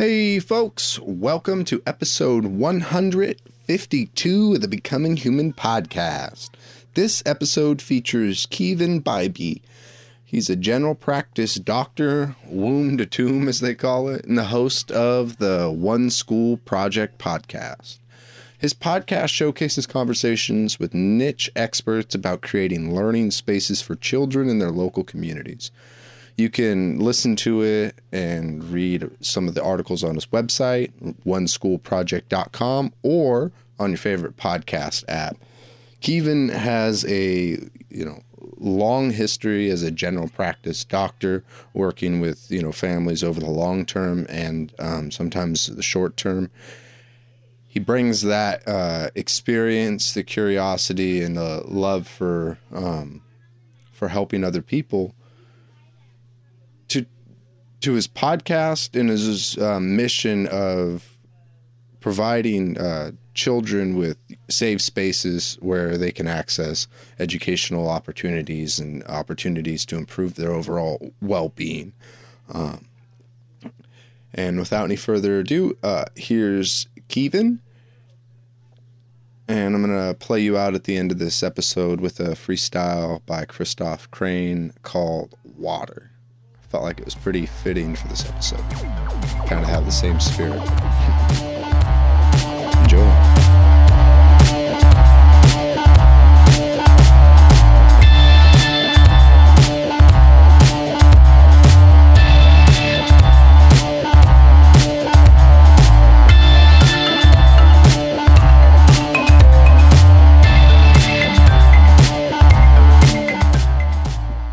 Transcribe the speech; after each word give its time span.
Hey, 0.00 0.38
folks, 0.38 0.98
welcome 1.00 1.62
to 1.66 1.82
episode 1.86 2.46
152 2.46 4.54
of 4.54 4.60
the 4.62 4.66
Becoming 4.66 5.18
Human 5.18 5.52
podcast. 5.52 6.48
This 6.94 7.22
episode 7.26 7.82
features 7.82 8.46
Kevin 8.46 9.02
Bybee. 9.02 9.60
He's 10.24 10.48
a 10.48 10.56
general 10.56 10.94
practice 10.94 11.56
doctor, 11.56 12.34
womb 12.46 12.96
to 12.96 13.04
tomb, 13.04 13.46
as 13.46 13.60
they 13.60 13.74
call 13.74 14.08
it, 14.08 14.24
and 14.24 14.38
the 14.38 14.44
host 14.44 14.90
of 14.90 15.36
the 15.36 15.70
One 15.70 16.08
School 16.08 16.56
Project 16.56 17.18
podcast. 17.18 17.98
His 18.56 18.72
podcast 18.72 19.28
showcases 19.28 19.86
conversations 19.86 20.78
with 20.78 20.94
niche 20.94 21.50
experts 21.54 22.14
about 22.14 22.40
creating 22.40 22.94
learning 22.94 23.32
spaces 23.32 23.82
for 23.82 23.96
children 23.96 24.48
in 24.48 24.60
their 24.60 24.70
local 24.70 25.04
communities. 25.04 25.70
You 26.40 26.48
can 26.48 26.98
listen 26.98 27.36
to 27.36 27.60
it 27.60 27.96
and 28.12 28.64
read 28.64 29.10
some 29.20 29.46
of 29.46 29.54
the 29.54 29.62
articles 29.62 30.02
on 30.02 30.14
his 30.14 30.24
website, 30.24 30.90
oneschoolproject.com, 31.26 32.94
or 33.02 33.52
on 33.78 33.90
your 33.90 33.98
favorite 33.98 34.38
podcast 34.38 35.04
app. 35.06 35.36
Kevin 36.00 36.48
has 36.48 37.04
a 37.04 37.58
you 37.90 38.04
know 38.06 38.22
long 38.56 39.10
history 39.10 39.68
as 39.68 39.82
a 39.82 39.90
general 39.90 40.30
practice 40.30 40.82
doctor, 40.82 41.44
working 41.74 42.20
with 42.20 42.50
you 42.50 42.62
know 42.62 42.72
families 42.72 43.22
over 43.22 43.38
the 43.38 43.50
long 43.50 43.84
term 43.84 44.24
and 44.30 44.72
um, 44.78 45.10
sometimes 45.10 45.66
the 45.66 45.82
short 45.82 46.16
term. 46.16 46.50
He 47.66 47.80
brings 47.80 48.22
that 48.22 48.66
uh, 48.66 49.10
experience, 49.14 50.14
the 50.14 50.22
curiosity, 50.22 51.20
and 51.20 51.36
the 51.36 51.64
love 51.66 52.08
for 52.08 52.56
um, 52.72 53.20
for 53.92 54.08
helping 54.08 54.42
other 54.42 54.62
people 54.62 55.14
to 57.80 57.92
his 57.94 58.06
podcast 58.06 58.98
and 58.98 59.08
his 59.08 59.58
um, 59.58 59.96
mission 59.96 60.46
of 60.48 61.16
providing 62.00 62.78
uh, 62.78 63.12
children 63.34 63.96
with 63.96 64.16
safe 64.48 64.80
spaces 64.80 65.56
where 65.60 65.96
they 65.96 66.10
can 66.10 66.26
access 66.26 66.86
educational 67.18 67.88
opportunities 67.88 68.78
and 68.78 69.04
opportunities 69.04 69.86
to 69.86 69.96
improve 69.96 70.34
their 70.34 70.52
overall 70.52 71.12
well-being. 71.20 71.92
Um, 72.52 72.86
and 74.34 74.58
without 74.58 74.84
any 74.84 74.96
further 74.96 75.40
ado, 75.40 75.76
uh, 75.82 76.06
here's 76.16 76.88
Kevin. 77.08 77.60
And 79.48 79.74
I'm 79.74 79.84
going 79.84 80.08
to 80.08 80.14
play 80.14 80.40
you 80.40 80.56
out 80.56 80.74
at 80.74 80.84
the 80.84 80.96
end 80.96 81.10
of 81.10 81.18
this 81.18 81.42
episode 81.42 82.00
with 82.00 82.20
a 82.20 82.30
freestyle 82.30 83.24
by 83.26 83.44
Christoph 83.44 84.08
Crane 84.10 84.72
called 84.82 85.34
Water 85.44 86.09
felt 86.70 86.84
like 86.84 87.00
it 87.00 87.04
was 87.04 87.16
pretty 87.16 87.46
fitting 87.46 87.96
for 87.96 88.06
this 88.06 88.24
episode. 88.28 88.60
Kind 89.48 89.60
of 89.60 89.68
have 89.68 89.84
the 89.84 89.90
same 89.90 90.20
spirit. 90.20 90.62
Enjoy. 92.82 93.50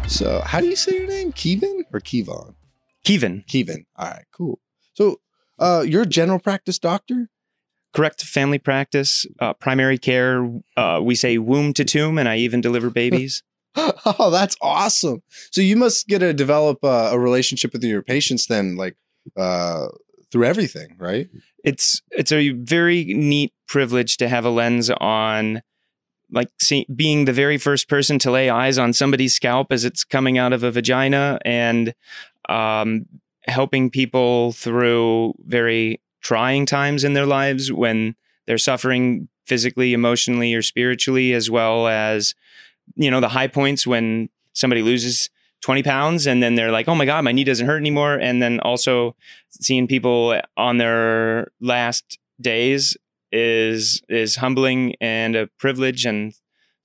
So, 0.08 0.42
how 0.44 0.60
do 0.60 0.66
you 0.66 0.76
say 0.76 0.98
your 0.98 1.08
name? 1.08 1.32
Kevin 1.32 1.77
or 1.94 2.00
Kevon? 2.00 2.56
Kevin. 3.04 3.44
Kevin. 3.48 3.86
All 3.96 4.10
right, 4.10 4.26
cool. 4.34 4.60
So, 4.94 5.20
uh, 5.60 5.84
you're 5.88 6.04
a 6.04 6.08
general 6.08 6.40
practice 6.40 6.80
doctor? 6.80 7.30
Correct 7.94 8.24
family 8.24 8.60
practice, 8.60 9.26
uh, 9.40 9.54
primary 9.54 9.98
care. 9.98 10.50
Uh, 10.76 11.00
we 11.02 11.16
say 11.16 11.38
womb 11.38 11.74
to 11.74 11.86
tomb, 11.86 12.18
and 12.18 12.28
I 12.28 12.38
even 12.38 12.62
deliver 12.62 12.90
babies. 12.90 13.44
oh, 13.76 14.32
that's 14.32 14.58
awesome. 14.62 15.22
So, 15.52 15.62
you 15.62 15.76
must 15.76 16.08
get 16.08 16.20
to 16.20 16.34
develop 16.34 16.84
uh, 16.84 17.10
a 17.12 17.20
relationship 17.20 17.74
with 17.74 17.84
your 17.84 18.02
patients 18.02 18.48
then, 18.48 18.76
like 18.76 18.98
uh, 19.36 19.88
through 20.32 20.46
everything, 20.46 20.96
right? 20.98 21.30
It's 21.64 22.02
it's 22.12 22.32
a 22.32 22.52
very 22.52 23.06
neat 23.06 23.54
privilege 23.68 24.18
to 24.18 24.28
have 24.28 24.46
a 24.46 24.50
lens 24.50 24.90
on 24.90 25.62
like 26.32 26.50
see, 26.60 26.86
being 26.94 27.26
the 27.26 27.34
very 27.34 27.58
first 27.58 27.88
person 27.88 28.20
to 28.20 28.32
lay 28.32 28.50
eyes 28.50 28.78
on 28.78 28.94
somebody's 28.94 29.34
scalp 29.34 29.72
as 29.72 29.86
it's 29.86 30.04
coming 30.04 30.38
out 30.38 30.54
of 30.54 30.64
a 30.64 30.72
vagina 30.72 31.40
and 31.46 31.94
um, 32.50 33.06
helping 33.48 33.90
people 33.90 34.52
through 34.54 35.34
very 35.46 36.02
trying 36.22 36.66
times 36.66 37.04
in 37.04 37.14
their 37.14 37.26
lives 37.26 37.72
when 37.72 38.16
they're 38.46 38.58
suffering 38.58 39.28
physically, 39.46 39.94
emotionally, 39.94 40.54
or 40.54 40.62
spiritually, 40.62 41.34
as 41.34 41.50
well 41.50 41.88
as, 41.88 42.36
you 42.96 43.10
know, 43.10 43.22
the 43.22 43.30
high 43.30 43.48
points 43.48 43.88
when 43.88 44.30
somebody 44.54 44.82
loses 44.82 45.30
20 45.62 45.84
pounds 45.84 46.28
and 46.28 46.44
then 46.44 46.56
they're 46.56 46.72
like, 46.72 46.88
oh 46.88 46.96
my 46.96 47.06
God, 47.06 47.24
my 47.24 47.32
knee 47.32 47.44
doesn't 47.44 47.66
hurt 47.66 47.78
anymore. 47.78 48.16
And 48.16 48.42
then 48.42 48.60
also 48.60 49.16
seeing 49.50 49.88
people 49.88 50.40
on 50.56 50.78
their 50.78 51.52
last 51.62 52.20
days 52.40 52.98
is 53.32 54.02
is 54.10 54.38
humbling 54.38 54.96
and 55.02 55.36
a 55.36 55.48
privilege. 55.60 56.06
And 56.06 56.34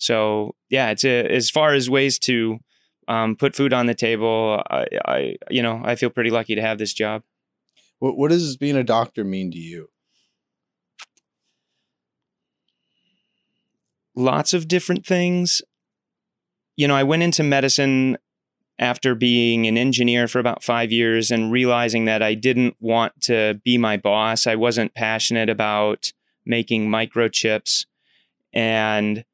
so 0.03 0.56
yeah 0.69 0.91
it's 0.91 1.04
a, 1.04 1.32
as 1.32 1.48
far 1.48 1.75
as 1.75 1.88
ways 1.88 2.19
to 2.19 2.58
um, 3.06 3.36
put 3.36 3.54
food 3.54 3.72
on 3.72 3.86
the 3.86 3.94
table 3.94 4.60
I, 4.69 4.86
I 5.04 5.36
you 5.48 5.62
know 5.62 5.81
i 5.84 5.94
feel 5.94 6.10
pretty 6.10 6.31
lucky 6.31 6.56
to 6.56 6.60
have 6.60 6.78
this 6.78 6.92
job. 6.92 7.22
What, 8.00 8.16
what 8.16 8.31
does 8.31 8.56
being 8.56 8.76
a 8.76 8.82
doctor 8.82 9.22
mean 9.22 9.52
to 9.52 9.58
you? 9.58 9.91
Lots 14.16 14.52
of 14.52 14.66
different 14.66 15.06
things. 15.06 15.62
You 16.75 16.88
know 16.88 16.97
i 16.97 17.04
went 17.04 17.22
into 17.22 17.44
medicine 17.44 18.19
after 18.78 19.14
being 19.14 19.69
an 19.69 19.78
engineer 19.78 20.26
for 20.26 20.41
about 20.41 20.64
five 20.64 20.91
years 20.91 21.31
and 21.31 21.52
realizing 21.52 22.06
that 22.06 22.22
I 22.22 22.34
didn't 22.34 22.75
want 22.81 23.20
to 23.20 23.60
be 23.62 23.78
my 23.78 23.97
boss. 23.97 24.47
I 24.47 24.56
wasn't 24.56 24.94
passionate 24.94 25.48
about 25.48 26.12
making 26.44 26.88
microchips 26.88 27.86
and 28.53 29.25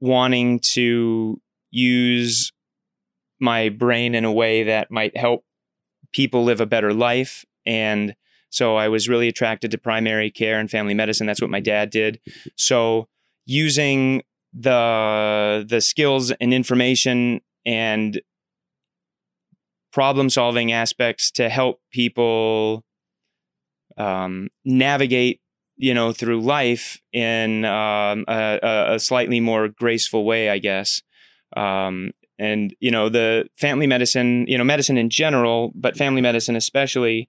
wanting 0.00 0.60
to 0.60 1.40
use 1.70 2.52
my 3.40 3.68
brain 3.68 4.14
in 4.14 4.24
a 4.24 4.32
way 4.32 4.62
that 4.64 4.90
might 4.90 5.16
help 5.16 5.44
people 6.12 6.44
live 6.44 6.60
a 6.60 6.66
better 6.66 6.94
life. 6.94 7.44
And 7.66 8.14
so 8.50 8.76
I 8.76 8.88
was 8.88 9.08
really 9.08 9.28
attracted 9.28 9.70
to 9.72 9.78
primary 9.78 10.30
care 10.30 10.60
and 10.60 10.70
family 10.70 10.94
medicine. 10.94 11.26
That's 11.26 11.40
what 11.40 11.50
my 11.50 11.60
dad 11.60 11.90
did. 11.90 12.20
So 12.56 13.08
using 13.46 14.22
the 14.52 15.66
the 15.68 15.80
skills 15.80 16.30
and 16.30 16.54
information 16.54 17.40
and 17.66 18.20
problem 19.92 20.30
solving 20.30 20.70
aspects 20.70 21.30
to 21.32 21.48
help 21.48 21.80
people 21.92 22.84
um, 23.96 24.48
navigate 24.64 25.40
you 25.76 25.94
know, 25.94 26.12
through 26.12 26.40
life 26.40 27.00
in 27.12 27.64
um, 27.64 28.24
a, 28.28 28.92
a, 28.92 28.98
slightly 28.98 29.40
more 29.40 29.68
graceful 29.68 30.24
way, 30.24 30.48
I 30.48 30.58
guess. 30.58 31.02
Um, 31.56 32.12
and 32.38 32.74
you 32.80 32.90
know, 32.90 33.08
the 33.08 33.46
family 33.56 33.86
medicine, 33.86 34.46
you 34.48 34.58
know, 34.58 34.64
medicine 34.64 34.98
in 34.98 35.10
general, 35.10 35.72
but 35.74 35.96
family 35.96 36.20
medicine 36.20 36.56
especially. 36.56 37.28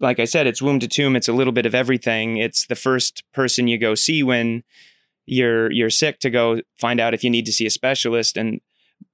Like 0.00 0.18
I 0.18 0.24
said, 0.24 0.48
it's 0.48 0.60
womb 0.60 0.80
to 0.80 0.88
tomb. 0.88 1.14
It's 1.14 1.28
a 1.28 1.32
little 1.32 1.52
bit 1.52 1.66
of 1.66 1.76
everything. 1.76 2.36
It's 2.36 2.66
the 2.66 2.74
first 2.74 3.22
person 3.32 3.68
you 3.68 3.78
go 3.78 3.94
see 3.94 4.24
when 4.24 4.64
you're 5.26 5.70
you're 5.70 5.90
sick 5.90 6.18
to 6.20 6.30
go 6.30 6.60
find 6.80 7.00
out 7.00 7.14
if 7.14 7.22
you 7.22 7.30
need 7.30 7.46
to 7.46 7.52
see 7.52 7.66
a 7.66 7.70
specialist, 7.70 8.36
and 8.36 8.60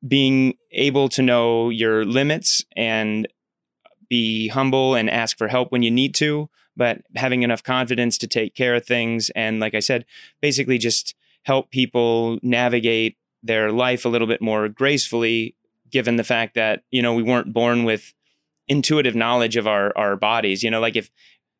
being 0.06 0.54
able 0.72 1.08
to 1.10 1.22
know 1.22 1.68
your 1.68 2.04
limits 2.06 2.64
and 2.76 3.28
be 4.08 4.48
humble 4.48 4.94
and 4.94 5.10
ask 5.10 5.36
for 5.36 5.48
help 5.48 5.70
when 5.70 5.82
you 5.82 5.90
need 5.90 6.14
to 6.14 6.48
but 6.78 7.02
having 7.16 7.42
enough 7.42 7.62
confidence 7.62 8.16
to 8.18 8.26
take 8.26 8.54
care 8.54 8.74
of 8.74 8.86
things. 8.86 9.30
And 9.34 9.60
like 9.60 9.74
I 9.74 9.80
said, 9.80 10.06
basically 10.40 10.78
just 10.78 11.14
help 11.42 11.70
people 11.70 12.38
navigate 12.40 13.18
their 13.42 13.70
life 13.70 14.04
a 14.04 14.08
little 14.08 14.26
bit 14.26 14.40
more 14.40 14.68
gracefully, 14.68 15.54
given 15.90 16.16
the 16.16 16.24
fact 16.24 16.54
that, 16.54 16.84
you 16.90 17.02
know, 17.02 17.12
we 17.14 17.22
weren't 17.22 17.52
born 17.52 17.84
with 17.84 18.14
intuitive 18.68 19.14
knowledge 19.14 19.56
of 19.56 19.66
our, 19.66 19.92
our 19.96 20.16
bodies. 20.16 20.62
You 20.62 20.70
know, 20.70 20.80
like 20.80 20.96
if, 20.96 21.10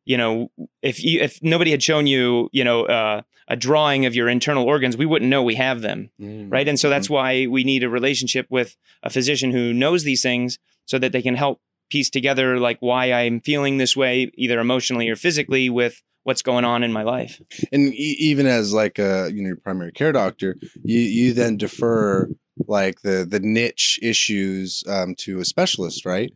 you 0.05 0.17
know, 0.17 0.49
if 0.81 1.03
you, 1.03 1.19
if 1.19 1.43
nobody 1.43 1.71
had 1.71 1.83
shown 1.83 2.07
you, 2.07 2.49
you 2.51 2.63
know, 2.63 2.85
uh, 2.85 3.21
a 3.47 3.55
drawing 3.55 4.05
of 4.05 4.15
your 4.15 4.29
internal 4.29 4.63
organs, 4.63 4.95
we 4.95 5.05
wouldn't 5.05 5.29
know 5.29 5.43
we 5.43 5.55
have 5.55 5.81
them. 5.81 6.11
Mm-hmm. 6.21 6.49
Right. 6.49 6.67
And 6.67 6.79
so 6.79 6.89
that's 6.89 7.07
mm-hmm. 7.07 7.13
why 7.13 7.47
we 7.47 7.63
need 7.63 7.83
a 7.83 7.89
relationship 7.89 8.47
with 8.49 8.77
a 9.03 9.09
physician 9.09 9.51
who 9.51 9.73
knows 9.73 10.03
these 10.03 10.21
things 10.21 10.59
so 10.85 10.97
that 10.99 11.11
they 11.11 11.21
can 11.21 11.35
help 11.35 11.59
piece 11.89 12.09
together 12.09 12.59
like 12.59 12.77
why 12.79 13.11
I'm 13.11 13.41
feeling 13.41 13.77
this 13.77 13.95
way, 13.95 14.31
either 14.35 14.59
emotionally 14.59 15.09
or 15.09 15.15
physically, 15.15 15.69
with 15.69 16.01
what's 16.23 16.41
going 16.41 16.65
on 16.65 16.83
in 16.83 16.93
my 16.93 17.03
life. 17.03 17.41
And 17.71 17.93
e- 17.93 18.17
even 18.19 18.45
as 18.45 18.73
like 18.73 18.99
a 18.99 19.29
you 19.33 19.41
know 19.41 19.47
your 19.47 19.57
primary 19.57 19.91
care 19.91 20.11
doctor, 20.11 20.55
you 20.83 20.99
you 20.99 21.33
then 21.33 21.57
defer 21.57 22.29
like 22.67 23.01
the 23.01 23.25
the 23.29 23.39
niche 23.39 23.99
issues 24.01 24.83
um, 24.87 25.15
to 25.19 25.39
a 25.39 25.45
specialist, 25.45 26.05
right? 26.05 26.31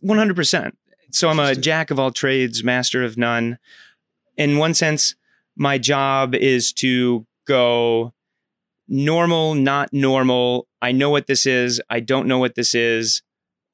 One 0.00 0.18
hundred 0.18 0.36
percent. 0.36 0.76
so 1.10 1.28
I'm 1.28 1.40
a 1.40 1.54
jack 1.54 1.90
of 1.90 1.98
all 1.98 2.10
trades, 2.10 2.64
master 2.64 3.04
of 3.04 3.16
none. 3.16 3.58
In 4.36 4.58
one 4.58 4.74
sense, 4.74 5.16
my 5.56 5.76
job 5.76 6.34
is 6.34 6.72
to 6.74 7.26
go 7.46 8.14
normal, 8.88 9.54
not 9.54 9.92
normal. 9.92 10.66
I 10.80 10.92
know 10.92 11.10
what 11.10 11.26
this 11.26 11.46
is. 11.46 11.80
I 11.90 12.00
don't 12.00 12.26
know 12.26 12.38
what 12.38 12.54
this 12.54 12.74
is, 12.74 13.22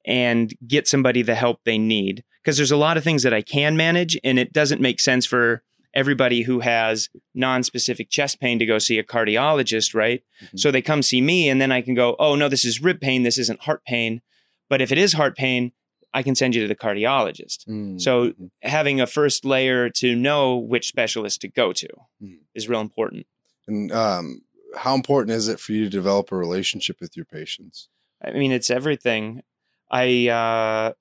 and 0.07 0.53
get 0.67 0.87
somebody 0.87 1.21
the 1.21 1.35
help 1.35 1.59
they 1.65 1.77
need. 1.77 2.23
Because 2.43 2.57
there's 2.57 2.71
a 2.71 2.77
lot 2.77 2.97
of 2.97 3.03
things 3.03 3.23
that 3.23 3.33
I 3.33 3.41
can 3.41 3.75
manage, 3.77 4.17
and 4.23 4.39
it 4.39 4.53
doesn't 4.53 4.81
make 4.81 4.99
sense 4.99 5.25
for 5.25 5.61
everybody 5.93 6.43
who 6.43 6.61
has 6.61 7.09
non-specific 7.35 8.09
chest 8.09 8.39
pain 8.39 8.57
to 8.59 8.65
go 8.65 8.77
see 8.79 8.97
a 8.99 9.03
cardiologist, 9.03 9.93
right? 9.93 10.21
Mhm. 10.43 10.59
So 10.59 10.71
they 10.71 10.81
come 10.81 11.01
see 11.03 11.21
me, 11.21 11.49
and 11.49 11.59
then 11.61 11.71
I 11.71 11.81
can 11.81 11.93
go, 11.93 12.15
oh 12.19 12.35
no, 12.35 12.47
this 12.49 12.63
is 12.65 12.81
rib 12.81 13.01
pain. 13.01 13.23
This 13.23 13.37
isn't 13.37 13.61
heart 13.61 13.83
pain. 13.85 14.21
But 14.69 14.81
if 14.81 14.91
it 14.91 14.97
is 14.97 15.13
heart 15.13 15.35
pain, 15.37 15.71
I 16.13 16.23
can 16.23 16.35
send 16.35 16.55
you 16.55 16.61
to 16.61 16.67
the 16.67 16.75
cardiologist. 16.75 17.67
Mm, 17.67 17.99
So 18.01 18.29
mhm. 18.29 18.49
having 18.63 19.01
a 19.01 19.07
first 19.07 19.43
layer 19.45 19.89
to 19.91 20.15
know 20.15 20.55
which 20.57 20.87
specialist 20.87 21.41
to 21.41 21.47
go 21.47 21.73
to 21.73 21.87
Mhm. 22.23 22.39
is 22.55 22.67
real 22.69 22.81
important. 22.81 23.27
and 23.69 23.91
um, 23.91 24.43
how 24.77 24.95
important 24.95 25.31
is 25.35 25.49
it 25.49 25.59
for 25.59 25.73
you 25.73 25.83
to 25.83 25.89
develop 25.89 26.31
a 26.31 26.37
relationship 26.37 27.01
with 27.01 27.17
your 27.17 27.25
patients? 27.25 27.89
I 28.23 28.31
mean, 28.31 28.51
it's 28.53 28.69
everything. 28.69 29.41
I, 29.89 30.27
uh, 30.27 30.93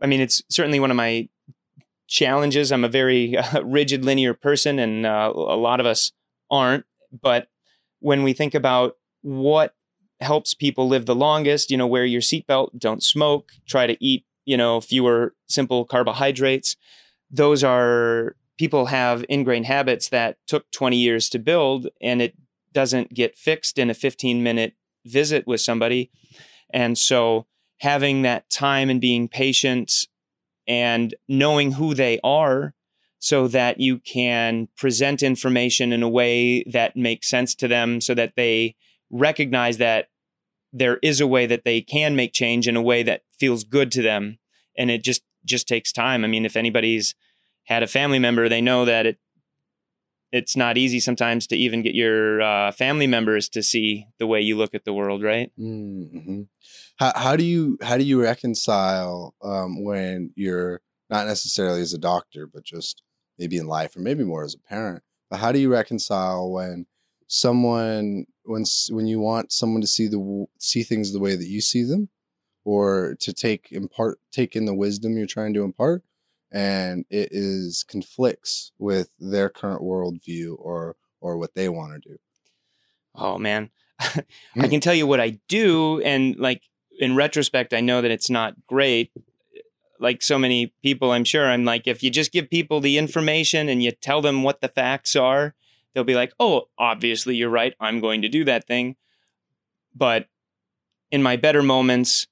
I 0.00 0.06
mean, 0.06 0.20
it's 0.20 0.42
certainly 0.48 0.80
one 0.80 0.90
of 0.90 0.96
my 0.96 1.28
challenges. 2.08 2.72
I'm 2.72 2.84
a 2.84 2.88
very 2.88 3.36
uh, 3.36 3.62
rigid, 3.62 4.04
linear 4.04 4.34
person, 4.34 4.78
and 4.78 5.06
uh, 5.06 5.32
a 5.34 5.56
lot 5.56 5.80
of 5.80 5.86
us 5.86 6.12
aren't. 6.50 6.84
But 7.12 7.48
when 8.00 8.22
we 8.22 8.32
think 8.32 8.54
about 8.54 8.96
what 9.22 9.74
helps 10.20 10.54
people 10.54 10.88
live 10.88 11.06
the 11.06 11.14
longest, 11.14 11.70
you 11.70 11.76
know, 11.76 11.86
wear 11.86 12.04
your 12.04 12.20
seatbelt, 12.20 12.78
don't 12.78 13.02
smoke, 13.02 13.52
try 13.66 13.86
to 13.86 14.02
eat, 14.04 14.24
you 14.44 14.56
know, 14.56 14.80
fewer 14.80 15.34
simple 15.48 15.84
carbohydrates. 15.84 16.76
Those 17.30 17.62
are 17.62 18.36
people 18.58 18.86
have 18.86 19.24
ingrained 19.28 19.66
habits 19.66 20.08
that 20.08 20.38
took 20.46 20.70
20 20.70 20.96
years 20.96 21.28
to 21.30 21.38
build, 21.38 21.88
and 22.00 22.22
it 22.22 22.34
doesn't 22.72 23.14
get 23.14 23.36
fixed 23.36 23.78
in 23.78 23.90
a 23.90 23.94
15 23.94 24.42
minute 24.42 24.74
visit 25.04 25.46
with 25.46 25.60
somebody. 25.60 26.10
And 26.70 26.96
so 26.96 27.46
having 27.78 28.22
that 28.22 28.48
time 28.50 28.90
and 28.90 29.00
being 29.00 29.28
patient 29.28 30.06
and 30.66 31.14
knowing 31.28 31.72
who 31.72 31.94
they 31.94 32.18
are 32.24 32.74
so 33.18 33.48
that 33.48 33.80
you 33.80 33.98
can 33.98 34.68
present 34.76 35.22
information 35.22 35.92
in 35.92 36.02
a 36.02 36.08
way 36.08 36.62
that 36.64 36.96
makes 36.96 37.28
sense 37.28 37.54
to 37.54 37.68
them 37.68 38.00
so 38.00 38.14
that 38.14 38.34
they 38.36 38.74
recognize 39.10 39.78
that 39.78 40.08
there 40.72 40.98
is 41.02 41.20
a 41.20 41.26
way 41.26 41.46
that 41.46 41.64
they 41.64 41.80
can 41.80 42.14
make 42.14 42.32
change 42.32 42.68
in 42.68 42.76
a 42.76 42.82
way 42.82 43.02
that 43.02 43.22
feels 43.38 43.64
good 43.64 43.90
to 43.92 44.02
them. 44.02 44.38
And 44.76 44.90
it 44.90 45.02
just 45.02 45.22
just 45.44 45.68
takes 45.68 45.92
time. 45.92 46.24
I 46.24 46.28
mean 46.28 46.44
if 46.44 46.56
anybody's 46.56 47.14
had 47.64 47.82
a 47.82 47.86
family 47.86 48.18
member 48.18 48.48
they 48.48 48.60
know 48.60 48.84
that 48.84 49.06
it 49.06 49.18
it's 50.32 50.56
not 50.56 50.76
easy 50.76 51.00
sometimes 51.00 51.46
to 51.46 51.56
even 51.56 51.82
get 51.82 51.94
your 51.94 52.42
uh, 52.42 52.72
family 52.72 53.06
members 53.06 53.48
to 53.50 53.62
see 53.62 54.06
the 54.18 54.26
way 54.26 54.40
you 54.40 54.56
look 54.56 54.74
at 54.74 54.84
the 54.84 54.92
world 54.92 55.22
right 55.22 55.50
Mm-hmm. 55.58 56.42
How, 56.96 57.12
how 57.14 57.36
do 57.36 57.44
you 57.44 57.78
how 57.82 57.98
do 57.98 58.04
you 58.04 58.22
reconcile 58.22 59.34
um, 59.42 59.84
when 59.84 60.32
you're 60.34 60.80
not 61.10 61.26
necessarily 61.26 61.80
as 61.80 61.92
a 61.92 61.98
doctor, 61.98 62.46
but 62.46 62.64
just 62.64 63.02
maybe 63.38 63.58
in 63.58 63.66
life, 63.66 63.96
or 63.96 64.00
maybe 64.00 64.24
more 64.24 64.44
as 64.44 64.54
a 64.54 64.68
parent? 64.68 65.02
But 65.30 65.40
how 65.40 65.52
do 65.52 65.58
you 65.58 65.70
reconcile 65.70 66.50
when 66.50 66.86
someone 67.26 68.26
when 68.44 68.64
when 68.90 69.06
you 69.06 69.20
want 69.20 69.52
someone 69.52 69.80
to 69.82 69.86
see 69.86 70.06
the 70.06 70.46
see 70.58 70.82
things 70.82 71.12
the 71.12 71.20
way 71.20 71.36
that 71.36 71.48
you 71.48 71.60
see 71.60 71.82
them, 71.82 72.08
or 72.64 73.16
to 73.20 73.32
take 73.32 73.68
impart 73.72 74.18
take 74.32 74.56
in 74.56 74.64
the 74.64 74.74
wisdom 74.74 75.16
you're 75.16 75.26
trying 75.26 75.54
to 75.54 75.64
impart, 75.64 76.02
and 76.56 77.04
it 77.10 77.28
is 77.32 77.84
conflicts 77.86 78.72
with 78.78 79.10
their 79.18 79.50
current 79.50 79.82
worldview 79.82 80.54
or 80.58 80.96
or 81.20 81.36
what 81.36 81.54
they 81.54 81.68
want 81.68 81.92
to 81.92 82.08
do? 82.08 82.16
oh 83.14 83.36
man 83.38 83.70
i 84.00 84.22
Mm. 84.56 84.70
can 84.70 84.80
tell 84.80 84.94
you 84.94 85.06
what 85.06 85.20
i 85.20 85.38
do 85.48 86.00
and 86.02 86.36
like 86.36 86.62
in 86.98 87.14
retrospect 87.16 87.72
i 87.74 87.80
know 87.80 88.00
that 88.00 88.10
it's 88.10 88.30
not 88.30 88.54
great 88.66 89.10
like 90.00 90.22
so 90.22 90.38
many 90.38 90.72
people 90.82 91.12
i'm 91.12 91.24
sure 91.24 91.46
i'm 91.46 91.64
like 91.64 91.86
if 91.86 92.02
you 92.02 92.10
just 92.10 92.32
give 92.32 92.48
people 92.50 92.80
the 92.80 92.98
information 92.98 93.68
and 93.68 93.82
you 93.82 93.90
tell 93.90 94.20
them 94.22 94.42
what 94.42 94.60
the 94.60 94.68
facts 94.68 95.16
are 95.16 95.54
they'll 95.92 96.04
be 96.04 96.14
like 96.14 96.32
oh 96.38 96.68
obviously 96.78 97.34
you're 97.36 97.48
right 97.50 97.74
i'm 97.80 98.00
going 98.00 98.20
to 98.22 98.28
do 98.28 98.44
that 98.44 98.66
thing 98.66 98.96
but 99.94 100.28
in 101.10 101.22
my 101.22 101.36
better 101.36 101.62
moments 101.62 102.26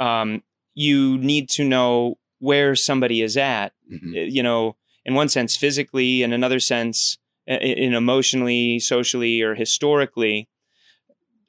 um, 0.00 0.42
you 0.74 1.16
need 1.18 1.48
to 1.50 1.64
know 1.64 2.18
where 2.38 2.74
somebody 2.76 3.22
is 3.22 3.36
at 3.36 3.72
Mhm. 3.90 4.16
uh, 4.16 4.20
you 4.20 4.42
know, 4.42 4.76
in 5.04 5.14
one 5.14 5.28
sense 5.28 5.56
physically, 5.56 6.22
in 6.22 6.32
another 6.32 6.60
sense, 6.60 7.18
in 7.46 7.92
emotionally, 7.94 8.78
socially, 8.80 9.42
or 9.42 9.54
historically, 9.54 10.48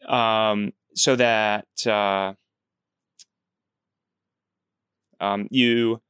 um, 0.08 0.74
so 0.94 1.16
that 1.16 1.68
uh, 1.88 2.34
um, 5.20 5.48
you, 5.52 6.02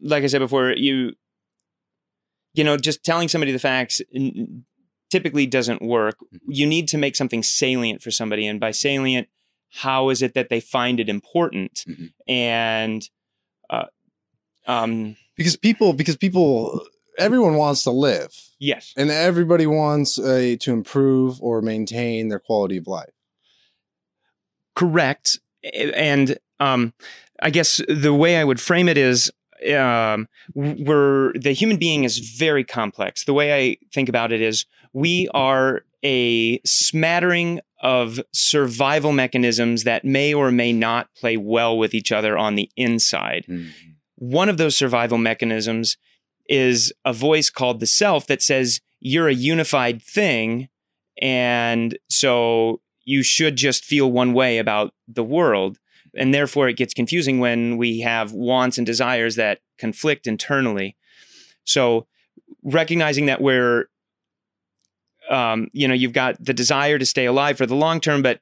like 0.00 0.22
I 0.22 0.26
said 0.28 0.38
before, 0.38 0.72
you, 0.76 1.12
you 2.54 2.64
know, 2.64 2.76
just 2.76 3.04
telling 3.04 3.28
somebody 3.28 3.52
the 3.52 3.58
facts 3.58 4.00
typically 5.10 5.46
doesn't 5.46 5.82
work. 5.82 6.16
You 6.46 6.66
need 6.66 6.88
to 6.88 6.98
make 6.98 7.16
something 7.16 7.42
salient 7.42 8.02
for 8.02 8.10
somebody, 8.10 8.46
and 8.46 8.60
by 8.60 8.70
salient, 8.70 9.28
how 9.72 10.10
is 10.10 10.22
it 10.22 10.34
that 10.34 10.48
they 10.50 10.60
find 10.60 11.00
it 11.00 11.08
important? 11.08 11.84
Mhm. 11.88 12.12
And 12.28 13.08
uh, 13.70 13.86
um, 14.66 15.16
Because 15.36 15.56
people 15.56 15.92
because 15.94 16.16
people 16.16 16.80
everyone 17.18 17.56
wants 17.56 17.82
to 17.84 17.90
live. 17.90 18.30
yes, 18.58 18.92
and 18.96 19.10
everybody 19.10 19.66
wants 19.66 20.18
uh, 20.18 20.56
to 20.60 20.72
improve 20.72 21.40
or 21.42 21.62
maintain 21.62 22.28
their 22.28 22.38
quality 22.40 22.76
of 22.76 22.86
life. 22.86 23.10
correct. 24.74 25.38
And 25.72 26.38
um, 26.60 26.92
I 27.40 27.50
guess 27.50 27.80
the 27.88 28.14
way 28.14 28.36
I 28.36 28.44
would 28.44 28.60
frame 28.60 28.88
it 28.88 28.98
is 28.98 29.30
um, 29.70 30.28
we're 30.54 31.32
the 31.34 31.52
human 31.52 31.76
being 31.76 32.04
is 32.04 32.18
very 32.18 32.64
complex. 32.64 33.24
The 33.24 33.34
way 33.34 33.54
I 33.54 33.76
think 33.92 34.08
about 34.08 34.32
it 34.32 34.40
is 34.40 34.66
we 34.92 35.28
are 35.34 35.82
a 36.04 36.60
smattering 36.64 37.60
of 37.82 38.20
survival 38.32 39.12
mechanisms 39.12 39.84
that 39.84 40.04
may 40.04 40.32
or 40.32 40.50
may 40.50 40.72
not 40.72 41.14
play 41.14 41.36
well 41.36 41.76
with 41.76 41.94
each 41.94 42.12
other 42.12 42.36
on 42.38 42.54
the 42.54 42.70
inside. 42.76 43.44
One 44.16 44.48
of 44.48 44.56
those 44.56 44.76
survival 44.76 45.18
mechanisms 45.18 45.96
is 46.48 46.92
a 47.04 47.12
voice 47.12 47.50
called 47.50 47.80
the 47.80 47.86
self 47.86 48.26
that 48.26 48.42
says 48.42 48.80
you're 49.00 49.28
a 49.28 49.34
unified 49.34 50.02
thing. 50.02 50.68
And 51.20 51.98
so 52.08 52.80
you 53.04 53.22
should 53.22 53.56
just 53.56 53.84
feel 53.84 54.10
one 54.10 54.32
way 54.32 54.58
about 54.58 54.94
the 55.08 55.24
world. 55.24 55.78
And 56.16 56.34
therefore, 56.34 56.68
it 56.68 56.76
gets 56.76 56.94
confusing 56.94 57.40
when 57.40 57.76
we 57.76 58.00
have 58.00 58.32
wants 58.32 58.78
and 58.78 58.86
desires 58.86 59.36
that 59.36 59.60
conflict 59.78 60.26
internally. 60.26 60.96
So, 61.64 62.06
recognizing 62.62 63.26
that 63.26 63.40
we're, 63.40 63.86
um, 65.30 65.68
you 65.72 65.88
know, 65.88 65.94
you've 65.94 66.12
got 66.12 66.42
the 66.44 66.52
desire 66.52 66.98
to 66.98 67.06
stay 67.06 67.24
alive 67.24 67.56
for 67.56 67.66
the 67.66 67.76
long 67.76 68.00
term, 68.00 68.22
but 68.22 68.40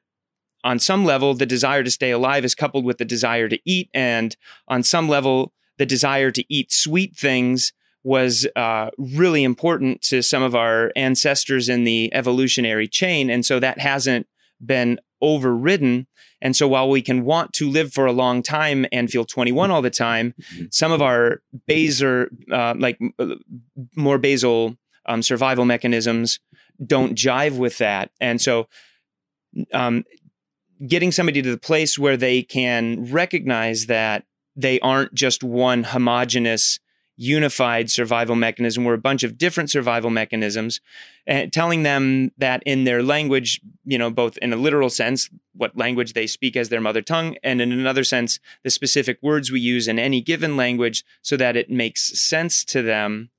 on 0.63 0.79
some 0.79 1.05
level, 1.05 1.33
the 1.33 1.45
desire 1.45 1.83
to 1.83 1.91
stay 1.91 2.11
alive 2.11 2.45
is 2.45 2.55
coupled 2.55 2.85
with 2.85 2.97
the 2.97 3.05
desire 3.05 3.49
to 3.49 3.59
eat. 3.65 3.89
And 3.93 4.35
on 4.67 4.83
some 4.83 5.09
level, 5.09 5.53
the 5.77 5.85
desire 5.85 6.31
to 6.31 6.43
eat 6.53 6.71
sweet 6.71 7.15
things 7.15 7.73
was 8.03 8.47
uh, 8.55 8.89
really 8.97 9.43
important 9.43 10.01
to 10.01 10.21
some 10.21 10.43
of 10.43 10.55
our 10.55 10.91
ancestors 10.95 11.69
in 11.69 11.83
the 11.83 12.13
evolutionary 12.13 12.87
chain. 12.87 13.29
And 13.29 13.45
so 13.45 13.59
that 13.59 13.79
hasn't 13.79 14.27
been 14.63 14.99
overridden. 15.21 16.07
And 16.41 16.55
so 16.55 16.67
while 16.67 16.89
we 16.89 17.01
can 17.01 17.23
want 17.23 17.53
to 17.53 17.69
live 17.69 17.93
for 17.93 18.05
a 18.05 18.11
long 18.11 18.41
time 18.41 18.85
and 18.91 19.09
feel 19.11 19.25
21 19.25 19.69
all 19.71 19.81
the 19.81 19.89
time, 19.89 20.33
Mhm. 20.55 20.73
some 20.73 20.91
of 20.91 21.01
our 21.01 21.41
basal, 21.67 22.25
uh, 22.51 22.73
like 22.77 22.97
uh, 23.19 23.35
more 23.95 24.17
basal 24.17 24.77
um, 25.05 25.21
survival 25.23 25.65
mechanisms 25.65 26.39
don't 26.85 27.15
jive 27.15 27.57
with 27.57 27.77
that. 27.79 28.11
And 28.19 28.41
so 28.41 28.67
um, 29.73 30.03
getting 30.87 31.11
somebody 31.11 31.41
to 31.41 31.51
the 31.51 31.57
place 31.57 31.97
where 31.99 32.17
they 32.17 32.41
can 32.43 33.11
recognize 33.11 33.85
that 33.87 34.25
they 34.55 34.79
aren't 34.79 35.13
just 35.13 35.43
one 35.43 35.83
homogenous 35.83 36.79
unified 37.17 37.91
survival 37.91 38.35
mechanism 38.35 38.83
we're 38.83 38.93
a 38.93 38.97
bunch 38.97 39.23
of 39.23 39.37
different 39.37 39.69
survival 39.69 40.09
mechanisms 40.09 40.81
and 41.27 41.53
telling 41.53 41.83
them 41.83 42.31
that 42.37 42.63
in 42.65 42.83
their 42.83 43.03
language 43.03 43.61
you 43.85 43.97
know 43.97 44.09
both 44.09 44.37
in 44.37 44.53
a 44.53 44.55
literal 44.55 44.89
sense 44.89 45.29
what 45.53 45.77
language 45.77 46.13
they 46.13 46.25
speak 46.25 46.55
as 46.55 46.69
their 46.69 46.81
mother 46.81 47.01
tongue 47.01 47.35
and 47.43 47.61
in 47.61 47.71
another 47.71 48.03
sense 48.03 48.39
the 48.63 48.69
specific 48.69 49.19
words 49.21 49.51
we 49.51 49.59
use 49.59 49.87
in 49.87 49.99
any 49.99 50.21
given 50.21 50.57
language 50.57 51.03
so 51.21 51.37
that 51.37 51.55
it 51.55 51.69
makes 51.69 52.19
sense 52.19 52.63
to 52.65 52.81
them 52.81 53.29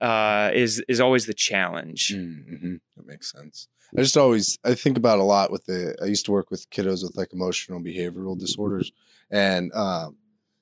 uh, 0.00 0.50
is 0.54 0.82
is 0.88 1.00
always 1.00 1.26
the 1.26 1.34
challenge 1.34 2.14
Mm-hmm. 2.14 2.76
That 2.96 3.06
makes 3.06 3.30
sense. 3.32 3.68
I 3.96 4.02
just 4.02 4.16
always 4.16 4.58
I 4.64 4.74
think 4.74 4.96
about 4.96 5.18
a 5.18 5.24
lot 5.24 5.50
with 5.50 5.66
the 5.66 5.96
I 6.02 6.06
used 6.06 6.24
to 6.26 6.32
work 6.32 6.50
with 6.50 6.68
kiddos 6.70 7.02
with 7.02 7.16
like 7.16 7.32
emotional 7.32 7.80
behavioral 7.80 8.38
disorders, 8.38 8.92
and 9.30 9.72
um, 9.74 10.16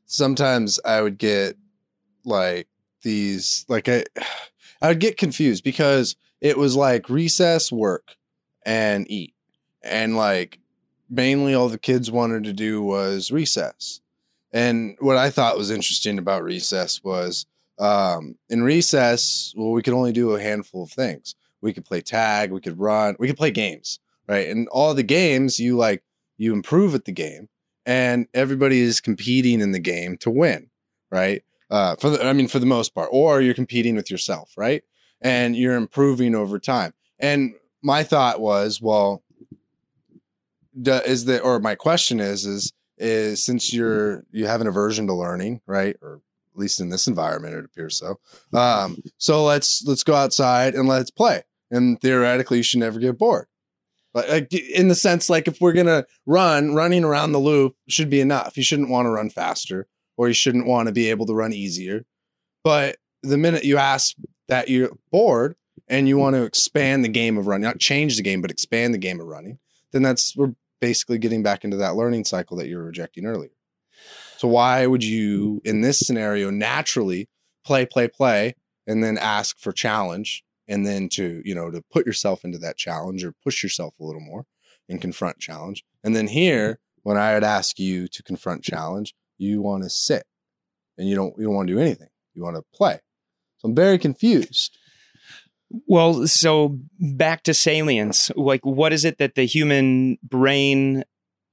sometimes 0.06 0.80
I 0.84 1.02
would 1.02 1.18
get 1.18 1.56
like 2.24 2.68
these 3.02 3.64
like 3.68 3.88
I 3.88 4.04
I 4.82 4.88
would 4.88 5.00
get 5.00 5.16
confused 5.16 5.64
because 5.64 6.14
it 6.40 6.56
was 6.56 6.76
like 6.76 7.10
recess, 7.10 7.72
work, 7.72 8.14
and 8.64 9.10
eat. 9.10 9.34
And 9.82 10.16
like 10.16 10.60
mainly 11.10 11.54
all 11.54 11.68
the 11.68 11.78
kids 11.78 12.10
wanted 12.10 12.44
to 12.44 12.52
do 12.52 12.82
was 12.82 13.30
recess. 13.30 14.00
And 14.52 14.96
what 15.00 15.16
I 15.16 15.30
thought 15.30 15.58
was 15.58 15.70
interesting 15.70 16.18
about 16.18 16.44
recess 16.44 17.02
was 17.02 17.46
um, 17.78 18.36
in 18.48 18.62
recess, 18.62 19.52
well, 19.56 19.72
we 19.72 19.82
could 19.82 19.94
only 19.94 20.12
do 20.12 20.34
a 20.34 20.40
handful 20.40 20.84
of 20.84 20.90
things. 20.90 21.34
We 21.60 21.72
could 21.72 21.84
play 21.84 22.00
tag, 22.00 22.52
we 22.52 22.60
could 22.60 22.78
run, 22.78 23.16
we 23.18 23.26
could 23.26 23.36
play 23.36 23.50
games, 23.50 23.98
right? 24.28 24.48
And 24.48 24.68
all 24.68 24.94
the 24.94 25.02
games, 25.02 25.58
you 25.58 25.76
like, 25.76 26.02
you 26.36 26.52
improve 26.52 26.94
at 26.94 27.04
the 27.04 27.12
game, 27.12 27.48
and 27.84 28.28
everybody 28.32 28.80
is 28.80 29.00
competing 29.00 29.60
in 29.60 29.72
the 29.72 29.80
game 29.80 30.16
to 30.18 30.30
win, 30.30 30.70
right? 31.10 31.42
Uh, 31.70 31.96
for 31.96 32.10
the, 32.10 32.24
I 32.24 32.32
mean, 32.32 32.48
for 32.48 32.58
the 32.58 32.66
most 32.66 32.94
part, 32.94 33.10
or 33.12 33.40
you're 33.40 33.54
competing 33.54 33.94
with 33.94 34.10
yourself, 34.10 34.52
right? 34.56 34.82
And 35.20 35.56
you're 35.56 35.76
improving 35.76 36.34
over 36.34 36.58
time. 36.58 36.94
And 37.18 37.54
my 37.82 38.02
thought 38.02 38.40
was, 38.40 38.80
well, 38.80 39.22
is 40.86 41.24
the 41.24 41.40
or 41.40 41.58
my 41.60 41.74
question 41.74 42.20
is 42.20 42.46
is 42.46 42.72
is 42.96 43.44
since 43.44 43.72
you're 43.72 44.24
you 44.30 44.46
have 44.46 44.60
an 44.60 44.66
aversion 44.66 45.06
to 45.06 45.14
learning, 45.14 45.60
right? 45.66 45.96
Or 46.00 46.20
at 46.54 46.60
least 46.60 46.80
in 46.80 46.88
this 46.88 47.06
environment, 47.06 47.54
it 47.54 47.64
appears 47.64 47.98
so. 47.98 48.18
Um, 48.56 49.02
so 49.18 49.44
let's 49.44 49.84
let's 49.86 50.04
go 50.04 50.14
outside 50.14 50.74
and 50.74 50.88
let's 50.88 51.10
play. 51.10 51.44
And 51.70 52.00
theoretically, 52.00 52.58
you 52.58 52.62
should 52.62 52.80
never 52.80 52.98
get 52.98 53.18
bored. 53.18 53.46
But 54.14 54.28
like, 54.28 54.52
in 54.52 54.88
the 54.88 54.94
sense, 54.94 55.28
like 55.28 55.46
if 55.46 55.60
we're 55.60 55.72
gonna 55.72 56.04
run, 56.26 56.74
running 56.74 57.04
around 57.04 57.32
the 57.32 57.38
loop 57.38 57.76
should 57.88 58.10
be 58.10 58.20
enough. 58.20 58.56
You 58.56 58.62
shouldn't 58.62 58.88
want 58.88 59.06
to 59.06 59.10
run 59.10 59.30
faster, 59.30 59.86
or 60.18 60.28
you 60.28 60.34
shouldn't 60.34 60.66
want 60.66 60.88
to 60.88 60.92
be 60.92 61.08
able 61.08 61.24
to 61.24 61.32
run 61.32 61.54
easier. 61.54 62.04
But 62.62 62.96
the 63.22 63.38
minute 63.38 63.64
you 63.64 63.78
ask 63.78 64.14
that 64.48 64.68
you're 64.68 64.90
bored 65.10 65.54
and 65.86 66.06
you 66.06 66.18
want 66.18 66.34
to 66.34 66.42
expand 66.42 67.04
the 67.04 67.08
game 67.08 67.38
of 67.38 67.46
running, 67.46 67.62
not 67.62 67.78
change 67.78 68.16
the 68.16 68.22
game, 68.22 68.42
but 68.42 68.50
expand 68.50 68.92
the 68.92 68.98
game 68.98 69.20
of 69.20 69.26
running, 69.26 69.58
then 69.92 70.02
that's 70.02 70.36
we're 70.36 70.54
basically 70.80 71.18
getting 71.18 71.42
back 71.42 71.64
into 71.64 71.76
that 71.78 71.94
learning 71.94 72.24
cycle 72.24 72.56
that 72.58 72.68
you 72.68 72.76
were 72.76 72.84
rejecting 72.84 73.24
earlier. 73.24 73.50
So 74.36 74.48
why 74.48 74.86
would 74.86 75.02
you, 75.02 75.62
in 75.64 75.80
this 75.80 75.98
scenario, 75.98 76.50
naturally 76.50 77.28
play, 77.64 77.86
play, 77.86 78.08
play, 78.08 78.54
and 78.86 79.02
then 79.02 79.18
ask 79.18 79.58
for 79.58 79.72
challenge, 79.72 80.44
and 80.66 80.86
then 80.86 81.08
to 81.10 81.42
you 81.44 81.54
know 81.54 81.70
to 81.70 81.82
put 81.90 82.06
yourself 82.06 82.44
into 82.44 82.58
that 82.58 82.76
challenge 82.76 83.24
or 83.24 83.34
push 83.44 83.62
yourself 83.62 83.94
a 84.00 84.04
little 84.04 84.20
more 84.20 84.44
and 84.88 85.00
confront 85.00 85.38
challenge, 85.38 85.84
and 86.02 86.14
then 86.14 86.28
here 86.28 86.80
when 87.02 87.16
I 87.16 87.34
would 87.34 87.44
ask 87.44 87.78
you 87.78 88.08
to 88.08 88.22
confront 88.22 88.62
challenge, 88.62 89.14
you 89.38 89.62
want 89.62 89.84
to 89.84 89.90
sit 89.90 90.24
and 90.98 91.08
you 91.08 91.14
don't 91.14 91.34
you 91.38 91.44
don't 91.44 91.54
want 91.54 91.68
to 91.68 91.74
do 91.74 91.80
anything. 91.80 92.08
You 92.34 92.42
want 92.42 92.56
to 92.56 92.62
play. 92.74 93.00
So 93.58 93.68
I'm 93.68 93.74
very 93.74 93.98
confused. 93.98 94.76
Well, 95.86 96.26
so 96.26 96.78
back 96.98 97.42
to 97.44 97.54
salience. 97.54 98.30
Like, 98.36 98.64
what 98.64 98.92
is 98.92 99.04
it 99.04 99.18
that 99.18 99.34
the 99.34 99.44
human 99.44 100.18
brain 100.22 101.04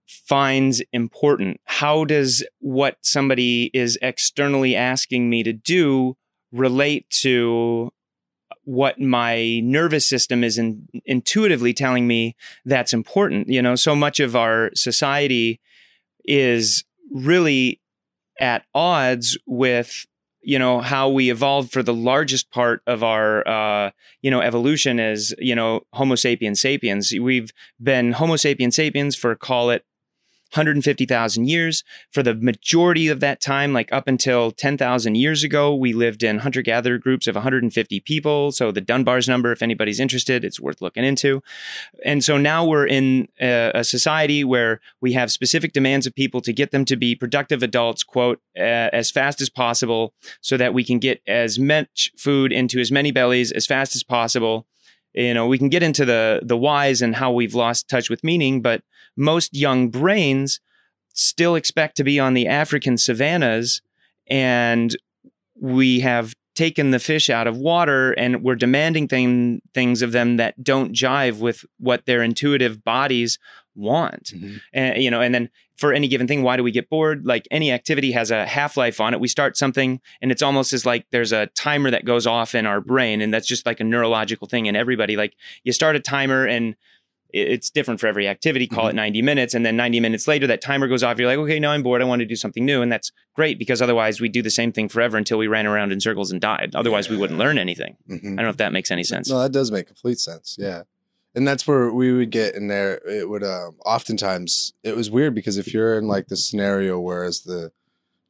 finds 0.07 0.81
important? 0.93 1.59
How 1.65 2.05
does 2.05 2.43
what 2.59 2.97
somebody 3.01 3.71
is 3.73 3.97
externally 4.01 4.75
asking 4.75 5.29
me 5.29 5.43
to 5.43 5.53
do 5.53 6.15
relate 6.51 7.09
to 7.09 7.91
what 8.63 8.99
my 8.99 9.59
nervous 9.63 10.07
system 10.07 10.43
is 10.43 10.57
in, 10.57 10.87
intuitively 11.05 11.73
telling 11.73 12.07
me 12.07 12.35
that's 12.63 12.93
important? 12.93 13.49
You 13.49 13.61
know, 13.61 13.75
so 13.75 13.95
much 13.95 14.19
of 14.19 14.35
our 14.35 14.71
society 14.75 15.59
is 16.23 16.85
really 17.15 17.79
at 18.39 18.65
odds 18.73 19.37
with 19.47 20.05
you 20.41 20.59
know 20.59 20.79
how 20.79 21.09
we 21.09 21.31
evolved 21.31 21.71
for 21.71 21.81
the 21.81 21.93
largest 21.93 22.51
part 22.51 22.81
of 22.85 23.03
our 23.03 23.47
uh, 23.47 23.91
you 24.21 24.29
know 24.29 24.41
evolution 24.41 24.99
as 24.99 25.33
you 25.39 25.55
know 25.55 25.81
Homo 25.93 26.15
sapiens 26.15 26.61
sapiens. 26.61 27.11
We've 27.19 27.51
been 27.81 28.11
Homo 28.11 28.35
sapiens 28.35 28.75
sapiens 28.75 29.15
for 29.15 29.33
call 29.35 29.71
it 29.71 29.83
150,000 30.55 31.47
years. 31.47 31.83
For 32.11 32.23
the 32.23 32.33
majority 32.33 33.07
of 33.07 33.19
that 33.19 33.41
time, 33.41 33.73
like 33.73 33.91
up 33.91 34.07
until 34.07 34.51
10,000 34.51 35.15
years 35.15 35.43
ago, 35.43 35.75
we 35.75 35.93
lived 35.93 36.23
in 36.23 36.39
hunter 36.39 36.61
gatherer 36.61 36.97
groups 36.97 37.27
of 37.27 37.35
150 37.35 37.99
people. 37.99 38.51
So 38.51 38.71
the 38.71 38.81
Dunbar's 38.81 39.27
number, 39.27 39.51
if 39.51 39.61
anybody's 39.61 39.99
interested, 39.99 40.45
it's 40.45 40.59
worth 40.59 40.81
looking 40.81 41.03
into. 41.03 41.43
And 42.05 42.23
so 42.23 42.37
now 42.37 42.65
we're 42.65 42.87
in 42.87 43.27
a, 43.41 43.71
a 43.75 43.83
society 43.83 44.43
where 44.43 44.79
we 45.01 45.13
have 45.13 45.31
specific 45.31 45.73
demands 45.73 46.07
of 46.07 46.15
people 46.15 46.41
to 46.41 46.53
get 46.53 46.71
them 46.71 46.85
to 46.85 46.95
be 46.95 47.15
productive 47.15 47.61
adults, 47.61 48.03
quote, 48.03 48.39
uh, 48.57 48.89
as 48.93 49.11
fast 49.11 49.41
as 49.41 49.49
possible 49.49 50.13
so 50.41 50.55
that 50.57 50.73
we 50.73 50.83
can 50.83 50.99
get 50.99 51.21
as 51.27 51.59
much 51.59 52.11
food 52.17 52.53
into 52.53 52.79
as 52.79 52.91
many 52.91 53.11
bellies 53.11 53.51
as 53.51 53.65
fast 53.65 53.95
as 53.95 54.03
possible 54.03 54.65
you 55.15 55.33
know 55.33 55.47
we 55.47 55.57
can 55.57 55.69
get 55.69 55.83
into 55.83 56.05
the 56.05 56.41
the 56.43 56.57
whys 56.57 57.01
and 57.01 57.15
how 57.15 57.31
we've 57.31 57.55
lost 57.55 57.87
touch 57.87 58.09
with 58.09 58.23
meaning 58.23 58.61
but 58.61 58.83
most 59.17 59.55
young 59.55 59.89
brains 59.89 60.59
still 61.13 61.55
expect 61.55 61.97
to 61.97 62.03
be 62.03 62.19
on 62.19 62.33
the 62.33 62.47
african 62.47 62.97
savannas 62.97 63.81
and 64.27 64.95
we 65.59 66.01
have 66.01 66.35
taken 66.55 66.91
the 66.91 66.99
fish 66.99 67.29
out 67.29 67.47
of 67.47 67.57
water 67.57 68.13
and 68.13 68.41
we're 68.41 68.55
demanding 68.55 69.07
thing, 69.07 69.61
things 69.73 70.01
of 70.01 70.13
them 70.13 70.37
that 70.37 70.63
don't 70.63 70.93
jive 70.93 71.37
with 71.39 71.65
what 71.79 72.05
their 72.05 72.23
intuitive 72.23 72.83
bodies 72.83 73.37
want. 73.75 74.31
Mm-hmm. 74.33 74.57
and 74.73 75.01
you 75.01 75.11
know 75.11 75.21
and 75.21 75.33
then 75.33 75.49
for 75.75 75.93
any 75.93 76.07
given 76.07 76.27
thing 76.27 76.43
why 76.43 76.57
do 76.57 76.63
we 76.63 76.71
get 76.71 76.89
bored? 76.89 77.25
Like 77.25 77.47
any 77.51 77.71
activity 77.71 78.11
has 78.13 78.31
a 78.31 78.45
half-life 78.45 78.99
on 79.01 79.13
it. 79.13 79.19
We 79.19 79.27
start 79.27 79.57
something 79.57 79.99
and 80.21 80.31
it's 80.31 80.41
almost 80.41 80.73
as 80.73 80.85
like 80.85 81.05
there's 81.11 81.33
a 81.33 81.47
timer 81.47 81.91
that 81.91 82.05
goes 82.05 82.25
off 82.25 82.55
in 82.55 82.65
our 82.65 82.81
brain 82.81 83.21
and 83.21 83.33
that's 83.33 83.47
just 83.47 83.65
like 83.65 83.79
a 83.79 83.83
neurological 83.83 84.47
thing 84.47 84.65
in 84.67 84.75
everybody. 84.75 85.17
Like 85.17 85.35
you 85.63 85.73
start 85.73 85.95
a 85.95 85.99
timer 85.99 86.45
and 86.45 86.75
it's 87.37 87.69
different 87.69 87.99
for 87.99 88.07
every 88.07 88.29
activity. 88.29 88.65
Call 88.65 88.85
mm-hmm. 88.85 88.91
it 88.91 89.01
90 89.01 89.21
minutes 89.21 89.53
and 89.53 89.65
then 89.65 89.75
90 89.75 89.99
minutes 89.99 90.25
later 90.25 90.47
that 90.47 90.61
timer 90.61 90.87
goes 90.87 91.03
off. 91.03 91.19
You're 91.19 91.27
like 91.27 91.39
okay 91.39 91.59
now 91.59 91.71
i'm 91.71 91.83
bored. 91.83 92.01
I 92.01 92.05
want 92.05 92.21
to 92.21 92.25
do 92.25 92.37
something 92.37 92.63
new 92.63 92.81
and 92.81 92.89
that's 92.89 93.11
great 93.35 93.59
because 93.59 93.81
otherwise 93.81 94.21
we 94.21 94.29
do 94.29 94.41
the 94.41 94.49
same 94.49 94.71
thing 94.71 94.87
forever 94.87 95.17
until 95.17 95.37
we 95.37 95.47
ran 95.47 95.67
around 95.67 95.91
in 95.91 95.99
circles 95.99 96.31
and 96.31 96.39
died. 96.39 96.73
Otherwise 96.73 97.09
we 97.09 97.17
wouldn't 97.17 97.37
learn 97.37 97.57
anything. 97.57 97.97
Mm-hmm. 98.09 98.27
i 98.27 98.35
don't 98.35 98.45
know 98.45 98.49
if 98.49 98.57
that 98.57 98.71
makes 98.71 98.91
any 98.91 99.03
sense. 99.03 99.29
No 99.29 99.39
that 99.39 99.51
does 99.51 99.71
make 99.71 99.87
complete 99.87 100.19
sense. 100.19 100.55
Yeah 100.57 100.83
and 101.35 101.47
that's 101.47 101.67
where 101.67 101.91
we 101.91 102.11
would 102.11 102.31
get 102.31 102.55
in 102.55 102.67
there 102.67 103.01
it 103.07 103.29
would 103.29 103.43
um, 103.43 103.75
oftentimes 103.85 104.73
it 104.83 104.95
was 104.95 105.11
weird 105.11 105.35
because 105.35 105.57
if 105.57 105.73
you're 105.73 105.97
in 105.97 106.07
like 106.07 106.27
the 106.27 106.37
scenario 106.37 106.99
whereas 106.99 107.41
the 107.41 107.71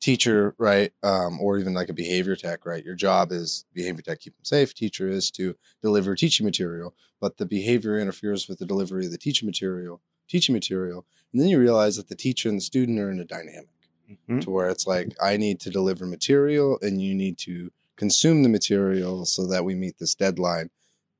teacher 0.02 0.54
right 0.58 0.92
um, 1.04 1.40
or 1.40 1.58
even 1.58 1.74
like 1.74 1.90
a 1.90 1.94
behavior 1.94 2.36
tech 2.36 2.66
right 2.66 2.84
your 2.84 2.96
job 2.96 3.32
is 3.32 3.66
behavior 3.74 4.02
tech 4.02 4.20
keep 4.20 4.36
them 4.36 4.46
safe 4.46 4.74
teacher 4.74 5.08
is 5.08 5.32
to 5.32 5.56
deliver 5.82 6.16
teaching 6.16 6.46
material 6.46 6.94
but 7.22 7.38
the 7.38 7.46
behavior 7.46 7.98
interferes 7.98 8.48
with 8.48 8.60
the 8.60 8.66
delivery 8.66 9.06
of 9.06 9.12
the 9.12 9.18
teaching 9.18 9.46
material 9.46 10.02
teaching 10.28 10.54
material 10.54 11.06
and 11.32 11.42
then 11.42 11.50
you 11.50 11.60
realize 11.60 11.96
that 11.96 12.10
the 12.10 12.16
teacher 12.16 12.50
and 12.50 12.58
the 12.58 12.62
student 12.62 13.00
are 13.00 13.12
in 13.12 13.20
a 13.20 13.26
dynamic 13.26 13.70
mm-hmm. 14.10 14.40
to 14.40 14.50
where 14.50 14.70
it's 14.70 14.86
like 14.86 15.16
i 15.22 15.38
need 15.38 15.60
to 15.60 15.70
deliver 15.70 16.06
material 16.06 16.78
and 16.82 17.02
you 17.02 17.16
need 17.16 17.38
to 17.38 17.72
consume 17.96 18.44
the 18.44 18.50
material 18.50 19.26
so 19.26 19.48
that 19.48 19.64
we 19.64 19.74
meet 19.74 19.98
this 19.98 20.16
deadline 20.16 20.70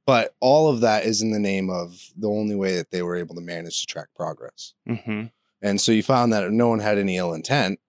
but 0.06 0.36
all 0.40 0.70
of 0.70 0.82
that 0.82 1.06
is 1.06 1.22
in 1.22 1.32
the 1.32 1.40
name 1.40 1.70
of 1.70 2.12
the 2.16 2.30
only 2.30 2.56
way 2.56 2.76
that 2.76 2.92
they 2.92 3.02
were 3.02 3.16
able 3.16 3.36
to 3.36 3.42
manage 3.42 3.82
to 3.82 3.88
track 3.88 4.08
progress. 4.16 4.74
Mm-hmm. 4.88 5.26
And 5.62 5.82
so 5.82 5.92
you 5.92 6.04
found 6.04 6.32
that 6.34 6.52
no 6.52 6.68
one 6.68 6.80
had 6.80 6.98
any 6.98 7.18
ill 7.18 7.34
intent, 7.34 7.80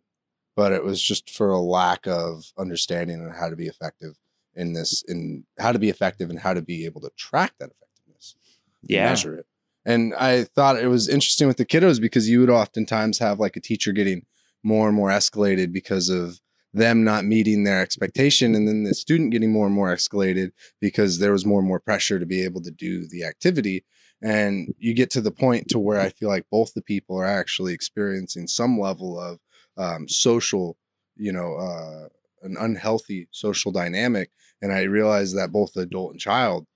but 0.54 0.73
it 0.73 0.82
was 0.82 1.02
just 1.02 1.28
for 1.28 1.50
a 1.50 1.61
lack 1.61 2.06
of 2.06 2.52
understanding 2.56 3.23
on 3.23 3.35
how 3.35 3.50
to 3.50 3.56
be 3.56 3.66
effective 3.66 4.16
in 4.54 4.73
this, 4.73 5.02
in 5.06 5.44
how 5.58 5.73
to 5.73 5.78
be 5.78 5.90
effective 5.90 6.30
and 6.30 6.38
how 6.38 6.54
to 6.54 6.62
be 6.62 6.87
able 6.87 7.02
to 7.02 7.11
track 7.16 7.52
that 7.58 7.70
effectiveness. 7.70 8.37
Yeah. 8.82 9.11
Measure 9.11 9.35
it. 9.35 9.46
And 9.85 10.14
I 10.14 10.44
thought 10.44 10.80
it 10.80 10.88
was 10.88 11.08
interesting 11.08 11.46
with 11.46 11.58
the 11.58 11.66
kiddos 11.66 12.00
because 12.00 12.28
you 12.28 12.40
would 12.40 12.50
oftentimes 12.50 13.18
have 13.18 13.38
like 13.38 13.56
a 13.56 13.61
teacher 13.61 13.92
getting 13.92 14.25
more 14.62 14.88
and 14.88 14.96
more 14.96 15.11
escalated 15.11 15.73
because 15.73 16.08
of 16.08 16.40
them 16.73 17.04
not 17.04 17.25
meeting 17.25 17.64
their 17.64 17.80
expectation 17.80 18.54
and 18.54 18.68
then 18.68 18.85
the 18.85 18.94
student 18.94 19.30
getting 19.30 19.52
more 19.52 19.66
and 19.66 19.75
more 19.75 19.94
escalated 19.94 20.50
because 20.80 21.18
there 21.18 21.32
was 21.32 21.46
more 21.46 21.61
and 21.61 21.68
more 21.68 21.80
pressure 21.80 22.18
to 22.18 22.26
be 22.26 22.44
able 22.44 22.61
to 22.62 22.70
do 22.70 23.06
the 23.08 23.25
activity. 23.25 23.85
And 24.23 24.75
you 24.78 24.94
get 24.94 25.11
to 25.11 25.20
the 25.20 25.30
point 25.30 25.68
to 25.68 25.78
where 25.78 26.00
i 26.00 26.08
feel 26.08 26.28
like 26.28 26.46
both 26.50 26.73
the 26.75 26.82
people 26.82 27.18
are 27.18 27.26
actually 27.26 27.73
experiencing 27.75 28.46
some 28.46 28.78
level 28.78 29.20
of 29.20 29.38
um, 29.78 30.08
social 30.08 30.76
you 31.16 31.32
know 31.32 31.56
uh, 31.56 32.08
an 32.42 32.56
unhealthy 32.58 33.28
social 33.30 33.73
dynamic. 33.73 34.30
And 34.62 34.73
i 34.73 34.82
realize 34.82 35.35
that 35.35 35.52
both 35.52 35.73
the 35.75 35.82
adult 35.82 36.12
and 36.12 36.20
child 36.20 36.66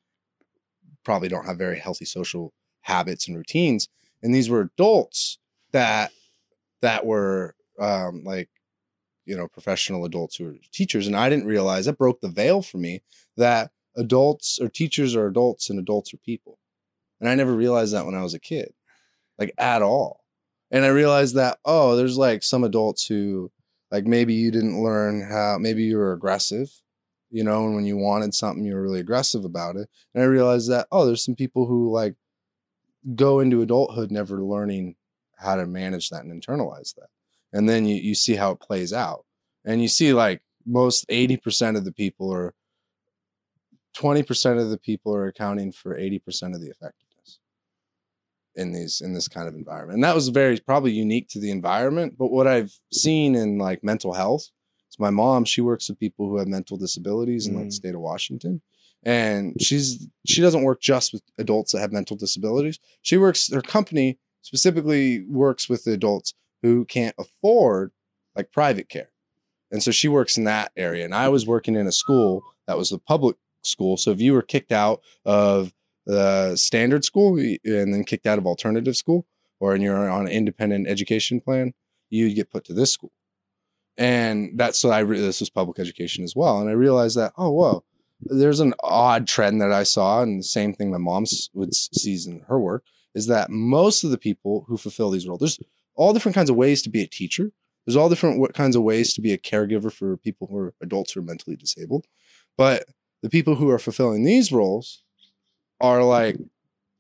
probably 1.05 1.29
don't 1.29 1.47
have 1.47 1.59
very 1.59 1.79
healthy 1.79 2.05
social 2.05 2.53
habits 2.83 3.29
and 3.29 3.37
routines. 3.37 3.89
And 4.23 4.35
these 4.35 4.51
were 4.51 4.61
adults 4.61 5.39
that 5.73 6.13
that 6.83 7.07
were 7.07 7.55
um, 7.79 8.23
like 8.25 8.49
you 9.31 9.37
know 9.37 9.49
professional 9.49 10.05
adults 10.05 10.37
who 10.37 10.49
are 10.49 10.57
teachers 10.73 11.07
and 11.07 11.17
i 11.17 11.29
didn't 11.31 11.47
realize 11.47 11.87
that 11.87 11.99
broke 11.99 12.21
the 12.21 12.29
veil 12.29 12.63
for 12.63 12.79
me 12.79 13.03
that 13.37 13.71
adults 13.97 14.59
or 14.61 14.69
teachers 14.69 15.17
are 15.17 15.27
adults 15.27 15.71
and 15.71 15.79
adults 15.79 16.13
are 16.15 16.19
people 16.19 16.59
and 17.21 17.29
i 17.29 17.35
never 17.35 17.55
realized 17.55 17.95
that 17.95 18.07
when 18.07 18.15
i 18.17 18.23
was 18.23 18.35
a 18.35 18.41
kid 18.41 18.73
like 19.39 19.53
at 19.59 19.83
all 19.83 20.25
and 20.71 20.85
i 20.85 20.89
realized 20.89 21.35
that 21.37 21.59
oh 21.65 21.97
there's 21.97 22.19
like 22.19 22.43
some 22.43 22.65
adults 22.65 23.07
who 23.07 23.51
Like 23.91 24.07
maybe 24.07 24.35
you 24.35 24.51
didn't 24.53 24.83
learn 24.83 25.23
how, 25.23 25.59
maybe 25.59 25.83
you 25.83 25.97
were 25.99 26.13
aggressive, 26.13 26.71
you 27.31 27.45
know, 27.45 27.67
and 27.67 27.75
when 27.75 27.85
you 27.87 27.97
wanted 27.97 28.35
something, 28.35 28.65
you 28.65 28.75
were 28.75 28.83
really 28.83 29.01
aggressive 29.01 29.45
about 29.45 29.77
it. 29.77 29.89
And 30.15 30.23
I 30.23 30.27
realized 30.27 30.71
that, 30.71 30.87
oh, 30.93 31.07
there's 31.07 31.25
some 31.25 31.35
people 31.35 31.67
who 31.67 31.91
like 31.91 32.15
go 33.15 33.41
into 33.41 33.63
adulthood 33.63 34.11
never 34.11 34.43
learning 34.43 34.97
how 35.37 35.57
to 35.57 35.67
manage 35.67 36.11
that 36.11 36.25
and 36.25 36.33
internalize 36.43 36.95
that. 36.97 37.09
And 37.53 37.69
then 37.69 37.85
you, 37.87 37.97
you 37.97 38.15
see 38.15 38.37
how 38.37 38.53
it 38.53 38.61
plays 38.61 38.93
out. 38.93 39.25
And 39.65 39.83
you 39.83 39.89
see 39.89 40.13
like 40.13 40.41
most 40.67 41.07
80% 41.09 41.77
of 41.77 41.85
the 41.85 41.93
people 41.93 42.33
are 42.33 42.55
20% 43.97 44.61
of 44.63 44.71
the 44.71 44.79
people 44.79 45.15
are 45.15 45.27
accounting 45.27 45.73
for 45.73 45.97
80% 45.99 46.55
of 46.55 46.61
the 46.61 46.69
effectiveness 46.69 47.39
in 48.55 48.73
these 48.73 49.01
in 49.01 49.13
this 49.15 49.29
kind 49.29 49.49
of 49.49 49.55
environment. 49.55 49.95
And 49.97 50.05
that 50.05 50.15
was 50.15 50.29
very 50.29 50.59
probably 50.59 50.93
unique 50.93 51.29
to 51.31 51.41
the 51.41 51.51
environment, 51.51 52.17
but 52.19 52.31
what 52.31 52.47
I've 52.47 52.73
seen 52.93 53.35
in 53.35 53.59
like 53.59 53.83
mental 53.85 54.13
health 54.13 54.49
is 54.91 54.99
my 54.99 55.11
mom, 55.11 55.45
she 55.45 55.61
works 55.61 55.89
with 55.89 55.99
people 55.99 56.29
who 56.29 56.39
have 56.39 56.49
mental 56.49 56.77
disabilities 56.77 57.47
in 57.47 57.55
like 57.55 57.65
the 57.65 57.69
Mm. 57.71 57.73
state 57.75 57.95
of 57.95 58.01
Washington. 58.01 58.63
And 59.03 59.61
she's 59.61 60.07
she 60.27 60.41
doesn't 60.43 60.63
work 60.63 60.81
just 60.81 61.13
with 61.13 61.23
adults 61.39 61.73
that 61.73 61.81
have 61.81 61.93
mental 61.93 62.17
disabilities. 62.17 62.79
She 63.03 63.17
works 63.17 63.51
her 63.53 63.63
company 63.63 64.19
specifically 64.43 65.25
works 65.27 65.69
with 65.69 65.85
the 65.85 65.93
adults 65.93 66.35
who 66.63 66.85
can't 66.85 67.15
afford 67.19 67.93
like 68.37 68.53
private 68.53 68.89
care. 68.89 69.11
And 69.71 69.83
so 69.83 69.91
she 69.91 70.09
works 70.09 70.37
in 70.37 70.45
that 70.45 70.73
area. 70.77 71.05
And 71.05 71.15
I 71.15 71.29
was 71.29 71.47
working 71.47 71.77
in 71.77 71.87
a 71.87 71.93
school 71.93 72.43
that 72.67 72.77
was 72.77 72.93
a 72.93 72.99
public 72.99 73.37
school. 73.63 73.97
So 73.97 74.11
if 74.11 74.21
you 74.21 74.33
were 74.33 74.43
kicked 74.43 74.73
out 74.73 75.01
of 75.25 75.73
the 76.07 76.57
standard 76.57 77.05
school 77.05 77.37
and 77.39 77.95
then 77.95 78.05
kicked 78.05 78.27
out 78.27 78.39
of 78.39 78.47
alternative 78.47 78.97
school, 78.97 79.27
or 79.61 79.75
and 79.75 79.83
you're 79.83 80.09
on 80.09 80.23
an 80.23 80.33
independent 80.33 80.89
education 80.89 81.41
plan, 81.41 81.75
you 82.09 82.35
get 82.35 82.51
put 82.51 82.65
to 82.65 82.73
this 82.73 82.93
school. 82.93 83.13
And 83.97 84.59
that's 84.59 84.79
so 84.79 84.91
I 84.91 85.01
re- 85.01 85.21
this 85.21 85.41
was 85.41 85.51
public 85.51 85.79
education 85.79 86.25
as 86.25 86.35
well. 86.35 86.61
And 86.61 86.71
I 86.71 86.73
realized 86.73 87.17
that 87.19 87.33
oh 87.37 87.51
whoa, 87.51 87.85
there's 88.21 88.61
an 88.61 88.75
odd 88.83 89.27
trend 89.27 89.61
that 89.61 89.73
I 89.73 89.83
saw, 89.83 90.23
and 90.23 90.41
the 90.41 90.45
same 90.45 90.73
thing 90.75 90.91
my 90.91 90.99
mom 90.99 91.25
would 91.55 91.75
sees 91.75 92.27
in 92.27 92.41
her 92.49 92.59
work 92.59 92.85
is 93.15 93.27
that 93.27 93.51
most 93.51 94.05
of 94.05 94.11
the 94.11 94.19
people 94.19 94.65
who 94.69 94.77
fulfill 94.77 95.11
these 95.11 95.27
roles, 95.27 95.41
there's 95.41 95.59
all 95.97 96.13
different 96.13 96.35
kinds 96.35 96.51
of 96.51 96.57
ways 96.57 96.83
to 96.83 96.91
be 96.91 97.03
a 97.03 97.07
teacher. 97.07 97.51
There's 97.87 97.97
all 97.97 98.09
different 98.09 98.55
kinds 98.55 98.77
of 98.77 98.83
ways 98.83 99.15
to 99.15 99.21
be 99.21 99.33
a 99.33 99.39
caregiver 99.39 99.93
for 99.93 100.17
people 100.17 100.47
who 100.47 100.57
are 100.57 100.75
adults 100.81 101.13
who 101.13 101.21
are 101.21 101.25
mentally 101.25 101.57
disabled. 101.57 102.07
But 102.57 102.85
the 103.23 103.31
people 103.31 103.55
who 103.55 103.71
are 103.71 103.79
fulfilling 103.79 104.25
these 104.25 104.53
roles 104.53 105.03
are 105.81 106.05
like 106.05 106.37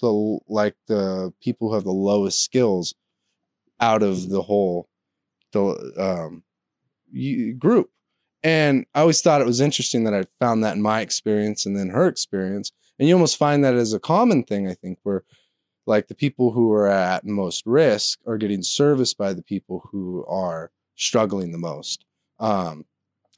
the 0.01 0.39
like 0.49 0.75
the 0.89 1.33
people 1.43 1.69
who 1.69 1.75
have 1.75 1.85
the 1.85 1.93
lowest 1.93 2.43
skills 2.43 2.95
out 3.81 4.03
of 4.03 4.29
the 4.29 4.43
whole 4.43 4.89
the 5.53 5.93
um 5.99 6.43
group. 7.59 7.91
And 8.43 8.87
I 8.95 9.01
always 9.01 9.21
thought 9.21 9.43
it 9.43 9.47
was 9.47 9.61
interesting 9.61 10.05
that 10.05 10.15
I 10.15 10.25
found 10.39 10.65
that 10.65 10.77
in 10.77 10.83
my 10.83 11.03
experience 11.03 11.67
and 11.67 11.77
then 11.77 11.91
her 11.91 12.09
experience. 12.09 12.73
And 12.99 13.09
you 13.09 13.15
almost 13.15 13.37
find 13.37 13.63
that 13.65 13.75
as 13.75 13.93
a 13.93 14.01
common 14.01 14.45
thing, 14.45 14.69
I 14.69 14.75
think, 14.75 14.99
where 15.03 15.25
like 15.91 16.07
the 16.07 16.15
people 16.15 16.53
who 16.53 16.73
are 16.73 16.87
at 16.87 17.27
most 17.27 17.67
risk 17.67 18.21
are 18.25 18.39
getting 18.39 18.63
serviced 18.63 19.19
by 19.19 19.33
the 19.33 19.43
people 19.43 19.89
who 19.91 20.25
are 20.27 20.71
struggling 20.95 21.51
the 21.51 21.59
most. 21.59 22.05
Um, 22.39 22.87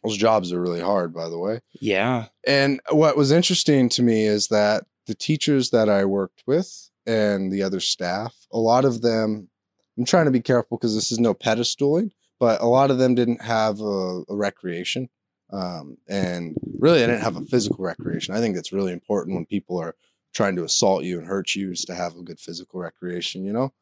those 0.04 0.18
jobs 0.18 0.52
are 0.52 0.61
really 0.61 0.82
hard, 0.82 1.14
by 1.14 1.30
the 1.30 1.38
way. 1.38 1.61
Yeah. 1.73 2.26
And 2.47 2.80
what 2.90 3.16
was 3.16 3.32
interesting 3.32 3.88
to 3.90 4.02
me 4.02 4.26
is 4.26 4.49
that 4.49 4.85
the 5.06 5.14
teachers 5.14 5.71
that 5.71 5.88
I 5.88 6.04
worked 6.04 6.42
with 6.47 6.90
and 7.06 7.50
the 7.50 7.62
other 7.62 7.80
staff, 7.80 8.35
a 8.52 8.59
lot 8.59 8.85
of 8.85 9.00
them, 9.00 9.49
I'm 9.97 10.04
trying 10.04 10.26
to 10.26 10.30
be 10.30 10.40
careful 10.40 10.76
because 10.76 10.94
this 10.94 11.11
is 11.11 11.18
no 11.18 11.32
pedestaling, 11.32 12.11
but 12.38 12.61
a 12.61 12.66
lot 12.66 12.90
of 12.90 12.99
them 12.99 13.14
didn't 13.14 13.40
have 13.42 13.80
a, 13.80 14.25
a 14.28 14.37
recreation. 14.37 15.09
Um, 15.50 15.97
and 16.06 16.54
really, 16.78 17.02
I 17.02 17.06
didn't 17.06 17.23
have 17.23 17.37
a 17.37 17.47
physical 17.47 17.82
recreation. 17.85 18.35
I 18.35 18.40
think 18.40 18.55
that's 18.55 18.72
really 18.72 18.92
important 18.92 19.37
when 19.37 19.46
people 19.46 19.79
are 19.81 19.94
trying 20.33 20.57
to 20.57 20.64
assault 20.64 21.05
you 21.05 21.18
and 21.18 21.27
hurt 21.27 21.55
you 21.55 21.73
is 21.73 21.85
to 21.85 21.95
have 21.95 22.16
a 22.16 22.23
good 22.23 22.40
physical 22.40 22.81
recreation, 22.81 23.45
you 23.45 23.53
know? 23.53 23.73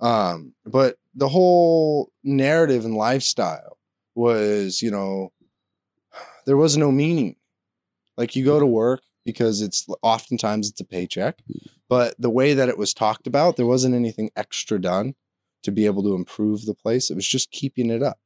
Um, 0.00 0.54
but 0.64 0.96
the 1.14 1.28
whole 1.28 2.10
narrative 2.24 2.84
and 2.84 2.94
lifestyle 2.94 3.78
was, 4.14 4.82
you 4.82 4.90
know, 4.90 5.32
there 6.46 6.56
was 6.56 6.76
no 6.76 6.90
meaning. 6.90 7.36
Like 8.16 8.36
you 8.36 8.44
go 8.44 8.60
to 8.60 8.66
work 8.66 9.02
because 9.24 9.62
it's 9.62 9.86
oftentimes 10.02 10.68
it's 10.68 10.80
a 10.80 10.84
paycheck, 10.84 11.38
but 11.88 12.14
the 12.18 12.30
way 12.30 12.54
that 12.54 12.68
it 12.68 12.78
was 12.78 12.92
talked 12.92 13.26
about, 13.26 13.56
there 13.56 13.66
wasn't 13.66 13.94
anything 13.94 14.30
extra 14.36 14.80
done 14.80 15.14
to 15.62 15.70
be 15.70 15.86
able 15.86 16.02
to 16.02 16.14
improve 16.14 16.64
the 16.64 16.74
place. 16.74 17.10
It 17.10 17.14
was 17.14 17.26
just 17.26 17.50
keeping 17.50 17.90
it 17.90 18.02
up. 18.02 18.18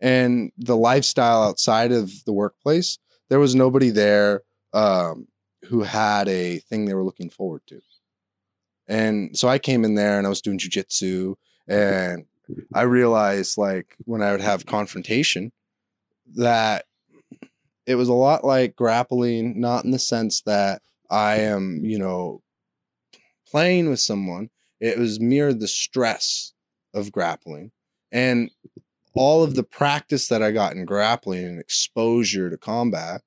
And 0.00 0.50
the 0.56 0.76
lifestyle 0.76 1.42
outside 1.42 1.92
of 1.92 2.24
the 2.24 2.32
workplace, 2.32 2.98
there 3.28 3.38
was 3.38 3.54
nobody 3.54 3.90
there 3.90 4.42
um, 4.72 5.28
who 5.66 5.82
had 5.82 6.28
a 6.28 6.58
thing 6.58 6.84
they 6.84 6.94
were 6.94 7.04
looking 7.04 7.30
forward 7.30 7.62
to. 7.66 7.80
And 8.88 9.36
so 9.36 9.48
I 9.48 9.58
came 9.58 9.84
in 9.84 9.94
there 9.94 10.18
and 10.18 10.26
I 10.26 10.30
was 10.30 10.40
doing 10.40 10.58
jujitsu, 10.58 11.36
and 11.68 12.24
I 12.74 12.82
realized 12.82 13.56
like 13.56 13.96
when 14.04 14.22
I 14.22 14.32
would 14.32 14.40
have 14.40 14.66
confrontation 14.66 15.52
that 16.34 16.86
it 17.86 17.94
was 17.94 18.08
a 18.08 18.14
lot 18.14 18.44
like 18.44 18.76
grappling, 18.76 19.60
not 19.60 19.84
in 19.84 19.90
the 19.90 19.98
sense 19.98 20.42
that 20.42 20.82
I 21.10 21.36
am, 21.36 21.84
you 21.84 21.98
know, 21.98 22.42
playing 23.50 23.90
with 23.90 24.00
someone. 24.00 24.50
It 24.80 24.98
was 24.98 25.20
mere 25.20 25.52
the 25.52 25.68
stress 25.68 26.52
of 26.94 27.12
grappling 27.12 27.72
and 28.10 28.50
all 29.14 29.42
of 29.42 29.54
the 29.54 29.62
practice 29.62 30.28
that 30.28 30.42
I 30.42 30.52
got 30.52 30.72
in 30.72 30.84
grappling 30.84 31.44
and 31.44 31.60
exposure 31.60 32.48
to 32.48 32.56
combat. 32.56 33.22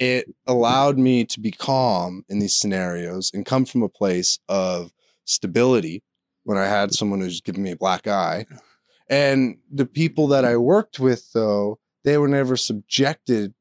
It 0.00 0.34
allowed 0.46 0.98
me 0.98 1.24
to 1.26 1.38
be 1.38 1.52
calm 1.52 2.24
in 2.28 2.40
these 2.40 2.56
scenarios 2.56 3.30
and 3.32 3.46
come 3.46 3.64
from 3.66 3.82
a 3.82 3.88
place 3.88 4.38
of 4.48 4.92
stability 5.26 6.02
when 6.44 6.58
I 6.58 6.66
had 6.66 6.92
someone 6.94 7.20
who's 7.20 7.42
giving 7.42 7.62
me 7.62 7.70
a 7.70 7.76
black 7.76 8.08
eye. 8.08 8.46
And 9.08 9.58
the 9.70 9.86
people 9.86 10.26
that 10.28 10.44
I 10.44 10.56
worked 10.56 10.98
with, 10.98 11.32
though, 11.32 11.78
they 12.02 12.16
were 12.16 12.28
never 12.28 12.56
subjected 12.56 13.54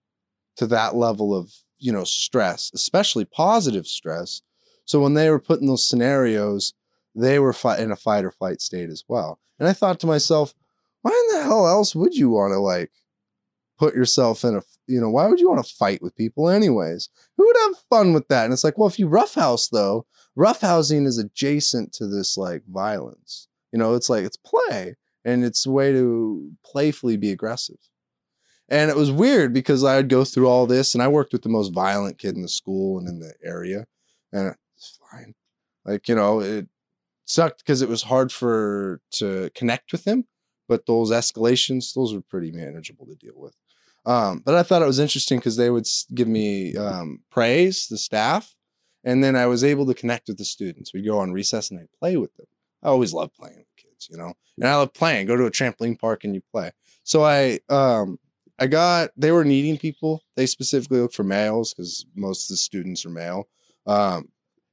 to 0.56 0.67
that 0.67 0.95
level 0.95 1.36
of 1.36 1.54
you 1.80 1.91
know 1.91 2.04
stress 2.04 2.69
especially 2.73 3.25
positive 3.25 3.88
stress. 3.88 4.41
So 4.86 4.99
when 4.99 5.13
they 5.13 5.30
were 5.30 5.39
put 5.39 5.62
in 5.62 5.67
those 5.67 5.88
scenarios 5.88 6.73
they 7.15 7.39
were 7.39 7.54
fi- 7.54 7.80
in 7.80 7.91
a 7.91 7.95
fight 7.95 8.25
or 8.25 8.32
flight 8.32 8.62
state 8.62 8.89
as 8.89 9.04
well. 9.08 9.39
And 9.58 9.67
i 9.67 9.73
thought 9.73 9.99
to 10.02 10.08
myself 10.08 10.54
why 11.02 11.12
in 11.12 11.38
the 11.38 11.43
hell 11.43 11.67
else 11.67 11.95
would 11.95 12.13
you 12.15 12.30
want 12.30 12.52
to 12.52 12.60
like 12.60 12.91
put 13.78 13.95
yourself 13.95 14.43
in 14.43 14.56
a 14.56 14.62
you 14.89 14.99
know 14.99 15.10
why 15.10 15.28
would 15.28 15.39
you 15.39 15.49
want 15.49 15.63
to 15.63 15.73
fight 15.75 16.02
with 16.02 16.15
people 16.15 16.49
anyways 16.49 17.10
who 17.38 17.45
would 17.45 17.56
have 17.58 17.84
fun 17.89 18.13
with 18.13 18.28
that 18.28 18.45
and 18.45 18.54
it's 18.54 18.63
like 18.63 18.78
well 18.78 18.88
if 18.88 18.99
you 18.99 19.08
roughhouse 19.08 19.69
though 19.69 20.06
roughhousing 20.38 21.06
is 21.06 21.17
adjacent 21.17 21.93
to 21.93 22.08
this 22.08 22.38
like 22.38 22.63
violence 22.67 23.47
you 23.71 23.80
know 23.80 23.93
it's 23.93 24.10
like 24.10 24.23
it's 24.23 24.38
play 24.38 24.95
and 25.23 25.43
it's 25.43 25.65
a 25.65 25.71
way 25.71 25.91
to 25.91 26.52
playfully 26.63 27.17
be 27.17 27.32
aggressive 27.32 27.78
and 28.69 28.91
it 28.91 28.95
was 28.95 29.12
weird 29.12 29.52
because 29.52 29.84
I 29.84 29.97
would 29.97 30.10
go 30.10 30.23
through 30.23 30.47
all 30.47 30.67
this, 30.67 30.93
and 30.93 31.02
I 31.02 31.08
worked 31.08 31.34
with 31.34 31.41
the 31.41 31.49
most 31.49 31.73
violent 31.73 32.19
kid 32.19 32.36
in 32.36 32.43
the 32.43 32.47
school 32.47 32.99
and 32.99 33.08
in 33.08 33.19
the 33.19 33.34
area, 33.43 33.86
and 34.32 34.56
it's 34.75 34.99
fine. 35.12 35.34
Like 35.86 36.08
you 36.08 36.15
know, 36.15 36.39
it 36.39 36.67
sucked 37.25 37.60
because 37.60 37.82
it 37.82 37.89
was 37.89 38.04
hard 38.04 38.32
for 38.32 39.02
to 39.13 39.49
connect 39.56 39.91
with 39.91 40.06
him, 40.06 40.25
but 40.67 40.86
those 40.86 41.12
escalations, 41.12 41.93
those 41.95 42.13
were 42.13 42.21
pretty 42.21 42.52
manageable 42.52 43.08
to 43.08 43.15
deal 43.15 43.34
with. 43.36 43.56
Um, 44.05 44.41
but 44.45 44.55
I 44.55 44.63
thought 44.63 44.81
it 44.81 44.88
was 44.88 44.99
interesting 44.99 45.39
because 45.39 45.57
they 45.57 45.69
would 45.69 45.88
give 46.13 46.27
me 46.27 46.75
um, 46.75 47.21
praise, 47.29 47.88
the 47.88 47.97
staff, 47.97 48.55
and 49.03 49.23
then 49.23 49.35
I 49.35 49.45
was 49.45 49.63
able 49.63 49.85
to 49.88 49.93
connect 49.93 50.27
with 50.27 50.38
the 50.38 50.45
students. 50.45 50.93
We'd 50.93 51.05
go 51.05 51.19
on 51.19 51.31
recess 51.31 51.69
and 51.69 51.79
I'd 51.79 51.91
play 51.99 52.17
with 52.17 52.35
them. 52.35 52.47
I 52.83 52.88
always 52.88 53.13
love 53.13 53.33
playing 53.33 53.57
with 53.57 53.75
kids, 53.77 54.07
you 54.09 54.17
know, 54.17 54.33
and 54.57 54.67
I 54.67 54.75
love 54.75 54.93
playing. 54.93 55.27
Go 55.27 55.35
to 55.35 55.45
a 55.45 55.51
trampoline 55.51 55.99
park 55.99 56.23
and 56.23 56.33
you 56.33 56.41
play. 56.51 56.71
So 57.03 57.23
I 57.23 57.59
um, 57.69 58.19
I 58.57 58.67
got 58.67 59.12
they 59.17 59.31
were 59.31 59.45
needing 59.45 59.77
people. 59.77 60.23
They 60.35 60.45
specifically 60.45 60.99
look 60.99 61.13
for 61.13 61.23
males 61.23 61.73
because 61.73 62.05
most 62.15 62.45
of 62.45 62.53
the 62.53 62.57
students 62.57 63.05
are 63.05 63.09
male. 63.09 63.47
Um, 63.85 64.29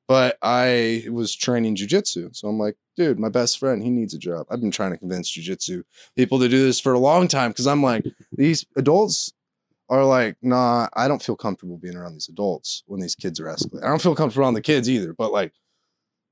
but 0.08 0.38
I 0.42 1.04
was 1.10 1.34
training 1.34 1.76
jujitsu, 1.76 2.34
so 2.34 2.48
I'm 2.48 2.58
like, 2.58 2.76
dude, 2.96 3.18
my 3.18 3.28
best 3.28 3.58
friend, 3.58 3.82
he 3.82 3.90
needs 3.90 4.14
a 4.14 4.18
job. 4.18 4.46
I've 4.50 4.60
been 4.60 4.70
trying 4.70 4.92
to 4.92 4.98
convince 4.98 5.30
jujitsu 5.30 5.82
people 6.16 6.38
to 6.38 6.48
do 6.48 6.64
this 6.64 6.80
for 6.80 6.92
a 6.92 6.98
long 6.98 7.28
time 7.28 7.50
because 7.50 7.66
I'm 7.66 7.82
like, 7.82 8.04
these 8.32 8.64
adults 8.76 9.32
are 9.88 10.04
like, 10.04 10.36
nah, 10.42 10.88
I 10.94 11.08
don't 11.08 11.22
feel 11.22 11.36
comfortable 11.36 11.76
being 11.76 11.96
around 11.96 12.14
these 12.14 12.28
adults 12.28 12.82
when 12.86 13.00
these 13.00 13.14
kids 13.14 13.38
are 13.40 13.46
escalating. 13.46 13.84
I 13.84 13.88
don't 13.88 14.02
feel 14.02 14.16
comfortable 14.16 14.44
around 14.44 14.54
the 14.54 14.62
kids 14.62 14.88
either, 14.88 15.12
but 15.12 15.32
like 15.32 15.52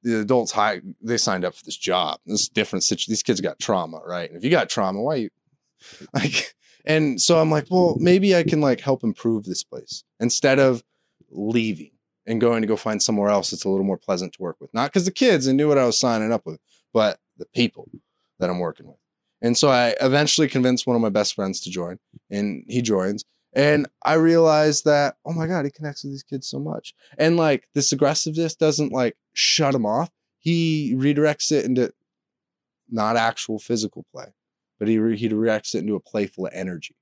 the 0.03 0.21
adults 0.21 0.53
high 0.53 0.81
they 1.01 1.17
signed 1.17 1.45
up 1.45 1.55
for 1.55 1.65
this 1.65 1.77
job. 1.77 2.21
This 2.27 2.49
different 2.49 2.85
situation. 2.85 3.13
These 3.13 3.23
kids 3.23 3.41
got 3.41 3.59
trauma, 3.59 4.01
right? 4.05 4.29
And 4.29 4.37
if 4.37 4.45
you 4.45 4.51
got 4.51 4.69
trauma, 4.69 5.01
why 5.01 5.17
you 5.17 5.31
like 6.15 6.55
and 6.85 7.21
so 7.21 7.41
I'm 7.41 7.51
like, 7.51 7.67
well, 7.71 7.97
maybe 7.99 8.37
I 8.37 8.43
can 8.43 8.61
like 8.61 8.81
help 8.81 9.03
improve 9.05 9.45
this 9.45 9.63
place 9.63 10.05
instead 10.21 10.59
of 10.59 10.83
leaving 11.31 11.94
and 12.27 12.41
going 12.41 12.63
to 12.63 12.69
go 12.69 12.77
find 12.77 13.03
somewhere 13.03 13.31
else 13.31 13.51
that's 13.51 13.65
a 13.65 13.69
little 13.69 13.85
more 13.85 13.99
pleasant 13.99 14.33
to 14.35 14.43
work 14.43 14.57
with. 14.61 14.73
Not 14.73 14.91
because 14.91 15.05
the 15.05 15.11
kids 15.11 15.47
and 15.47 15.57
knew 15.57 15.69
what 15.69 15.79
I 15.79 15.87
was 15.87 15.99
signing 15.99 16.33
up 16.33 16.47
with, 16.47 16.61
but 16.93 17.19
the 17.37 17.47
people 17.55 17.89
that 18.39 18.51
I'm 18.51 18.59
working 18.59 18.87
with. 18.87 18.97
And 19.43 19.59
so 19.59 19.69
I 19.69 19.95
eventually 20.01 20.49
convinced 20.49 20.87
one 20.87 20.97
of 20.97 21.03
my 21.03 21.11
best 21.11 21.35
friends 21.35 21.61
to 21.61 21.71
join, 21.71 21.99
and 22.31 22.65
he 22.67 22.81
joins. 22.81 23.25
And 23.53 23.87
I 24.05 24.15
realized 24.15 24.85
that, 24.85 25.17
oh 25.25 25.33
my 25.33 25.47
God, 25.47 25.65
he 25.65 25.71
connects 25.71 26.03
with 26.03 26.13
these 26.13 26.23
kids 26.23 26.49
so 26.49 26.59
much. 26.59 26.95
And 27.19 27.37
like 27.37 27.69
this 27.75 27.93
aggressiveness 27.93 28.57
doesn't 28.57 28.93
like 28.93 29.17
shut 29.33 29.75
him 29.75 29.87
off. 29.87 30.11
He 30.39 30.95
redirects 30.97 31.53
it 31.53 31.65
into 31.65 31.93
not 32.91 33.17
actual 33.17 33.59
physical 33.59 34.05
play, 34.11 34.35
but 34.79 34.89
he, 34.89 34.99
re- 34.99 35.17
he 35.17 35.29
redirects 35.29 35.75
it 35.75 35.79
into 35.79 35.95
a 35.95 36.01
playful 36.01 36.49
energy. 36.53 36.97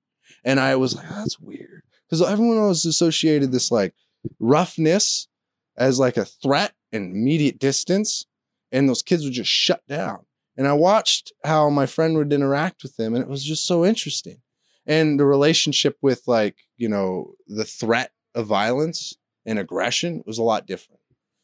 And 0.44 0.60
I 0.60 0.76
was 0.76 0.94
like, 0.94 1.06
oh, 1.10 1.14
that's 1.16 1.40
weird. 1.40 1.82
Because 2.06 2.28
everyone 2.28 2.58
always 2.58 2.84
associated 2.84 3.52
this 3.52 3.70
like 3.70 3.94
roughness 4.38 5.28
as 5.76 5.98
like 5.98 6.16
a 6.16 6.24
threat 6.24 6.74
and 6.92 7.14
immediate 7.14 7.58
distance. 7.58 8.26
And 8.70 8.88
those 8.88 9.02
kids 9.02 9.24
would 9.24 9.32
just 9.32 9.50
shut 9.50 9.82
down. 9.86 10.24
And 10.56 10.66
I 10.66 10.72
watched 10.74 11.32
how 11.44 11.68
my 11.70 11.86
friend 11.86 12.16
would 12.16 12.32
interact 12.32 12.82
with 12.82 12.96
them, 12.96 13.14
and 13.14 13.22
it 13.22 13.28
was 13.28 13.44
just 13.44 13.66
so 13.66 13.84
interesting. 13.84 14.42
And 14.86 15.18
the 15.18 15.24
relationship 15.24 15.96
with 16.02 16.22
like, 16.26 16.56
you 16.76 16.88
know, 16.88 17.34
the 17.46 17.64
threat 17.64 18.12
of 18.34 18.46
violence 18.46 19.14
and 19.46 19.58
aggression 19.58 20.22
was 20.26 20.38
a 20.38 20.42
lot 20.42 20.66
different. 20.66 21.00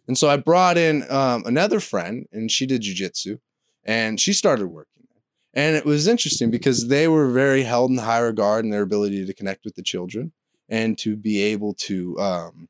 And 0.07 0.17
so 0.17 0.29
I 0.29 0.37
brought 0.37 0.79
in 0.79 1.11
um, 1.11 1.45
another 1.47 1.81
friend, 1.81 2.27
and 2.33 2.51
she 2.51 2.67
did 2.67 2.83
jujitsu, 2.83 3.41
and 3.85 4.21
she 4.21 4.33
started 4.33 4.69
working. 4.69 5.07
And 5.55 5.77
it 5.77 5.85
was 5.85 6.07
interesting 6.07 6.51
because 6.51 6.89
they 6.89 7.09
were 7.09 7.31
very 7.31 7.63
held 7.63 7.91
in 7.91 7.99
high 7.99 8.21
regard 8.21 8.65
in 8.65 8.71
their 8.71 8.83
ability 8.83 9.25
to 9.25 9.35
connect 9.35 9.65
with 9.65 9.75
the 9.75 9.83
children 9.83 10.33
and 10.69 10.99
to 10.99 11.17
be 11.17 11.43
able 11.43 11.75
to 11.75 12.19
um, 12.19 12.69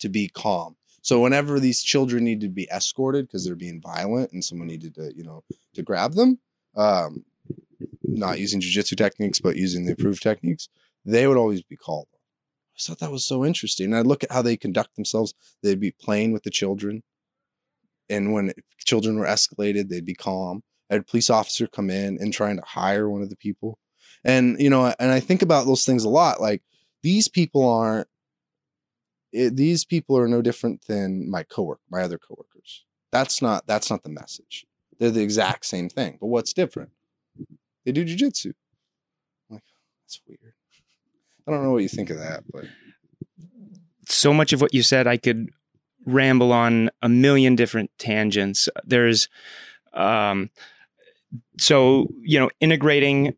to 0.00 0.08
be 0.08 0.28
calm. 0.28 0.76
So 1.02 1.20
whenever 1.20 1.58
these 1.58 1.82
children 1.82 2.24
needed 2.24 2.48
to 2.48 2.54
be 2.54 2.68
escorted 2.70 3.26
because 3.26 3.44
they're 3.44 3.56
being 3.56 3.80
violent 3.80 4.32
and 4.32 4.44
someone 4.44 4.68
needed 4.68 4.94
to, 4.96 5.12
you 5.16 5.24
know, 5.24 5.42
to 5.74 5.82
grab 5.82 6.12
them, 6.12 6.38
um, 6.76 7.24
not 8.02 8.38
using 8.38 8.60
jujitsu 8.60 8.96
techniques 8.96 9.40
but 9.40 9.56
using 9.56 9.86
the 9.86 9.92
approved 9.92 10.22
techniques, 10.22 10.68
they 11.04 11.26
would 11.26 11.38
always 11.38 11.62
be 11.62 11.76
called. 11.76 12.08
I 12.76 12.82
thought 12.82 12.98
that 13.00 13.12
was 13.12 13.24
so 13.24 13.44
interesting. 13.44 13.86
And 13.86 13.96
I'd 13.96 14.06
look 14.06 14.24
at 14.24 14.32
how 14.32 14.42
they 14.42 14.56
conduct 14.56 14.96
themselves. 14.96 15.34
They'd 15.62 15.80
be 15.80 15.92
playing 15.92 16.32
with 16.32 16.44
the 16.44 16.50
children, 16.50 17.02
and 18.08 18.32
when 18.32 18.52
children 18.78 19.18
were 19.18 19.26
escalated, 19.26 19.88
they'd 19.88 20.04
be 20.04 20.14
calm. 20.14 20.62
I 20.90 20.94
had 20.94 21.02
a 21.02 21.04
police 21.04 21.30
officer 21.30 21.66
come 21.66 21.90
in 21.90 22.18
and 22.18 22.32
trying 22.32 22.56
to 22.56 22.62
hire 22.66 23.08
one 23.08 23.22
of 23.22 23.30
the 23.30 23.36
people, 23.36 23.78
and 24.24 24.58
you 24.58 24.70
know, 24.70 24.94
and 24.98 25.10
I 25.10 25.20
think 25.20 25.42
about 25.42 25.66
those 25.66 25.84
things 25.84 26.04
a 26.04 26.08
lot. 26.08 26.40
Like 26.40 26.62
these 27.02 27.28
people 27.28 27.68
aren't 27.68 28.08
it, 29.32 29.56
these 29.56 29.84
people 29.84 30.18
are 30.18 30.28
no 30.28 30.42
different 30.42 30.86
than 30.86 31.30
my 31.30 31.42
coworker, 31.42 31.80
my 31.90 32.02
other 32.02 32.18
coworkers. 32.18 32.84
That's 33.12 33.40
not 33.40 33.66
that's 33.66 33.90
not 33.90 34.02
the 34.02 34.10
message. 34.10 34.66
They're 34.98 35.10
the 35.10 35.22
exact 35.22 35.64
same 35.64 35.88
thing. 35.88 36.18
But 36.20 36.26
what's 36.26 36.52
different? 36.52 36.90
They 37.84 37.92
do 37.92 38.04
jujitsu. 38.04 38.54
Like 39.48 39.62
that's 40.04 40.20
weird. 40.26 40.54
I 41.46 41.50
don't 41.50 41.64
know 41.64 41.72
what 41.72 41.82
you 41.82 41.88
think 41.88 42.10
of 42.10 42.18
that, 42.18 42.44
but 42.52 42.64
so 44.06 44.32
much 44.32 44.52
of 44.52 44.60
what 44.60 44.74
you 44.74 44.82
said, 44.82 45.06
I 45.06 45.16
could 45.16 45.48
ramble 46.06 46.52
on 46.52 46.90
a 47.02 47.08
million 47.08 47.56
different 47.56 47.90
tangents. 47.98 48.68
There's, 48.84 49.28
um, 49.94 50.50
so 51.58 52.08
you 52.22 52.38
know, 52.38 52.50
integrating 52.60 53.34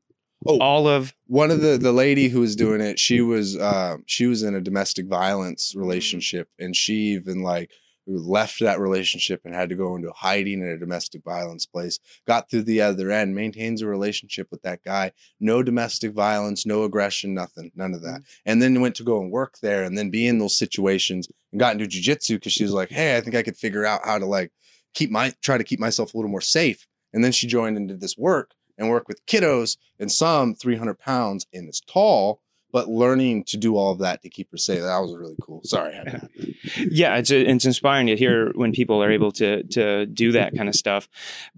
Oh, 0.46 0.58
all 0.58 0.88
of 0.88 1.14
one 1.26 1.50
of 1.50 1.60
the 1.60 1.78
the 1.78 1.92
lady 1.92 2.28
who 2.28 2.40
was 2.40 2.56
doing 2.56 2.80
it, 2.80 2.98
she 2.98 3.20
was 3.20 3.56
uh, 3.56 3.98
she 4.06 4.26
was 4.26 4.42
in 4.42 4.54
a 4.54 4.60
domestic 4.60 5.06
violence 5.06 5.74
relationship, 5.76 6.48
and 6.58 6.74
she 6.74 6.94
even 7.14 7.42
like 7.42 7.70
left 8.06 8.58
that 8.60 8.80
relationship 8.80 9.42
and 9.44 9.54
had 9.54 9.68
to 9.68 9.76
go 9.76 9.94
into 9.94 10.10
hiding 10.10 10.60
in 10.60 10.68
a 10.68 10.78
domestic 10.78 11.22
violence 11.22 11.66
place. 11.66 11.98
Got 12.26 12.50
through 12.50 12.64
the 12.64 12.80
other 12.80 13.10
end, 13.10 13.34
maintains 13.34 13.82
a 13.82 13.86
relationship 13.86 14.48
with 14.50 14.62
that 14.62 14.82
guy. 14.82 15.12
No 15.38 15.62
domestic 15.62 16.12
violence, 16.12 16.66
no 16.66 16.82
aggression, 16.82 17.34
nothing, 17.34 17.70
none 17.74 17.94
of 17.94 18.02
that. 18.02 18.20
Mm-hmm. 18.22 18.42
And 18.46 18.62
then 18.62 18.80
went 18.80 18.96
to 18.96 19.04
go 19.04 19.20
and 19.20 19.30
work 19.30 19.58
there, 19.62 19.84
and 19.84 19.96
then 19.96 20.10
be 20.10 20.26
in 20.26 20.38
those 20.38 20.58
situations 20.58 21.28
and 21.52 21.60
got 21.60 21.80
into 21.80 21.86
jujitsu 21.86 22.36
because 22.36 22.52
she 22.52 22.64
was 22.64 22.72
like, 22.72 22.90
"Hey, 22.90 23.16
I 23.16 23.20
think 23.20 23.36
I 23.36 23.42
could 23.42 23.56
figure 23.56 23.86
out 23.86 24.04
how 24.04 24.18
to 24.18 24.26
like 24.26 24.52
keep 24.94 25.10
my 25.10 25.32
try 25.40 25.58
to 25.58 25.64
keep 25.64 25.80
myself 25.80 26.14
a 26.14 26.16
little 26.16 26.30
more 26.30 26.40
safe." 26.40 26.86
And 27.12 27.22
then 27.22 27.32
she 27.32 27.46
joined 27.46 27.76
into 27.76 27.94
this 27.94 28.16
work 28.16 28.54
and 28.78 28.88
work 28.88 29.08
with 29.08 29.24
kiddos 29.26 29.76
and 29.98 30.10
some 30.10 30.54
300 30.54 30.98
pounds 30.98 31.46
and 31.52 31.68
is 31.68 31.80
tall, 31.80 32.40
but 32.72 32.88
learning 32.88 33.44
to 33.44 33.56
do 33.56 33.76
all 33.76 33.92
of 33.92 33.98
that 33.98 34.22
to 34.22 34.28
keep 34.28 34.50
her 34.50 34.56
safe. 34.56 34.80
That 34.80 34.98
was 34.98 35.14
really 35.14 35.36
cool. 35.40 35.60
Sorry. 35.64 35.94
Yeah 36.90 37.16
it's 37.16 37.30
it's 37.30 37.64
inspiring 37.64 38.06
to 38.06 38.16
hear 38.16 38.52
when 38.54 38.72
people 38.72 39.02
are 39.02 39.10
able 39.10 39.32
to 39.32 39.62
to 39.64 40.06
do 40.06 40.32
that 40.32 40.54
kind 40.56 40.68
of 40.68 40.74
stuff 40.74 41.08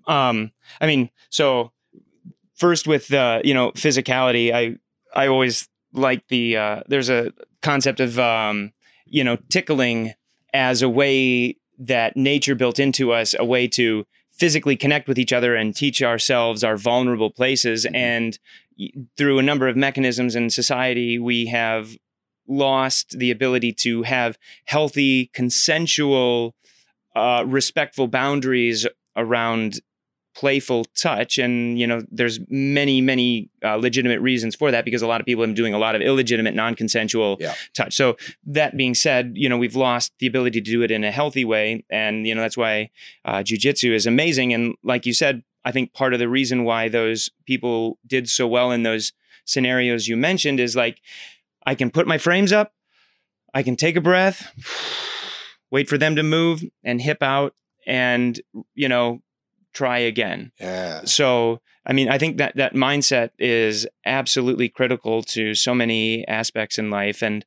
um 0.07 0.50
i 0.81 0.87
mean 0.87 1.11
so 1.31 1.72
first 2.55 2.87
with 2.87 3.12
uh 3.12 3.40
you 3.44 3.55
know 3.55 3.70
physicality 3.72 4.53
i 4.53 4.77
i 5.14 5.27
always 5.27 5.68
like 5.92 6.27
the 6.29 6.57
uh 6.57 6.83
there's 6.88 7.11
a 7.11 7.33
concept 7.62 8.00
of 8.00 8.18
um 8.18 8.72
you 9.07 9.22
know 9.22 9.37
tickling 9.50 10.14
as 10.53 10.83
a 10.83 10.88
way 10.88 11.57
that 11.79 12.16
nature 12.16 12.55
built 12.55 12.79
into 12.79 13.12
us 13.12 13.35
a 13.38 13.44
way 13.44 13.66
to 13.68 14.07
physically 14.37 14.77
connect 14.77 15.09
with 15.09 15.18
each 15.18 15.33
other 15.33 15.55
and 15.55 15.75
teach 15.75 16.03
ourselves 16.03 16.64
our 16.64 16.77
vulnerable 16.77 17.31
places. 17.31 17.87
And 17.94 18.38
through 19.16 19.38
a 19.38 19.42
number 19.42 19.68
of 19.68 19.77
mechanisms 19.77 20.35
in 20.35 20.51
society 20.51 21.18
we 21.18 21.47
have 21.47 21.97
lost 22.47 23.18
the 23.18 23.31
ability 23.31 23.73
to 23.73 24.03
have 24.03 24.37
healthy, 24.66 25.31
consensual, 25.33 26.55
uh, 27.16 27.44
respectful 27.47 28.09
boundaries 28.09 28.87
around 29.16 29.81
playful 30.35 30.85
touch. 30.97 31.38
And, 31.38 31.79
you 31.79 31.87
know, 31.87 32.03
there's 32.11 32.40
many, 32.49 33.01
many 33.01 33.51
uh, 33.64 33.77
legitimate 33.77 34.20
reasons 34.20 34.55
for 34.55 34.70
that 34.70 34.85
because 34.85 35.01
a 35.03 35.07
lot 35.07 35.20
of 35.20 35.27
people 35.27 35.42
have 35.42 35.49
been 35.49 35.55
doing 35.55 35.75
a 35.75 35.79
lot 35.79 35.94
of 35.94 36.03
illegitimate, 36.03 36.55
non 36.55 36.75
consensual 36.75 37.37
Yeah. 37.40 37.55
touch. 37.75 37.94
So, 37.94 38.16
that 38.47 38.77
being 38.77 38.94
said, 38.94 39.33
you 39.35 39.49
know, 39.49 39.57
we've 39.59 39.77
lost 39.77 40.12
the 40.18 40.27
ability 40.27 40.61
to 40.61 40.70
do 40.70 40.83
it 40.83 40.90
in 40.90 41.05
a 41.05 41.11
healthy 41.11 41.44
way. 41.44 41.85
And, 41.90 42.27
you 42.27 42.35
know, 42.35 42.40
that's 42.40 42.57
why 42.57 42.90
uh, 43.25 43.38
jujitsu 43.38 43.92
is 43.94 44.07
amazing. 44.07 44.53
And, 44.53 44.75
like 44.83 45.07
you 45.07 45.14
said, 45.14 45.42
I 45.64 45.73
think 45.73 45.94
part 45.94 46.12
of 46.12 46.18
the 46.18 46.29
reason 46.29 46.64
why 46.64 46.88
those 46.88 47.31
people 47.47 47.99
did 48.07 48.29
so 48.29 48.47
well 48.47 48.70
in 48.70 48.83
those 48.83 49.12
scenarios 49.47 50.09
you 50.09 50.16
mentioned 50.16 50.61
is 50.61 50.75
like, 50.77 51.01
I 51.66 51.75
can 51.75 51.90
put 51.90 52.07
my 52.07 52.18
frames 52.18 52.53
up, 52.53 52.73
I 53.55 53.62
can 53.62 53.77
take 53.77 53.97
a 53.97 54.01
breath, 54.01 54.53
wait 55.70 55.88
for 55.88 55.97
them 55.99 56.16
to 56.16 56.23
move 56.23 56.62
and 56.83 57.01
hip 57.01 57.23
out 57.23 57.55
and, 57.87 58.40
you 58.75 58.88
know, 58.88 59.20
try 59.75 59.99
again. 59.99 60.53
yeah. 60.59 61.03
So, 61.05 61.61
I 61.85 61.93
mean, 61.93 62.09
I 62.09 62.17
think 62.17 62.39
that 62.39 62.57
that 62.57 62.75
mindset 62.75 63.31
is 63.39 63.87
absolutely 64.07 64.69
critical 64.69 65.23
to 65.25 65.55
so 65.55 65.75
many 65.75 66.27
aspects 66.27 66.79
in 66.79 66.91
life. 66.91 67.23
And 67.23 67.45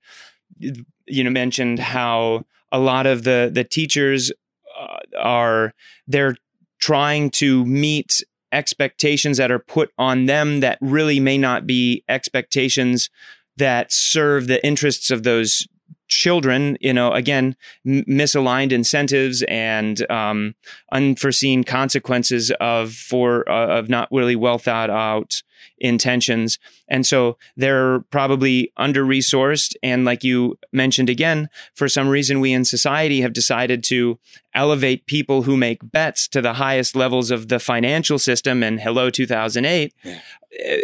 you 0.59 1.23
know, 1.23 1.29
mentioned 1.29 1.79
how 1.79 2.45
a 2.71 2.79
lot 2.79 3.07
of 3.07 3.23
the 3.23 3.49
the 3.51 3.63
teachers 3.63 4.31
uh, 4.79 4.97
are 5.17 5.73
they're 6.07 6.35
trying 6.79 7.31
to 7.31 7.65
meet 7.65 8.21
expectations 8.51 9.37
that 9.37 9.51
are 9.51 9.59
put 9.59 9.91
on 9.97 10.25
them 10.25 10.59
that 10.61 10.77
really 10.81 11.19
may 11.19 11.37
not 11.37 11.65
be 11.65 12.03
expectations 12.07 13.09
that 13.57 13.91
serve 13.91 14.47
the 14.47 14.63
interests 14.65 15.11
of 15.11 15.23
those 15.23 15.67
children 16.07 16.77
you 16.81 16.93
know 16.93 17.11
again 17.11 17.55
m- 17.85 18.03
misaligned 18.07 18.71
incentives 18.71 19.43
and 19.43 20.09
um, 20.11 20.55
unforeseen 20.91 21.63
consequences 21.63 22.51
of 22.59 22.93
for 22.93 23.47
uh, 23.49 23.77
of 23.79 23.89
not 23.89 24.07
really 24.11 24.35
well 24.35 24.57
thought 24.57 24.89
out 24.89 25.41
intentions. 25.79 26.57
And 26.87 27.05
so 27.05 27.37
they're 27.55 27.99
probably 28.11 28.71
under 28.77 29.03
resourced 29.05 29.75
and 29.83 30.05
like 30.05 30.23
you 30.23 30.57
mentioned 30.71 31.09
again 31.09 31.49
for 31.75 31.87
some 31.87 32.07
reason 32.07 32.39
we 32.39 32.51
in 32.53 32.65
society 32.65 33.21
have 33.21 33.33
decided 33.33 33.83
to 33.85 34.17
elevate 34.53 35.05
people 35.05 35.43
who 35.43 35.55
make 35.57 35.91
bets 35.91 36.27
to 36.29 36.41
the 36.41 36.53
highest 36.53 36.95
levels 36.95 37.29
of 37.31 37.47
the 37.49 37.59
financial 37.59 38.17
system. 38.17 38.63
And 38.63 38.79
hello 38.79 39.09
2008 39.09 39.93
Yeah. 40.03 40.19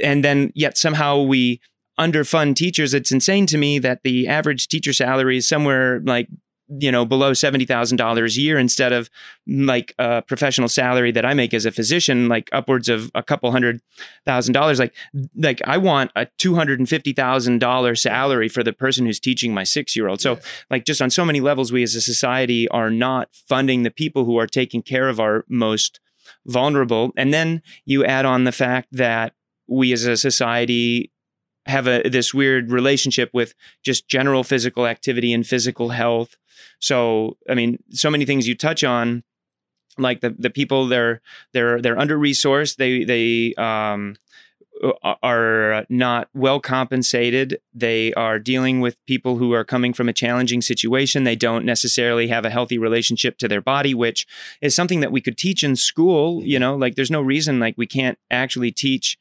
and 0.03 0.23
then 0.23 0.51
yet 0.53 0.77
somehow 0.77 1.21
we 1.21 1.59
underfund 1.99 2.55
teachers 2.55 2.93
it's 2.93 3.11
insane 3.11 3.45
to 3.45 3.57
me 3.57 3.79
that 3.79 4.01
the 4.03 4.27
average 4.27 4.67
teacher 4.67 4.93
salary 4.93 5.37
is 5.37 5.47
somewhere 5.47 5.99
like 6.05 6.27
you 6.79 6.91
know 6.91 7.05
below 7.05 7.31
$70,000 7.33 8.37
a 8.37 8.41
year 8.41 8.57
instead 8.57 8.93
of 8.93 9.09
like 9.45 9.93
a 9.99 10.21
professional 10.23 10.69
salary 10.69 11.11
that 11.11 11.25
I 11.25 11.33
make 11.33 11.53
as 11.53 11.65
a 11.65 11.71
physician 11.71 12.29
like 12.29 12.49
upwards 12.51 12.89
of 12.89 13.11
a 13.13 13.21
couple 13.21 13.51
hundred 13.51 13.81
thousand 14.25 14.53
dollars. 14.53 14.79
Like 14.79 14.95
like 15.35 15.61
I 15.65 15.77
want 15.77 16.11
a 16.15 16.25
$250,000 16.41 17.97
salary 17.97 18.49
for 18.49 18.63
the 18.63 18.73
person 18.73 19.05
who's 19.05 19.19
teaching 19.19 19.53
my 19.53 19.63
6-year-old 19.63 20.21
so 20.21 20.33
Yeah. 20.35 20.39
like 20.71 20.85
just 20.85 21.01
on 21.01 21.09
so 21.09 21.25
many 21.25 21.41
levels 21.41 21.71
we 21.71 21.83
as 21.83 21.95
a 21.95 22.01
society 22.01 22.67
are 22.69 22.89
not 22.89 23.29
funding 23.33 23.83
the 23.83 23.91
people 23.91 24.25
who 24.25 24.37
are 24.37 24.47
taking 24.47 24.81
care 24.81 25.09
of 25.09 25.19
our 25.19 25.45
most 25.49 25.99
vulnerable. 26.45 27.11
And 27.17 27.33
then 27.33 27.61
you 27.85 28.05
add 28.05 28.25
on 28.25 28.45
the 28.45 28.51
fact 28.51 28.87
that 28.93 29.33
we 29.67 29.93
as 29.93 30.05
a 30.05 30.17
society 30.17 31.11
have 31.65 31.87
a 31.87 32.07
this 32.09 32.33
weird 32.33 32.71
relationship 32.71 33.29
with 33.33 33.53
just 33.83 34.07
general 34.07 34.43
physical 34.43 34.85
activity 34.85 35.33
and 35.33 35.47
physical 35.47 35.89
health 35.89 36.35
so 36.79 37.37
i 37.49 37.53
mean 37.53 37.81
so 37.89 38.09
many 38.09 38.25
things 38.25 38.47
you 38.47 38.55
touch 38.55 38.83
on 38.83 39.23
like 39.97 40.21
the 40.21 40.31
the 40.37 40.49
people 40.49 40.87
they're 40.87 41.21
they're 41.53 41.81
they're 41.81 41.99
under 41.99 42.17
resourced 42.17 42.77
they 42.77 43.03
they 43.03 43.53
um 43.55 44.15
are 45.23 45.85
not 45.89 46.29
well 46.33 46.59
compensated. 46.59 47.59
They 47.73 48.13
are 48.13 48.39
dealing 48.39 48.81
with 48.81 49.03
people 49.05 49.37
who 49.37 49.53
are 49.53 49.63
coming 49.63 49.93
from 49.93 50.09
a 50.09 50.13
challenging 50.13 50.61
situation. 50.61 51.23
They 51.23 51.35
don't 51.35 51.65
necessarily 51.65 52.27
have 52.27 52.45
a 52.45 52.49
healthy 52.49 52.77
relationship 52.77 53.37
to 53.39 53.47
their 53.47 53.61
body, 53.61 53.93
which 53.93 54.27
is 54.61 54.75
something 54.75 54.99
that 54.99 55.11
we 55.11 55.21
could 55.21 55.37
teach 55.37 55.63
in 55.63 55.75
school. 55.75 56.43
You 56.43 56.59
know, 56.59 56.75
like 56.75 56.95
there's 56.95 57.11
no 57.11 57.21
reason 57.21 57.59
like 57.59 57.75
we 57.77 57.87
can't 57.87 58.17
actually 58.29 58.71
teach, 58.71 59.17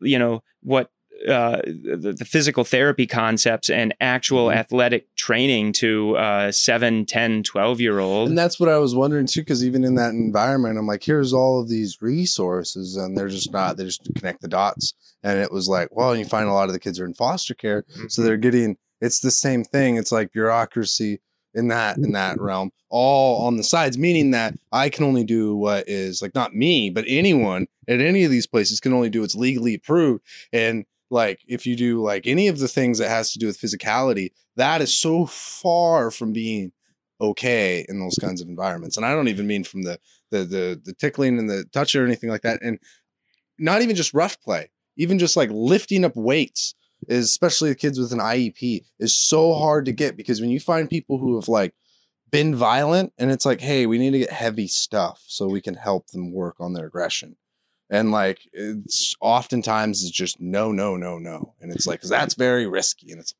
you 0.00 0.18
know, 0.18 0.42
what 0.62 0.90
uh, 1.28 1.60
the, 1.64 2.14
the, 2.18 2.24
physical 2.24 2.64
therapy 2.64 3.06
concepts 3.06 3.70
and 3.70 3.94
actual 4.00 4.46
mm-hmm. 4.46 4.58
athletic 4.58 5.14
training 5.14 5.72
to 5.72 6.16
uh, 6.16 6.50
7 6.50 7.06
10 7.06 7.42
12 7.42 7.80
year 7.80 7.98
old. 7.98 8.28
And 8.28 8.38
that's 8.38 8.58
what 8.58 8.68
i 8.68 8.78
was 8.78 8.94
wondering 8.94 9.26
too 9.26 9.42
because 9.42 9.64
even 9.64 9.84
in 9.84 9.94
that 9.96 10.10
environment 10.10 10.78
i'm 10.78 10.86
like 10.86 11.02
here's 11.02 11.32
all 11.32 11.60
of 11.60 11.68
these 11.68 12.00
resources 12.00 12.96
and 12.96 13.16
they're 13.16 13.28
just 13.28 13.52
not 13.52 13.76
they 13.76 13.84
just 13.84 14.08
connect 14.16 14.42
the 14.42 14.48
dots. 14.48 14.94
And 15.22 15.38
it 15.38 15.52
was 15.52 15.68
like 15.68 15.88
well 15.92 16.16
you 16.16 16.24
find 16.24 16.48
a 16.48 16.52
lot 16.52 16.68
of 16.68 16.72
the 16.72 16.80
kids 16.80 16.98
are 16.98 17.06
in 17.06 17.14
foster 17.14 17.54
care 17.54 17.82
mm-hmm. 17.82 18.08
so 18.08 18.22
they're 18.22 18.36
getting 18.36 18.76
it's 19.00 19.20
the 19.20 19.32
same 19.32 19.64
thing. 19.64 19.96
It's 19.96 20.12
like 20.12 20.32
bureaucracy 20.32 21.20
in 21.54 21.68
that 21.68 21.98
in 21.98 22.12
that 22.12 22.40
realm 22.40 22.70
all 22.88 23.46
on 23.46 23.58
the 23.58 23.62
sides 23.62 23.98
meaning 23.98 24.30
that 24.30 24.54
i 24.70 24.88
can 24.88 25.04
only 25.04 25.22
do 25.22 25.54
what 25.54 25.86
is 25.86 26.22
like 26.22 26.34
not 26.34 26.54
me 26.54 26.88
but 26.88 27.04
anyone 27.06 27.66
at 27.88 28.00
any 28.00 28.24
of 28.24 28.30
these 28.30 28.46
places 28.46 28.80
can 28.80 28.92
only 28.92 29.10
do 29.10 29.20
what's 29.20 29.34
legally 29.34 29.74
approved. 29.74 30.24
And 30.52 30.84
like 31.12 31.40
if 31.46 31.66
you 31.66 31.76
do 31.76 32.02
like 32.02 32.26
any 32.26 32.48
of 32.48 32.58
the 32.58 32.68
things 32.68 32.98
that 32.98 33.08
has 33.08 33.32
to 33.32 33.38
do 33.38 33.46
with 33.46 33.60
physicality 33.60 34.30
that 34.56 34.80
is 34.80 34.94
so 34.94 35.26
far 35.26 36.10
from 36.10 36.32
being 36.32 36.72
okay 37.20 37.86
in 37.88 38.00
those 38.00 38.16
kinds 38.20 38.40
of 38.40 38.48
environments. 38.48 38.96
And 38.96 39.06
i 39.06 39.12
don't 39.12 39.28
even 39.28 39.46
mean 39.46 39.64
from 39.64 39.82
the 39.82 39.98
the 40.30 40.38
the, 40.38 40.80
the 40.84 40.94
tickling 40.94 41.38
and 41.38 41.48
the 41.48 41.64
touch 41.72 41.94
or 41.94 42.04
anything 42.04 42.30
like 42.30 42.42
that. 42.42 42.60
And 42.62 42.78
not 43.58 43.82
even 43.82 43.94
just 43.94 44.14
rough 44.14 44.40
play 44.40 44.70
even 44.96 45.18
just 45.18 45.36
like 45.36 45.50
lifting 45.52 46.04
up 46.04 46.16
weights 46.16 46.74
is 47.08 47.26
especially 47.26 47.70
the 47.70 47.74
kids 47.74 47.98
with 47.98 48.12
an 48.12 48.18
iep 48.18 48.84
is 48.98 49.16
so 49.16 49.54
hard 49.54 49.84
to 49.84 49.92
get 49.92 50.16
because 50.16 50.40
when 50.40 50.50
you 50.50 50.60
find 50.60 50.88
people 50.88 51.18
who 51.18 51.34
have 51.34 51.48
like 51.48 51.74
been 52.30 52.54
violent 52.54 53.12
and 53.18 53.30
it's 53.30 53.44
like 53.44 53.60
hey 53.60 53.86
we 53.86 53.98
need 53.98 54.12
to 54.12 54.18
get 54.18 54.30
heavy 54.30 54.66
stuff 54.66 55.22
so 55.26 55.46
we 55.46 55.60
can 55.60 55.74
help 55.74 56.08
them 56.08 56.32
work 56.32 56.56
on 56.60 56.72
their 56.72 56.86
aggression 56.86 57.36
and 57.92 58.10
like 58.10 58.48
it's 58.52 59.14
oftentimes 59.20 60.02
it's 60.02 60.10
just 60.10 60.40
no 60.40 60.72
no 60.72 60.96
no 60.96 61.18
no. 61.18 61.52
And 61.60 61.70
it's 61.70 61.86
like 61.86 62.00
because 62.00 62.10
that's 62.10 62.34
very 62.34 62.66
risky 62.66 63.12
and 63.12 63.20
it's 63.20 63.34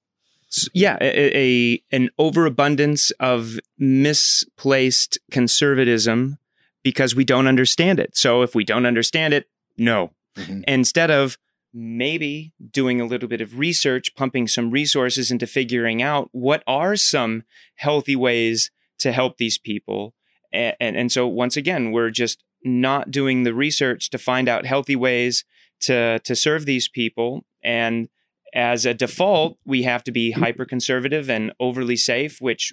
yeah 0.74 0.98
a, 1.00 1.36
a, 1.36 1.82
an 1.90 2.10
overabundance 2.18 3.10
of 3.12 3.58
misplaced 3.78 5.18
conservatism 5.30 6.38
because 6.82 7.16
we 7.16 7.24
don't 7.24 7.48
understand 7.48 7.98
it. 7.98 8.14
So 8.14 8.42
if 8.42 8.54
we 8.54 8.62
don't 8.62 8.86
understand 8.86 9.34
it 9.34 9.48
no. 9.76 10.12
Mm-hmm. 10.36 10.62
instead 10.66 11.10
of 11.10 11.36
maybe 11.74 12.52
doing 12.70 13.02
a 13.02 13.06
little 13.06 13.28
bit 13.28 13.42
of 13.42 13.58
research 13.58 14.14
pumping 14.14 14.48
some 14.48 14.70
resources 14.70 15.30
into 15.30 15.46
figuring 15.46 16.02
out 16.02 16.28
what 16.32 16.62
are 16.66 16.96
some 16.96 17.44
healthy 17.76 18.16
ways 18.16 18.70
to 18.98 19.12
help 19.12 19.36
these 19.36 19.58
people. 19.58 20.14
And, 20.52 20.74
and, 20.80 20.96
and 20.96 21.12
so 21.12 21.26
once 21.26 21.56
again 21.56 21.92
we're 21.92 22.10
just 22.10 22.42
not 22.64 23.10
doing 23.10 23.42
the 23.42 23.54
research 23.54 24.10
to 24.10 24.18
find 24.18 24.48
out 24.48 24.66
healthy 24.66 24.96
ways 24.96 25.44
to 25.80 26.18
to 26.20 26.36
serve 26.36 26.66
these 26.66 26.88
people. 26.88 27.44
And 27.62 28.08
as 28.54 28.84
a 28.84 28.94
default 28.94 29.58
we 29.64 29.82
have 29.84 30.04
to 30.04 30.12
be 30.12 30.30
mm-hmm. 30.30 30.42
hyper 30.42 30.64
conservative 30.64 31.30
and 31.30 31.52
overly 31.58 31.96
safe 31.96 32.40
which 32.40 32.72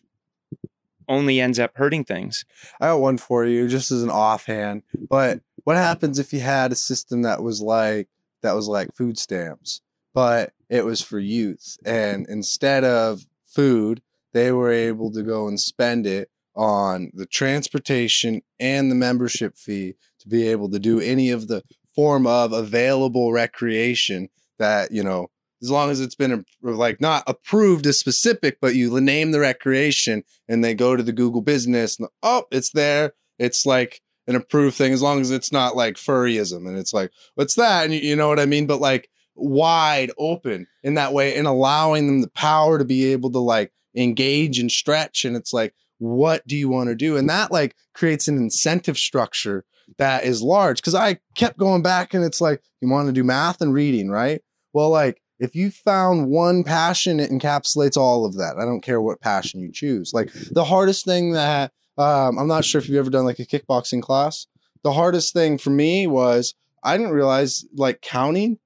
only 1.08 1.40
ends 1.40 1.58
up 1.58 1.72
hurting 1.76 2.04
things. 2.04 2.46
I 2.80 2.88
got 2.88 3.00
one 3.00 3.18
for 3.18 3.46
you 3.46 3.68
just 3.68 3.90
as 3.90 4.04
an 4.04 4.12
offhand. 4.12 4.84
But 5.10 5.42
what 5.64 5.78
happens 5.78 6.20
if 6.20 6.34
you 6.34 6.40
had 6.40 6.72
a 6.72 6.76
system 6.76 7.24
that 7.24 7.42
was 7.42 7.62
like 7.62 8.08
that 8.42 8.56
was 8.56 8.68
like 8.68 8.96
food 8.96 9.18
stamps 9.18 9.82
but 10.14 10.54
it 10.70 10.86
was 10.86 11.02
for 11.02 11.20
youth 11.20 11.78
and 11.86 12.28
instead 12.28 12.84
of 12.84 13.26
food 13.46 14.02
they 14.34 14.52
were 14.52 14.72
able 14.72 15.12
to 15.12 15.24
go 15.24 15.48
and 15.48 15.60
spend 15.60 16.06
it 16.06 16.30
on 16.60 17.10
the 17.14 17.26
transportation 17.26 18.42
and 18.60 18.92
the 18.92 18.96
membership 18.96 19.58
fee 19.58 19.96
to 20.20 20.28
be 20.28 20.46
able 20.50 20.70
to 20.70 20.78
do 20.78 21.00
any 21.00 21.30
of 21.30 21.48
the 21.48 21.64
form 21.96 22.28
of 22.28 22.52
available 22.52 23.32
recreation 23.32 24.28
that 24.58 24.92
you 24.92 25.02
know 25.02 25.28
as 25.62 25.72
long 25.72 25.90
as 25.90 26.02
it's 26.02 26.16
been 26.16 26.44
like 26.62 27.00
not 27.00 27.24
approved 27.28 27.86
as 27.88 27.98
specific 27.98 28.58
but 28.60 28.76
you 28.76 29.00
name 29.00 29.32
the 29.32 29.40
recreation 29.40 30.22
and 30.50 30.62
they 30.62 30.74
go 30.74 30.98
to 30.98 31.04
the 31.04 31.14
google 31.14 31.42
business 31.42 31.98
and 31.98 32.10
oh 32.24 32.44
it's 32.52 32.72
there. 32.72 33.14
It's 33.38 33.66
like 33.66 34.02
an 34.28 34.36
approved 34.36 34.76
thing 34.76 34.92
as 34.92 35.02
long 35.02 35.22
as 35.22 35.32
it's 35.32 35.54
not 35.54 35.78
like 35.78 35.96
furryism 35.96 36.68
and 36.68 36.78
it's 36.78 36.94
like 36.94 37.10
what's 37.36 37.56
that? 37.56 37.86
And 37.86 37.94
you, 37.94 38.02
you 38.02 38.16
know 38.18 38.28
what 38.28 38.40
i 38.40 38.46
mean? 38.46 38.68
But 38.68 38.82
like 38.82 39.10
wide 39.36 40.12
open 40.18 40.68
in 40.84 40.96
that 40.96 41.14
way 41.14 41.38
and 41.38 41.48
allowing 41.48 42.08
them 42.08 42.20
the 42.20 42.30
power 42.32 42.78
to 42.78 42.84
be 42.84 43.14
able 43.14 43.32
to 43.32 43.40
like 43.40 43.72
engage 43.96 44.60
and 44.60 44.70
stretch 44.70 45.24
and 45.24 45.38
it's 45.38 45.54
like 45.54 45.74
what 46.00 46.46
do 46.48 46.56
you 46.56 46.70
want 46.70 46.90
to 46.90 46.96
do? 46.96 47.16
And 47.16 47.30
that 47.30 47.52
like 47.52 47.76
creates 47.94 48.28
an 48.28 48.38
incentive 48.38 48.98
structure 48.98 49.66
that 49.98 50.24
is 50.24 50.42
large. 50.42 50.78
Because 50.78 50.96
i 50.96 51.20
kept 51.36 51.58
going 51.58 51.82
back 51.82 52.14
and 52.14 52.24
it's 52.24 52.42
like 52.42 52.62
you 52.82 52.90
want 52.90 53.08
to 53.08 53.14
do 53.14 53.24
math 53.24 53.62
and 53.62 53.74
reading 53.74 54.10
right? 54.10 54.42
Well 54.74 54.90
like 54.90 55.22
if 55.40 55.56
you 55.56 55.72
found 55.72 56.28
one 56.28 56.64
passion 56.64 57.20
it 57.20 57.32
encapsulates 57.32 57.98
all 57.98 58.26
of 58.26 58.36
that. 58.38 58.58
I 58.58 58.66
don't 58.66 58.82
care 58.82 59.02
what 59.02 59.22
passion 59.22 59.60
you 59.60 59.72
choose. 59.72 60.12
Like 60.14 60.32
the 60.52 60.66
hardest 60.66 61.06
thing 61.06 61.34
that 61.34 61.72
um, 61.98 62.40
i'm 62.40 62.48
not 62.48 62.66
sure 62.66 62.80
if 62.80 62.88
you've 62.88 62.98
ever 62.98 63.10
done 63.10 63.26
like 63.26 63.40
a 63.40 63.46
kickboxing 63.46 64.02
class. 64.02 64.48
The 64.84 64.94
hardest 64.94 65.34
thing 65.34 65.58
for 65.58 65.70
me 65.70 66.08
was 66.08 66.56
i 66.82 66.98
didn't 66.98 67.12
realize 67.12 67.66
like 67.76 68.02
counting 68.02 68.58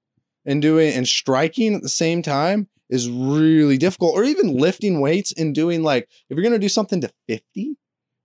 and 0.46 0.62
doing 0.62 0.94
and 0.94 1.08
striking 1.08 1.74
at 1.74 1.82
the 1.82 1.90
same 1.90 2.22
time 2.22 2.68
is 2.90 3.10
really 3.10 3.78
difficult 3.78 4.16
or 4.16 4.24
even 4.24 4.58
lifting 4.58 5.02
weights 5.02 5.34
and 5.38 5.56
doing 5.56 5.84
like 5.84 6.08
if 6.30 6.36
you're 6.36 6.44
going 6.44 6.54
to 6.54 6.60
do 6.60 6.70
something 6.70 7.02
to 7.02 7.12
50 7.28 7.76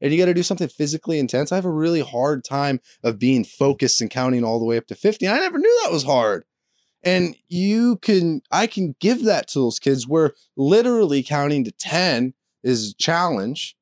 and 0.00 0.12
you 0.12 0.18
got 0.18 0.26
to 0.26 0.34
do 0.34 0.42
something 0.42 0.68
physically 0.68 1.18
intense 1.18 1.52
i 1.52 1.54
have 1.54 1.64
a 1.64 1.70
really 1.70 2.00
hard 2.00 2.44
time 2.44 2.80
of 3.02 3.18
being 3.18 3.44
focused 3.44 4.00
and 4.00 4.10
counting 4.10 4.44
all 4.44 4.58
the 4.58 4.64
way 4.64 4.76
up 4.76 4.86
to 4.86 4.94
50 4.94 5.26
i 5.28 5.38
never 5.38 5.58
knew 5.58 5.80
that 5.82 5.92
was 5.92 6.04
hard. 6.04 6.44
And 7.04 7.36
you 7.48 7.96
can 7.98 8.42
i 8.50 8.66
can 8.66 8.96
give 9.00 9.24
that 9.24 9.48
to 9.48 9.60
those 9.60 9.78
kids 9.78 10.06
where 10.06 10.34
literally 10.56 11.22
counting 11.22 11.64
to 11.64 11.70
10 11.70 12.34
is 12.64 12.90
a 12.90 12.94
challenge 12.96 13.76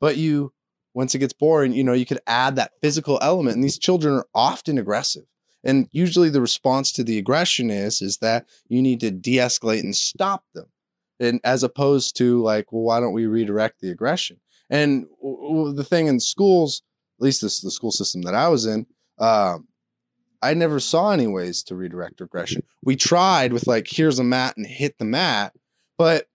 but 0.00 0.18
you 0.18 0.52
once 0.92 1.14
it 1.14 1.20
gets 1.20 1.32
boring 1.32 1.72
you 1.72 1.82
know 1.82 1.94
you 1.94 2.04
could 2.04 2.20
add 2.26 2.56
that 2.56 2.72
physical 2.82 3.18
element 3.22 3.54
and 3.54 3.64
these 3.64 3.78
children 3.78 4.14
are 4.14 4.26
often 4.34 4.76
aggressive 4.76 5.24
and 5.68 5.86
usually 5.92 6.30
the 6.30 6.40
response 6.40 6.90
to 6.92 7.04
the 7.04 7.18
aggression 7.18 7.70
is 7.70 8.00
is 8.00 8.16
that 8.18 8.46
you 8.68 8.80
need 8.80 9.00
to 9.00 9.10
de-escalate 9.10 9.80
and 9.80 9.94
stop 9.94 10.44
them. 10.54 10.66
And 11.20 11.40
as 11.44 11.62
opposed 11.62 12.16
to 12.16 12.42
like, 12.42 12.72
well, 12.72 12.84
why 12.84 13.00
don't 13.00 13.12
we 13.12 13.26
redirect 13.26 13.80
the 13.80 13.90
aggression? 13.90 14.38
And 14.70 15.06
the 15.22 15.86
thing 15.86 16.06
in 16.06 16.20
schools, 16.20 16.82
at 17.20 17.24
least 17.24 17.42
this 17.42 17.60
the 17.60 17.70
school 17.70 17.90
system 17.90 18.22
that 18.22 18.34
I 18.34 18.48
was 18.48 18.64
in, 18.64 18.86
um, 19.18 19.68
I 20.40 20.54
never 20.54 20.80
saw 20.80 21.10
any 21.10 21.26
ways 21.26 21.62
to 21.64 21.74
redirect 21.74 22.22
aggression. 22.22 22.62
We 22.82 22.96
tried 22.96 23.52
with 23.52 23.66
like, 23.66 23.88
here's 23.90 24.18
a 24.18 24.24
mat 24.24 24.56
and 24.56 24.66
hit 24.66 24.96
the 24.98 25.04
mat, 25.04 25.52
but 25.98 26.28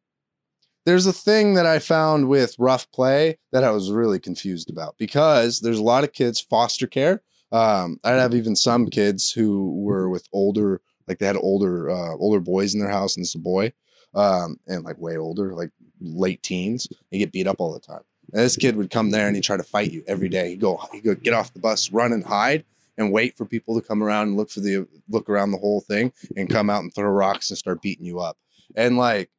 there's 0.86 1.08
a 1.08 1.14
thing 1.14 1.56
that 1.56 1.66
I 1.66 1.80
found 1.80 2.28
with 2.28 2.60
rough 2.60 2.92
play 2.92 3.40
that 3.52 3.64
I 3.64 3.72
was 3.72 3.90
really 3.90 4.20
confused 4.20 4.70
about 4.70 4.96
because 5.00 5.62
there's 5.62 5.80
a 5.80 5.84
lot 5.84 6.04
of 6.04 6.14
kids 6.14 6.40
foster 6.40 6.86
care 6.86 7.24
um, 7.54 8.00
I'd 8.04 8.20
have 8.20 8.34
even 8.34 8.56
some 8.56 8.88
kids 8.88 9.32
who 9.32 9.80
were 9.84 10.10
with 10.10 10.28
older, 10.34 10.82
like 11.08 11.20
they 11.20 11.28
had 11.28 11.38
older, 11.38 11.90
uh, 11.90 12.16
older 12.16 12.40
boys 12.40 12.74
in 12.74 12.80
their 12.80 12.90
house, 12.90 13.16
and 13.16 13.24
it's 13.24 13.36
a 13.36 13.40
boy, 13.40 13.72
um, 14.16 14.60
and 14.68 14.84
like 14.84 14.98
way 15.00 15.18
older, 15.18 15.54
like 15.54 15.70
late 16.02 16.42
teens. 16.42 16.88
He 17.12 17.20
get 17.20 17.32
beat 17.32 17.48
up 17.48 17.58
all 17.60 17.72
the 17.72 17.80
time. 17.80 18.02
And 18.34 18.42
this 18.42 18.58
kid 18.58 18.76
would 18.76 18.90
come 18.90 19.12
there 19.12 19.28
and 19.28 19.36
he'd 19.36 19.44
try 19.44 19.58
to 19.58 19.64
fight 19.64 19.92
you 19.92 20.04
every 20.08 20.30
day. 20.30 20.50
He'd 20.50 20.62
go, 20.62 20.82
he'd 20.92 21.04
go 21.04 21.14
get 21.14 21.34
off 21.34 21.54
the 21.54 21.60
bus, 21.60 21.92
run 21.92 22.12
and 22.12 22.26
hide, 22.26 22.66
and 22.98 23.12
wait 23.12 23.38
for 23.38 23.46
people 23.46 23.80
to 23.80 23.88
come 23.88 24.02
around 24.02 24.30
and 24.30 24.38
look 24.38 24.50
for 24.50 24.60
the 24.60 24.88
look 25.08 25.30
around 25.30 25.52
the 25.52 25.60
whole 25.60 25.82
thing, 25.82 26.12
and 26.36 26.50
come 26.50 26.72
out 26.72 26.82
and 26.82 26.94
throw 26.94 27.10
rocks 27.10 27.52
and 27.52 27.58
start 27.58 27.84
beating 27.84 28.06
you 28.06 28.20
up. 28.20 28.38
And 28.76 28.98
like 28.98 29.30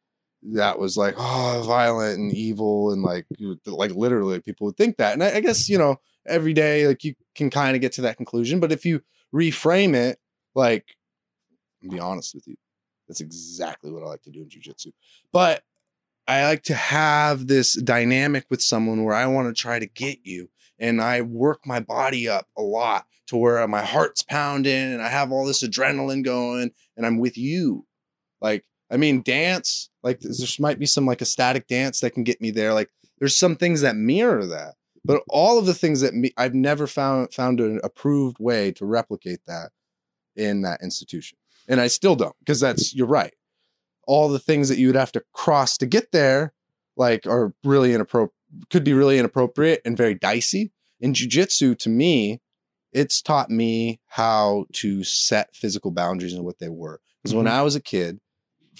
that 0.53 0.79
was 0.79 0.96
like 0.96 1.14
oh 1.16 1.64
violent 1.66 2.18
and 2.18 2.33
evil 2.33 2.92
and 2.92 3.03
like 3.03 3.27
like 3.66 3.92
literally 3.92 4.40
people 4.40 4.66
would 4.66 4.77
think 4.77 4.98
that. 4.98 5.14
And 5.14 5.24
I, 5.24 5.37
I 5.37 5.40
guess 5.40 5.68
you 5.68 5.79
know 5.79 5.98
every 6.26 6.52
day 6.52 6.87
like 6.87 7.04
you 7.04 7.14
can 7.34 7.50
kind 7.50 7.74
of 7.74 7.80
get 7.80 7.92
to 7.92 8.02
that 8.02 8.16
conclusion 8.16 8.60
but 8.60 8.72
if 8.72 8.84
you 8.84 9.00
reframe 9.34 9.94
it 9.94 10.18
like 10.54 10.96
I'll 11.82 11.90
be 11.90 12.00
honest 12.00 12.34
with 12.34 12.46
you 12.46 12.56
that's 13.08 13.20
exactly 13.20 13.90
what 13.90 14.02
i 14.02 14.06
like 14.06 14.22
to 14.22 14.30
do 14.30 14.42
in 14.42 14.48
jiu-jitsu 14.48 14.90
but 15.32 15.62
i 16.26 16.44
like 16.44 16.62
to 16.64 16.74
have 16.74 17.46
this 17.46 17.74
dynamic 17.74 18.46
with 18.50 18.62
someone 18.62 19.04
where 19.04 19.14
i 19.14 19.26
want 19.26 19.54
to 19.54 19.60
try 19.60 19.78
to 19.78 19.87
get 19.87 20.18
you 20.22 20.48
and 20.78 21.00
i 21.00 21.20
work 21.20 21.60
my 21.66 21.80
body 21.80 22.28
up 22.28 22.46
a 22.56 22.62
lot 22.62 23.06
to 23.26 23.37
where 23.37 23.66
my 23.68 23.82
heart's 23.82 24.22
pounding 24.22 24.92
and 24.92 25.02
i 25.02 25.08
have 25.08 25.32
all 25.32 25.44
this 25.44 25.62
adrenaline 25.62 26.24
going 26.24 26.70
and 26.96 27.06
i'm 27.06 27.18
with 27.18 27.37
you. 27.37 27.87
Like 28.40 28.64
i 28.90 28.96
mean 28.96 29.22
dance 29.22 29.90
like 30.02 30.20
there 30.20 30.32
might 30.58 30.78
be 30.78 30.87
some 30.87 31.06
like 31.06 31.22
ecstatic 31.22 31.66
dance 31.66 32.00
that 32.00 32.10
can 32.10 32.24
get 32.24 32.40
me 32.40 32.50
there 32.50 32.74
like 32.74 32.90
there's 33.18 33.37
some 33.37 33.56
things 33.56 33.80
that 33.80 33.96
mirror 33.96 34.46
that 34.46 34.74
But 35.04 35.22
all 35.28 35.58
of 35.58 35.66
the 35.66 35.74
things 35.74 36.00
that 36.00 36.14
me, 36.14 36.32
I've 36.36 36.54
never 36.54 36.86
found 36.86 37.32
found 37.34 37.60
an 37.60 37.80
approved 37.84 38.38
way 38.38 38.72
to 38.72 38.86
replicate 38.86 39.40
that 39.46 39.70
in 40.36 40.62
that 40.62 40.80
institution, 40.82 41.38
and 41.68 41.80
I 41.80 41.88
still 41.88 42.16
don't 42.16 42.34
because 42.40 42.60
that's 42.60 42.94
you're 42.94 43.06
right. 43.06 43.34
All 44.06 44.28
the 44.28 44.38
things 44.38 44.68
that 44.68 44.78
you 44.78 44.86
would 44.88 44.96
have 44.96 45.12
to 45.12 45.22
cross 45.32 45.78
to 45.78 45.86
get 45.86 46.12
there, 46.12 46.52
like, 46.96 47.26
are 47.26 47.54
really 47.64 47.94
inappropriate. 47.94 48.32
Could 48.70 48.84
be 48.84 48.92
really 48.92 49.18
inappropriate 49.18 49.80
and 49.84 49.96
very 49.96 50.14
dicey. 50.14 50.72
In 51.00 51.12
jujitsu, 51.12 51.76
to 51.78 51.88
me, 51.88 52.40
it's 52.92 53.20
taught 53.20 53.50
me 53.50 54.00
how 54.06 54.66
to 54.74 55.02
set 55.04 55.54
physical 55.56 55.90
boundaries 55.90 56.32
and 56.32 56.44
what 56.44 56.58
they 56.60 56.68
were. 56.68 57.00
Because 57.22 57.34
when 57.34 57.46
Mhm. 57.46 57.50
I 57.50 57.62
was 57.62 57.74
a 57.74 57.80
kid, 57.80 58.20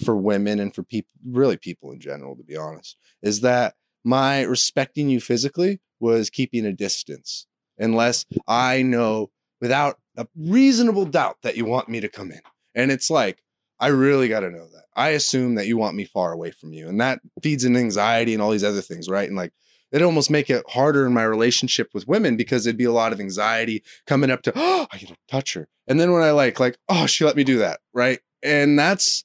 for 0.03 0.15
women 0.15 0.59
and 0.59 0.73
for 0.73 0.83
people, 0.83 1.09
really 1.25 1.57
people 1.57 1.91
in 1.91 1.99
general, 1.99 2.35
to 2.35 2.43
be 2.43 2.55
honest, 2.55 2.97
is 3.21 3.41
that 3.41 3.75
my 4.05 4.43
respecting 4.43 5.09
you 5.09 5.19
physically 5.19 5.81
was 5.99 6.29
keeping 6.29 6.65
a 6.65 6.71
distance 6.71 7.47
unless 7.77 8.25
I 8.47 8.81
know 8.81 9.31
without 9.59 9.99
a 10.15 10.27
reasonable 10.35 11.05
doubt 11.05 11.37
that 11.41 11.57
you 11.57 11.65
want 11.65 11.89
me 11.89 11.99
to 11.99 12.07
come 12.07 12.31
in. 12.31 12.41
And 12.73 12.91
it's 12.91 13.09
like, 13.09 13.41
I 13.79 13.87
really 13.87 14.27
got 14.27 14.41
to 14.41 14.49
know 14.49 14.67
that. 14.67 14.85
I 14.95 15.09
assume 15.09 15.55
that 15.55 15.67
you 15.67 15.77
want 15.77 15.95
me 15.95 16.05
far 16.05 16.31
away 16.31 16.51
from 16.51 16.71
you. 16.71 16.87
And 16.87 17.01
that 17.01 17.19
feeds 17.41 17.65
in 17.65 17.75
anxiety 17.75 18.33
and 18.33 18.41
all 18.41 18.51
these 18.51 18.63
other 18.63 18.81
things, 18.81 19.09
right? 19.09 19.27
And 19.27 19.35
like, 19.35 19.51
it 19.91 20.01
almost 20.01 20.31
make 20.31 20.49
it 20.49 20.63
harder 20.69 21.05
in 21.05 21.13
my 21.13 21.23
relationship 21.23 21.89
with 21.93 22.07
women 22.07 22.37
because 22.37 22.65
it'd 22.65 22.77
be 22.77 22.85
a 22.85 22.91
lot 22.91 23.13
of 23.13 23.19
anxiety 23.19 23.83
coming 24.07 24.31
up 24.31 24.41
to, 24.43 24.53
oh, 24.55 24.87
I 24.91 24.97
get 24.97 25.09
to 25.09 25.17
touch 25.29 25.53
her. 25.53 25.67
And 25.87 25.99
then 25.99 26.11
when 26.11 26.21
I 26.23 26.31
like, 26.31 26.59
like, 26.59 26.77
oh, 26.89 27.05
she 27.05 27.25
let 27.25 27.35
me 27.35 27.43
do 27.43 27.59
that, 27.59 27.79
right? 27.93 28.19
And 28.41 28.77
that's, 28.77 29.23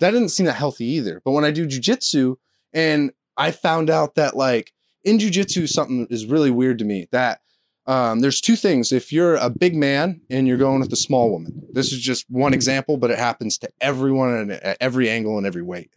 that 0.00 0.10
didn't 0.10 0.30
seem 0.30 0.46
that 0.46 0.54
healthy 0.54 0.86
either. 0.86 1.20
But 1.24 1.32
when 1.32 1.44
I 1.44 1.50
do 1.50 1.66
jujitsu 1.66 2.36
and 2.72 3.12
I 3.36 3.50
found 3.50 3.90
out 3.90 4.14
that 4.16 4.36
like 4.36 4.72
in 5.04 5.18
jujitsu, 5.18 5.68
something 5.68 6.06
is 6.10 6.26
really 6.26 6.50
weird 6.50 6.78
to 6.78 6.84
me 6.84 7.08
that 7.12 7.40
um, 7.86 8.20
there's 8.20 8.40
two 8.40 8.56
things. 8.56 8.92
If 8.92 9.12
you're 9.12 9.34
a 9.36 9.50
big 9.50 9.74
man 9.74 10.20
and 10.30 10.46
you're 10.46 10.56
going 10.56 10.80
with 10.80 10.92
a 10.92 10.96
small 10.96 11.30
woman, 11.30 11.66
this 11.72 11.92
is 11.92 12.00
just 12.00 12.26
one 12.28 12.54
example, 12.54 12.96
but 12.96 13.10
it 13.10 13.18
happens 13.18 13.58
to 13.58 13.70
everyone 13.80 14.52
at 14.52 14.76
every 14.80 15.10
angle 15.10 15.36
and 15.36 15.46
every 15.46 15.62
weight. 15.62 15.90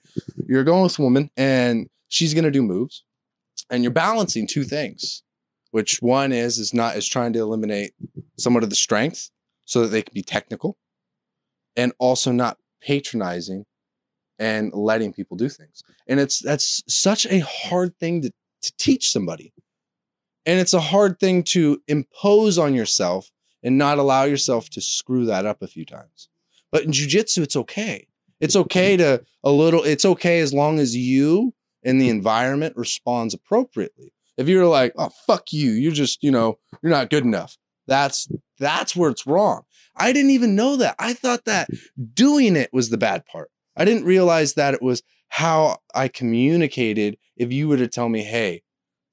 You're 0.47 0.63
going 0.63 0.83
with 0.83 0.97
a 0.97 1.01
woman 1.01 1.29
and 1.37 1.89
she's 2.07 2.33
going 2.33 2.45
to 2.45 2.51
do 2.51 2.63
moves 2.63 3.03
and 3.69 3.83
you're 3.83 3.91
balancing 3.91 4.47
two 4.47 4.63
things, 4.63 5.21
which 5.71 6.01
one 6.01 6.31
is, 6.31 6.57
is 6.57 6.73
not, 6.73 6.95
is 6.95 7.07
trying 7.07 7.33
to 7.33 7.39
eliminate 7.39 7.93
somewhat 8.37 8.63
of 8.63 8.69
the 8.69 8.75
strength 8.75 9.29
so 9.65 9.81
that 9.81 9.89
they 9.89 10.01
can 10.01 10.13
be 10.13 10.23
technical 10.23 10.77
and 11.75 11.93
also 11.99 12.31
not 12.31 12.57
patronizing 12.81 13.65
and 14.39 14.73
letting 14.73 15.13
people 15.13 15.37
do 15.37 15.49
things. 15.49 15.83
And 16.07 16.19
it's 16.19 16.39
that's 16.39 16.83
such 16.87 17.25
a 17.25 17.39
hard 17.39 17.97
thing 17.99 18.21
to, 18.21 18.31
to 18.61 18.73
teach 18.77 19.11
somebody. 19.11 19.53
And 20.45 20.59
it's 20.59 20.73
a 20.73 20.79
hard 20.79 21.19
thing 21.19 21.43
to 21.43 21.81
impose 21.87 22.57
on 22.57 22.73
yourself 22.73 23.31
and 23.63 23.77
not 23.77 23.97
allow 23.97 24.23
yourself 24.23 24.69
to 24.71 24.81
screw 24.81 25.25
that 25.25 25.45
up 25.45 25.61
a 25.61 25.67
few 25.67 25.85
times. 25.85 26.29
But 26.71 26.83
in 26.83 26.91
jujitsu, 26.91 27.39
it's 27.39 27.55
okay. 27.55 28.07
It's 28.39 28.55
okay 28.55 28.97
to 28.97 29.23
a 29.43 29.51
little, 29.51 29.83
it's 29.83 30.05
okay 30.05 30.39
as 30.39 30.53
long 30.53 30.77
as 30.77 30.95
you 30.95 31.53
and 31.83 31.99
the 31.99 32.09
environment 32.09 32.75
responds 32.75 33.33
appropriately. 33.33 34.13
If 34.37 34.47
you're 34.49 34.67
like, 34.67 34.93
oh 34.97 35.09
fuck 35.25 35.53
you, 35.53 35.71
you're 35.71 35.93
just, 35.93 36.21
you 36.21 36.31
know, 36.31 36.59
you're 36.83 36.91
not 36.91 37.09
good 37.09 37.23
enough. 37.23 37.57
That's 37.87 38.27
that's 38.59 38.95
where 38.95 39.09
it's 39.09 39.25
wrong. 39.25 39.63
I 39.95 40.11
didn't 40.11 40.31
even 40.31 40.55
know 40.55 40.75
that. 40.77 40.95
I 40.99 41.13
thought 41.13 41.45
that 41.45 41.69
doing 42.13 42.55
it 42.55 42.71
was 42.73 42.89
the 42.89 42.97
bad 42.97 43.25
part. 43.25 43.49
I 43.75 43.85
didn't 43.85 44.05
realize 44.05 44.53
that 44.53 44.73
it 44.73 44.81
was 44.81 45.03
how 45.29 45.77
I 45.93 46.07
communicated. 46.07 47.17
If 47.35 47.51
you 47.51 47.67
were 47.67 47.77
to 47.77 47.87
tell 47.87 48.09
me, 48.09 48.23
hey, 48.23 48.63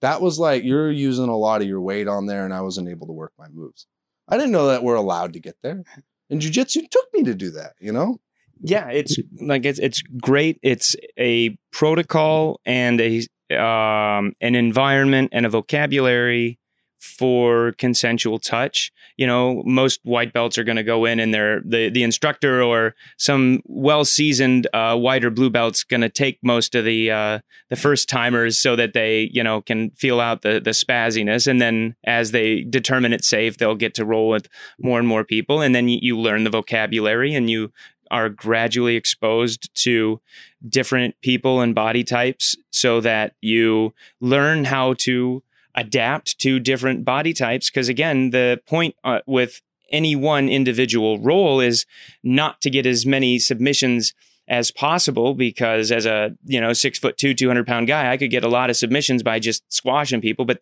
that 0.00 0.20
was 0.20 0.38
like 0.38 0.64
you're 0.64 0.90
using 0.90 1.28
a 1.28 1.36
lot 1.36 1.62
of 1.62 1.68
your 1.68 1.80
weight 1.80 2.08
on 2.08 2.26
there 2.26 2.44
and 2.44 2.54
I 2.54 2.60
wasn't 2.60 2.88
able 2.88 3.06
to 3.06 3.12
work 3.12 3.32
my 3.38 3.48
moves. 3.48 3.86
I 4.28 4.36
didn't 4.36 4.52
know 4.52 4.68
that 4.68 4.82
we're 4.82 4.94
allowed 4.94 5.32
to 5.34 5.40
get 5.40 5.56
there. 5.62 5.82
And 6.30 6.40
jujitsu 6.40 6.88
took 6.88 7.06
me 7.12 7.24
to 7.24 7.34
do 7.34 7.50
that, 7.50 7.74
you 7.80 7.92
know? 7.92 8.18
yeah 8.62 8.88
it's 8.88 9.16
like 9.40 9.64
it's 9.64 9.78
it's 9.78 10.02
great 10.20 10.58
it's 10.62 10.94
a 11.18 11.56
protocol 11.72 12.60
and 12.64 13.00
a 13.00 13.18
um 13.58 14.32
an 14.40 14.54
environment 14.54 15.28
and 15.32 15.44
a 15.44 15.48
vocabulary 15.48 16.58
for 17.02 17.72
consensual 17.78 18.38
touch. 18.38 18.92
You 19.16 19.26
know 19.26 19.62
most 19.66 20.00
white 20.04 20.32
belts 20.32 20.56
are 20.56 20.64
going 20.64 20.76
to 20.76 20.84
go 20.84 21.04
in 21.04 21.18
and 21.18 21.34
they're 21.34 21.60
the 21.64 21.90
the 21.90 22.04
instructor 22.04 22.62
or 22.62 22.94
some 23.18 23.60
well 23.66 24.04
seasoned 24.04 24.68
uh 24.72 24.96
white 24.96 25.24
or 25.24 25.30
blue 25.30 25.50
belts 25.50 25.82
going 25.82 26.00
to 26.00 26.08
take 26.08 26.38
most 26.42 26.74
of 26.74 26.84
the 26.84 27.10
uh 27.10 27.40
the 27.70 27.76
first 27.76 28.08
timers 28.08 28.58
so 28.58 28.76
that 28.76 28.92
they 28.92 29.28
you 29.32 29.42
know 29.42 29.60
can 29.60 29.90
feel 29.90 30.20
out 30.20 30.42
the 30.42 30.60
the 30.60 30.70
spazziness. 30.70 31.46
And 31.48 31.60
then 31.60 31.96
as 32.04 32.30
they 32.30 32.62
determine 32.62 33.12
it's 33.12 33.28
safe 33.28 33.58
they'll 33.58 33.74
get 33.74 33.94
to 33.94 34.04
roll 34.04 34.28
with 34.28 34.48
more 34.78 34.98
and 35.00 35.08
more 35.08 35.24
people. 35.24 35.60
And 35.60 35.74
then 35.74 35.88
you, 35.88 35.98
you 36.00 36.18
learn 36.18 36.44
the 36.44 36.50
vocabulary 36.50 37.34
and 37.34 37.50
you 37.50 37.72
are 38.12 38.28
gradually 38.28 38.94
exposed 38.94 39.74
to 39.74 40.20
different 40.68 41.14
people 41.22 41.60
and 41.60 41.74
body 41.74 42.04
types 42.04 42.54
so 42.70 43.00
that 43.00 43.34
you 43.40 43.92
learn 44.20 44.66
how 44.66 44.94
to 44.98 45.42
adapt 45.74 46.38
to 46.40 46.58
different 46.58 47.04
body 47.04 47.32
types. 47.32 47.70
Because 47.70 47.88
again, 47.88 48.30
the 48.30 48.60
point 48.66 48.94
uh, 49.04 49.20
with 49.26 49.60
any 49.90 50.16
one 50.16 50.48
individual 50.48 51.18
roll 51.18 51.60
is 51.60 51.86
not 52.22 52.60
to 52.62 52.70
get 52.70 52.86
as 52.86 53.04
many 53.04 53.38
submissions 53.38 54.14
as 54.48 54.70
possible 54.70 55.34
because 55.34 55.92
as 55.92 56.04
a 56.04 56.36
you 56.44 56.60
know 56.60 56.72
six 56.72 56.98
foot 56.98 57.16
two 57.16 57.32
200 57.32 57.64
pound 57.64 57.86
guy 57.86 58.10
i 58.10 58.16
could 58.16 58.30
get 58.30 58.42
a 58.42 58.48
lot 58.48 58.70
of 58.70 58.76
submissions 58.76 59.22
by 59.22 59.38
just 59.38 59.62
squashing 59.72 60.20
people 60.20 60.44
but 60.44 60.60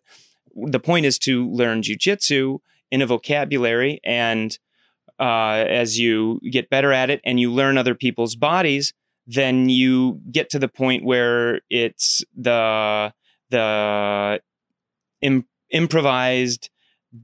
the 0.55 0.79
point 0.79 1.03
is 1.03 1.17
to 1.17 1.49
learn 1.49 1.81
jujitsu 1.81 2.59
in 2.91 3.01
a 3.01 3.07
vocabulary 3.07 3.99
and 4.03 4.59
uh, 5.21 5.65
as 5.69 5.99
you 5.99 6.39
get 6.49 6.69
better 6.69 6.91
at 6.91 7.11
it 7.11 7.21
and 7.23 7.39
you 7.39 7.51
learn 7.51 7.77
other 7.77 7.93
people's 7.93 8.35
bodies, 8.35 8.91
then 9.27 9.69
you 9.69 10.19
get 10.31 10.49
to 10.49 10.57
the 10.57 10.67
point 10.67 11.05
where 11.05 11.61
it's 11.69 12.23
the 12.35 13.13
the 13.51 14.41
Im- 15.21 15.45
improvised 15.69 16.69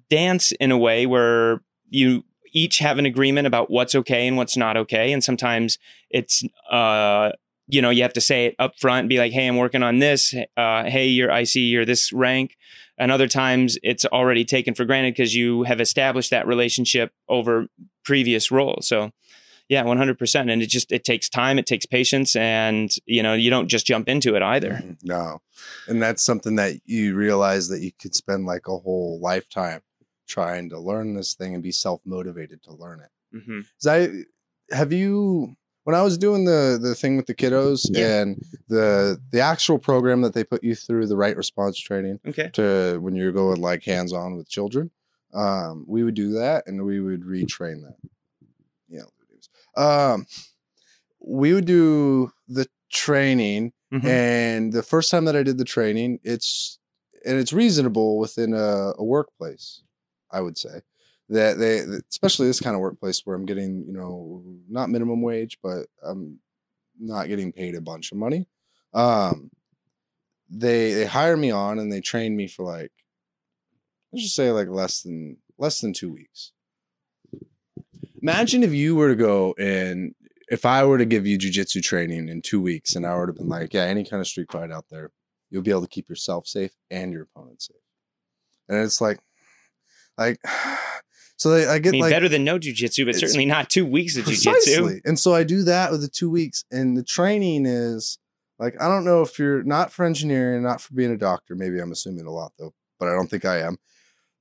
dance 0.09 0.51
in 0.53 0.71
a 0.71 0.77
way 0.77 1.05
where 1.05 1.61
you 1.89 2.23
each 2.53 2.79
have 2.79 2.97
an 2.97 3.05
agreement 3.05 3.47
about 3.47 3.69
what's 3.69 3.95
okay 3.95 4.27
and 4.27 4.37
what's 4.37 4.57
not 4.57 4.77
okay, 4.77 5.11
and 5.11 5.23
sometimes 5.23 5.77
it's 6.09 6.43
uh, 6.71 7.31
you 7.67 7.81
know 7.81 7.89
you 7.89 8.01
have 8.01 8.13
to 8.13 8.21
say 8.21 8.47
it 8.47 8.55
up 8.59 8.77
front 8.79 9.01
and 9.01 9.09
be 9.09 9.17
like, 9.17 9.31
"Hey, 9.31 9.47
I'm 9.47 9.57
working 9.57 9.83
on 9.83 9.99
this. 9.99 10.33
Uh, 10.55 10.83
hey, 10.83 11.07
you're 11.07 11.31
I 11.31 11.43
see 11.43 11.61
you're 11.61 11.85
this 11.85 12.11
rank." 12.13 12.55
and 12.97 13.11
other 13.11 13.27
times 13.27 13.77
it's 13.83 14.05
already 14.05 14.43
taken 14.43 14.73
for 14.73 14.85
granted 14.85 15.13
because 15.13 15.35
you 15.35 15.63
have 15.63 15.79
established 15.79 16.31
that 16.31 16.47
relationship 16.47 17.11
over 17.29 17.67
previous 18.03 18.51
rolls 18.51 18.87
so 18.87 19.11
yeah 19.69 19.83
100% 19.83 20.51
and 20.51 20.61
it 20.61 20.69
just 20.69 20.91
it 20.91 21.03
takes 21.03 21.27
time 21.29 21.57
it 21.59 21.65
takes 21.65 21.85
patience 21.85 22.35
and 22.35 22.95
you 23.05 23.21
know 23.23 23.33
you 23.33 23.49
don't 23.49 23.67
just 23.67 23.85
jump 23.85 24.07
into 24.09 24.35
it 24.35 24.41
either 24.41 24.71
Mhm. 24.71 24.97
No. 25.03 25.41
And 25.87 26.01
that's 26.01 26.23
something 26.23 26.55
that 26.55 26.73
you 26.85 27.15
realize 27.15 27.67
that 27.69 27.81
you 27.81 27.91
could 28.01 28.13
spend 28.15 28.45
like 28.45 28.67
a 28.67 28.77
whole 28.77 29.19
lifetime 29.19 29.81
trying 30.27 30.69
to 30.69 30.79
learn 30.79 31.13
this 31.15 31.33
thing 31.33 31.53
and 31.53 31.63
be 31.63 31.71
self 31.71 32.01
motivated 32.05 32.61
to 32.63 32.73
learn 32.73 32.99
it. 33.01 33.39
hmm 33.43 33.61
'Cause 33.61 33.87
I 33.87 34.75
have 34.75 34.91
you 34.93 35.55
when 35.85 35.95
I 35.95 36.01
was 36.03 36.17
doing 36.17 36.43
the 36.45 36.77
the 36.81 36.93
thing 36.95 37.15
with 37.17 37.27
the 37.27 37.33
kiddos 37.35 37.85
Yeah. 37.89 38.21
and 38.21 38.41
the 38.67 39.19
the 39.31 39.39
actual 39.39 39.79
program 39.79 40.21
that 40.21 40.33
they 40.33 40.43
put 40.43 40.63
you 40.63 40.75
through 40.75 41.07
the 41.07 41.15
right 41.17 41.35
response 41.37 41.79
training 41.79 42.19
okay 42.27 42.49
to 42.53 42.99
when 43.01 43.15
you're 43.15 43.31
going 43.31 43.61
like 43.61 43.83
hands 43.85 44.11
on 44.13 44.35
with 44.35 44.49
children, 44.49 44.91
um, 45.33 45.85
we 45.87 46.03
would 46.03 46.15
do 46.15 46.31
that 46.33 46.67
and 46.67 46.83
we 46.85 46.99
would 46.99 47.21
retrain 47.23 47.81
that. 47.83 47.95
Yeah. 48.89 49.03
Um, 49.77 50.25
we 51.19 51.53
would 51.53 51.65
do 51.65 52.31
the 52.47 52.67
training 52.91 53.73
Mhm. 53.93 54.05
and 54.05 54.73
the 54.73 54.83
first 54.83 55.09
time 55.11 55.25
that 55.25 55.35
I 55.35 55.43
did 55.43 55.57
the 55.57 55.63
training, 55.65 56.19
it's 56.23 56.79
and 57.25 57.37
it's 57.39 57.53
reasonable 57.53 58.17
within 58.17 58.53
a, 58.53 58.93
a 58.97 59.03
workplace, 59.03 59.81
I 60.31 60.41
would 60.41 60.57
say. 60.57 60.81
That 61.29 61.57
they 61.57 61.79
especially 62.09 62.47
this 62.47 62.59
kind 62.61 62.75
of 62.75 62.81
workplace 62.81 63.21
where 63.25 63.35
I'm 63.35 63.45
getting, 63.45 63.85
you 63.85 63.93
know, 63.93 64.43
not 64.69 64.89
minimum 64.89 65.21
wage, 65.21 65.57
but 65.61 65.87
I'm 66.03 66.39
not 66.99 67.27
getting 67.27 67.51
paid 67.51 67.75
a 67.75 67.81
bunch 67.81 68.11
of 68.11 68.17
money. 68.17 68.47
Um 68.93 69.51
they 70.49 70.93
they 70.93 71.05
hire 71.05 71.35
me 71.37 71.51
on 71.51 71.79
and 71.79 71.91
they 71.91 71.99
train 72.01 72.35
me 72.35 72.47
for 72.47 72.63
like 72.63 72.91
let's 74.11 74.23
just 74.23 74.35
say 74.35 74.51
like 74.51 74.69
less 74.69 75.01
than 75.01 75.37
less 75.57 75.81
than 75.81 75.91
two 75.93 76.11
weeks. 76.11 76.53
Imagine 78.21 78.63
if 78.63 78.73
you 78.73 78.95
were 78.95 79.09
to 79.09 79.15
go 79.15 79.53
and 79.59 80.13
if 80.49 80.65
I 80.65 80.83
were 80.85 80.97
to 80.97 81.05
give 81.05 81.27
you 81.27 81.37
jujitsu 81.37 81.81
training 81.83 82.29
in 82.29 82.41
two 82.41 82.61
weeks 82.61 82.95
and 82.95 83.05
I 83.05 83.15
would 83.17 83.27
have 83.29 83.35
been 83.37 83.49
like, 83.49 83.73
yeah, 83.73 83.83
any 83.83 84.03
kind 84.05 84.21
of 84.21 84.27
street 84.27 84.51
fight 84.51 84.71
out 84.71 84.85
there, 84.89 85.11
you'll 85.49 85.61
be 85.63 85.71
able 85.71 85.81
to 85.81 85.87
keep 85.87 86.09
yourself 86.09 86.47
safe 86.47 86.71
and 86.89 87.11
your 87.11 87.23
opponent 87.23 87.61
safe. 87.61 87.77
And 88.69 88.79
it's 88.79 89.01
like, 89.01 89.19
like, 90.17 90.39
so 91.37 91.49
they, 91.51 91.67
I 91.67 91.75
I 91.75 91.79
get 91.79 91.91
mean, 91.91 92.01
like 92.01 92.11
better 92.11 92.29
than 92.29 92.43
no 92.43 92.57
jujitsu, 92.57 93.05
but 93.05 93.15
certainly 93.15 93.45
not 93.45 93.69
two 93.69 93.85
weeks 93.85 94.17
of 94.17 94.25
jujitsu. 94.25 95.01
And 95.05 95.19
so 95.19 95.33
I 95.35 95.43
do 95.43 95.63
that 95.63 95.91
with 95.91 96.01
the 96.01 96.07
two 96.07 96.29
weeks, 96.29 96.63
and 96.71 96.97
the 96.97 97.03
training 97.03 97.65
is 97.65 98.17
like 98.57 98.75
I 98.81 98.87
don't 98.87 99.05
know 99.05 99.21
if 99.21 99.37
you're 99.37 99.63
not 99.63 99.91
for 99.91 100.05
engineering, 100.05 100.63
not 100.63 100.81
for 100.81 100.93
being 100.93 101.11
a 101.11 101.17
doctor. 101.17 101.55
Maybe 101.55 101.79
I'm 101.79 101.91
assuming 101.91 102.25
a 102.25 102.31
lot 102.31 102.53
though. 102.57 102.73
but 102.99 103.07
I 103.09 103.13
don't 103.13 103.29
think 103.29 103.45
I 103.45 103.59
am. 103.59 103.77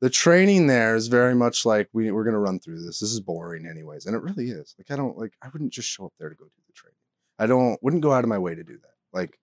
The 0.01 0.11
training 0.11 0.67
there 0.67 0.95
is 0.95 1.09
very 1.09 1.35
much 1.35 1.65
like 1.65 1.89
we, 1.93 2.11
we're 2.11 2.25
going 2.25 2.35
to 2.35 2.39
run 2.41 2.61
through 2.61 2.83
this. 2.83 3.01
This 3.01 3.13
is 3.13 3.21
boring, 3.21 3.67
anyways, 3.67 4.07
and 4.07 4.15
it 4.15 4.23
really 4.23 4.51
is. 4.51 4.75
Like 4.79 4.91
I 4.91 4.97
don't 4.97 5.17
like. 5.17 5.33
I 5.43 5.49
wouldn't 5.49 5.73
just 5.73 5.89
show 5.89 6.07
up 6.07 6.13
there 6.19 6.29
to 6.29 6.35
go 6.35 6.45
do 6.45 6.63
the 6.67 6.73
training. 6.75 6.97
I 7.39 7.47
don't. 7.47 7.83
Wouldn't 7.83 8.03
go 8.03 8.13
out 8.13 8.25
of 8.25 8.29
my 8.29 8.39
way 8.39 8.55
to 8.55 8.63
do 8.63 8.79
that. 8.79 8.95
Like 9.13 9.39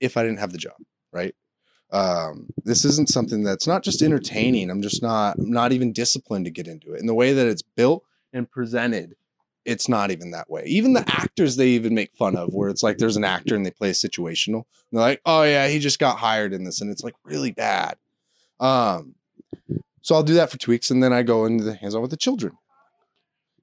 if 0.00 0.16
I 0.16 0.22
didn't 0.22 0.38
have 0.38 0.52
the 0.52 0.58
job, 0.58 0.76
right? 1.12 1.34
Um, 1.92 2.48
this 2.64 2.84
isn't 2.84 3.08
something 3.08 3.42
that's 3.42 3.66
not 3.66 3.82
just 3.82 4.02
entertaining. 4.02 4.70
I'm 4.70 4.82
just 4.82 5.02
not. 5.02 5.38
I'm 5.38 5.50
not 5.50 5.72
even 5.72 5.92
disciplined 5.92 6.44
to 6.44 6.50
get 6.50 6.68
into 6.68 6.92
it. 6.92 7.00
And 7.00 7.08
the 7.08 7.14
way 7.14 7.32
that 7.32 7.46
it's 7.46 7.62
built 7.62 8.04
and 8.32 8.50
presented 8.50 9.16
it's 9.66 9.88
not 9.88 10.12
even 10.12 10.30
that 10.30 10.48
way. 10.48 10.62
Even 10.66 10.92
the 10.92 11.04
actors 11.08 11.56
they 11.56 11.68
even 11.70 11.92
make 11.92 12.14
fun 12.14 12.36
of, 12.36 12.54
where 12.54 12.70
it's 12.70 12.84
like 12.84 12.98
there's 12.98 13.16
an 13.16 13.24
actor 13.24 13.56
and 13.56 13.66
they 13.66 13.70
play 13.70 13.90
a 13.90 13.92
situational. 13.92 14.64
They're 14.92 15.00
like, 15.00 15.20
oh 15.26 15.42
yeah, 15.42 15.66
he 15.66 15.80
just 15.80 15.98
got 15.98 16.18
hired 16.18 16.54
in 16.54 16.64
this, 16.64 16.80
and 16.80 16.90
it's 16.90 17.02
like 17.02 17.14
really 17.24 17.50
bad. 17.50 17.96
Um, 18.60 19.14
so 20.02 20.14
I'll 20.14 20.22
do 20.22 20.34
that 20.34 20.50
for 20.50 20.58
two 20.58 20.70
weeks, 20.70 20.90
and 20.90 21.02
then 21.02 21.12
I 21.12 21.22
go 21.22 21.44
into 21.44 21.64
the 21.64 21.74
hands-on 21.74 22.02
with 22.02 22.10
the 22.10 22.16
children. 22.16 22.56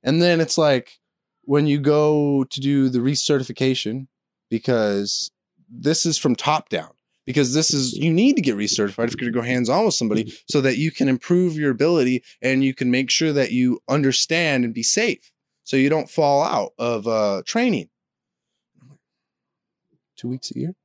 And 0.04 0.22
then 0.22 0.42
it's 0.42 0.58
like 0.58 1.00
when 1.44 1.68
you 1.68 1.80
go 1.80 2.44
to 2.44 2.60
do 2.60 2.90
the 2.90 3.00
recertification, 3.00 4.08
because 4.50 5.32
this 5.70 6.06
is 6.06 6.18
from 6.18 6.36
top 6.36 6.70
down. 6.70 6.92
Because 7.26 7.54
this 7.54 7.74
is 7.74 7.94
you 7.94 8.12
need 8.12 8.36
to 8.36 8.42
get 8.42 8.58
recertified 8.58 9.08
if 9.08 9.12
you're 9.12 9.32
going 9.32 9.34
to 9.34 9.40
go 9.40 9.42
hands-on 9.42 9.86
with 9.86 9.94
somebody, 9.94 10.34
so 10.50 10.60
that 10.60 10.78
you 10.78 10.92
can 10.92 11.08
improve 11.08 11.56
your 11.56 11.72
ability 11.72 12.22
and 12.42 12.66
you 12.66 12.74
can 12.74 12.92
make 12.92 13.10
sure 13.10 13.32
that 13.32 13.54
you 13.54 13.80
understand 13.88 14.66
and 14.66 14.74
be 14.74 14.84
safe 14.84 15.32
so 15.64 15.78
you 15.78 15.88
don't 15.88 16.10
fall 16.10 16.44
out 16.44 16.74
of 16.78 17.08
uh, 17.08 17.42
training. 17.46 17.90
Two 20.18 20.28
weeks 20.28 20.52
a 20.52 20.60
year. 20.60 20.76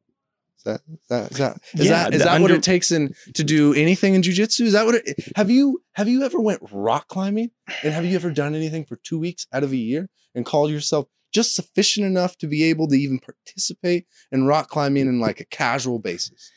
Is 0.59 0.65
that 0.65 0.81
is 0.91 1.07
that 1.09 1.31
is 1.31 1.39
that 1.39 1.61
is 1.75 1.85
Yeah, 1.87 1.91
that, 2.05 2.15
is 2.15 2.25
that 2.25 2.41
what 2.41 2.51
it 2.51 2.63
takes 2.63 2.91
in 2.91 3.15
to 3.35 3.45
do 3.45 3.75
anything 3.75 4.15
in 4.15 4.23
jujitsu? 4.23 4.63
Is 4.63 4.73
that 4.73 4.87
what 4.87 4.97
it 4.97 5.19
have 5.37 5.51
you 5.51 5.83
have 5.93 6.09
you 6.09 6.25
ever 6.25 6.41
went 6.41 6.63
rock 6.73 7.09
climbing 7.09 7.51
and 7.83 7.93
have 7.93 8.05
you 8.05 8.17
ever 8.17 8.31
done 8.31 8.55
anything 8.55 8.85
for 8.85 8.97
two 8.97 9.19
weeks 9.19 9.47
out 9.53 9.63
of 9.63 9.73
a 9.73 9.77
year 9.77 10.09
and 10.35 10.45
called 10.45 10.71
yourself 10.71 11.07
just 11.33 11.55
sufficient 11.55 12.07
enough 12.07 12.37
to 12.39 12.47
be 12.47 12.65
able 12.65 12.89
to 12.89 12.97
even 12.97 13.19
participate 13.19 14.07
in 14.33 14.47
rock 14.47 14.69
climbing 14.69 15.07
in 15.07 15.21
like 15.21 15.41
a 15.41 15.45
casual 15.45 16.01
basis? 16.01 16.51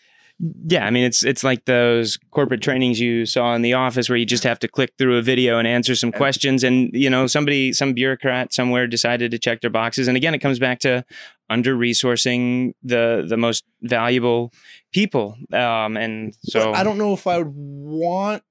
Yeah, 0.65 0.87
I 0.87 0.89
mean 0.89 1.03
it's 1.03 1.23
it's 1.23 1.43
like 1.43 1.65
those 1.65 2.17
corporate 2.31 2.63
trainings 2.63 2.99
you 2.99 3.27
saw 3.27 3.53
in 3.53 3.61
the 3.61 3.73
office 3.73 4.09
where 4.09 4.17
you 4.17 4.25
just 4.25 4.43
have 4.43 4.57
to 4.59 4.67
click 4.67 4.93
through 4.97 5.17
a 5.17 5.21
video 5.21 5.59
and 5.59 5.67
answer 5.67 5.95
some 5.95 6.11
questions 6.11 6.63
and 6.63 6.89
you 6.93 7.11
know 7.11 7.27
somebody 7.27 7.71
some 7.73 7.93
bureaucrat 7.93 8.51
somewhere 8.51 8.87
decided 8.87 9.29
to 9.29 9.37
check 9.37 9.61
their 9.61 9.69
boxes 9.69 10.07
and 10.07 10.17
again 10.17 10.33
it 10.33 10.39
comes 10.39 10.57
back 10.57 10.79
to 10.79 11.05
under 11.51 11.75
resourcing 11.75 12.73
the 12.81 13.25
the 13.27 13.37
most 13.37 13.63
valuable 13.81 14.51
people 14.91 15.35
um 15.53 15.97
and 15.97 16.35
so 16.43 16.73
I 16.73 16.83
don't 16.83 16.97
know 16.97 17.13
if 17.13 17.27
I 17.27 17.37
would 17.39 17.53
want 17.53 18.43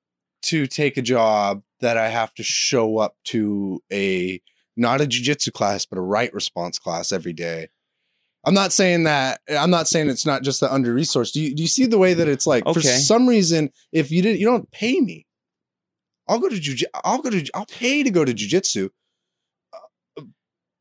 to 0.43 0.67
take 0.67 0.97
a 0.97 1.03
job 1.03 1.63
that 1.81 1.97
I 1.97 2.09
have 2.09 2.35
to 2.35 2.43
show 2.43 2.99
up 2.99 3.17
to 3.25 3.83
a 3.93 4.41
not 4.77 5.01
a 5.01 5.05
jujitsu 5.05 5.53
class, 5.53 5.85
but 5.85 5.99
a 5.99 6.03
right 6.03 6.33
response 6.33 6.79
class 6.79 7.13
every 7.13 7.33
day. 7.33 7.69
I'm 8.45 8.55
not 8.55 8.73
saying 8.73 9.05
that. 9.05 9.41
I'm 9.49 9.71
not 9.71 9.87
saying 9.87 10.09
it's 10.09 10.25
not 10.25 10.43
just 10.43 10.61
the 10.61 10.73
under 10.73 10.95
resourced. 10.95 11.33
Do 11.33 11.43
you 11.43 11.55
do 11.55 11.63
you 11.63 11.69
see 11.69 11.87
the 11.87 11.99
way 11.99 12.15
that 12.15 12.29
it's 12.29 12.47
like 12.47 12.65
for 12.65 12.81
some 12.81 13.29
reason 13.29 13.71
if 13.93 14.11
you 14.11 14.23
didn't 14.23 14.41
you 14.41 14.47
don't 14.47 14.71
pay 14.71 15.01
me, 15.01 15.27
I'll 16.27 16.39
go 16.39 16.49
to 16.49 16.59
jiu. 16.59 16.87
I'll 17.05 17.21
go 17.21 17.31
to 17.31 17.45
I'll 17.55 17.67
pay 17.67 18.03
to 18.03 18.11
go 18.11 18.25
to 18.25 18.33
jujitsu. 18.33 18.91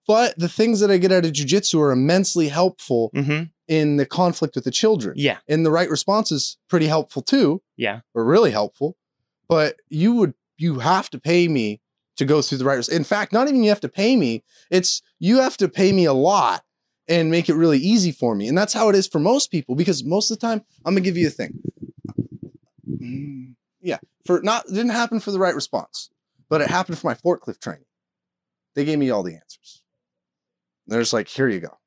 But 0.10 0.34
the 0.40 0.50
things 0.50 0.80
that 0.80 0.90
I 0.90 0.98
get 0.98 1.12
out 1.12 1.24
of 1.24 1.34
jujitsu 1.34 1.80
are 1.80 1.92
immensely 1.92 2.48
helpful 2.48 3.12
Mhm. 3.14 3.52
in 3.68 3.98
the 3.98 4.08
conflict 4.08 4.56
with 4.56 4.64
the 4.64 4.72
children. 4.72 5.14
yeah 5.16 5.38
And 5.48 5.64
the 5.64 5.70
right 5.70 5.88
response 5.98 6.32
is 6.32 6.58
pretty 6.68 6.88
helpful 6.88 7.22
too 7.22 7.62
yeah 7.78 8.00
or 8.16 8.26
really 8.26 8.50
helpful, 8.50 8.98
but 9.48 9.76
you 9.88 10.10
would 10.16 10.34
you 10.58 10.80
have 10.80 11.12
to 11.12 11.20
pay 11.20 11.48
me 11.48 11.80
to 12.18 12.26
go 12.26 12.42
through 12.42 12.58
the 12.58 12.66
right. 12.66 12.90
In 12.90 13.04
fact, 13.04 13.32
not 13.32 13.48
even 13.48 13.64
you 13.64 13.70
have 13.70 13.80
to 13.88 13.88
pay 14.04 14.16
me; 14.18 14.44
it's 14.72 15.02
you 15.20 15.36
have 15.46 15.56
to 15.58 15.68
pay 15.70 15.92
me 16.00 16.06
a 16.06 16.14
lot 16.32 16.64
and 17.08 17.30
make 17.30 17.48
it 17.48 17.54
really 17.64 17.78
easy 17.94 18.12
for 18.12 18.34
me. 18.36 18.48
And 18.50 18.58
that's 18.58 18.74
how 18.74 18.90
it 18.90 18.96
is 18.96 19.08
for 19.08 19.20
most 19.20 19.52
people 19.52 19.76
because 19.76 20.04
most 20.04 20.32
of 20.32 20.40
the 20.40 20.48
time, 20.48 20.60
I'm 20.86 20.94
gonna 20.96 21.02
give 21.10 21.18
you 21.18 21.28
a 21.28 21.38
thing. 21.40 21.54
Mm, 22.88 23.56
yeah, 23.82 24.00
for 24.26 24.42
not 24.42 24.66
didn't 24.68 24.90
happen 25.02 25.20
for 25.20 25.32
the 25.32 25.40
right 25.40 25.56
response, 25.56 26.10
but 26.50 26.62
it 26.62 26.68
happened 26.70 26.98
for 26.98 27.06
my 27.08 27.14
forklift 27.14 27.60
training. 27.62 27.86
They 28.76 28.86
gave 28.86 28.98
me 29.00 29.12
all 29.12 29.24
the 29.24 29.36
answers. 29.36 29.84
They're 30.90 31.02
just 31.02 31.14
like, 31.14 31.28
here 31.28 31.48
you 31.48 31.60
go. 31.60 31.78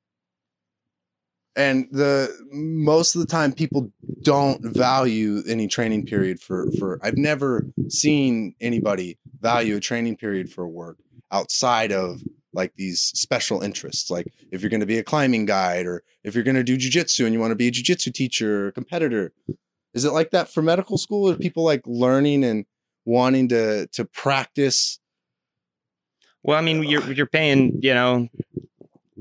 And 1.55 1.88
the 1.92 2.34
most 2.50 3.14
of 3.14 3.20
the 3.20 3.26
time, 3.26 3.53
people 3.53 3.92
don't 4.22 4.64
value 4.64 5.42
any 5.46 5.66
training 5.66 6.07
period 6.07 6.40
for 6.40 6.70
for 6.78 6.98
I've 7.03 7.18
never 7.18 7.66
seen 7.88 8.55
anybody 8.61 9.18
value 9.40 9.76
a 9.76 9.80
training 9.80 10.16
period 10.16 10.50
for 10.50 10.66
work 10.66 10.98
outside 11.30 11.92
of 11.92 12.22
like 12.55 12.74
these 12.76 13.03
special 13.03 13.62
interests 13.62 14.11
like 14.11 14.26
if 14.50 14.61
you're 14.61 14.70
going 14.70 14.80
to 14.80 14.86
be 14.86 14.98
a 14.98 15.03
climbing 15.03 15.46
guide 15.46 15.86
or 15.86 16.03
if 16.22 16.34
you're 16.34 16.44
going 16.44 16.55
to 16.55 16.62
do 16.62 16.76
jujitsu 16.76 17.24
and 17.24 17.32
you 17.34 17.40
want 17.40 17.50
to 17.50 17.57
be 17.57 17.68
a 17.68 17.72
jujitsu 17.72 18.12
teacher 18.12 18.68
or 18.68 18.72
competitor. 18.72 19.32
Is 19.94 20.05
it 20.05 20.12
like 20.12 20.30
that 20.30 20.48
for 20.48 20.62
medical 20.62 20.96
school? 20.96 21.30
Are 21.30 21.36
people 21.36 21.64
like 21.64 21.82
learning 21.84 22.44
and 22.44 22.64
wanting 23.05 23.48
to 23.48 23.88
to 23.88 24.05
practice? 24.07 24.98
Well 26.42 26.59
i 26.59 26.62
mean 26.62 26.82
you're 26.82 27.12
you're 27.12 27.26
paying 27.26 27.78
you 27.82 27.92
know 27.92 28.28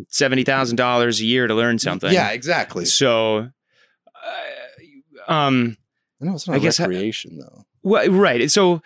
$70,000 0.09 1.19
a 1.19 1.25
year 1.25 1.47
to 1.47 1.53
learn 1.53 1.79
something 1.79 2.11
yeah 2.11 2.29
exactly 2.29 2.85
so 2.85 3.49
uh, 5.27 5.31
um 5.31 5.77
i 6.21 6.25
know 6.25 6.33
it's 6.33 6.47
not 6.47 6.55
I 6.55 6.59
guess 6.59 6.79
I- 6.79 6.85
recreation 6.85 7.37
though 7.39 7.65
Well, 7.83 8.09
right. 8.11 8.49
So, 8.51 8.81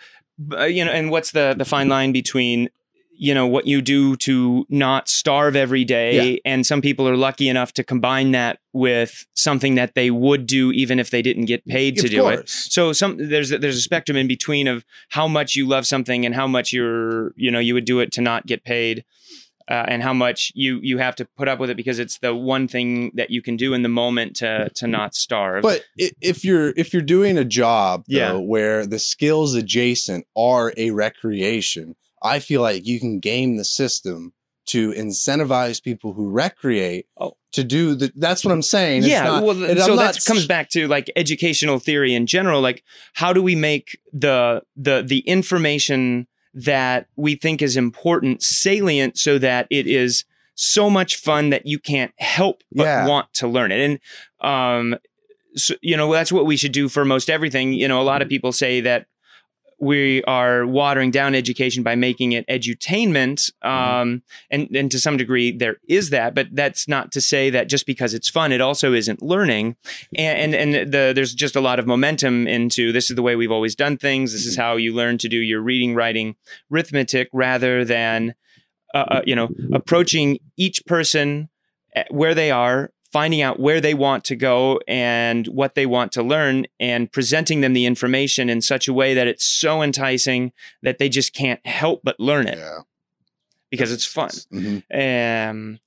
uh, 0.52 0.64
you 0.64 0.84
know, 0.84 0.90
and 0.90 1.10
what's 1.10 1.32
the 1.32 1.54
the 1.56 1.64
fine 1.64 1.88
line 1.88 2.12
between 2.12 2.70
you 3.18 3.32
know 3.34 3.46
what 3.46 3.66
you 3.66 3.80
do 3.80 4.14
to 4.16 4.66
not 4.68 5.08
starve 5.08 5.56
every 5.56 5.84
day, 5.84 6.38
and 6.44 6.66
some 6.66 6.82
people 6.82 7.08
are 7.08 7.16
lucky 7.16 7.48
enough 7.48 7.72
to 7.74 7.82
combine 7.84 8.32
that 8.32 8.58
with 8.74 9.26
something 9.34 9.74
that 9.76 9.94
they 9.94 10.10
would 10.10 10.46
do 10.46 10.70
even 10.72 10.98
if 10.98 11.08
they 11.10 11.22
didn't 11.22 11.46
get 11.46 11.64
paid 11.66 11.96
to 11.96 12.06
Of 12.06 12.10
do 12.10 12.28
it. 12.28 12.48
So 12.48 12.92
some 12.92 13.16
there's 13.16 13.48
there's 13.50 13.76
a 13.78 13.80
spectrum 13.80 14.16
in 14.18 14.26
between 14.28 14.66
of 14.68 14.84
how 15.10 15.26
much 15.28 15.56
you 15.56 15.66
love 15.66 15.86
something 15.86 16.26
and 16.26 16.34
how 16.34 16.46
much 16.46 16.72
you're 16.74 17.32
you 17.36 17.50
know 17.50 17.58
you 17.58 17.72
would 17.74 17.86
do 17.86 18.00
it 18.00 18.12
to 18.12 18.20
not 18.20 18.44
get 18.46 18.64
paid. 18.64 19.04
Uh, 19.68 19.84
and 19.88 20.00
how 20.00 20.12
much 20.12 20.52
you 20.54 20.78
you 20.82 20.98
have 20.98 21.16
to 21.16 21.24
put 21.24 21.48
up 21.48 21.58
with 21.58 21.70
it 21.70 21.76
because 21.76 21.98
it's 21.98 22.18
the 22.18 22.32
one 22.32 22.68
thing 22.68 23.10
that 23.14 23.30
you 23.30 23.42
can 23.42 23.56
do 23.56 23.74
in 23.74 23.82
the 23.82 23.88
moment 23.88 24.36
to 24.36 24.68
to 24.76 24.86
not 24.86 25.12
starve. 25.14 25.62
But 25.62 25.84
if 25.96 26.44
you're 26.44 26.72
if 26.76 26.92
you're 26.92 27.02
doing 27.02 27.36
a 27.36 27.44
job 27.44 28.04
though, 28.08 28.16
Yeah. 28.16 28.32
where 28.34 28.86
the 28.86 29.00
skills 29.00 29.54
adjacent 29.56 30.24
are 30.36 30.72
a 30.76 30.90
recreation, 30.92 31.96
I 32.22 32.38
feel 32.38 32.60
like 32.62 32.86
you 32.86 33.00
can 33.00 33.18
game 33.18 33.56
the 33.56 33.64
system 33.64 34.32
to 34.66 34.92
incentivize 34.92 35.82
people 35.82 36.12
who 36.12 36.28
recreate 36.30 37.06
Oh. 37.18 37.36
to 37.52 37.62
do 37.64 37.94
the. 37.94 38.12
That's 38.16 38.44
what 38.44 38.52
I'm 38.52 38.62
saying. 38.62 38.98
It's 38.98 39.08
yeah 39.08 39.24
not- 39.24 39.42
well 39.44 39.64
and 39.64 39.80
so 39.80 39.96
that 39.96 40.24
comes 40.24 40.46
back 40.46 40.70
to 40.70 40.86
like 40.88 41.10
educational 41.16 41.78
theory 41.80 42.14
in 42.14 42.26
general 42.26 42.60
like 42.60 42.84
how 43.14 43.32
do 43.32 43.42
we 43.42 43.54
make 43.56 43.98
the 44.12 44.62
the 44.76 45.02
the 45.06 45.20
information 45.20 46.26
that 46.56 47.06
we 47.16 47.34
think 47.36 47.60
is 47.62 47.76
important 47.76 48.42
salient 48.42 49.16
so 49.18 49.38
that 49.38 49.66
it 49.70 49.86
is 49.86 50.24
so 50.54 50.88
much 50.88 51.16
fun 51.16 51.50
that 51.50 51.66
you 51.66 51.78
can't 51.78 52.12
help 52.18 52.62
but 52.72 52.84
Yeah. 52.84 53.06
want 53.06 53.32
to 53.34 53.46
learn 53.46 53.70
it. 53.72 53.80
And 53.80 54.00
um 54.40 54.98
so, 55.54 55.74
you 55.82 55.96
know 55.96 56.12
that's 56.12 56.32
what 56.32 56.46
we 56.46 56.56
should 56.56 56.72
do 56.72 56.88
for 56.88 57.04
most 57.04 57.30
everything. 57.30 57.72
You 57.74 57.88
know 57.88 58.00
a 58.00 58.04
lot 58.04 58.22
of 58.22 58.28
people 58.28 58.52
say 58.52 58.80
that 58.80 59.06
we 59.78 60.22
are 60.24 60.66
watering 60.66 61.10
down 61.10 61.34
education 61.34 61.82
by 61.82 61.94
making 61.94 62.32
it 62.32 62.46
edutainment 62.48 63.50
um, 63.62 64.22
and, 64.50 64.68
and 64.74 64.90
to 64.90 64.98
some 64.98 65.16
degree 65.16 65.52
there 65.52 65.76
is 65.88 66.10
that 66.10 66.34
but 66.34 66.48
that's 66.52 66.88
not 66.88 67.12
to 67.12 67.20
say 67.20 67.50
that 67.50 67.68
just 67.68 67.86
because 67.86 68.14
it's 68.14 68.28
fun 68.28 68.52
it 68.52 68.60
also 68.60 68.92
isn't 68.92 69.22
learning. 69.22 69.76
And 70.16 70.54
and, 70.54 70.74
and 70.74 70.92
the, 70.92 71.12
there's 71.14 71.34
just 71.34 71.56
a 71.56 71.60
lot 71.60 71.78
of 71.78 71.86
momentum 71.86 72.46
into 72.46 72.92
this 72.92 73.10
is 73.10 73.16
the 73.16 73.22
way 73.22 73.36
we've 73.36 73.52
always 73.52 73.74
done 73.74 73.96
things. 73.96 74.32
This 74.32 74.46
is 74.46 74.56
how 74.56 74.76
you 74.76 74.94
learn 74.94 75.18
to 75.18 75.28
do 75.28 75.36
your 75.36 75.60
reading 75.60 75.94
writing 75.94 76.36
arithmetic 76.72 77.28
rather 77.32 77.84
than 77.84 78.34
uh, 78.94 78.98
uh, 78.98 79.22
you 79.26 79.36
know 79.36 79.48
approaching 79.72 80.38
each 80.56 80.84
person 80.86 81.48
where 82.10 82.34
they 82.34 82.50
are 82.50 82.90
finding 83.16 83.40
out 83.40 83.58
where 83.58 83.80
they 83.80 83.94
want 83.94 84.24
to 84.24 84.36
go 84.36 84.78
and 84.86 85.46
what 85.46 85.74
they 85.74 85.86
want 85.86 86.12
to 86.12 86.22
learn 86.22 86.66
and 86.78 87.10
presenting 87.10 87.62
them 87.62 87.72
the 87.72 87.86
information 87.86 88.50
in 88.50 88.60
such 88.60 88.88
a 88.88 88.92
way 88.92 89.14
that 89.14 89.26
it's 89.26 89.44
so 89.62 89.80
enticing 89.82 90.52
that 90.82 90.98
they 90.98 91.08
just 91.08 91.32
can't 91.32 91.64
help 91.66 92.00
but 92.04 92.20
learn 92.20 92.46
it 92.46 92.58
Yeah. 92.58 92.80
because 93.70 93.90
it's 93.90 94.04
fun 94.04 94.30
Mhm. 94.52 94.82
um, 95.50 95.78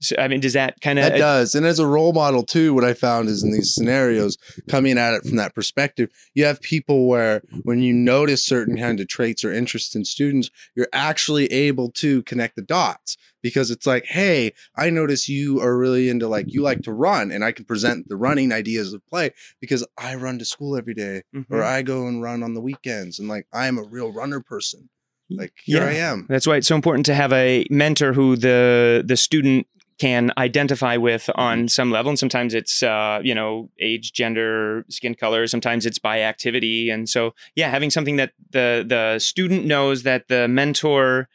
So, 0.00 0.16
I 0.18 0.28
mean, 0.28 0.40
does 0.40 0.52
that 0.52 0.80
kind 0.80 0.98
of 0.98 1.04
That 1.04 1.18
does. 1.18 1.54
And 1.54 1.66
as 1.66 1.78
a 1.78 1.86
role 1.86 2.12
model 2.12 2.44
too, 2.44 2.72
what 2.72 2.84
I 2.84 2.94
found 2.94 3.28
is 3.28 3.42
in 3.42 3.50
these 3.50 3.74
scenarios, 3.74 4.38
coming 4.68 4.96
at 4.96 5.14
it 5.14 5.24
from 5.24 5.36
that 5.36 5.54
perspective, 5.54 6.10
you 6.34 6.44
have 6.44 6.60
people 6.60 7.06
where 7.06 7.42
when 7.62 7.80
you 7.80 7.92
notice 7.92 8.44
certain 8.44 8.78
kind 8.78 9.00
of 9.00 9.08
traits 9.08 9.44
or 9.44 9.52
interests 9.52 9.94
in 9.96 10.04
students, 10.04 10.50
you're 10.76 10.88
actually 10.92 11.46
able 11.46 11.90
to 11.92 12.22
connect 12.22 12.54
the 12.56 12.62
dots 12.62 13.16
because 13.42 13.70
it's 13.70 13.86
like, 13.86 14.04
hey, 14.06 14.52
I 14.76 14.90
notice 14.90 15.28
you 15.28 15.60
are 15.60 15.76
really 15.76 16.08
into 16.08 16.28
like 16.28 16.52
you 16.52 16.62
like 16.62 16.82
to 16.82 16.92
run, 16.92 17.30
and 17.30 17.44
I 17.44 17.52
can 17.52 17.64
present 17.64 18.08
the 18.08 18.16
running 18.16 18.52
ideas 18.52 18.92
of 18.92 19.06
play 19.06 19.30
because 19.60 19.86
I 19.96 20.14
run 20.14 20.38
to 20.38 20.44
school 20.44 20.76
every 20.76 20.94
day 20.94 21.22
or 21.34 21.40
mm-hmm. 21.40 21.62
I 21.62 21.82
go 21.82 22.06
and 22.06 22.22
run 22.22 22.42
on 22.42 22.54
the 22.54 22.60
weekends, 22.60 23.18
and 23.18 23.28
like 23.28 23.46
I 23.52 23.66
am 23.66 23.78
a 23.78 23.82
real 23.82 24.12
runner 24.12 24.40
person. 24.40 24.88
Like 25.30 25.52
here 25.62 25.82
I 25.82 25.92
am. 25.92 26.26
That's 26.28 26.46
why 26.46 26.56
it's 26.56 26.66
so 26.66 26.74
important 26.74 27.04
to 27.06 27.14
have 27.14 27.32
a 27.32 27.66
mentor 27.70 28.14
who 28.14 28.36
the 28.36 29.04
the 29.06 29.16
student 29.16 29.66
can 29.98 30.32
identify 30.38 30.96
with 30.96 31.28
on 31.34 31.68
some 31.68 31.90
level. 31.90 32.10
And 32.10 32.18
sometimes 32.18 32.54
it's 32.54 32.82
uh, 32.82 33.20
you 33.22 33.34
know 33.34 33.70
age 33.80 34.12
gender 34.12 34.84
skin 34.88 35.14
color. 35.14 35.46
Sometimes 35.46 35.86
it's 35.86 35.98
by 35.98 36.20
activity. 36.20 36.90
And 36.90 37.08
so 37.08 37.34
yeah 37.54 37.70
having 37.70 37.90
something 37.90 38.16
that 38.16 38.32
the 38.50 38.84
the 38.86 39.18
student 39.18 39.64
knows 39.64 40.02
that 40.04 40.28
the 40.28 40.48
mentor 40.48 41.28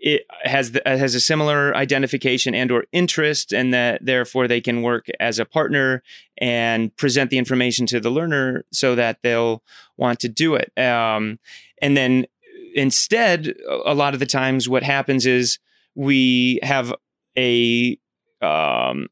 it 0.00 0.24
has 0.44 0.72
the, 0.72 0.80
has 0.86 1.14
a 1.14 1.20
similar 1.20 1.76
identification 1.76 2.54
and 2.54 2.72
or 2.72 2.86
interest 2.90 3.52
and 3.52 3.72
that 3.74 4.04
therefore 4.04 4.48
they 4.48 4.60
can 4.60 4.80
work 4.80 5.08
as 5.20 5.38
a 5.38 5.44
partner 5.44 6.02
and 6.38 6.96
present 6.96 7.30
the 7.30 7.36
information 7.36 7.84
to 7.84 8.00
the 8.00 8.10
learner 8.10 8.64
so 8.72 8.94
that 8.94 9.18
they'll 9.22 9.62
want 9.98 10.18
to 10.20 10.28
do 10.28 10.54
it. 10.54 10.72
Um, 10.78 11.38
and 11.82 11.96
then 11.96 12.26
instead 12.74 13.54
a 13.84 13.94
lot 13.94 14.14
of 14.14 14.20
the 14.20 14.26
times 14.26 14.68
what 14.68 14.82
happens 14.82 15.26
is 15.26 15.58
we 15.94 16.60
have 16.62 16.94
a 17.38 17.98
um, 18.42 19.08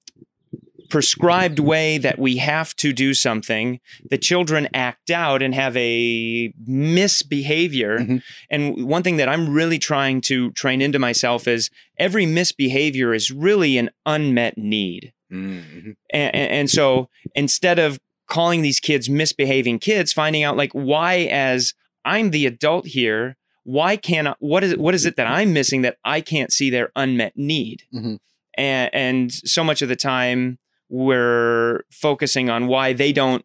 prescribed 0.88 1.58
way 1.58 1.98
that 1.98 2.18
we 2.18 2.38
have 2.38 2.74
to 2.76 2.92
do 2.94 3.12
something 3.12 3.78
the 4.10 4.16
children 4.16 4.66
act 4.72 5.10
out 5.10 5.42
and 5.42 5.54
have 5.54 5.76
a 5.76 6.50
misbehavior 6.66 7.98
Mhm. 7.98 8.22
and 8.50 8.86
one 8.88 9.02
thing 9.02 9.18
that 9.18 9.28
i'm 9.28 9.50
really 9.52 9.78
trying 9.78 10.20
to 10.22 10.50
train 10.52 10.80
into 10.80 10.98
myself 10.98 11.46
is 11.46 11.68
every 11.98 12.24
misbehavior 12.24 13.12
is 13.12 13.30
really 13.30 13.76
an 13.76 13.90
unmet 14.06 14.56
need 14.56 15.12
Mhm. 15.30 15.96
and, 16.10 16.34
and 16.36 16.70
so 16.70 17.10
instead 17.34 17.78
of 17.78 17.98
calling 18.26 18.62
these 18.62 18.80
kids 18.80 19.10
misbehaving 19.10 19.78
kids 19.80 20.12
finding 20.12 20.42
out 20.42 20.56
like 20.56 20.72
why 20.72 21.28
as 21.30 21.74
i'm 22.06 22.30
the 22.30 22.46
adult 22.46 22.86
here 22.86 23.36
why 23.70 23.96
can't 23.96 24.26
I, 24.28 24.34
what 24.38 24.64
is 24.64 24.72
it, 24.72 24.80
what 24.80 24.94
is 24.94 25.04
it 25.04 25.16
that 25.16 25.26
i'm 25.26 25.52
missing 25.52 25.82
that 25.82 25.98
i 26.04 26.20
can't 26.22 26.50
see 26.52 26.70
their 26.70 26.90
unmet 26.96 27.34
need 27.36 27.82
Mhm. 27.94 28.18
and, 28.56 28.90
and 28.94 29.32
so 29.32 29.62
much 29.62 29.82
of 29.82 29.88
the 29.90 29.96
time 29.96 30.58
we're 30.88 31.82
focusing 31.90 32.48
on 32.48 32.66
why 32.66 32.92
they 32.94 33.12
don't 33.12 33.44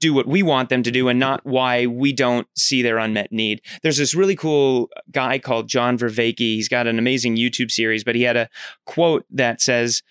do 0.00 0.12
what 0.12 0.26
we 0.26 0.42
want 0.42 0.68
them 0.68 0.82
to 0.82 0.90
do 0.90 1.08
and 1.08 1.20
not 1.20 1.44
why 1.44 1.86
we 1.86 2.12
don't 2.12 2.48
see 2.56 2.82
their 2.82 2.98
unmet 2.98 3.30
need. 3.30 3.60
There's 3.82 3.98
this 3.98 4.14
really 4.14 4.34
cool 4.34 4.88
guy 5.12 5.38
called 5.38 5.68
John 5.68 5.96
Vervaeke. 5.96 6.38
He's 6.38 6.68
got 6.68 6.86
an 6.86 6.98
amazing 6.98 7.36
YouTube 7.36 7.70
series, 7.70 8.02
but 8.02 8.14
he 8.16 8.22
had 8.22 8.36
a 8.36 8.48
quote 8.86 9.24
that 9.30 9.60
says, 9.60 10.02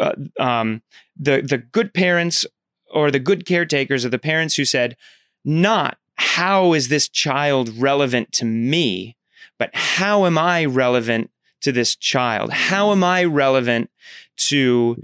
uh, 0.00 0.12
um, 0.38 0.82
"the 1.16 1.40
the 1.42 1.58
good 1.58 1.94
parents 1.94 2.44
or 2.90 3.10
the 3.10 3.20
good 3.20 3.46
caretakers 3.46 4.04
are 4.04 4.10
the 4.10 4.18
parents 4.18 4.56
who 4.56 4.64
said, 4.64 4.96
not 5.44 5.96
how 6.16 6.72
is 6.72 6.88
this 6.88 7.08
child 7.08 7.68
relevant 7.76 8.32
to 8.32 8.44
me, 8.44 9.16
but 9.58 9.70
how 9.74 10.26
am 10.26 10.38
I 10.38 10.64
relevant 10.64 11.30
to 11.62 11.72
this 11.72 11.96
child? 11.96 12.52
How 12.52 12.92
am 12.92 13.02
I 13.04 13.24
relevant 13.24 13.90
to 14.48 15.02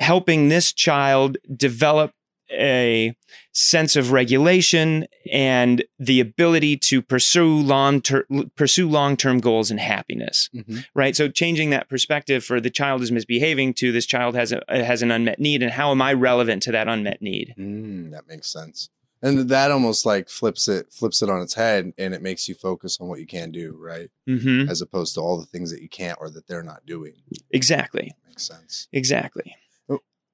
helping 0.00 0.48
this 0.48 0.72
child 0.72 1.38
develop 1.56 2.12
a 2.50 3.16
sense 3.52 3.96
of 3.96 4.12
regulation 4.12 5.06
and 5.32 5.82
the 5.98 6.20
ability 6.20 6.76
to 6.76 7.00
pursue 7.00 7.54
long 7.56 8.00
ter- 8.02 8.26
pursue 8.54 8.88
long-term 8.88 9.40
goals 9.40 9.70
and 9.70 9.80
happiness 9.80 10.50
Mhm. 10.54 10.84
right 10.94 11.16
so 11.16 11.28
changing 11.28 11.70
that 11.70 11.88
perspective 11.88 12.44
for 12.44 12.60
the 12.60 12.68
child 12.70 13.00
is 13.02 13.10
misbehaving 13.10 13.72
to 13.74 13.92
this 13.92 14.04
child 14.06 14.34
has 14.34 14.52
a 14.52 14.60
has 14.68 15.00
an 15.02 15.10
unmet 15.10 15.40
need 15.40 15.62
and 15.62 15.72
how 15.72 15.90
am 15.90 16.02
i 16.02 16.12
relevant 16.12 16.62
to 16.64 16.70
that 16.72 16.86
unmet 16.86 17.22
need 17.22 17.54
Mm, 17.58 18.10
that 18.10 18.28
makes 18.28 18.52
sense. 18.52 18.90
And 19.24 19.48
that 19.48 19.70
almost 19.70 20.04
like 20.04 20.28
flips 20.28 20.68
it 20.68 20.92
flips 20.92 21.22
it 21.22 21.30
on 21.30 21.40
its 21.40 21.54
head 21.54 21.92
and 21.98 22.14
it 22.14 22.22
makes 22.22 22.48
you 22.48 22.54
focus 22.54 22.98
on 23.00 23.08
what 23.08 23.18
you 23.20 23.26
can 23.26 23.50
do, 23.50 23.74
right? 23.80 24.10
mm-hmm. 24.28 24.68
As 24.68 24.82
opposed 24.82 25.14
to 25.14 25.20
all 25.20 25.38
the 25.40 25.46
things 25.46 25.70
that 25.72 25.80
you 25.82 25.88
can't 25.88 26.18
or 26.20 26.28
that 26.30 26.46
they're 26.46 26.62
not 26.62 26.84
doing. 26.86 27.14
exactly 27.50 28.12
Makes 28.28 28.46
sense. 28.46 28.88
exactly 28.92 29.56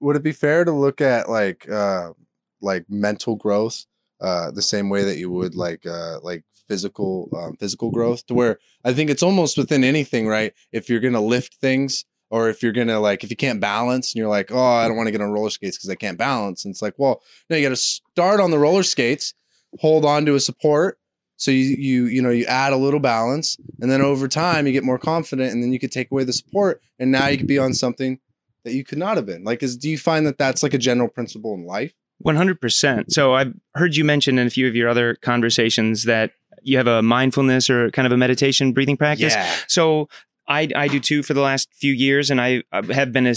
Would 0.00 0.16
it 0.16 0.22
be 0.22 0.32
fair 0.32 0.64
to 0.64 0.72
look 0.72 1.00
at 1.00 1.28
like 1.30 1.68
uh 1.70 2.12
like 2.60 2.84
mental 2.88 3.36
growth 3.36 3.86
uh 4.20 4.50
the 4.50 4.62
same 4.62 4.88
way 4.90 5.04
that 5.04 5.18
you 5.18 5.30
would 5.30 5.54
like 5.54 5.86
uh 5.86 6.18
like 6.22 6.44
physical 6.68 7.28
um, 7.36 7.56
physical 7.56 7.90
growth 7.90 8.24
to 8.26 8.34
where 8.34 8.58
I 8.84 8.92
think 8.92 9.10
it's 9.10 9.22
almost 9.24 9.58
within 9.58 9.82
anything, 9.84 10.28
right? 10.28 10.52
If 10.72 10.88
you're 10.88 11.00
gonna 11.00 11.20
lift 11.20 11.54
things 11.54 12.04
or 12.30 12.48
if 12.48 12.62
you're 12.62 12.72
gonna 12.72 13.00
like 13.00 13.24
if 13.24 13.30
you 13.30 13.36
can't 13.36 13.60
balance 13.60 14.12
and 14.12 14.18
you're 14.18 14.28
like, 14.28 14.50
oh, 14.52 14.58
I 14.58 14.88
don't 14.88 14.96
want 14.96 15.08
to 15.08 15.12
get 15.12 15.20
on 15.20 15.30
roller 15.30 15.50
skates 15.50 15.76
because 15.76 15.90
I 15.90 15.96
can't 15.96 16.16
balance. 16.16 16.64
And 16.64 16.72
it's 16.72 16.82
like, 16.82 16.94
well, 16.96 17.22
no, 17.48 17.56
you 17.56 17.62
got 17.62 17.70
to 17.70 17.76
start 17.76 18.40
on 18.40 18.50
the 18.50 18.58
roller 18.58 18.82
skates, 18.82 19.34
hold 19.80 20.04
on 20.04 20.24
to 20.26 20.34
a 20.34 20.40
support. 20.40 20.98
So 21.36 21.50
you 21.50 21.76
you 21.78 22.04
you 22.06 22.22
know 22.22 22.30
you 22.30 22.44
add 22.44 22.72
a 22.72 22.76
little 22.76 23.00
balance, 23.00 23.56
and 23.80 23.90
then 23.90 24.02
over 24.02 24.28
time 24.28 24.66
you 24.66 24.72
get 24.72 24.84
more 24.84 24.98
confident, 24.98 25.52
and 25.52 25.62
then 25.62 25.72
you 25.72 25.78
could 25.78 25.92
take 25.92 26.10
away 26.10 26.24
the 26.24 26.34
support, 26.34 26.82
and 26.98 27.10
now 27.10 27.28
you 27.28 27.38
could 27.38 27.46
be 27.46 27.58
on 27.58 27.72
something 27.72 28.18
that 28.64 28.74
you 28.74 28.84
could 28.84 28.98
not 28.98 29.16
have 29.16 29.24
been. 29.24 29.42
Like, 29.42 29.62
is 29.62 29.76
do 29.76 29.88
you 29.88 29.96
find 29.96 30.26
that 30.26 30.36
that's 30.36 30.62
like 30.62 30.74
a 30.74 30.78
general 30.78 31.08
principle 31.08 31.54
in 31.54 31.64
life? 31.64 31.94
100% 32.22 33.10
so 33.10 33.32
i've 33.32 33.54
heard 33.74 33.96
you 33.96 34.04
mention 34.04 34.38
in 34.38 34.46
a 34.46 34.50
few 34.50 34.68
of 34.68 34.76
your 34.76 34.90
other 34.90 35.14
conversations 35.14 36.02
that 36.04 36.32
you 36.62 36.76
have 36.76 36.86
a 36.86 37.00
mindfulness 37.00 37.70
or 37.70 37.90
kind 37.92 38.04
of 38.04 38.12
a 38.12 38.16
meditation 38.18 38.74
breathing 38.74 38.98
practice 38.98 39.32
Yeah. 39.32 39.50
So 39.68 40.10
I 40.50 40.68
I 40.74 40.88
do 40.88 41.00
too 41.00 41.22
for 41.22 41.32
the 41.32 41.40
last 41.40 41.68
few 41.72 41.92
years, 41.92 42.28
and 42.28 42.40
I, 42.40 42.62
have 42.72 43.12
been 43.12 43.26
a 43.26 43.34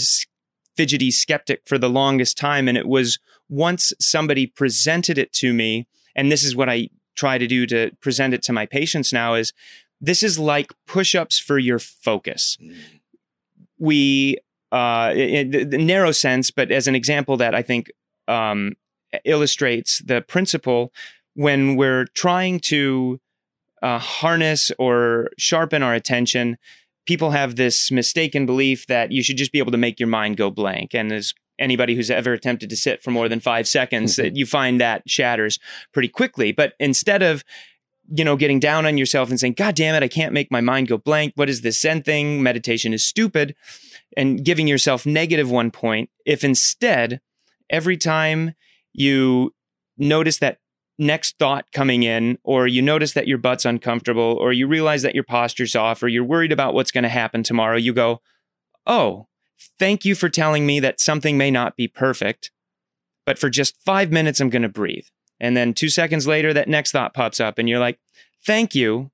fidgety 0.76 1.10
skeptic 1.10 1.62
for 1.64 1.78
the 1.78 1.88
longest 1.88 2.36
time. 2.36 2.68
And 2.68 2.76
it 2.76 2.88
was 2.88 3.18
once 3.48 3.92
somebody 4.00 4.46
presented 4.46 5.16
it 5.16 5.32
to 5.34 5.54
me, 5.54 5.86
and 6.16 6.30
this 6.30 6.42
is 6.42 6.56
what 6.56 6.68
I 6.68 6.88
try 7.14 7.38
to 7.38 7.46
do 7.46 7.66
to 7.66 7.92
present 8.00 8.34
it 8.34 8.42
to 8.42 8.52
my 8.52 8.66
patients 8.66 9.12
now: 9.12 9.34
is 9.34 9.52
this 10.00 10.22
is 10.22 10.38
like 10.38 10.72
push-ups 10.86 11.38
for 11.38 11.58
your 11.58 11.78
focus. 11.78 12.58
We 13.78 14.38
uh, 14.72 15.12
in 15.14 15.50
the 15.50 15.64
the 15.64 15.78
narrow 15.78 16.10
sense, 16.10 16.50
but 16.50 16.72
as 16.72 16.88
an 16.88 16.96
example 16.96 17.36
that 17.36 17.54
I 17.54 17.62
think 17.62 17.92
um, 18.26 18.72
illustrates 19.24 20.00
the 20.00 20.20
principle 20.20 20.92
when 21.34 21.76
we're 21.76 22.06
trying 22.14 22.58
to 22.60 23.20
uh, 23.82 23.98
harness 23.98 24.72
or 24.78 25.30
sharpen 25.36 25.82
our 25.82 25.94
attention, 25.94 26.56
people 27.06 27.30
have 27.30 27.56
this 27.56 27.90
mistaken 27.90 28.46
belief 28.46 28.86
that 28.86 29.12
you 29.12 29.22
should 29.22 29.36
just 29.36 29.52
be 29.52 29.58
able 29.58 29.72
to 29.72 29.78
make 29.78 30.00
your 30.00 30.08
mind 30.08 30.36
go 30.36 30.50
blank. 30.50 30.94
And 30.94 31.12
as 31.12 31.34
anybody 31.58 31.94
who's 31.94 32.10
ever 32.10 32.32
attempted 32.32 32.70
to 32.70 32.76
sit 32.76 33.02
for 33.02 33.10
more 33.10 33.28
than 33.28 33.40
five 33.40 33.68
seconds, 33.68 34.16
that 34.16 34.36
you 34.36 34.46
find 34.46 34.80
that 34.80 35.08
shatters 35.08 35.58
pretty 35.92 36.08
quickly. 36.08 36.52
But 36.52 36.74
instead 36.78 37.22
of 37.22 37.44
you 38.12 38.24
know, 38.24 38.36
getting 38.36 38.60
down 38.60 38.86
on 38.86 38.98
yourself 38.98 39.30
and 39.30 39.40
saying, 39.40 39.54
God 39.54 39.74
damn 39.74 39.94
it, 39.94 40.02
I 40.02 40.08
can't 40.08 40.32
make 40.32 40.50
my 40.50 40.60
mind 40.60 40.88
go 40.88 40.98
blank. 40.98 41.32
What 41.36 41.48
is 41.48 41.62
this 41.62 41.80
Zen 41.80 42.02
thing? 42.02 42.42
Meditation 42.42 42.92
is 42.92 43.06
stupid. 43.06 43.54
And 44.16 44.44
giving 44.44 44.68
yourself 44.68 45.06
negative 45.06 45.50
one 45.50 45.70
point. 45.70 46.10
If 46.26 46.44
instead, 46.44 47.20
every 47.70 47.96
time 47.96 48.54
you 48.92 49.54
notice 49.96 50.38
that 50.38 50.58
next 50.98 51.38
thought 51.38 51.66
coming 51.72 52.02
in, 52.02 52.38
or 52.44 52.66
you 52.66 52.82
notice 52.82 53.12
that 53.12 53.26
your 53.26 53.38
butt's 53.38 53.64
uncomfortable, 53.64 54.36
or 54.40 54.52
you 54.52 54.66
realize 54.66 55.02
that 55.02 55.14
your 55.14 55.24
posture's 55.24 55.74
off, 55.74 56.02
or 56.02 56.08
you're 56.08 56.24
worried 56.24 56.52
about 56.52 56.74
what's 56.74 56.90
going 56.90 57.04
to 57.04 57.08
happen 57.08 57.42
tomorrow, 57.42 57.76
you 57.76 57.92
go, 57.92 58.20
Oh, 58.86 59.28
thank 59.78 60.04
you 60.04 60.14
for 60.14 60.28
telling 60.28 60.66
me 60.66 60.78
that 60.80 61.00
something 61.00 61.38
may 61.38 61.50
not 61.50 61.76
be 61.76 61.88
perfect, 61.88 62.50
but 63.24 63.38
for 63.38 63.48
just 63.48 63.82
five 63.84 64.12
minutes, 64.12 64.40
I'm 64.40 64.50
going 64.50 64.62
to 64.62 64.68
breathe. 64.68 65.06
And 65.40 65.56
then 65.56 65.74
two 65.74 65.88
seconds 65.88 66.26
later, 66.26 66.52
that 66.52 66.68
next 66.68 66.92
thought 66.92 67.14
pops 67.14 67.40
up, 67.40 67.58
and 67.58 67.68
you're 67.68 67.80
like, 67.80 67.98
Thank 68.46 68.74
you. 68.74 69.10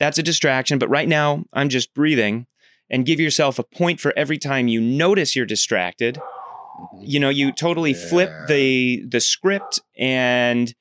That's 0.00 0.18
a 0.18 0.22
distraction, 0.22 0.78
but 0.78 0.88
right 0.88 1.08
now, 1.08 1.44
I'm 1.52 1.68
just 1.68 1.94
breathing. 1.94 2.46
And 2.90 3.06
give 3.06 3.18
yourself 3.18 3.58
a 3.58 3.62
point 3.62 3.98
for 3.98 4.12
every 4.16 4.36
time 4.36 4.68
you 4.68 4.80
notice 4.80 5.34
you're 5.34 5.46
distracted 5.46 6.20
you 7.00 7.20
know 7.20 7.28
you 7.28 7.52
totally 7.52 7.94
flip 7.94 8.30
the 8.48 9.04
the 9.08 9.20
script 9.20 9.80
and 9.96 10.74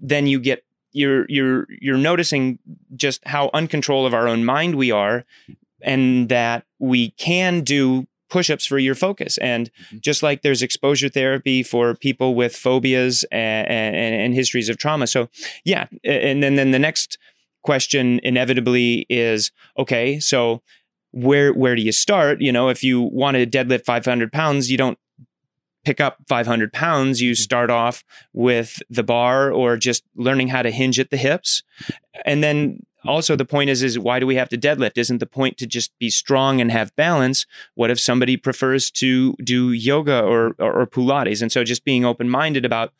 then 0.00 0.26
you 0.26 0.38
get 0.40 0.64
you're 0.92 1.26
you're 1.28 1.66
you're 1.80 1.98
noticing 1.98 2.58
just 2.96 3.20
how 3.26 3.50
uncontrol 3.54 4.06
of 4.06 4.14
our 4.14 4.26
own 4.28 4.44
mind 4.44 4.74
we 4.74 4.90
are 4.90 5.24
and 5.82 6.28
that 6.28 6.64
we 6.78 7.10
can 7.10 7.60
do 7.62 8.06
push-ups 8.30 8.66
for 8.66 8.78
your 8.78 8.94
focus 8.94 9.38
and 9.38 9.70
Mhm. 9.92 10.00
just 10.02 10.22
like 10.22 10.42
there's 10.42 10.60
exposure 10.62 11.08
therapy 11.08 11.62
for 11.62 11.94
people 11.94 12.34
with 12.34 12.54
phobias 12.56 13.24
and, 13.32 13.66
and, 13.68 13.94
and 14.14 14.34
histories 14.34 14.68
of 14.68 14.76
trauma 14.76 15.06
so 15.06 15.28
yeah 15.64 15.86
and 16.04 16.42
then 16.42 16.56
then 16.56 16.70
the 16.72 16.78
next 16.78 17.18
question 17.62 18.20
inevitably 18.22 19.06
is 19.08 19.50
okay 19.78 20.18
so 20.20 20.62
where 21.12 21.52
where 21.54 21.74
do 21.74 21.80
you 21.80 21.90
start? 21.90 22.42
You 22.42 22.52
know, 22.52 22.68
if 22.68 22.84
you 22.84 23.00
want 23.00 23.36
to 23.36 23.46
deadlift 23.46 23.86
500 23.86 24.30
pounds, 24.30 24.70
you 24.70 24.76
don't 24.76 24.98
pick 25.88 26.02
up 26.02 26.18
500 26.28 26.70
pounds. 26.70 27.22
You 27.22 27.34
start 27.34 27.70
off 27.70 28.04
with 28.34 28.82
the 28.90 29.02
bar 29.02 29.50
or 29.50 29.78
just 29.78 30.04
learning 30.14 30.48
how 30.48 30.60
to 30.60 30.70
hinge 30.70 31.00
at 31.00 31.08
the 31.08 31.16
hips, 31.16 31.62
and 32.26 32.44
then 32.44 32.84
also 33.06 33.36
the 33.36 33.46
point 33.46 33.70
is 33.70 33.82
is 33.82 33.98
why 33.98 34.20
do 34.20 34.26
we 34.26 34.34
have 34.34 34.50
to 34.50 34.58
deadlift? 34.58 34.98
Isn't 34.98 35.16
the 35.16 35.26
point 35.26 35.56
to 35.56 35.66
just 35.66 35.98
be 35.98 36.10
strong 36.10 36.60
and 36.60 36.70
have 36.70 36.94
balance? 36.94 37.46
What 37.74 37.90
if 37.90 37.98
somebody 37.98 38.36
prefers 38.36 38.90
to 39.02 39.32
do 39.42 39.72
yoga 39.72 40.22
or 40.22 40.54
or, 40.58 40.80
or 40.80 40.86
pilates? 40.86 41.40
And 41.40 41.50
so 41.50 41.64
just 41.64 41.86
being 41.86 42.04
open 42.04 42.28
minded 42.28 42.66
about 42.66 42.92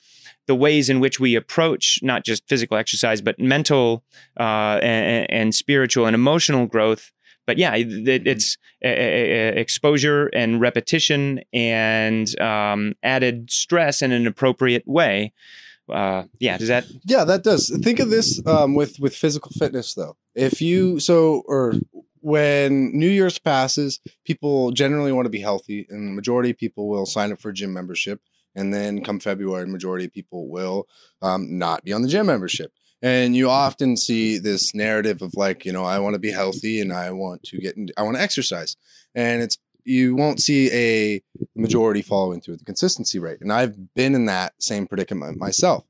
the 0.46 0.54
ways 0.54 0.88
in 0.88 0.98
which 0.98 1.20
we 1.20 1.34
approach 1.34 2.00
not 2.02 2.24
just 2.24 2.48
physical 2.48 2.78
exercise 2.78 3.20
but 3.20 3.38
mental 3.38 4.02
uh, 4.40 4.80
and, 4.82 5.30
and, 5.30 5.54
spiritual 5.54 6.06
and 6.06 6.14
emotional 6.14 6.64
growth 6.64 7.12
but 7.48 7.58
yeah 7.58 7.74
it, 7.74 8.26
it's 8.28 8.56
a, 8.84 8.88
a, 8.88 9.48
a 9.48 9.60
exposure 9.60 10.26
and 10.28 10.60
repetition 10.60 11.40
and 11.52 12.38
um, 12.40 12.94
added 13.02 13.50
stress 13.50 14.02
in 14.02 14.12
an 14.12 14.28
appropriate 14.28 14.86
way 14.86 15.32
uh, 15.90 16.24
yeah, 16.38 16.58
does 16.58 16.68
that? 16.68 16.84
Yeah, 17.04 17.24
that 17.24 17.42
does. 17.42 17.74
Think 17.82 17.98
of 17.98 18.10
this 18.10 18.46
um, 18.46 18.74
with 18.74 19.00
with 19.00 19.16
physical 19.16 19.50
fitness 19.58 19.94
though. 19.94 20.16
If 20.34 20.60
you 20.60 21.00
so 21.00 21.42
or 21.46 21.74
when 22.20 22.96
New 22.96 23.08
Year's 23.08 23.38
passes, 23.38 24.00
people 24.24 24.70
generally 24.72 25.12
want 25.12 25.26
to 25.26 25.30
be 25.30 25.40
healthy, 25.40 25.86
and 25.88 26.08
the 26.08 26.12
majority 26.12 26.50
of 26.50 26.58
people 26.58 26.88
will 26.88 27.06
sign 27.06 27.32
up 27.32 27.40
for 27.40 27.50
a 27.50 27.54
gym 27.54 27.72
membership. 27.72 28.20
And 28.54 28.74
then 28.74 29.04
come 29.04 29.20
February, 29.20 29.66
majority 29.66 30.06
of 30.06 30.12
people 30.12 30.48
will 30.48 30.88
um, 31.22 31.58
not 31.58 31.84
be 31.84 31.92
on 31.92 32.02
the 32.02 32.08
gym 32.08 32.26
membership. 32.26 32.72
And 33.00 33.36
you 33.36 33.48
often 33.48 33.96
see 33.96 34.38
this 34.38 34.74
narrative 34.74 35.22
of 35.22 35.34
like, 35.34 35.64
you 35.64 35.72
know, 35.72 35.84
I 35.84 35.98
want 36.00 36.14
to 36.14 36.18
be 36.18 36.32
healthy 36.32 36.80
and 36.80 36.92
I 36.92 37.12
want 37.12 37.44
to 37.44 37.58
get, 37.58 37.76
in, 37.76 37.88
I 37.96 38.02
want 38.02 38.16
to 38.16 38.22
exercise. 38.22 38.76
And 39.14 39.42
it's 39.42 39.56
you 39.84 40.14
won't 40.14 40.40
see 40.40 40.70
a 40.72 41.22
majority 41.56 42.02
following 42.02 42.40
through 42.40 42.56
the 42.56 42.64
consistency 42.64 43.18
rate. 43.18 43.38
And 43.40 43.50
I've 43.50 43.94
been 43.94 44.14
in 44.14 44.26
that 44.26 44.52
same 44.58 44.86
predicament 44.86 45.38
myself. 45.38 45.84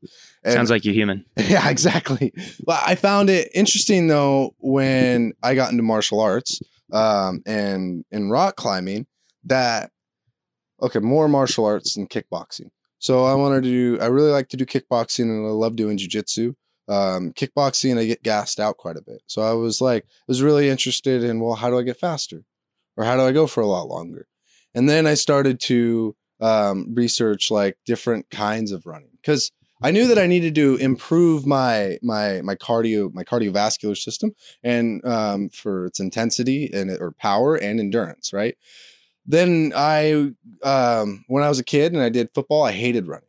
And, 0.45 0.55
Sounds 0.55 0.71
like 0.71 0.85
you're 0.85 0.95
human. 0.95 1.25
Yeah, 1.37 1.69
exactly. 1.69 2.33
Well, 2.65 2.81
I 2.85 2.95
found 2.95 3.31
it 3.31 3.51
interesting 3.55 4.07
though 4.07 4.55
when 4.59 5.33
I 5.43 5.55
got 5.55 5.73
into 5.73 5.83
martial 5.83 6.21
arts 6.21 6.61
um, 6.93 7.43
and 7.45 8.05
in 8.13 8.31
rock 8.31 8.57
climbing 8.57 9.07
that 9.45 9.91
okay, 10.81 11.01
more 11.01 11.29
martial 11.29 11.65
arts 11.65 11.95
than 11.95 12.07
kickboxing. 12.07 12.71
So 12.99 13.25
I 13.25 13.35
wanted 13.35 13.63
to 13.65 13.69
do. 13.69 13.99
I 14.01 14.07
really 14.07 14.31
like 14.31 14.49
to 14.51 14.57
do 14.57 14.67
kickboxing, 14.67 15.25
and 15.25 15.47
I 15.47 15.51
love 15.51 15.77
doing 15.77 15.99
jujitsu. 15.99 16.55
Um, 16.89 17.33
kickboxing, 17.33 17.99
I 17.99 18.07
get 18.07 18.23
gassed 18.23 18.59
out 18.59 18.79
quite 18.79 18.97
a 18.97 19.03
bit. 19.03 19.23
So 19.27 19.43
I 19.43 19.53
was 19.53 19.81
like, 19.81 20.05
I 20.05 20.25
was 20.27 20.43
really 20.43 20.69
interested 20.69 21.23
in 21.23 21.41
well, 21.41 21.55
how 21.55 21.69
do 21.69 21.79
I 21.79 21.83
get 21.83 22.01
faster? 22.01 22.45
or 22.99 23.05
how 23.05 23.17
do 23.17 23.23
I 23.23 23.33
go 23.33 23.47
for 23.47 23.63
a 23.63 23.67
lot 23.67 23.89
longer? 23.89 24.27
And 24.75 24.89
then 24.89 25.07
I 25.07 25.15
started 25.15 25.61
to 25.61 26.17
um, 26.41 26.93
research 26.95 27.51
like 27.51 27.79
different 27.87 28.29
kinds 28.29 28.73
of 28.73 28.85
running 28.85 29.11
because 29.23 29.51
I 29.81 29.93
knew 29.93 30.09
that 30.09 30.19
I 30.19 30.27
needed 30.27 30.57
to 30.57 30.77
improve 30.77 31.47
my 31.47 31.99
my 32.03 32.43
my 32.43 32.57
cardio 32.57 33.15
my 33.15 33.23
cardiovascular 33.23 33.97
system 33.97 34.33
and 34.63 35.05
um, 35.07 35.49
for 35.49 35.87
its 35.87 36.01
intensity 36.01 36.69
and 36.73 36.91
or 36.91 37.13
power 37.13 37.55
and 37.55 37.81
endurance. 37.81 38.33
Right. 38.33 38.57
Then 39.25 39.73
I 39.75 40.33
um, 40.65 41.25
when 41.29 41.45
I 41.45 41.49
was 41.49 41.61
a 41.61 41.65
kid 41.65 41.93
and 41.93 42.03
I 42.03 42.09
did 42.09 42.35
football, 42.35 42.65
I 42.65 42.73
hated 42.73 43.07
running. 43.07 43.29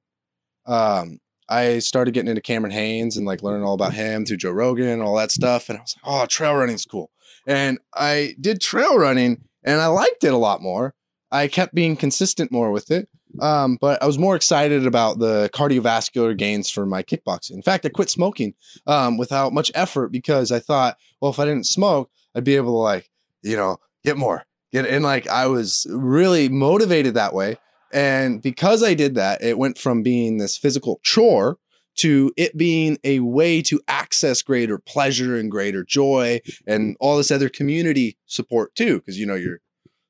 Um, 0.66 1.20
I 1.50 1.80
started 1.80 2.14
getting 2.14 2.30
into 2.30 2.42
Cameron 2.42 2.72
Hanes 2.72 3.18
and 3.18 3.26
like 3.26 3.42
learning 3.42 3.66
all 3.66 3.74
about 3.74 3.94
him 3.94 4.24
through 4.24 4.38
Joe 4.38 4.52
Rogan 4.52 4.88
and 4.88 5.02
all 5.02 5.16
that 5.16 5.32
stuff. 5.32 5.68
And 5.68 5.80
I 5.80 5.82
was 5.82 5.96
like, 5.98 6.14
oh, 6.14 6.26
trail 6.28 6.56
running's 6.56 6.86
cool. 6.86 7.10
And 7.48 7.80
I 7.96 8.36
did 8.40 8.62
trail 8.62 8.98
running 8.98 9.42
and 9.64 9.82
I 9.82 9.88
liked 9.88 10.24
it 10.24 10.34
a 10.34 10.38
lot 10.38 10.62
more. 10.62 10.94
I 11.32 11.48
kept 11.48 11.74
being 11.74 11.96
consistent 11.96 12.52
more 12.52 12.72
with 12.72 12.92
it. 12.92 13.10
Um, 13.40 13.78
but 13.80 14.02
I 14.02 14.08
was 14.08 14.18
more 14.18 14.36
excited 14.36 14.88
about 14.88 15.20
the 15.20 15.50
cardiovascular 15.54 16.36
gains 16.36 16.70
for 16.70 16.86
my 16.86 17.04
kickboxing. 17.04 17.52
In 17.52 17.62
fact, 17.62 17.86
I 17.86 17.90
quit 17.90 18.10
smoking 18.10 18.56
um, 18.88 19.18
without 19.18 19.54
much 19.54 19.72
effort 19.76 20.12
because 20.12 20.52
I 20.52 20.60
thought, 20.60 20.98
well, 21.22 21.32
if 21.32 21.40
I 21.40 21.46
didn't 21.46 21.68
smoke, 21.68 22.10
I'd 22.34 22.44
be 22.44 22.56
able 22.56 22.74
to 22.74 22.78
like, 22.78 23.10
you 23.44 23.56
know, 23.56 23.78
get 24.04 24.18
more, 24.18 24.46
get 24.72 24.88
and 24.88 25.04
like 25.04 25.28
I 25.28 25.46
was 25.46 25.86
really 25.90 26.50
motivated 26.50 27.14
that 27.14 27.34
way. 27.34 27.58
And 27.92 28.42
because 28.42 28.84
I 28.84 28.94
did 28.94 29.16
that, 29.16 29.44
it 29.44 29.58
went 29.58 29.78
from 29.78 30.04
being 30.04 30.38
this 30.38 30.58
physical 30.58 31.00
chore 31.04 31.58
to 32.00 32.32
it 32.38 32.56
being 32.56 32.98
a 33.04 33.20
way 33.20 33.62
to 33.62 33.82
access 33.88 34.42
greater 34.42 34.78
pleasure 34.78 35.36
and 35.36 35.52
greater 35.52 35.84
joy 35.84 36.40
and 36.66 36.96
all 37.00 37.18
this 37.18 37.32
other 37.32 37.50
community 37.50 38.18
support 38.26 38.74
too 38.74 39.00
because 39.00 39.20
you 39.20 39.26
know 39.26 39.36
you're 39.36 39.60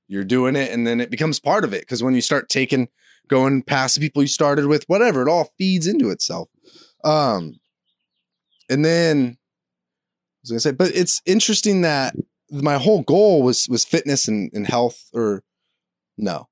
you're 0.08 0.24
doing 0.24 0.56
it 0.56 0.72
and 0.72 0.86
then 0.86 1.02
it 1.02 1.10
becomes 1.10 1.40
part 1.40 1.64
of 1.64 1.74
it. 1.74 1.82
Because 1.82 2.04
when 2.04 2.14
you 2.14 2.22
start 2.22 2.50
taking 2.50 2.90
going 3.28 3.64
past 3.64 3.96
the 3.96 4.02
people 4.02 4.22
you 4.22 4.28
started 4.28 4.66
with 4.68 4.84
whatever 4.86 5.22
it 5.22 5.30
all 5.32 5.52
feeds 5.58 5.88
into 5.88 6.10
itself. 6.10 6.50
Um 7.04 7.60
and 8.70 8.86
then 8.86 9.38
I 9.40 10.42
was 10.44 10.52
gonna 10.52 10.60
say? 10.60 10.72
But 10.72 10.96
it's 10.96 11.22
interesting 11.26 11.82
that 11.82 12.16
my 12.52 12.78
whole 12.78 13.02
goal 13.02 13.42
was 13.42 13.68
was 13.68 13.86
fitness 13.86 14.28
and, 14.28 14.52
and 14.54 14.68
health 14.68 15.10
or 15.14 15.44
no 16.18 16.49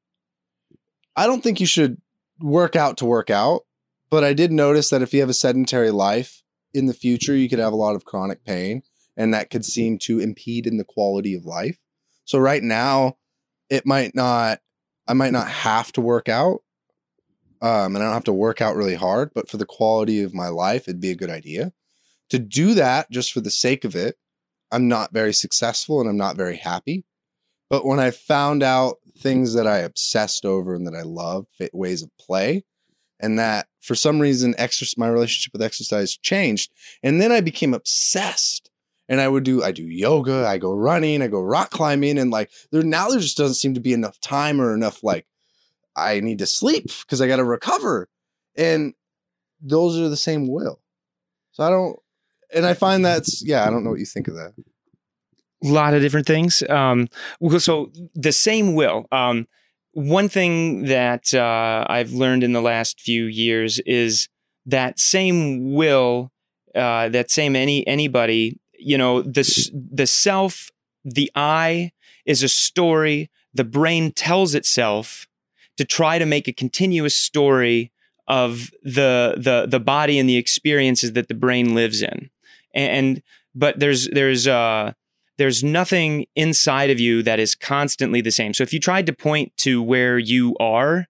i 1.17 1.27
don't 1.27 1.43
think 1.43 1.59
you 1.59 1.67
should 1.67 2.01
work 2.39 2.77
out 2.77 2.97
to 2.97 3.05
work 3.05 3.29
out 3.29 3.63
but 4.09 4.23
I 4.23 4.33
did 4.33 4.51
notice 4.51 4.89
that 4.89 5.01
if 5.01 5.13
you 5.13 5.19
have 5.19 5.29
a 5.29 5.33
sedentary 5.33 5.91
life 5.91 6.41
in 6.73 6.85
the 6.85 6.93
future, 6.93 7.35
you 7.35 7.49
could 7.49 7.59
have 7.59 7.73
a 7.73 7.77
lot 7.77 7.95
of 7.95 8.05
chronic 8.05 8.43
pain 8.45 8.83
and 9.17 9.33
that 9.33 9.49
could 9.49 9.65
seem 9.65 9.97
to 9.99 10.19
impede 10.19 10.67
in 10.67 10.77
the 10.77 10.85
quality 10.85 11.33
of 11.33 11.45
life. 11.45 11.77
So 12.25 12.39
right 12.39 12.63
now, 12.63 13.17
it 13.69 13.85
might 13.85 14.15
not, 14.15 14.59
I 15.07 15.13
might 15.13 15.33
not 15.33 15.47
have 15.47 15.91
to 15.93 16.01
work 16.01 16.29
out. 16.29 16.59
Um, 17.59 17.95
and 17.95 17.97
I 17.97 18.05
don't 18.05 18.13
have 18.13 18.23
to 18.25 18.33
work 18.33 18.61
out 18.61 18.75
really 18.75 18.95
hard, 18.95 19.31
but 19.33 19.49
for 19.49 19.57
the 19.57 19.65
quality 19.65 20.21
of 20.21 20.35
my 20.35 20.47
life, 20.47 20.87
it'd 20.87 21.01
be 21.01 21.09
a 21.09 21.15
good 21.15 21.31
idea 21.31 21.73
to 22.29 22.37
do 22.37 22.75
that 22.75 23.09
just 23.09 23.33
for 23.33 23.41
the 23.41 23.49
sake 23.49 23.83
of 23.83 23.95
it. 23.95 24.15
I'm 24.71 24.87
not 24.87 25.11
very 25.11 25.33
successful 25.33 25.99
and 25.99 26.07
I'm 26.07 26.17
not 26.17 26.37
very 26.37 26.57
happy. 26.57 27.03
But 27.69 27.83
when 27.83 27.99
I 27.99 28.11
found 28.11 28.61
out 28.61 28.97
things 29.17 29.53
that 29.53 29.67
I 29.67 29.79
obsessed 29.79 30.45
over 30.45 30.75
and 30.75 30.87
that 30.87 30.95
I 30.95 31.01
love, 31.01 31.47
ways 31.73 32.03
of 32.03 32.09
play, 32.17 32.63
and 33.19 33.39
that 33.39 33.67
for 33.81 33.95
some 33.95 34.19
reason 34.19 34.53
exercise 34.57 34.97
my 34.97 35.07
relationship 35.07 35.53
with 35.53 35.61
exercise 35.61 36.17
changed 36.17 36.71
and 37.03 37.21
then 37.21 37.31
i 37.31 37.41
became 37.41 37.73
obsessed 37.73 38.69
and 39.09 39.21
i 39.21 39.27
would 39.27 39.43
do 39.43 39.63
i 39.63 39.71
do 39.71 39.83
yoga 39.83 40.45
i 40.47 40.57
go 40.57 40.73
running 40.73 41.21
i 41.21 41.27
go 41.27 41.41
rock 41.41 41.69
climbing 41.69 42.17
and 42.17 42.31
like 42.31 42.51
there 42.71 42.83
now 42.83 43.09
there 43.09 43.19
just 43.19 43.37
doesn't 43.37 43.55
seem 43.55 43.73
to 43.73 43.79
be 43.79 43.93
enough 43.93 44.19
time 44.19 44.61
or 44.61 44.73
enough 44.73 45.03
like 45.03 45.25
i 45.95 46.19
need 46.19 46.39
to 46.39 46.45
sleep 46.45 46.87
because 47.01 47.21
i 47.21 47.27
got 47.27 47.37
to 47.37 47.43
recover 47.43 48.09
and 48.55 48.93
those 49.61 49.99
are 49.99 50.09
the 50.09 50.17
same 50.17 50.47
will. 50.47 50.79
So 51.51 51.63
i 51.63 51.69
don't 51.69 51.97
and 52.53 52.65
i 52.65 52.73
find 52.73 53.03
that's 53.03 53.43
yeah 53.45 53.65
i 53.65 53.69
don't 53.69 53.83
know 53.83 53.89
what 53.89 53.99
you 53.99 54.05
think 54.05 54.27
of 54.27 54.35
that 54.35 54.53
lot 55.63 55.93
of 55.93 56.01
different 56.01 56.27
things. 56.27 56.63
Um 56.69 57.07
so 57.59 57.91
the 58.13 58.31
same 58.31 58.75
will. 58.75 59.05
Um 59.11 59.47
one 59.97 60.29
thing 60.29 60.83
that 60.85 61.33
uh, 61.33 61.83
I've 61.89 62.11
learned 62.11 62.43
in 62.43 62.53
the 62.53 62.61
last 62.61 63.01
few 63.01 63.25
years 63.25 63.79
is 63.79 64.29
that 64.67 64.99
same 64.99 65.73
will, 65.73 66.31
uh, 66.75 67.09
that 67.09 67.31
same 67.31 67.55
any 67.55 67.87
anybody, 67.87 68.59
you 68.77 68.95
know, 68.95 69.23
the 69.23 69.43
the 69.73 70.05
self, 70.05 70.69
the 71.03 71.31
I 71.33 71.93
is 72.27 72.43
a 72.43 72.47
story. 72.47 73.31
The 73.55 73.63
brain 73.63 74.11
tells 74.11 74.53
itself 74.53 75.25
to 75.77 75.83
try 75.83 76.19
to 76.19 76.27
make 76.27 76.47
a 76.47 76.53
continuous 76.53 77.17
story 77.17 77.91
of 78.27 78.69
the 78.83 79.33
the 79.35 79.65
the 79.67 79.79
body 79.79 80.19
and 80.19 80.29
the 80.29 80.37
experiences 80.37 81.13
that 81.13 81.27
the 81.27 81.33
brain 81.33 81.73
lives 81.73 82.03
in, 82.03 82.29
and, 82.71 83.23
but 83.55 83.79
there's 83.79 84.09
there's 84.09 84.47
uh 84.47 84.93
there's 85.37 85.63
nothing 85.63 86.25
inside 86.35 86.89
of 86.89 86.99
you 86.99 87.23
that 87.23 87.39
is 87.39 87.55
constantly 87.55 88.21
the 88.21 88.31
same. 88.31 88.53
So 88.53 88.63
if 88.63 88.73
you 88.73 88.79
tried 88.79 89.05
to 89.07 89.13
point 89.13 89.55
to 89.57 89.81
where 89.81 90.17
you 90.17 90.55
are, 90.59 91.07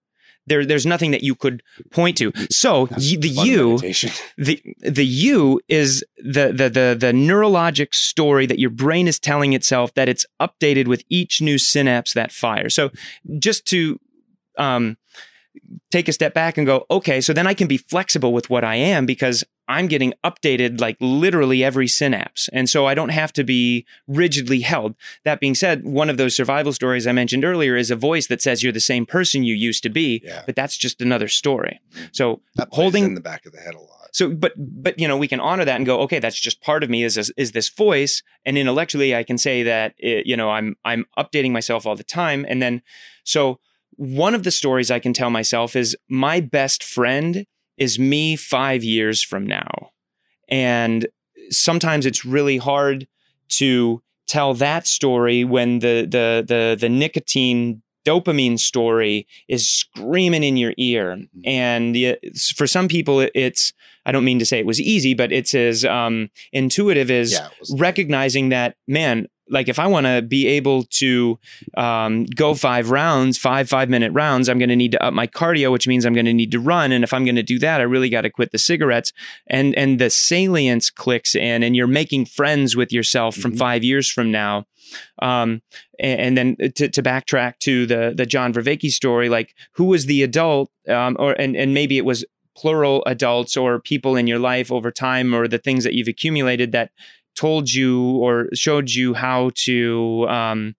there, 0.48 0.66
there's 0.66 0.86
nothing 0.86 1.12
that 1.12 1.24
you 1.24 1.36
could 1.36 1.62
point 1.92 2.18
to. 2.18 2.32
So 2.50 2.88
y- 2.92 3.18
the 3.20 3.30
you, 3.30 3.78
the 4.38 4.62
the 4.80 5.06
you 5.06 5.62
is 5.68 6.04
the, 6.18 6.48
the 6.54 6.70
the 6.70 6.96
the 6.98 7.12
neurologic 7.14 7.94
story 7.94 8.46
that 8.46 8.60
your 8.60 8.70
brain 8.70 9.08
is 9.08 9.20
telling 9.20 9.54
itself 9.54 9.94
that 9.96 10.08
it's 10.08 10.26
updated 10.42 10.88
with 10.88 11.04
each 11.10 11.42
new 11.42 11.58
synapse 11.58 12.14
that 12.14 12.32
fires. 12.32 12.74
So 12.74 12.92
just 13.40 13.66
to 13.68 14.00
um, 14.58 14.98
take 15.92 16.08
a 16.08 16.14
step 16.14 16.34
back 16.34 16.58
and 16.58 16.66
go, 16.66 16.86
okay, 16.90 17.22
so 17.22 17.34
then 17.34 17.48
I 17.48 17.54
can 17.54 17.68
be 17.68 17.78
flexible 17.78 18.34
with 18.34 18.50
what 18.50 18.64
I 18.64 18.76
am 18.76 19.06
because 19.06 19.44
I'm 19.70 19.88
getting 19.88 20.14
updated 20.24 20.80
like 20.80 20.98
literally 21.00 21.64
every 21.64 21.88
synapse. 21.88 22.50
And 22.54 22.70
so 22.70 22.86
I 22.86 22.94
don't 22.94 23.10
have 23.10 23.34
to 23.34 23.44
be 23.44 23.86
rigidly 24.08 24.62
held. 24.62 24.96
That 25.26 25.40
being 25.40 25.56
said, 25.56 25.84
one 25.84 26.10
of 26.10 26.18
those 26.18 26.36
survival 26.36 26.72
stories 26.72 27.06
I 27.06 27.12
mentioned 27.12 27.44
earlier 27.44 27.76
is 27.76 27.92
a 27.92 27.96
voice 27.96 28.28
that 28.28 28.42
says 28.42 28.64
you're 28.64 28.72
the 28.72 28.80
same 28.80 29.06
person 29.06 29.44
you 29.44 29.56
used 29.56 29.84
to 29.84 29.90
be, 29.90 30.22
yeah. 30.24 30.44
but 30.46 30.56
that's 30.56 30.78
just 30.78 31.02
another 31.02 31.28
story. 31.28 31.82
So 32.12 32.42
holding 32.72 33.04
in 33.04 33.14
the 33.14 33.22
back 33.22 33.46
of 33.46 33.52
the 33.52 33.60
head 33.60 33.76
a 33.76 33.80
lot. 33.80 34.10
so 34.14 34.30
but 34.30 34.54
but 34.58 34.98
you 35.00 35.08
know 35.08 35.18
we 35.18 35.28
can 35.28 35.40
honor 35.40 35.66
that 35.66 35.76
and 35.76 35.86
go 35.86 36.00
okay 36.02 36.20
that's 36.20 36.40
just 36.40 36.62
part 36.62 36.84
of 36.84 36.90
me 36.90 37.04
is 37.04 37.18
is, 37.18 37.32
is 37.38 37.52
this 37.52 37.70
voice 37.70 38.24
and 38.46 38.58
intellectually 38.58 39.16
i 39.16 39.24
can 39.24 39.38
say 39.38 39.64
that 39.64 39.94
it, 39.98 40.26
you 40.26 40.38
know 40.38 40.50
i'm 40.50 40.76
i'm 40.86 41.06
updating 41.18 41.52
myself 41.52 41.86
all 41.86 41.96
the 41.96 42.04
time 42.04 42.46
and 42.48 42.62
then 42.62 42.82
so 43.24 43.60
one 43.98 44.34
of 44.34 44.44
the 44.44 44.52
stories 44.52 44.90
i 44.90 45.00
can 45.00 45.14
tell 45.14 45.30
myself 45.30 45.76
is 45.76 45.96
my 46.08 46.40
best 46.40 46.84
friend 46.84 47.46
is 47.78 48.00
me 48.00 48.36
5 48.36 48.84
years 48.84 49.22
from 49.22 49.46
now. 49.46 49.92
And 50.50 51.08
sometimes 51.50 52.06
it's 52.06 52.26
really 52.26 52.58
hard 52.58 53.08
to 53.50 54.02
tell 54.28 54.54
that 54.56 54.86
story 54.86 55.44
when 55.46 55.80
the 55.80 56.02
the 56.02 56.44
the 56.46 56.78
the 56.78 56.90
nicotine 56.90 57.82
dopamine 58.06 58.60
story 58.60 59.26
is 59.48 59.70
screaming 59.70 60.44
in 60.44 60.58
your 60.58 60.74
ear. 60.78 61.16
Mm-hmm. 61.16 61.42
and 61.46 62.18
for 62.56 62.68
some 62.68 62.88
people 62.88 63.26
it's 63.34 63.74
i 64.06 64.12
don't 64.12 64.26
mean 64.26 64.40
to 64.40 64.46
say 64.46 64.60
it 64.60 64.66
was 64.66 64.82
easy 64.82 65.14
but 65.14 65.32
it's 65.32 65.54
as 65.54 65.86
um, 65.86 66.30
intuitive 66.52 67.10
as 67.10 67.34
Yeah, 67.34 67.48
it 67.48 67.80
recognizing 67.80 68.50
that 68.50 68.76
man 68.88 69.28
like 69.50 69.68
if 69.70 69.80
i 69.80 69.88
want 69.88 70.06
to 70.06 70.22
be 70.22 70.48
able 70.48 70.84
to 70.84 71.40
um, 71.76 72.26
go 72.26 72.54
five 72.54 72.90
rounds 72.90 73.38
five 73.38 73.70
five 73.70 73.90
minute 73.90 74.12
rounds 74.12 74.50
i'm 74.50 74.60
going 74.60 74.70
to 74.70 74.76
need 74.76 74.92
to 74.92 75.04
up 75.04 75.14
my 75.14 75.28
cardio 75.28 75.72
which 75.72 75.88
means 75.88 76.06
i'm 76.06 76.14
going 76.14 76.26
to 76.26 76.34
need 76.34 76.52
to 76.52 76.60
run. 76.60 76.92
And 76.92 77.04
if 77.04 77.14
i'm 77.14 77.24
going 77.26 77.36
to 77.36 77.44
do 77.44 77.60
that 77.60 77.80
i 77.80 77.84
really 77.84 78.10
got 78.10 78.22
to 78.22 78.30
quit 78.30 78.52
the 78.52 78.58
cigarettes. 78.58 79.14
And 79.48 79.76
and 79.76 80.00
the 80.00 80.10
salience 80.10 80.90
clicks 80.90 81.36
in 81.36 81.64
and 81.64 81.76
you're 81.76 81.88
making 81.88 82.26
friends 82.26 82.76
with 82.76 82.92
yourself 82.92 83.36
from 83.36 83.54
Mhm. 83.54 83.58
five 83.58 83.84
years 83.84 84.10
from 84.10 84.32
now. 84.32 84.66
Um, 85.22 85.62
and, 86.00 86.20
and 86.20 86.38
then 86.38 86.72
to, 86.76 86.88
to 86.90 87.04
backtrack 87.04 87.60
to 87.60 87.86
the 87.86 88.14
the 88.16 88.26
john 88.26 88.54
vervaeke 88.54 88.90
story 88.92 89.28
like 89.28 89.54
who 89.74 89.86
was 89.86 90.06
the 90.06 90.24
adult 90.24 90.72
um, 90.88 91.18
or 91.20 91.34
and, 91.34 91.56
and 91.58 91.74
maybe 91.74 91.98
it 91.98 92.06
was 92.06 92.24
plural 92.56 93.04
adults 93.06 93.56
or 93.58 93.80
people 93.80 94.16
in 94.16 94.26
your 94.28 94.40
life 94.40 94.72
over 94.72 94.90
time 94.92 95.36
or 95.36 95.48
the 95.48 95.58
things 95.60 95.84
that 95.84 95.94
you've 95.94 96.08
accumulated 96.08 96.72
that 96.72 96.90
told 97.38 97.72
you 97.72 98.18
or 98.18 98.50
showed 98.54 98.90
you 98.90 99.14
how 99.14 99.52
to 99.56 100.26
um, 100.28 100.76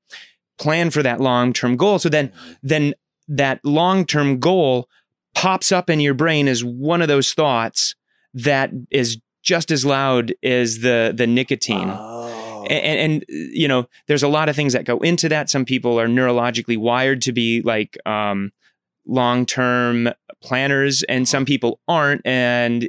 plan 0.58 0.90
for 0.90 1.02
that 1.02 1.20
long 1.20 1.52
term 1.52 1.76
goal. 1.76 1.98
So 1.98 2.08
then, 2.08 2.32
then 2.62 2.94
that 3.28 3.60
long 3.64 4.04
term 4.04 4.38
goal 4.38 4.88
pops 5.34 5.70
up 5.70 5.88
in 5.88 6.00
your 6.00 6.14
brain 6.14 6.48
as 6.48 6.64
one 6.64 7.00
of 7.00 7.08
those 7.08 7.32
thoughts 7.32 7.94
that 8.34 8.70
is 8.90 9.18
just 9.42 9.70
as 9.70 9.84
loud 9.84 10.34
as 10.42 10.80
the 10.80 11.12
the 11.14 11.26
nicotine. 11.26 11.88
Oh. 11.90 12.66
And, 12.68 13.12
and 13.12 13.24
you 13.28 13.68
know, 13.68 13.88
there's 14.08 14.22
a 14.22 14.28
lot 14.28 14.48
of 14.48 14.56
things 14.56 14.74
that 14.74 14.84
go 14.84 14.98
into 14.98 15.28
that. 15.30 15.48
Some 15.48 15.64
people 15.64 15.98
are 15.98 16.08
neurologically 16.08 16.76
wired 16.76 17.22
to 17.22 17.32
be 17.32 17.62
like 17.62 17.96
um, 18.04 18.52
long 19.08 19.46
term 19.46 20.10
planners, 20.40 21.02
and 21.04 21.28
some 21.28 21.44
people 21.44 21.80
aren't. 21.88 22.24
And 22.24 22.84
uh, 22.84 22.88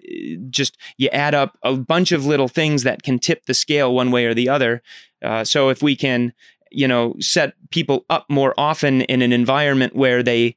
just 0.49 0.77
you 0.97 1.09
add 1.09 1.33
up 1.33 1.57
a 1.63 1.75
bunch 1.75 2.11
of 2.11 2.25
little 2.25 2.47
things 2.47 2.83
that 2.83 3.03
can 3.03 3.19
tip 3.19 3.45
the 3.45 3.53
scale 3.53 3.93
one 3.93 4.11
way 4.11 4.25
or 4.25 4.33
the 4.33 4.49
other. 4.49 4.81
Uh, 5.23 5.43
so 5.43 5.69
if 5.69 5.81
we 5.81 5.95
can, 5.95 6.33
you 6.71 6.87
know, 6.87 7.15
set 7.19 7.53
people 7.71 8.05
up 8.09 8.25
more 8.29 8.53
often 8.57 9.01
in 9.01 9.21
an 9.21 9.33
environment 9.33 9.95
where 9.95 10.21
they, 10.21 10.55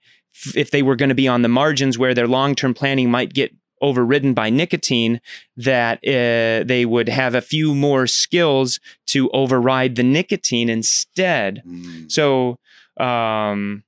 if 0.55 0.71
they 0.71 0.83
were 0.83 0.97
going 0.97 1.09
to 1.09 1.15
be 1.15 1.29
on 1.29 1.43
the 1.43 1.49
margins 1.49 1.99
where 1.99 2.15
their 2.15 2.29
long 2.29 2.55
term 2.55 2.75
planning 2.75 3.11
might 3.11 3.33
get 3.33 3.55
overridden 3.81 4.33
by 4.33 4.49
nicotine, 4.49 5.21
that 5.57 5.99
uh, 6.07 6.65
they 6.65 6.85
would 6.87 7.09
have 7.09 7.35
a 7.35 7.41
few 7.41 7.75
more 7.75 8.07
skills 8.07 8.79
to 9.07 9.29
override 9.31 9.97
the 9.97 10.05
nicotine 10.05 10.69
instead. 10.69 11.63
Mm. 11.67 12.11
So, 12.11 12.59
um, 12.97 13.83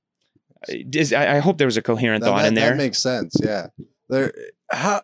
is, 0.69 1.13
I, 1.13 1.37
I 1.37 1.39
hope 1.39 1.57
there 1.57 1.67
was 1.67 1.77
a 1.77 1.81
coherent 1.81 2.23
That- 2.23 2.29
thought 2.29 2.41
that, 2.41 2.47
in 2.49 2.53
there. 2.55 2.69
That 2.71 2.77
makes 2.77 2.99
sense. 3.01 3.35
Yeah. 3.41 3.67
There. 4.09 4.33
How? 4.71 5.01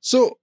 So, 0.00 0.38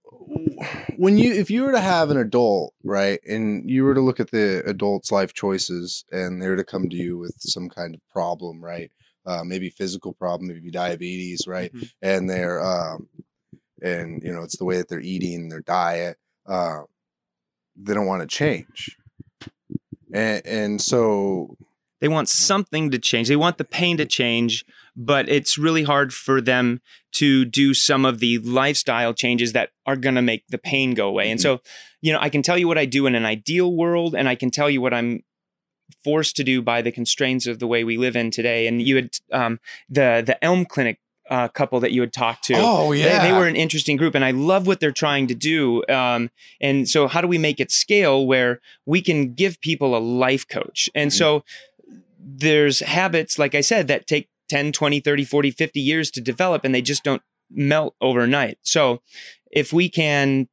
when 0.96 1.18
you 1.18 1.32
if 1.32 1.50
you 1.50 1.62
were 1.62 1.72
to 1.72 1.80
have 1.80 2.10
an 2.10 2.16
adult, 2.18 2.74
right, 2.84 3.20
and 3.26 3.68
you 3.68 3.84
were 3.84 3.94
to 3.94 4.00
look 4.00 4.20
at 4.20 4.30
the 4.30 4.62
adult's 4.66 5.10
life 5.10 5.32
choices, 5.32 6.04
and 6.12 6.40
they 6.40 6.48
were 6.48 6.56
to 6.56 6.64
come 6.64 6.88
to 6.88 6.96
you 6.96 7.18
with 7.18 7.36
some 7.40 7.68
kind 7.68 7.94
of 7.94 8.00
problem, 8.10 8.62
right? 8.62 8.90
Uh, 9.24 9.42
maybe 9.44 9.70
physical 9.70 10.12
problem, 10.12 10.48
maybe 10.48 10.70
diabetes, 10.70 11.46
right? 11.48 11.72
Mhm. 11.72 11.90
And 12.02 12.30
they're 12.30 12.62
um, 12.64 13.08
and 13.82 14.22
you 14.22 14.32
know 14.32 14.42
it's 14.42 14.58
the 14.58 14.64
way 14.64 14.76
that 14.76 14.88
they're 14.88 15.00
eating, 15.00 15.48
their 15.48 15.62
diet. 15.62 16.18
Uh, 16.46 16.82
they 17.76 17.94
don't 17.94 18.06
want 18.06 18.22
to 18.22 18.28
change, 18.28 18.96
and 20.12 20.46
and 20.46 20.80
so 20.80 21.56
They 22.00 22.08
want 22.08 22.28
something 22.28 22.90
to 22.90 22.98
change. 22.98 23.28
They 23.28 23.36
want 23.36 23.56
the 23.58 23.64
pain 23.64 23.96
to 23.96 24.04
change, 24.06 24.64
but 24.94 25.28
it's 25.28 25.56
really 25.56 25.84
hard 25.84 26.12
for 26.12 26.40
them 26.40 26.80
to 27.12 27.44
do 27.46 27.72
some 27.72 28.04
of 28.04 28.18
the 28.20 28.38
lifestyle 28.38 29.14
changes 29.14 29.52
that 29.54 29.70
are 29.86 29.96
going 29.96 30.14
to 30.16 30.22
make 30.22 30.44
the 30.48 30.58
pain 30.58 30.92
go 30.94 31.08
away. 31.08 31.30
And 31.30 31.40
so, 31.40 31.60
you 32.02 32.12
know, 32.12 32.18
I 32.20 32.28
can 32.28 32.42
tell 32.42 32.58
you 32.58 32.68
what 32.68 32.76
I 32.78 32.84
do 32.84 33.06
in 33.06 33.14
an 33.14 33.24
ideal 33.24 33.72
world, 33.74 34.14
and 34.14 34.28
I 34.28 34.34
can 34.34 34.50
tell 34.50 34.68
you 34.68 34.80
what 34.82 34.92
I'm 34.92 35.22
forced 36.04 36.36
to 36.36 36.44
do 36.44 36.60
by 36.62 36.82
the 36.82 36.92
constraints 36.92 37.46
of 37.46 37.58
the 37.58 37.66
way 37.66 37.84
we 37.84 37.96
live 37.96 38.16
in 38.16 38.30
today. 38.30 38.66
And 38.66 38.82
you 38.82 38.96
had 38.96 39.10
um, 39.32 39.60
the 39.88 40.22
the 40.24 40.42
Elm 40.44 40.64
Clinic 40.66 40.98
uh, 41.30 41.48
couple 41.48 41.80
that 41.80 41.90
you 41.92 42.00
had 42.02 42.12
talked 42.12 42.44
to. 42.44 42.54
oh 42.56 42.92
They- 42.92 43.02
They, 43.22 43.32
were 43.32 43.46
an 43.48 43.56
interesting 43.56 43.96
group, 43.96 44.14
and 44.14 44.24
I 44.24 44.30
love 44.30 44.66
what 44.68 44.78
they're 44.78 44.92
trying 44.92 45.26
to 45.28 45.34
do. 45.34 45.82
Um, 45.88 46.30
and 46.60 46.88
so, 46.88 47.08
how 47.08 47.20
do 47.20 47.26
we 47.26 47.38
make 47.38 47.58
it 47.58 47.72
scale 47.72 48.24
where 48.26 48.60
we 48.84 49.00
can 49.02 49.34
give 49.34 49.60
people 49.60 49.96
a 49.96 49.98
life 49.98 50.46
coach? 50.46 50.88
And 50.94 51.12
so, 51.12 51.44
there's 52.28 52.80
habits, 52.80 53.38
like 53.38 53.54
I 53.54 53.60
said, 53.60 53.86
that 53.86 54.06
take 54.08 54.28
10, 54.48 54.72
20, 54.72 55.00
30, 55.00 55.24
40, 55.24 55.50
50 55.52 55.80
years 55.80 56.10
to 56.10 56.20
develop, 56.20 56.64
and 56.64 56.74
they 56.74 56.82
just 56.82 57.04
don't 57.04 57.22
melt 57.50 57.94
overnight. 58.00 58.58
So, 58.62 59.00
if 59.52 59.72
we 59.72 59.88
can 59.88 60.48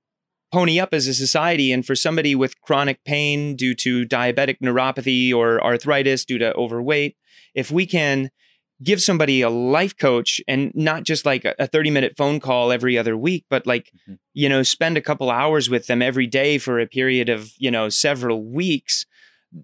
pony 0.51 0.79
up 0.79 0.93
as 0.93 1.07
a 1.07 1.15
society, 1.15 1.71
and 1.71 1.83
for 1.83 1.95
somebody 1.95 2.35
with 2.35 2.61
chronic 2.61 3.03
pain 3.03 3.55
due 3.55 3.73
to 3.73 4.05
diabetic 4.05 4.57
neuropathy 4.63 5.33
or 5.33 5.63
arthritis 5.63 6.25
due 6.25 6.37
to 6.37 6.53
overweight, 6.53 7.17
if 7.55 7.71
we 7.71 7.87
can 7.87 8.29
give 8.83 9.01
somebody 9.01 9.41
a 9.41 9.49
life 9.49 9.97
coach 9.97 10.41
and 10.47 10.71
not 10.75 11.03
just 11.03 11.25
like 11.25 11.45
a 11.45 11.65
30 11.67 11.89
minute 11.89 12.15
phone 12.17 12.39
call 12.39 12.71
every 12.71 12.97
other 12.97 13.15
week 13.15 13.45
but 13.49 13.65
like 13.65 13.91
Mhm. 14.09 14.17
you 14.33 14.49
know 14.49 14.61
spend 14.63 14.97
a 14.97 15.01
couple 15.01 15.29
hours 15.29 15.69
with 15.69 15.85
them 15.87 16.01
every 16.01 16.27
day 16.27 16.57
for 16.57 16.79
a 16.79 16.87
period 16.87 17.29
of 17.29 17.53
you 17.57 17.71
know 17.71 17.87
several 17.87 18.43
weeks 18.43 19.05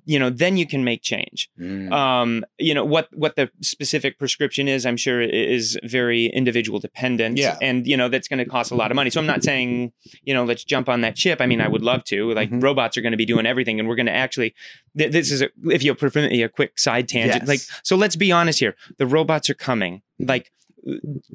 you 0.06 0.20
know 0.20 0.30
then 0.30 0.56
you 0.58 0.68
can 0.68 0.84
make 0.84 1.02
change 1.02 1.50
Mm. 1.60 1.92
um 1.92 2.46
you 2.60 2.74
know 2.74 2.86
what 2.86 3.08
what 3.14 3.36
the 3.36 3.50
specific 3.62 4.20
prescription 4.20 4.68
is 4.68 4.86
i'm 4.86 4.98
sure 4.98 5.22
is 5.22 5.78
very 5.84 6.28
individual 6.28 6.80
dependent 6.80 7.38
Yeah. 7.38 7.58
and 7.62 7.88
you 7.88 7.98
know 7.98 8.08
that's 8.08 8.28
going 8.28 8.38
to 8.38 8.46
cost 8.46 8.72
a 8.72 8.76
lot 8.76 8.92
of 8.92 8.96
money 8.96 9.10
so 9.10 9.20
i'm 9.20 9.26
not 9.26 9.44
saying 9.44 9.92
you 10.24 10.34
know 10.34 10.44
let's 10.46 10.64
jump 10.64 10.90
on 10.90 11.02
that 11.02 11.16
chip 11.16 11.42
i 11.42 11.46
mean 11.48 11.60
i 11.62 11.68
would 11.68 11.82
love 11.82 12.04
to 12.06 12.32
like 12.34 12.50
Mhm. 12.52 12.62
robots 12.62 12.98
are 12.98 13.02
going 13.02 13.12
to 13.14 13.18
be 13.18 13.26
doing 13.26 13.46
everything 13.46 13.80
and 13.80 13.88
we're 13.90 13.96
going 13.96 14.06
to 14.06 14.12
actually 14.26 14.54
th- 14.98 15.12
this 15.12 15.32
is 15.32 15.42
a, 15.42 15.50
if 15.66 15.84
you'll 15.84 15.96
permit 15.96 16.32
me 16.32 16.44
a 16.44 16.50
quick 16.50 16.78
side 16.78 17.08
tangent 17.08 17.42
Yes. 17.44 17.48
like 17.48 17.62
so 17.84 17.96
let's 17.96 18.16
be 18.16 18.32
honest 18.32 18.60
here 18.60 18.76
the 18.98 19.08
robots 19.08 19.50
are 19.50 19.56
coming 19.56 20.02
like 20.20 20.52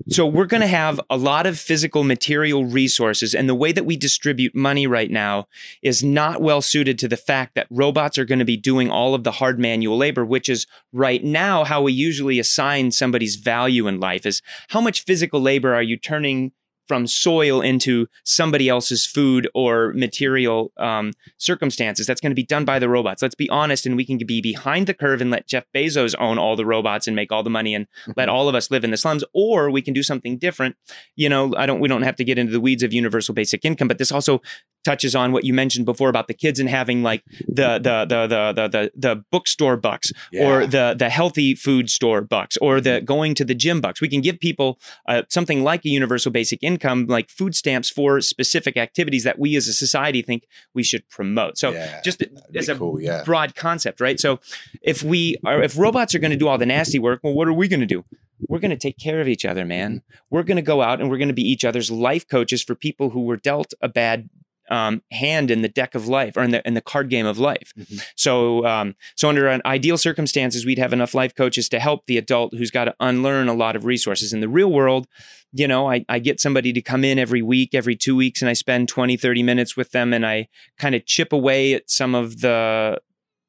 so 0.09 0.27
we're 0.27 0.47
going 0.47 0.61
to 0.61 0.67
have 0.67 1.01
a 1.11 1.17
lot 1.17 1.47
of 1.47 1.59
physical 1.59 2.05
material 2.05 2.65
resources 2.65 3.35
and 3.35 3.49
the 3.49 3.55
way 3.55 3.73
that 3.73 3.85
we 3.85 3.97
distribute 3.97 4.55
money 4.55 4.87
right 4.87 5.11
now 5.11 5.47
is 5.83 6.03
not 6.03 6.41
well 6.41 6.63
suited 6.63 6.99
to 6.99 7.09
the 7.09 7.17
fact 7.17 7.55
that 7.55 7.67
robots 7.71 8.19
are 8.19 8.25
going 8.25 8.39
to 8.39 8.45
be 8.45 8.57
doing 8.57 8.91
all 8.91 9.15
of 9.15 9.25
the 9.25 9.33
hard 9.33 9.59
manual 9.59 9.97
labor 9.97 10.25
which 10.25 10.49
is 10.49 10.67
right 10.93 11.25
now 11.25 11.65
how 11.65 11.83
we 11.83 11.93
usually 11.93 12.39
assign 12.39 12.91
somebody's 12.91 13.37
value 13.37 13.87
in 13.87 14.01
life 14.01 14.25
is 14.27 14.43
how 14.69 14.81
much 14.81 15.05
physical 15.05 15.41
labor 15.41 15.75
are 15.75 15.83
you 15.83 15.97
turning 15.97 16.53
from 16.87 17.07
soil 17.07 17.61
into 17.61 18.07
somebody 18.25 18.69
else's 18.69 19.07
food 19.07 19.49
or 19.55 19.93
material 19.95 20.73
um, 20.77 21.13
circumstances. 21.39 22.07
That's 22.07 22.21
going 22.21 22.31
to 22.31 22.37
be 22.37 22.45
done 22.45 22.65
by 22.65 22.79
the 22.79 22.89
robots. 22.89 23.23
Let's 23.23 23.35
be 23.35 23.49
honest, 23.51 23.87
and 23.87 23.97
we 23.97 24.05
can 24.05 24.19
be 24.19 24.41
behind 24.41 24.87
the 24.87 24.95
curve 24.95 25.21
and 25.21 25.31
let 25.31 25.47
Jeff 25.47 25.65
Bezos 25.75 26.15
own 26.19 26.39
all 26.39 26.57
the 26.57 26.67
robots 26.67 27.07
and 27.07 27.17
make 27.17 27.33
all 27.33 27.43
the 27.43 27.51
money 27.51 27.75
and 27.75 27.87
let 28.17 28.29
all 28.29 28.49
of 28.49 28.55
us 28.55 28.71
live 28.71 28.85
in 28.85 28.91
the 28.91 28.97
slums. 28.97 29.25
Or 29.33 29.71
we 29.71 29.83
can 29.83 29.95
do 29.95 30.03
something 30.03 30.39
different. 30.39 30.77
You 31.17 31.29
know, 31.29 31.55
I 31.57 31.67
don't. 31.67 31.81
We 31.81 31.89
don't 31.89 32.03
have 32.03 32.17
to 32.17 32.25
get 32.25 32.39
into 32.39 32.53
the 32.53 32.61
weeds 32.61 32.83
of 32.83 32.93
universal 32.93 33.35
basic 33.35 33.65
income, 33.65 33.89
but 33.89 33.99
this 33.99 34.13
also 34.13 34.41
touches 34.85 35.15
on 35.15 35.33
what 35.33 35.45
you 35.45 35.55
mentioned 35.55 35.87
before 35.87 36.09
about 36.09 36.29
the 36.29 36.35
kids 36.35 36.61
and 36.61 36.69
having 36.69 37.03
like 37.03 37.25
the 37.47 37.79
the 37.79 38.05
the 38.09 38.27
the 38.27 38.53
the 38.53 38.69
the, 38.69 38.93
the 38.95 39.25
bookstore 39.31 39.77
bucks 39.77 40.13
or 40.39 40.67
the 40.67 40.95
the 40.97 41.09
healthy 41.09 41.55
food 41.55 41.91
store 41.91 42.21
bucks 42.21 42.57
or 42.59 42.81
the 42.81 43.01
going 43.01 43.35
to 43.35 43.45
the 43.45 43.55
gym 43.55 43.81
bucks. 43.81 44.01
We 44.01 44.09
can 44.09 44.21
give 44.21 44.39
people 44.39 44.79
uh, 45.09 45.23
something 45.29 45.63
like 45.63 45.85
a 45.85 45.89
universal 45.89 46.31
basic 46.31 46.63
income, 46.63 47.07
like 47.07 47.31
food 47.31 47.55
stamps 47.55 47.91
for 47.91 48.21
specific 48.21 48.77
activities 48.77 49.25
that 49.25 49.39
we 49.39 49.57
as 49.57 49.69
a 49.69 49.73
society 49.73 50.23
think 50.23 50.47
we 50.75 50.83
should 50.83 51.09
promote. 51.09 51.59
So 51.59 51.73
Yeah, 51.73 52.01
just 52.03 52.23
as 52.55 52.69
a 52.69 52.77
cool, 52.77 53.01
yeah. 53.01 53.23
broad 53.25 53.55
concept, 53.55 54.01
right? 54.01 54.21
So 54.21 54.41
if 54.83 55.03
we 55.03 55.37
are, 55.45 55.63
if 55.63 55.79
robots 55.79 56.15
are 56.15 56.19
going 56.19 56.31
to 56.31 56.37
do 56.37 56.49
all 56.49 56.59
the 56.59 56.67
nasty 56.67 56.99
work, 56.99 57.21
well, 57.23 57.35
what 57.35 57.49
are 57.49 57.53
we 57.53 57.69
going 57.69 57.81
to 57.81 57.87
do? 57.87 58.05
We're 58.49 58.59
going 58.59 58.71
to 58.73 58.77
take 58.77 58.99
care 58.99 59.21
of 59.21 59.29
each 59.29 59.45
other, 59.45 59.65
man. 59.65 60.03
We're 60.31 60.43
going 60.43 60.57
to 60.57 60.63
go 60.63 60.83
out 60.83 61.01
and 61.01 61.09
we're 61.09 61.19
going 61.19 61.29
to 61.29 61.35
be 61.35 61.49
each 61.49 61.65
other's 61.65 61.91
life 61.91 62.29
coaches 62.29 62.63
for 62.63 62.75
people 62.75 63.11
who 63.11 63.23
were 63.23 63.37
dealt 63.37 63.73
a 63.81 63.89
bad 63.89 64.29
um, 64.71 65.03
hand 65.11 65.51
in 65.51 65.63
the 65.63 65.69
deck 65.69 65.95
of 65.95 66.09
life 66.09 66.37
or 66.37 66.43
in 66.43 66.51
the 66.51 66.67
in 66.67 66.75
the 66.75 66.81
card 66.81 67.11
game 67.11 67.27
of 67.27 67.39
life. 67.39 67.73
Mhm. 67.79 68.03
So 68.17 68.67
um, 68.67 68.97
so 69.15 69.29
under 69.29 69.49
an 69.49 69.63
ideal 69.67 69.99
circumstances, 69.99 70.65
we'd 70.65 70.79
have 70.79 70.93
enough 70.93 71.15
life 71.15 71.35
coaches 71.35 71.69
to 71.71 71.81
help 71.81 72.07
the 72.07 72.19
adult 72.19 72.55
who's 72.55 72.71
got 72.71 72.85
to 72.85 72.95
unlearn 73.01 73.49
a 73.49 73.55
lot 73.55 73.77
of 73.77 73.85
resources. 73.85 74.33
In 74.33 74.41
the 74.41 74.49
real 74.49 74.71
world, 74.71 75.07
you 75.53 75.69
know, 75.69 75.89
I, 75.89 76.05
I 76.09 76.19
get 76.19 76.41
somebody 76.41 76.73
to 76.73 76.83
come 76.83 77.05
in 77.05 77.19
every 77.19 77.43
week, 77.43 77.75
every 77.75 77.95
two 77.95 78.17
weeks, 78.17 78.43
and 78.43 78.49
I 78.49 78.55
spend 78.55 78.89
20, 78.89 79.17
30 79.17 79.43
minutes 79.43 79.77
with 79.77 79.93
them 79.93 80.13
and 80.13 80.27
I 80.27 80.49
kind 80.79 80.95
of 80.95 81.07
chip 81.07 81.33
away 81.33 81.75
at 81.75 81.89
some 81.89 82.15
of 82.15 82.41
the 82.41 83.01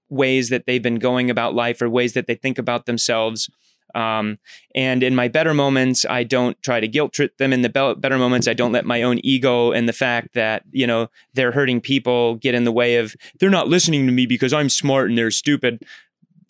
ways 0.10 0.50
that 0.50 0.66
they've 0.66 0.84
been 0.84 1.00
going 1.00 1.30
about 1.32 1.56
life 1.56 1.82
or 1.82 1.90
ways 1.90 2.14
that 2.14 2.28
they 2.28 2.36
think 2.36 2.58
about 2.58 2.86
themselves. 2.86 3.50
Um, 3.96 4.38
and 4.76 5.02
in 5.02 5.16
my 5.16 5.30
better 5.30 5.54
moments, 5.54 6.06
I 6.08 6.24
don't 6.24 6.62
try 6.62 6.80
to 6.82 6.88
guilt 6.88 7.14
trip 7.14 7.38
them. 7.38 7.54
In 7.54 7.62
the 7.62 7.70
be- 7.70 8.00
better 8.00 8.18
moments, 8.18 8.48
I 8.48 8.54
don't 8.54 8.74
let 8.74 8.86
my 8.86 9.02
own 9.02 9.20
ego 9.24 9.72
and 9.72 9.88
the 9.88 9.94
fact 9.94 10.34
that, 10.34 10.64
you 10.72 10.86
know, 10.86 11.08
they're 11.34 11.54
hurting 11.54 11.80
people 11.80 12.36
get 12.36 12.54
in 12.54 12.66
the 12.66 12.74
way 12.74 12.98
of, 12.98 13.16
they're 13.40 13.50
not 13.50 13.70
listening 13.70 14.06
to 14.06 14.12
me 14.12 14.26
because 14.26 14.52
I'm 14.54 14.70
smart 14.70 15.10
and 15.10 15.18
they're 15.18 15.32
stupid. 15.32 15.84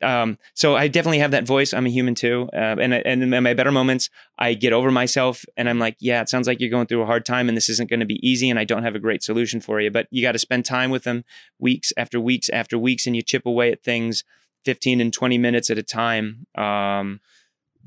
Um, 0.01 0.37
so 0.55 0.75
I 0.75 0.87
definitely 0.87 1.19
have 1.19 1.31
that 1.31 1.45
voice. 1.45 1.73
I'm 1.73 1.85
a 1.85 1.89
human 1.89 2.15
too. 2.15 2.49
Uh, 2.51 2.75
and, 2.79 2.93
and 2.93 3.23
in 3.23 3.43
my 3.43 3.53
better 3.53 3.71
moments, 3.71 4.09
I 4.37 4.53
get 4.55 4.73
over 4.73 4.91
myself 4.91 5.45
and 5.55 5.69
I'm 5.69 5.79
like, 5.79 5.95
yeah, 5.99 6.21
it 6.21 6.29
sounds 6.29 6.47
like 6.47 6.59
you're 6.59 6.69
going 6.69 6.87
through 6.87 7.03
a 7.03 7.07
hard 7.07 7.25
time 7.25 7.47
and 7.47 7.55
this 7.55 7.69
isn't 7.69 7.89
going 7.89 8.01
to 8.01 8.05
be 8.05 8.27
easy 8.27 8.49
and 8.49 8.59
I 8.59 8.65
don't 8.65 8.83
have 8.83 8.95
a 8.95 8.99
great 8.99 9.23
solution 9.23 9.61
for 9.61 9.79
you. 9.79 9.91
But 9.91 10.07
you 10.09 10.21
got 10.23 10.33
to 10.33 10.39
spend 10.39 10.65
time 10.65 10.89
with 10.89 11.03
them 11.03 11.23
weeks 11.59 11.93
after 11.95 12.19
weeks 12.19 12.49
after 12.49 12.77
weeks 12.77 13.05
and 13.05 13.15
you 13.15 13.21
chip 13.21 13.45
away 13.45 13.71
at 13.71 13.83
things 13.83 14.23
15 14.65 14.99
and 14.99 15.13
20 15.13 15.37
minutes 15.37 15.69
at 15.69 15.77
a 15.77 15.83
time. 15.83 16.47
Um, 16.55 17.21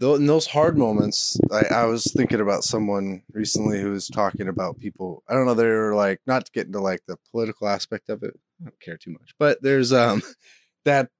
in 0.00 0.26
those 0.26 0.46
hard 0.46 0.78
moments, 0.78 1.38
I, 1.50 1.74
I 1.74 1.84
was 1.86 2.04
thinking 2.16 2.40
about 2.40 2.62
someone 2.62 3.22
recently 3.32 3.80
who 3.80 3.90
was 3.90 4.08
talking 4.08 4.48
about 4.48 4.78
people. 4.78 5.24
I 5.28 5.34
don't 5.34 5.44
know. 5.44 5.54
They 5.54 5.66
were 5.66 5.94
like, 5.94 6.20
not 6.26 6.46
to 6.46 6.52
get 6.52 6.66
into 6.66 6.80
like 6.80 7.00
the 7.06 7.16
political 7.32 7.68
aspect 7.68 8.08
of 8.08 8.22
it. 8.22 8.38
I 8.60 8.64
don't 8.64 8.80
care 8.80 8.96
too 8.96 9.10
much, 9.10 9.34
but 9.38 9.60
there's 9.62 9.92
um 9.92 10.22
that 10.84 11.10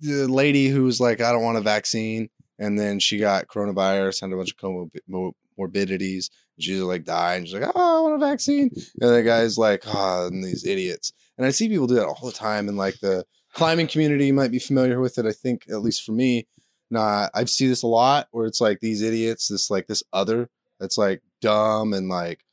the 0.00 0.28
lady 0.28 0.68
who 0.68 0.84
was 0.84 1.00
like, 1.00 1.20
I 1.20 1.32
don't 1.32 1.42
want 1.42 1.58
a 1.58 1.62
vaccine, 1.62 2.28
and 2.58 2.78
then 2.78 2.98
she 3.00 3.18
got 3.18 3.48
coronavirus, 3.48 4.20
had 4.20 4.32
a 4.32 4.36
bunch 4.36 4.52
of 4.52 4.58
comorbi- 4.58 5.00
mo- 5.08 5.36
morbidities. 5.56 6.30
She's 6.58 6.80
like 6.80 7.04
dying. 7.04 7.44
She's 7.44 7.54
like, 7.54 7.70
oh, 7.74 7.98
I 7.98 8.00
want 8.00 8.22
a 8.22 8.26
vaccine, 8.26 8.70
and 9.00 9.14
the 9.14 9.22
guy's 9.22 9.56
like, 9.56 9.84
oh, 9.86 10.26
and 10.26 10.44
these 10.44 10.66
idiots. 10.66 11.12
And 11.38 11.46
I 11.46 11.50
see 11.50 11.68
people 11.68 11.86
do 11.86 11.96
that 11.96 12.06
all 12.06 12.26
the 12.26 12.32
time 12.32 12.68
in 12.68 12.76
like 12.76 12.98
the 13.00 13.24
climbing 13.56 13.86
community. 13.86 14.26
You 14.26 14.34
might 14.34 14.50
be 14.50 14.58
familiar 14.58 15.00
with 15.00 15.18
it. 15.18 15.24
I 15.24 15.32
think 15.32 15.64
at 15.70 15.80
least 15.80 16.04
for 16.04 16.12
me, 16.12 16.46
nah, 16.90 17.28
I 17.34 17.46
see 17.46 17.66
this 17.66 17.82
a 17.82 17.86
lot 17.86 18.28
where 18.30 18.46
it's 18.46 18.60
like 18.60 18.80
these 18.80 19.00
idiots, 19.02 19.48
this 19.48 19.70
like 19.70 19.86
this 19.86 20.02
other 20.12 20.50
that's 20.78 20.98
like 20.98 21.22
dumb 21.40 21.94
and 21.94 22.08
like, 22.08 22.44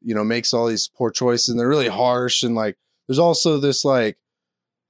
you 0.00 0.14
know, 0.14 0.24
makes 0.24 0.54
all 0.54 0.66
these 0.66 0.88
poor 0.88 1.10
choices 1.10 1.50
and 1.50 1.60
they're 1.60 1.68
really 1.68 1.88
harsh. 1.88 2.42
And 2.42 2.54
like, 2.54 2.76
there's 3.06 3.18
also 3.18 3.58
this 3.58 3.84
like, 3.84 4.16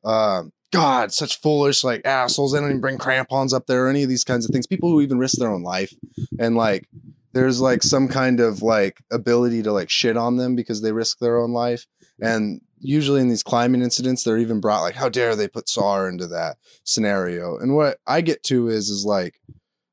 um, 0.04 0.52
God, 0.72 1.12
such 1.12 1.40
foolish 1.40 1.82
like 1.82 2.06
assholes. 2.06 2.52
They 2.52 2.60
don't 2.60 2.68
even 2.68 2.80
bring 2.80 2.98
crampons 2.98 3.52
up 3.52 3.66
there 3.66 3.86
or 3.86 3.88
any 3.88 4.04
of 4.04 4.08
these 4.08 4.24
kinds 4.24 4.44
of 4.44 4.52
things. 4.52 4.68
People 4.68 4.90
who 4.90 5.00
even 5.00 5.18
risk 5.18 5.38
their 5.38 5.50
own 5.50 5.64
life. 5.64 5.92
And 6.38 6.54
like, 6.56 6.88
there's 7.32 7.60
like 7.60 7.82
some 7.82 8.06
kind 8.06 8.38
of 8.38 8.62
like 8.62 9.02
ability 9.10 9.64
to 9.64 9.72
like 9.72 9.90
shit 9.90 10.16
on 10.16 10.36
them 10.36 10.54
because 10.54 10.80
they 10.80 10.92
risk 10.92 11.18
their 11.18 11.38
own 11.38 11.52
life. 11.52 11.86
And 12.20 12.60
usually 12.78 13.20
in 13.20 13.28
these 13.28 13.42
climbing 13.42 13.82
incidents, 13.82 14.22
they're 14.22 14.38
even 14.38 14.60
brought 14.60 14.82
like, 14.82 14.94
how 14.94 15.08
dare 15.08 15.36
they 15.36 15.48
put 15.48 15.68
SAR 15.68 16.08
into 16.08 16.26
that 16.28 16.56
scenario? 16.84 17.58
And 17.58 17.74
what 17.74 17.98
I 18.06 18.20
get 18.20 18.42
to 18.44 18.68
is, 18.68 18.88
is 18.88 19.04
like, 19.04 19.40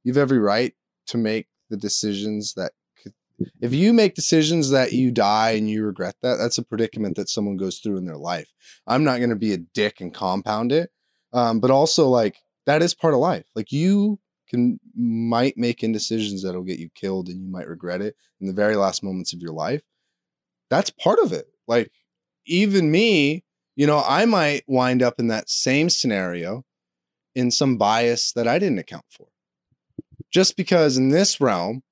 you've 0.04 0.18
every 0.18 0.40
right 0.40 0.74
to 1.08 1.18
make 1.18 1.48
the 1.70 1.78
decisions 1.78 2.54
that 2.56 2.72
if 3.62 3.74
you 3.74 3.94
make 3.94 4.14
decisions 4.14 4.70
that 4.70 4.94
you 4.94 5.12
die 5.12 5.52
and 5.52 5.70
you 5.70 5.84
regret 5.84 6.16
that, 6.22 6.36
that's 6.36 6.58
a 6.58 6.64
predicament 6.64 7.16
that 7.18 7.30
someone 7.30 7.58
goes 7.58 7.80
through 7.80 7.98
in 7.98 8.06
their 8.06 8.18
life. 8.18 8.50
I'm 8.88 9.04
not 9.04 9.18
going 9.18 9.32
to 9.32 9.36
be 9.36 9.54
a 9.54 9.58
dick 9.58 10.02
and 10.02 10.14
compound 10.14 10.72
it. 10.72 10.92
Um, 11.34 11.60
but 11.60 11.72
also 11.72 12.08
like 12.08 12.38
that 12.66 12.84
is 12.84 12.94
part 12.94 13.14
of 13.14 13.20
life. 13.20 13.46
Like 13.56 13.72
you 13.72 14.20
can 14.48 14.80
might 14.96 15.58
make 15.58 15.84
indecisions 15.84 16.44
that'll 16.44 16.64
get 16.64 16.80
you 16.80 16.90
killed 16.94 17.28
and 17.28 17.42
you 17.42 17.50
might 17.50 17.68
regret 17.68 18.02
it 18.02 18.16
in 18.40 18.48
the 18.48 18.54
very 18.54 18.76
last 18.76 19.04
moments 19.04 19.34
of 19.34 19.42
your 19.42 19.54
life. 19.54 19.82
That's 20.70 20.92
part 20.92 21.20
of 21.20 21.34
it. 21.34 21.48
Like 21.68 21.92
even 22.46 22.92
me, 22.92 23.44
you 23.76 23.88
know, 23.88 24.04
I 24.06 24.26
might 24.26 24.64
wind 24.68 25.02
up 25.02 25.20
in 25.20 25.28
that 25.28 25.50
same 25.50 25.90
scenario 25.90 26.64
in 27.36 27.52
some 27.52 27.78
bias 27.78 28.32
that 28.34 28.48
I 28.48 28.60
didn't 28.60 28.80
account 28.80 29.06
for. 29.10 29.28
Just 30.32 30.56
because 30.58 30.98
in 30.98 31.10
this 31.10 31.40
realm, 31.42 31.84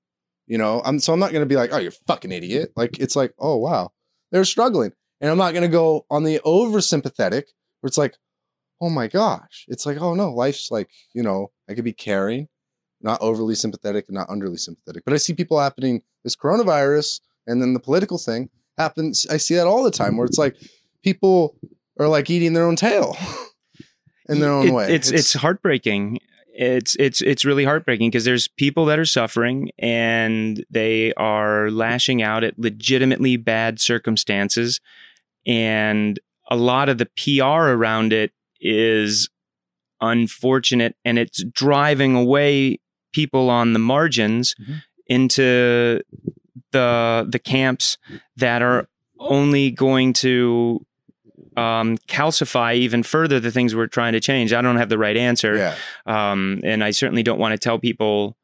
you 0.48 0.58
know, 0.58 0.82
I'm 0.84 1.00
so 1.00 1.14
I'm 1.14 1.20
not 1.20 1.32
going 1.32 1.44
to 1.44 1.50
be 1.50 1.56
like, 1.56 1.72
"Oh, 1.72 1.78
you're 1.78 1.92
fucking 2.08 2.32
idiot." 2.32 2.72
Like 2.76 3.00
it's 3.00 3.16
like, 3.16 3.34
"Oh, 3.40 3.58
wow. 3.58 3.92
They're 4.32 4.46
struggling." 4.46 4.92
And 5.20 5.30
I'm 5.30 5.38
not 5.38 5.54
going 5.54 5.64
to 5.64 5.70
go 5.70 6.06
on 6.10 6.24
the 6.24 6.40
oversympathetic 6.46 7.44
where 7.80 7.88
it's 7.88 7.98
like, 7.98 8.18
"Oh 8.82 8.90
my 8.90 9.08
gosh." 9.08 9.66
It's 9.68 9.86
like, 9.86 10.02
"Oh 10.02 10.14
no, 10.16 10.32
life's 10.32 10.72
like, 10.72 10.90
you 11.14 11.24
know, 11.24 11.52
I 11.70 11.74
could 11.74 11.86
be 11.86 11.94
caring, 11.94 12.48
not 13.02 13.22
overly 13.22 13.56
sympathetic 13.56 14.06
and 14.08 14.16
not 14.16 14.28
underly 14.28 14.60
sympathetic." 14.60 15.04
But 15.06 15.14
I 15.14 15.18
see 15.18 15.34
people 15.34 15.60
happening 15.60 16.02
this 16.24 16.36
coronavirus 16.36 17.22
and 17.48 17.62
then 17.62 17.74
the 17.74 17.80
political 17.80 18.18
thing 18.18 18.50
happens. 18.82 19.26
I 19.30 19.38
see 19.38 19.56
that 19.56 19.68
all 19.68 19.84
the 19.84 19.92
time 19.92 20.18
where 20.18 20.26
it's 20.26 20.38
like 20.38 20.56
people 21.04 21.56
are 22.00 22.08
like 22.08 22.30
eating 22.30 22.54
their 22.54 22.66
own 22.66 22.76
tail 22.76 23.16
in 24.30 24.40
their 24.40 24.52
own 24.52 24.68
It- 24.70 24.74
way. 24.74 24.94
It's, 24.94 25.12
it's 25.12 25.34
heartbreaking. 25.34 26.20
It's 26.54 26.96
it's 27.00 27.22
it's 27.22 27.46
really 27.46 27.64
heartbreaking 27.64 28.10
because 28.12 28.26
there's 28.26 28.48
people 28.50 28.86
that 28.88 29.00
are 29.00 29.06
suffering 29.06 29.72
and 29.80 30.66
they 30.70 31.14
are 31.14 31.72
lashing 31.72 32.22
out 32.22 32.44
at 32.44 32.60
legitimately 32.60 33.38
bad 33.38 33.80
circumstances, 33.80 34.82
and 35.48 36.20
a 36.50 36.58
lot 36.58 36.90
of 36.90 36.98
the 36.98 37.08
PR 37.18 37.70
around 37.72 38.12
it 38.12 38.32
is 38.60 39.30
unfortunate, 40.02 40.96
and 41.06 41.18
it's 41.18 41.44
driving 41.54 42.16
away 42.16 42.80
people 43.14 43.50
on 43.50 43.72
the 43.74 43.80
margins 43.80 44.54
Mhm. 44.62 44.82
into 45.08 46.02
the 46.72 47.26
the 47.30 47.40
camps 47.40 47.98
that 48.38 48.62
are 48.62 48.88
only 49.20 49.72
going 49.72 50.14
to 50.14 50.86
um, 51.58 51.98
calcify 52.08 52.74
even 52.76 53.04
further 53.04 53.40
the 53.40 53.52
things 53.52 53.76
we're 53.76 53.88
trying 53.88 54.14
to 54.14 54.20
change. 54.20 54.54
I 54.54 54.62
don't 54.62 54.78
have 54.78 54.90
the 54.90 54.98
right 54.98 55.18
answer, 55.18 55.56
yeah. 55.58 55.76
um, 56.32 56.62
and 56.64 56.84
I 56.84 56.92
certainly 56.92 57.24
don't 57.24 57.40
want 57.40 57.52
to 57.54 57.58
tell 57.58 57.78
people 57.78 58.38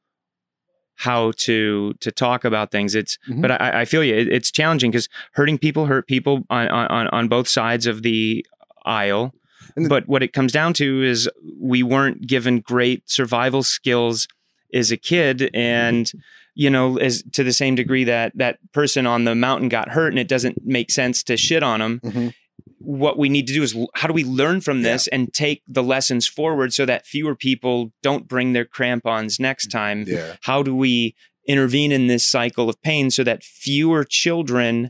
how 0.95 1.31
to 1.37 1.93
to 2.01 2.11
talk 2.11 2.43
about 2.43 2.71
things. 2.71 2.95
It's 2.95 3.17
Mhm. 3.29 3.41
but 3.41 3.51
I, 3.51 3.81
I 3.81 3.85
feel 3.85 4.03
you. 4.03 4.15
It, 4.15 4.27
it's 4.29 4.51
challenging 4.51 4.91
because 4.91 5.07
hurting 5.33 5.57
people 5.59 5.85
hurt 5.85 6.07
people 6.07 6.43
on, 6.49 6.67
on 6.69 7.07
on 7.07 7.27
both 7.27 7.47
sides 7.47 7.85
of 7.87 8.01
the 8.03 8.45
aisle. 8.85 9.33
The- 9.75 9.89
but 9.89 10.07
what 10.07 10.23
it 10.23 10.33
comes 10.33 10.51
down 10.51 10.73
to 10.73 11.03
is 11.03 11.29
we 11.59 11.83
weren't 11.83 12.25
given 12.27 12.59
great 12.61 13.09
survival 13.09 13.61
skills 13.63 14.27
as 14.73 14.91
a 14.91 14.97
kid, 14.97 15.49
and 15.53 16.11
you 16.59 16.69
know, 16.71 16.97
as 16.97 17.23
to 17.33 17.43
the 17.43 17.53
same 17.53 17.75
degree 17.75 18.03
that 18.05 18.31
that 18.35 18.57
person 18.73 19.05
on 19.05 19.25
the 19.25 19.35
mountain 19.35 19.69
got 19.69 19.89
hurt, 19.89 20.11
and 20.11 20.17
it 20.19 20.27
doesn't 20.27 20.65
make 20.65 20.89
sense 20.89 21.21
to 21.23 21.37
shit 21.37 21.61
on 21.61 21.79
them 21.79 21.99
Mhm. 22.03 22.33
what 22.79 23.17
we 23.17 23.27
need 23.29 23.45
to 23.47 23.53
do 23.53 23.61
is 23.63 23.75
how 23.95 24.07
do 24.07 24.13
we 24.13 24.23
learn 24.23 24.61
from 24.61 24.81
this 24.81 25.07
and 25.07 25.31
take 25.33 25.61
the 25.67 25.83
lessons 25.83 26.25
forward 26.27 26.73
so 26.73 26.85
that 26.85 27.05
fewer 27.05 27.35
people 27.35 27.91
don't 28.01 28.27
bring 28.27 28.53
their 28.53 28.65
crampons 28.65 29.39
next 29.39 29.67
time? 29.67 30.05
Yeah. 30.07 30.35
How 30.41 30.63
do 30.63 30.73
we 30.75 31.13
intervene 31.47 31.91
in 31.91 32.07
this 32.07 32.25
cycle 32.27 32.69
of 32.69 32.81
pain 32.81 33.11
so 33.11 33.23
that 33.23 33.43
fewer 33.43 34.03
children 34.03 34.89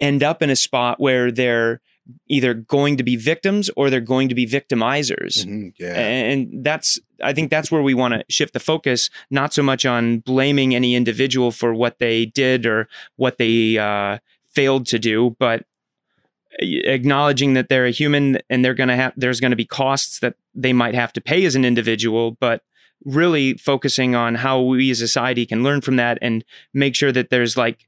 end 0.00 0.22
up 0.22 0.42
in 0.42 0.50
a 0.50 0.56
spot 0.56 0.98
where 1.00 1.30
they're 1.30 1.80
either 2.28 2.54
going 2.54 2.96
to 2.96 3.02
be 3.02 3.16
victims 3.16 3.70
or 3.76 3.90
they're 3.90 4.00
going 4.00 4.28
to 4.28 4.34
be 4.34 4.46
victimizers? 4.46 5.44
Mhm. 5.44 5.72
Yeah. 5.78 5.94
And 5.94 6.64
that's, 6.64 6.98
I 7.22 7.32
think 7.32 7.50
that's 7.50 7.70
where 7.70 7.82
we 7.82 7.94
want 7.94 8.14
to 8.14 8.24
shift 8.28 8.52
the 8.52 8.60
focus, 8.60 9.10
not 9.30 9.52
so 9.52 9.62
much 9.62 9.84
on 9.84 10.18
blaming 10.18 10.74
any 10.74 10.94
individual 10.94 11.50
for 11.50 11.74
what 11.74 11.98
they 11.98 12.26
did 12.26 12.66
or 12.66 12.88
what 13.16 13.38
they 13.38 13.78
uh, 13.78 14.18
failed 14.54 14.86
to 14.86 14.98
do, 14.98 15.36
but 15.38 15.64
acknowledging 16.58 17.54
that 17.54 17.68
they're 17.68 17.86
a 17.86 17.90
human 17.90 18.38
and 18.48 18.64
they're 18.64 18.74
going 18.74 18.88
to 18.88 18.96
have, 18.96 19.12
there's 19.16 19.40
going 19.40 19.50
to 19.50 19.56
be 19.56 19.66
costs 19.66 20.20
that 20.20 20.34
they 20.54 20.72
might 20.72 20.94
have 20.94 21.12
to 21.12 21.20
pay 21.20 21.44
as 21.44 21.54
an 21.54 21.64
individual, 21.64 22.32
but 22.40 22.62
really 23.04 23.54
focusing 23.54 24.14
on 24.14 24.36
how 24.36 24.60
we 24.60 24.90
as 24.90 25.00
a 25.00 25.06
society 25.06 25.44
can 25.44 25.62
learn 25.62 25.80
from 25.80 25.96
that 25.96 26.18
and 26.22 26.44
make 26.72 26.94
sure 26.94 27.12
that 27.12 27.28
there's 27.30 27.56
like 27.56 27.86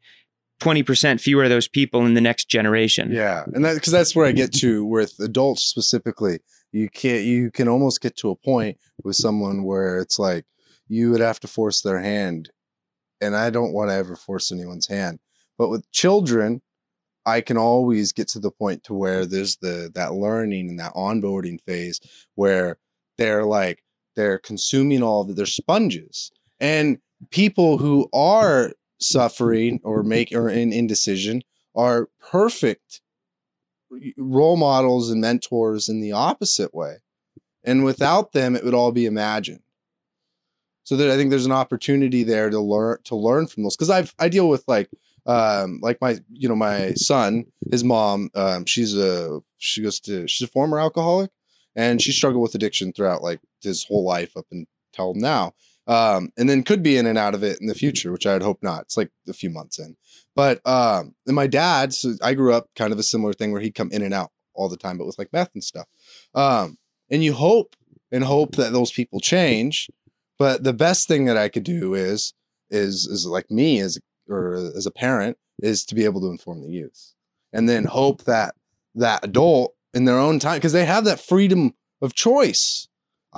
20% 0.61 1.21
fewer 1.21 1.45
of 1.45 1.51
those 1.51 1.69
people 1.69 2.05
in 2.05 2.15
the 2.15 2.21
next 2.21 2.49
generation. 2.49 3.13
Yeah, 3.13 3.45
and 3.55 3.65
that 3.65 3.75
because 3.75 3.93
that's 3.93 4.15
where 4.15 4.27
I 4.27 4.33
get 4.33 4.53
to 4.55 4.85
with 4.85 5.15
adults 5.21 5.63
specifically. 5.63 6.41
You 6.73 6.89
can't. 6.91 7.25
You 7.25 7.51
can 7.51 7.69
almost 7.69 8.01
get 8.01 8.17
to 8.19 8.31
a 8.31 8.37
point 8.37 8.79
with 9.03 9.17
someone 9.17 9.65
where 9.65 10.01
it's 10.01 10.19
like 10.19 10.45
you 10.89 11.11
would 11.11 11.21
have 11.21 11.41
to 11.41 11.49
force 11.49 11.81
their 11.81 12.01
hand, 12.01 12.51
and 13.21 13.37
I 13.37 13.51
don't 13.51 13.73
want 13.73 13.91
to 13.91 13.95
ever 13.95 14.17
force 14.17 14.53
anyone's 14.53 14.89
hand. 14.89 15.21
But 15.57 15.69
with 15.69 15.91
children, 15.93 16.61
I 17.25 17.41
can 17.41 17.57
always 17.57 18.13
get 18.13 18.29
to 18.29 18.39
the 18.39 18.51
point 18.51 18.85
to 18.85 18.95
where 18.95 19.27
there's 19.27 19.57
the 19.57 19.91
that 19.95 20.15
learning 20.15 20.69
and 20.69 20.81
that 20.81 20.95
onboarding 20.95 21.61
phase 21.67 22.01
where 22.35 22.79
they're 23.17 23.45
like 23.45 23.83
they're 24.17 24.39
consuming 24.39 25.03
all 25.03 25.23
of 25.23 25.31
it. 25.31 25.37
They're 25.37 25.47
sponges, 25.47 26.33
and 26.59 26.99
people 27.31 27.79
who 27.79 28.09
are 28.13 28.73
suffering 28.99 29.80
or 29.82 30.03
make 30.03 30.32
or 30.32 30.49
in 30.49 30.72
indecision 30.72 31.42
are 31.74 32.09
perfect 32.20 33.01
role 34.16 34.57
models 34.57 35.11
and 35.11 35.20
mentors 35.20 35.88
in 35.88 36.01
the 36.01 36.12
opposite 36.12 36.74
way. 36.74 36.99
And 37.64 37.84
without 37.84 38.32
them, 38.32 38.57
it 38.57 38.64
would 38.64 38.74
all 38.74 38.92
be 38.92 39.07
imagined. 39.07 39.62
So 40.84 40.96
that 40.96 41.11
I 41.11 41.16
think 41.16 41.30
there's 41.30 41.46
an 41.46 41.53
opportunity 41.53 42.22
there 42.22 42.49
to 42.49 42.61
learn 42.61 42.99
to 43.05 43.16
learn 43.16 43.46
from 43.46 43.62
those. 43.62 43.76
Because 43.76 43.90
I've 43.90 44.14
I 44.18 44.28
deal 44.28 44.49
with 44.49 44.64
like 44.66 44.88
um 45.26 45.80
like 45.82 46.01
my 46.01 46.18
you 46.32 46.49
know 46.49 46.57
my 46.57 46.94
son, 46.94 47.44
his 47.70 47.84
mom, 47.84 48.30
um, 48.34 48.64
she's 48.64 48.96
a 48.96 49.40
she 49.59 49.82
goes 49.82 50.01
to 50.01 50.26
she's 50.26 50.49
a 50.49 50.51
former 50.51 50.80
alcoholic 50.80 51.30
and 51.76 52.01
she 52.01 52.11
struggled 52.11 52.42
with 52.42 52.55
addiction 52.55 52.92
throughout 52.92 53.22
like 53.22 53.40
his 53.61 53.84
whole 53.84 54.05
life 54.05 54.34
up 54.36 54.46
until 54.51 55.14
now. 55.14 55.53
Um, 55.89 56.30
and 56.36 56.49
then 56.49 56.62
could 56.62 56.82
be 56.82 56.99
in 56.99 57.07
and 57.07 57.16
out 57.16 57.34
of 57.34 57.43
it 57.43 57.61
in 57.61 57.66
the 57.66 57.74
future, 57.74 58.12
which 58.12 58.26
I'd 58.26 58.43
hope 58.43 58.62
not. 58.62 58.82
It's 58.82 58.97
like 58.97 59.11
a 59.26 59.32
few 59.32 59.49
months 59.49 59.78
in. 59.78 59.97
But 60.36 60.61
um, 60.66 61.14
and 61.26 61.34
my 61.34 61.47
dad, 61.47 61.95
so 61.95 62.12
I 62.22 62.34
grew 62.34 62.53
up 62.53 62.68
kind 62.76 62.93
of 62.93 62.99
a 62.99 63.03
similar 63.03 63.32
thing 63.32 63.53
where 63.53 63.62
he'd 63.62 63.74
come 63.74 63.91
in 63.91 64.03
and 64.03 64.12
out 64.12 64.30
all 64.55 64.68
the 64.68 64.76
time, 64.76 64.99
but 64.99 65.07
with 65.07 65.18
like 65.18 65.32
meth 65.32 65.51
and 65.55 65.64
stuff. 65.64 65.86
Um, 66.34 66.76
and 67.11 67.24
you 67.24 67.32
hope 67.32 67.74
and 68.12 68.24
hope 68.24 68.57
that 68.57 68.72
those 68.72 68.93
people 68.93 69.20
change. 69.20 69.89
But 70.39 70.62
the 70.62 70.72
best 70.72 71.09
thing 71.09 71.24
that 71.24 71.36
I 71.36 71.49
could 71.49 71.64
do 71.64 71.95
is 71.95 72.34
is 72.70 73.07
is 73.07 73.26
like 73.26 73.51
me 73.51 73.80
as 73.80 73.99
or 74.28 74.55
as 74.55 74.86
a 74.86 74.91
parent 74.91 75.39
is 75.59 75.84
to 75.86 75.95
be 75.95 76.05
able 76.05 76.20
to 76.20 76.30
inform 76.30 76.61
the 76.61 76.70
youth, 76.70 77.14
and 77.53 77.68
then 77.68 77.84
hope 77.84 78.24
that 78.24 78.55
that 78.95 79.24
adult 79.24 79.74
in 79.95 80.05
their 80.05 80.18
own 80.18 80.39
time 80.39 80.59
because 80.59 80.72
they 80.72 80.84
have 80.84 81.05
that 81.05 81.20
freedom 81.20 81.74
of 82.03 82.14
choice. 82.14 82.88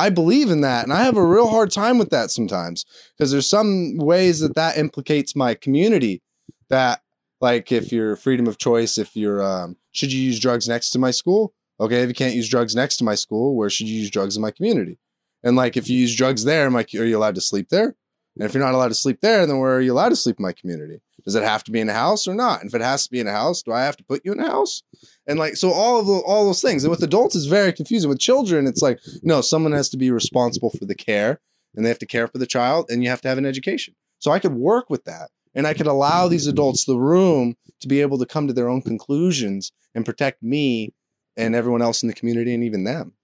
I 0.01 0.09
believe 0.09 0.51
in 0.51 0.63
that, 0.63 0.85
and 0.85 0.95
I 0.95 1.05
have 1.05 1.19
a 1.19 1.25
real 1.25 1.49
hard 1.49 1.71
time 1.71 1.99
with 1.99 2.09
that 2.09 2.31
sometimes 2.31 2.87
because 3.17 3.31
there's 3.31 3.49
some 3.49 3.99
ways 3.99 4.41
that 4.41 4.55
that 4.55 4.79
implicates 4.79 5.37
my 5.37 5.55
community 5.55 6.23
that 6.71 7.03
like 7.43 7.71
if 7.71 7.93
you're 7.93 8.17
freedom 8.17 8.47
of 8.47 8.57
choice 8.57 8.97
if 8.97 9.15
you're 9.15 9.43
um, 9.43 9.77
should 9.93 10.11
you 10.11 10.23
use 10.23 10.41
drugs 10.41 10.67
next 10.67 10.91
to 10.93 10.99
my 10.99 11.11
school? 11.11 11.53
Okay 11.79 12.03
if 12.03 12.09
you 12.09 12.15
can't 12.15 12.35
use 12.35 12.49
drugs 12.49 12.75
next 12.75 12.97
to 12.97 13.05
my 13.05 13.15
school 13.15 13.55
where 13.55 13.69
should 13.69 13.89
you 13.89 14.01
use 14.01 14.11
drugs 14.11 14.37
in 14.37 14.43
my 14.43 14.51
community? 14.51 14.99
And 15.43 15.55
like 15.55 15.77
if 15.77 15.91
you 15.91 15.99
use 15.99 16.17
drugs 16.17 16.45
there 16.45 16.65
am 16.65 16.77
I, 16.77 16.87
are 16.95 17.05
you 17.05 17.19
allowed 17.19 17.35
to 17.35 17.43
sleep 17.43 17.69
there? 17.69 17.95
And 18.37 18.45
if 18.47 18.55
you're 18.55 18.65
not 18.65 18.75
allowed 18.75 18.89
to 18.89 18.95
sleep 18.95 19.21
there 19.21 19.47
then 19.47 19.59
where 19.59 19.77
are 19.77 19.83
you 19.83 19.93
allowed 19.93 20.11
to 20.11 20.17
sleep 20.17 20.37
in 20.39 20.45
my 20.45 20.53
community 20.53 21.03
does 21.25 21.35
it 21.35 21.43
have 21.43 21.65
to 21.65 21.71
be 21.71 21.81
in 21.81 21.89
a 21.89 21.95
house 21.95 22.27
or 22.27 22.35
not? 22.35 22.61
And 22.61 22.69
if 22.69 22.75
it 22.75 22.83
has 22.83 23.05
to 23.05 23.11
be 23.11 23.21
in 23.21 23.27
a 23.27 23.33
house 23.33 23.63
do 23.63 23.73
i 23.73 23.83
have 23.83 23.97
to 23.97 24.05
put 24.05 24.23
you 24.25 24.33
in 24.33 24.41
a 24.41 24.49
house? 24.49 24.83
And 25.27 25.39
like 25.39 25.57
so 25.57 25.71
all 25.71 26.01
of 26.01 26.07
the, 26.07 26.13
all 26.27 26.47
those 26.47 26.63
things. 26.63 26.85
And 26.85 26.91
with 26.91 27.03
adults 27.03 27.37
it's 27.37 27.47
very 27.47 27.73
confusing. 27.73 28.09
With 28.09 28.19
children 28.19 28.67
it's 28.67 28.83
like 28.83 29.01
no 29.23 29.41
someone 29.41 29.73
has 29.73 29.89
to 29.91 29.97
be 29.97 30.11
responsible 30.11 30.71
for 30.71 30.85
the 30.85 30.95
care 30.95 31.41
and 31.75 31.85
they 31.85 31.89
have 31.89 31.99
to 32.01 32.07
care 32.07 32.27
for 32.27 32.39
the 32.39 32.47
child 32.47 32.87
and 32.91 33.03
you 33.03 33.11
have 33.11 33.21
to 33.23 33.29
have 33.29 33.39
an 33.39 33.47
education. 33.47 33.95
So 34.19 34.31
i 34.31 34.39
could 34.39 34.55
work 34.55 34.91
with 34.91 35.05
that 35.05 35.31
and 35.55 35.67
I 35.67 35.75
could 35.75 35.87
allow 35.87 36.29
these 36.29 36.47
adults 36.47 36.85
the 36.85 36.99
room 36.99 37.57
to 37.81 37.89
be 37.89 38.01
able 38.01 38.19
to 38.19 38.27
come 38.27 38.47
to 38.47 38.53
their 38.53 38.69
own 38.69 38.83
conclusions 38.83 39.73
and 39.95 40.05
protect 40.05 40.43
me 40.43 40.95
and 41.37 41.55
everyone 41.55 41.83
else 41.83 42.03
in 42.03 42.09
the 42.09 42.15
community 42.15 42.55
and 42.55 42.63
even 42.63 42.85
them. 42.85 43.15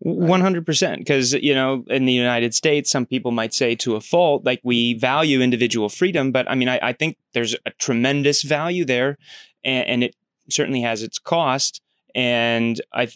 One 0.00 0.42
hundred 0.42 0.66
percent, 0.66 0.98
because 0.98 1.32
you 1.32 1.54
know, 1.54 1.84
in 1.88 2.04
the 2.04 2.12
United 2.12 2.54
States, 2.54 2.90
some 2.90 3.06
people 3.06 3.30
might 3.30 3.54
say 3.54 3.74
to 3.76 3.96
a 3.96 4.00
fault, 4.00 4.44
like 4.44 4.60
we 4.62 4.94
value 4.94 5.40
individual 5.40 5.88
freedom, 5.88 6.32
but 6.32 6.48
I 6.50 6.54
mean, 6.54 6.68
I, 6.68 6.78
I 6.82 6.92
think 6.92 7.16
there's 7.32 7.54
a 7.64 7.70
tremendous 7.78 8.42
value 8.42 8.84
there, 8.84 9.16
and, 9.64 9.88
and, 9.88 10.04
it 10.04 10.14
certainly 10.50 10.82
has 10.82 11.02
its 11.02 11.18
cost. 11.18 11.80
And 12.14 12.80
I, 12.92 13.08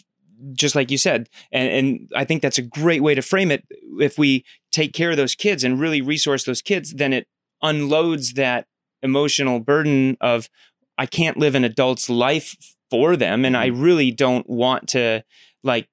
just 0.53 0.75
like 0.75 0.89
you 0.89 0.97
said, 0.97 1.29
and, 1.51 1.69
and 1.69 2.11
I 2.15 2.25
think 2.25 2.41
that's 2.41 2.57
a 2.57 2.63
great 2.63 3.03
way 3.03 3.13
to 3.13 3.21
frame 3.21 3.51
it. 3.51 3.63
If 3.99 4.17
we 4.17 4.43
take 4.71 4.91
care 4.93 5.11
of 5.11 5.17
those 5.17 5.35
kids 5.35 5.63
and 5.63 5.79
really 5.79 6.01
resource 6.01 6.45
those 6.45 6.63
kids, 6.63 6.93
then 6.95 7.13
it 7.13 7.27
unloads 7.61 8.33
that 8.33 8.65
emotional 9.03 9.59
burden 9.59 10.17
of 10.19 10.49
I 10.97 11.05
can't 11.05 11.37
live 11.37 11.55
an 11.55 11.63
adult's 11.63 12.09
life 12.09 12.55
for 12.89 13.15
them 13.15 13.45
and 13.45 13.55
I 13.55 13.69
mm-hmm. 13.69 13.81
really 13.81 14.11
don't 14.11 14.49
want 14.49 14.89
to 14.89 15.23
like 15.63 15.87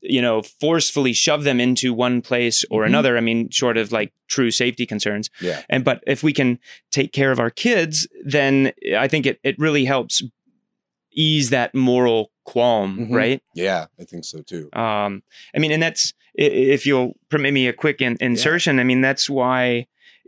you 0.00 0.20
know 0.20 0.42
forcefully 0.42 1.12
shove 1.12 1.44
them 1.44 1.60
into 1.60 1.92
one 1.92 2.20
place 2.20 2.64
or 2.70 2.82
mm-hmm. 2.82 2.88
another 2.88 3.16
i 3.16 3.20
mean 3.20 3.48
short 3.50 3.76
of 3.76 3.92
like 3.92 4.12
true 4.26 4.50
safety 4.50 4.86
concerns 4.86 5.30
yeah 5.40 5.62
and 5.68 5.84
but 5.84 6.02
if 6.06 6.22
we 6.22 6.32
can 6.32 6.58
take 6.90 7.12
care 7.12 7.30
of 7.30 7.38
our 7.38 7.50
kids 7.50 8.08
then 8.24 8.72
i 8.98 9.08
think 9.08 9.26
it, 9.26 9.38
it 9.42 9.58
really 9.58 9.84
helps 9.84 10.22
ease 11.12 11.50
that 11.50 11.74
moral 11.74 12.30
qualm 12.44 12.98
mm-hmm. 12.98 13.14
right 13.14 13.42
yeah 13.54 13.86
i 14.00 14.04
think 14.04 14.24
so 14.24 14.40
too 14.42 14.68
um 14.72 15.22
i 15.54 15.58
mean 15.58 15.72
and 15.72 15.82
that's 15.82 16.12
if 16.34 16.86
you'll 16.86 17.14
permit 17.30 17.52
me 17.52 17.66
a 17.66 17.72
quick 17.72 18.00
in, 18.00 18.16
insertion 18.20 18.76
yeah. 18.76 18.82
i 18.82 18.84
mean 18.84 19.00
that's 19.00 19.28
why 19.28 19.86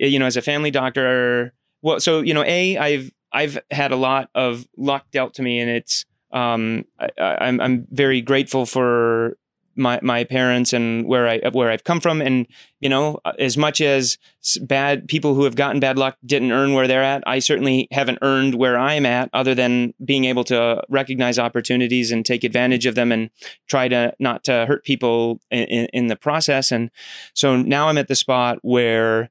you 0.08 0.18
know, 0.18 0.26
as 0.26 0.36
a 0.36 0.42
family 0.42 0.70
doctor, 0.70 1.52
well, 1.82 2.00
so 2.00 2.20
you 2.20 2.34
know, 2.34 2.44
a 2.44 2.76
I've 2.78 3.12
I've 3.32 3.58
had 3.70 3.92
a 3.92 3.96
lot 3.96 4.30
of 4.34 4.66
luck 4.76 5.06
dealt 5.12 5.34
to 5.34 5.42
me, 5.42 5.60
and 5.60 5.70
it's 5.70 6.06
um, 6.32 6.84
I, 6.98 7.08
I'm 7.18 7.60
I'm 7.60 7.86
very 7.90 8.20
grateful 8.20 8.66
for 8.66 9.36
my 9.76 9.98
my 10.02 10.24
parents 10.24 10.72
and 10.72 11.06
where 11.06 11.28
I 11.28 11.48
where 11.50 11.70
I've 11.70 11.84
come 11.84 12.00
from, 12.00 12.20
and 12.20 12.46
you 12.80 12.88
know, 12.88 13.20
as 13.38 13.56
much 13.56 13.80
as 13.80 14.18
bad 14.60 15.08
people 15.08 15.34
who 15.34 15.44
have 15.44 15.54
gotten 15.56 15.80
bad 15.80 15.98
luck 15.98 16.16
didn't 16.24 16.52
earn 16.52 16.74
where 16.74 16.86
they're 16.86 17.02
at, 17.02 17.22
I 17.26 17.38
certainly 17.38 17.88
haven't 17.90 18.18
earned 18.22 18.54
where 18.54 18.78
I'm 18.78 19.06
at, 19.06 19.30
other 19.32 19.54
than 19.54 19.94
being 20.04 20.24
able 20.24 20.44
to 20.44 20.82
recognize 20.88 21.38
opportunities 21.38 22.10
and 22.10 22.24
take 22.24 22.44
advantage 22.44 22.86
of 22.86 22.94
them, 22.94 23.10
and 23.12 23.30
try 23.66 23.88
to 23.88 24.12
not 24.18 24.44
to 24.44 24.66
hurt 24.66 24.84
people 24.84 25.40
in, 25.50 25.64
in, 25.64 25.86
in 25.92 26.06
the 26.08 26.16
process. 26.16 26.70
And 26.70 26.90
so 27.34 27.56
now 27.56 27.88
I'm 27.88 27.98
at 27.98 28.08
the 28.08 28.16
spot 28.16 28.58
where 28.62 29.30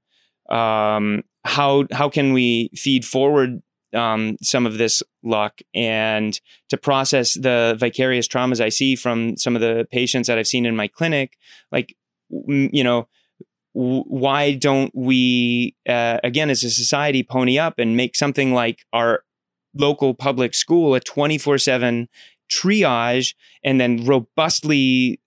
um, 0.50 1.24
how 1.46 1.86
how 1.92 2.10
can 2.10 2.34
we 2.34 2.70
feed 2.76 3.06
forward 3.06 3.62
um, 3.94 4.38
some 4.42 4.66
of 4.66 4.78
this 4.78 5.02
luck 5.24 5.62
and 5.74 6.40
to 6.70 6.78
process 6.78 7.34
the 7.34 7.76
vicarious 7.80 8.28
traumas 8.28 8.62
I 8.62 8.70
see 8.70 8.96
from 8.96 9.38
some 9.38 9.56
of 9.56 9.62
the 9.62 9.88
patients 9.92 10.28
that 10.28 10.38
I've 10.38 10.48
seen 10.48 10.66
in 10.66 10.76
my 10.76 10.88
clinic, 10.88 11.38
like 11.72 11.96
you 12.30 12.84
know, 12.84 13.08
why 13.74 14.54
don't 14.54 14.94
we 14.96 15.76
uh, 15.88 16.20
again 16.24 16.50
as 16.50 16.64
a 16.64 16.70
society 16.70 17.24
pony 17.24 17.58
up 17.58 17.80
and 17.80 17.96
make 17.96 18.16
something 18.16 18.54
like 18.54 18.86
our 18.94 19.24
local 19.74 20.14
public 20.14 20.54
school 20.54 20.96
a 20.96 21.00
24/7 21.00 22.08
triage 22.52 23.36
and 23.64 23.80
then 23.80 24.06
robustly 24.06 25.20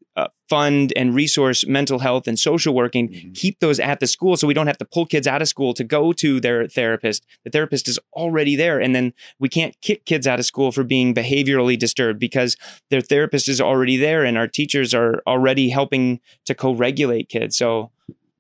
fund 0.52 0.92
and 0.96 1.14
resource 1.14 1.66
mental 1.66 2.00
health 2.00 2.28
and 2.28 2.38
social 2.38 2.74
working, 2.74 3.08
mm-hmm. 3.08 3.32
keep 3.32 3.58
those 3.60 3.80
at 3.80 4.00
the 4.00 4.06
school 4.06 4.36
so 4.36 4.46
we 4.46 4.52
don't 4.52 4.66
have 4.66 4.76
to 4.76 4.84
pull 4.84 5.06
kids 5.06 5.26
out 5.26 5.40
of 5.40 5.48
school 5.48 5.72
to 5.72 5.82
go 5.82 6.12
to 6.12 6.40
their 6.40 6.68
therapist. 6.68 7.24
The 7.44 7.50
therapist 7.50 7.88
is 7.88 7.98
already 8.12 8.54
there. 8.54 8.78
And 8.78 8.94
then 8.94 9.14
we 9.38 9.48
can't 9.48 9.74
kick 9.80 10.04
kids 10.04 10.26
out 10.26 10.38
of 10.38 10.44
school 10.44 10.70
for 10.70 10.84
being 10.84 11.14
behaviorally 11.14 11.78
disturbed 11.78 12.20
because 12.20 12.58
their 12.90 13.00
therapist 13.00 13.48
is 13.48 13.62
already 13.62 13.96
there 13.96 14.24
and 14.24 14.36
our 14.36 14.46
teachers 14.46 14.92
are 14.92 15.22
already 15.26 15.70
helping 15.70 16.20
to 16.44 16.54
co 16.54 16.74
regulate 16.74 17.30
kids. 17.30 17.56
So, 17.56 17.90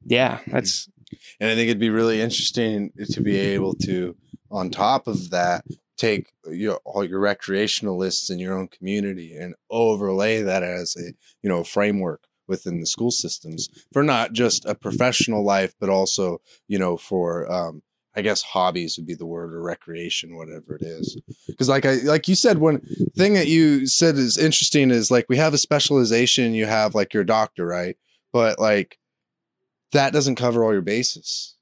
yeah, 0.04 0.36
mm-hmm. 0.36 0.50
that's. 0.50 0.90
And 1.40 1.48
I 1.48 1.54
think 1.54 1.68
it'd 1.68 1.78
be 1.78 1.88
really 1.88 2.20
interesting 2.20 2.92
to 3.10 3.22
be 3.22 3.38
able 3.38 3.72
to, 3.86 4.14
on 4.50 4.68
top 4.68 5.06
of 5.06 5.30
that, 5.30 5.64
take 6.02 6.32
your 6.50 6.80
all 6.84 7.04
your 7.04 7.20
recreationalists 7.20 8.28
in 8.30 8.38
your 8.40 8.58
own 8.58 8.66
community 8.66 9.36
and 9.36 9.54
overlay 9.70 10.42
that 10.42 10.62
as 10.62 10.96
a 10.96 11.12
you 11.42 11.48
know 11.48 11.62
framework 11.62 12.24
within 12.48 12.80
the 12.80 12.86
school 12.86 13.12
systems 13.12 13.68
for 13.92 14.02
not 14.02 14.32
just 14.32 14.64
a 14.66 14.74
professional 14.74 15.44
life 15.44 15.74
but 15.78 15.88
also 15.88 16.40
you 16.66 16.78
know 16.78 16.96
for 16.96 17.50
um 17.50 17.82
I 18.14 18.20
guess 18.20 18.42
hobbies 18.42 18.98
would 18.98 19.06
be 19.06 19.14
the 19.14 19.24
word 19.24 19.54
or 19.54 19.62
recreation, 19.62 20.36
whatever 20.36 20.76
it 20.76 20.82
is. 20.82 21.18
Because 21.46 21.70
like 21.70 21.86
I 21.86 21.94
like 22.04 22.28
you 22.28 22.34
said, 22.34 22.58
one 22.58 22.80
thing 23.16 23.32
that 23.32 23.46
you 23.46 23.86
said 23.86 24.16
is 24.16 24.36
interesting 24.36 24.90
is 24.90 25.10
like 25.10 25.24
we 25.30 25.38
have 25.38 25.54
a 25.54 25.58
specialization, 25.58 26.52
you 26.52 26.66
have 26.66 26.94
like 26.94 27.14
your 27.14 27.24
doctor, 27.24 27.64
right? 27.64 27.96
But 28.30 28.58
like 28.58 28.98
that 29.92 30.12
doesn't 30.12 30.34
cover 30.34 30.62
all 30.62 30.74
your 30.74 30.82
bases. 30.82 31.56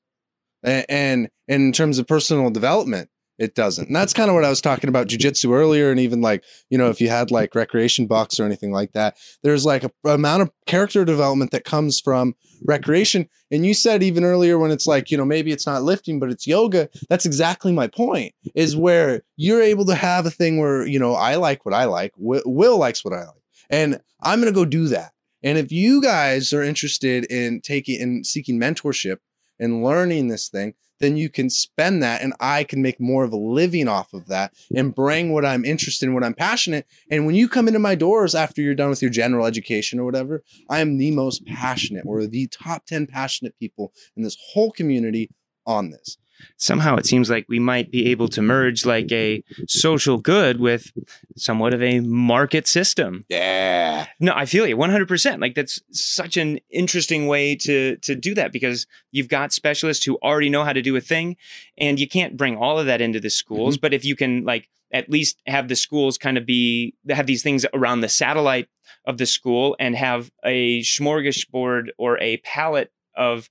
And, 0.64 0.86
and, 0.88 1.28
and 1.46 1.62
in 1.62 1.72
terms 1.72 2.00
of 2.00 2.08
personal 2.08 2.50
development, 2.50 3.10
it 3.40 3.54
doesn't. 3.54 3.86
And 3.86 3.96
that's 3.96 4.12
kind 4.12 4.28
of 4.28 4.34
what 4.34 4.44
I 4.44 4.50
was 4.50 4.60
talking 4.60 4.88
about 4.88 5.08
jujitsu 5.08 5.54
earlier. 5.54 5.90
And 5.90 5.98
even 5.98 6.20
like, 6.20 6.44
you 6.68 6.76
know, 6.76 6.90
if 6.90 7.00
you 7.00 7.08
had 7.08 7.30
like 7.30 7.54
recreation 7.54 8.06
box 8.06 8.38
or 8.38 8.44
anything 8.44 8.70
like 8.70 8.92
that, 8.92 9.16
there's 9.42 9.64
like 9.64 9.82
a, 9.82 9.90
amount 10.04 10.42
of 10.42 10.50
character 10.66 11.06
development 11.06 11.50
that 11.52 11.64
comes 11.64 11.98
from 11.98 12.34
recreation. 12.66 13.30
And 13.50 13.64
you 13.64 13.72
said 13.72 14.02
even 14.02 14.24
earlier 14.24 14.58
when 14.58 14.70
it's 14.70 14.86
like, 14.86 15.10
you 15.10 15.16
know, 15.16 15.24
maybe 15.24 15.52
it's 15.52 15.66
not 15.66 15.82
lifting, 15.82 16.20
but 16.20 16.30
it's 16.30 16.46
yoga. 16.46 16.90
That's 17.08 17.24
exactly 17.24 17.72
my 17.72 17.86
point 17.86 18.34
is 18.54 18.76
where 18.76 19.22
you're 19.36 19.62
able 19.62 19.86
to 19.86 19.94
have 19.94 20.26
a 20.26 20.30
thing 20.30 20.58
where, 20.58 20.86
you 20.86 20.98
know, 20.98 21.14
I 21.14 21.36
like 21.36 21.64
what 21.64 21.74
I 21.74 21.84
like. 21.84 22.12
Will 22.18 22.78
likes 22.78 23.02
what 23.02 23.14
I 23.14 23.20
like. 23.20 23.42
And 23.70 24.00
I'm 24.22 24.42
going 24.42 24.52
to 24.52 24.54
go 24.58 24.66
do 24.66 24.88
that. 24.88 25.12
And 25.42 25.56
if 25.56 25.72
you 25.72 26.02
guys 26.02 26.52
are 26.52 26.62
interested 26.62 27.24
in 27.32 27.62
taking 27.62 28.02
and 28.02 28.26
seeking 28.26 28.60
mentorship 28.60 29.16
and 29.58 29.82
learning 29.82 30.28
this 30.28 30.50
thing, 30.50 30.74
then 31.00 31.16
you 31.16 31.28
can 31.28 31.50
spend 31.50 32.02
that 32.02 32.22
and 32.22 32.34
I 32.40 32.64
can 32.64 32.82
make 32.82 33.00
more 33.00 33.24
of 33.24 33.32
a 33.32 33.36
living 33.36 33.88
off 33.88 34.12
of 34.12 34.26
that 34.28 34.52
and 34.74 34.94
bring 34.94 35.32
what 35.32 35.44
I'm 35.44 35.64
interested 35.64 36.06
in, 36.06 36.14
what 36.14 36.24
I'm 36.24 36.34
passionate. 36.34 36.86
And 37.10 37.26
when 37.26 37.34
you 37.34 37.48
come 37.48 37.66
into 37.66 37.80
my 37.80 37.94
doors 37.94 38.34
after 38.34 38.62
you're 38.62 38.74
done 38.74 38.90
with 38.90 39.02
your 39.02 39.10
general 39.10 39.46
education 39.46 39.98
or 39.98 40.04
whatever, 40.04 40.42
I 40.68 40.80
am 40.80 40.98
the 40.98 41.10
most 41.10 41.44
passionate. 41.46 42.04
We're 42.04 42.26
the 42.26 42.46
top 42.48 42.84
10 42.86 43.06
passionate 43.06 43.58
people 43.58 43.92
in 44.16 44.22
this 44.22 44.36
whole 44.52 44.70
community 44.70 45.30
on 45.66 45.90
this. 45.90 46.18
Somehow 46.56 46.96
it 46.96 47.06
seems 47.06 47.30
like 47.30 47.46
we 47.48 47.58
might 47.58 47.90
be 47.90 48.10
able 48.10 48.28
to 48.28 48.42
merge 48.42 48.84
like 48.84 49.10
a 49.12 49.42
social 49.66 50.18
good 50.18 50.60
with 50.60 50.92
somewhat 51.36 51.74
of 51.74 51.82
a 51.82 52.00
market 52.00 52.66
system. 52.66 53.24
Yeah. 53.28 54.06
No, 54.18 54.32
I 54.34 54.46
feel 54.46 54.66
you 54.66 54.76
100%. 54.76 55.40
Like 55.40 55.54
that's 55.54 55.80
such 55.90 56.36
an 56.36 56.60
interesting 56.70 57.26
way 57.26 57.56
to 57.56 57.96
to 57.96 58.14
do 58.14 58.34
that 58.34 58.52
because 58.52 58.86
you've 59.10 59.28
got 59.28 59.52
specialists 59.52 60.04
who 60.04 60.18
already 60.22 60.48
know 60.48 60.64
how 60.64 60.72
to 60.72 60.82
do 60.82 60.96
a 60.96 61.00
thing 61.00 61.36
and 61.78 61.98
you 61.98 62.08
can't 62.08 62.36
bring 62.36 62.56
all 62.56 62.78
of 62.78 62.86
that 62.86 63.00
into 63.00 63.20
the 63.20 63.30
schools, 63.30 63.76
mm-hmm. 63.76 63.80
but 63.80 63.94
if 63.94 64.04
you 64.04 64.16
can 64.16 64.44
like 64.44 64.68
at 64.92 65.08
least 65.08 65.40
have 65.46 65.68
the 65.68 65.76
schools 65.76 66.18
kind 66.18 66.36
of 66.36 66.44
be 66.44 66.94
have 67.08 67.26
these 67.26 67.42
things 67.42 67.64
around 67.72 68.00
the 68.00 68.08
satellite 68.08 68.68
of 69.06 69.18
the 69.18 69.26
school 69.26 69.76
and 69.78 69.94
have 69.96 70.30
a 70.44 70.80
smorgasbord 70.80 71.88
or 71.98 72.18
a 72.18 72.38
palette 72.38 72.92
of 73.16 73.48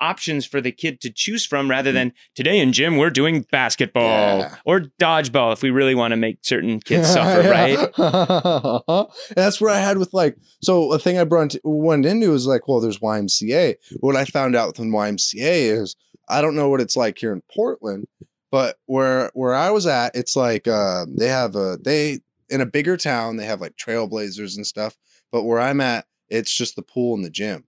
options 0.00 0.46
for 0.46 0.60
the 0.60 0.72
kid 0.72 1.00
to 1.00 1.10
choose 1.10 1.44
from 1.44 1.68
rather 1.70 1.92
than 1.92 2.12
today 2.34 2.58
in 2.58 2.72
gym 2.72 2.96
we're 2.96 3.10
doing 3.10 3.44
basketball 3.52 4.38
Yeah. 4.40 4.56
or 4.64 4.80
dodgeball 5.00 5.52
if 5.52 5.62
we 5.62 5.70
really 5.70 5.94
want 5.94 6.12
to 6.12 6.16
make 6.16 6.38
certain 6.42 6.80
kids 6.80 7.08
suffer 7.12 7.48
right 7.48 7.78
that's 9.36 9.60
what 9.60 9.72
I 9.72 9.78
had 9.80 9.98
with 9.98 10.12
like. 10.12 10.36
So 10.62 10.92
a 10.92 10.98
thing 10.98 11.18
I 11.18 11.24
brought 11.24 11.54
went 11.64 12.06
into 12.06 12.32
is 12.32 12.46
like, 12.46 12.66
well, 12.68 12.80
there's 12.80 12.98
YMCA. 12.98 13.74
What 14.00 14.16
I 14.16 14.24
found 14.24 14.56
out 14.56 14.76
from 14.76 14.90
YMCA 14.90 15.80
is 15.80 15.96
I 16.28 16.40
don't 16.42 16.54
know 16.56 16.68
what 16.68 16.80
it's 16.80 16.96
like 16.96 17.18
here 17.18 17.32
in 17.32 17.42
Portland, 17.54 18.06
but 18.50 18.76
where 18.86 19.30
where 19.34 19.54
I 19.54 19.70
was 19.70 19.86
at, 19.86 20.14
it's 20.14 20.36
like 20.36 20.66
uh, 20.68 21.06
they 21.08 21.28
have 21.28 21.56
a 21.56 21.78
they 21.82 22.20
in 22.48 22.60
a 22.60 22.66
bigger 22.66 22.96
town 22.96 23.36
they 23.36 23.46
have 23.46 23.60
like 23.60 23.76
trailblazers 23.76 24.56
and 24.56 24.66
stuff. 24.66 24.96
But 25.32 25.44
where 25.44 25.60
I'm 25.60 25.80
at, 25.80 26.06
it's 26.28 26.52
just 26.54 26.76
the 26.76 26.82
pool 26.82 27.14
and 27.14 27.24
the 27.24 27.30
gym. 27.30 27.64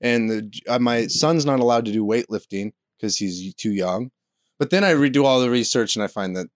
And 0.00 0.30
the 0.30 0.52
uh, 0.68 0.78
my 0.78 1.06
son's 1.06 1.46
not 1.46 1.60
allowed 1.60 1.84
to 1.86 1.92
do 1.92 2.04
weightlifting 2.04 2.72
because 2.98 3.16
he's 3.16 3.54
too 3.54 3.72
young. 3.72 4.10
But 4.58 4.70
then 4.70 4.84
I 4.84 4.92
redo 4.92 5.24
all 5.24 5.40
the 5.40 5.50
research 5.50 5.96
and 5.96 6.02
I 6.02 6.06
find 6.06 6.36
that, 6.36 6.46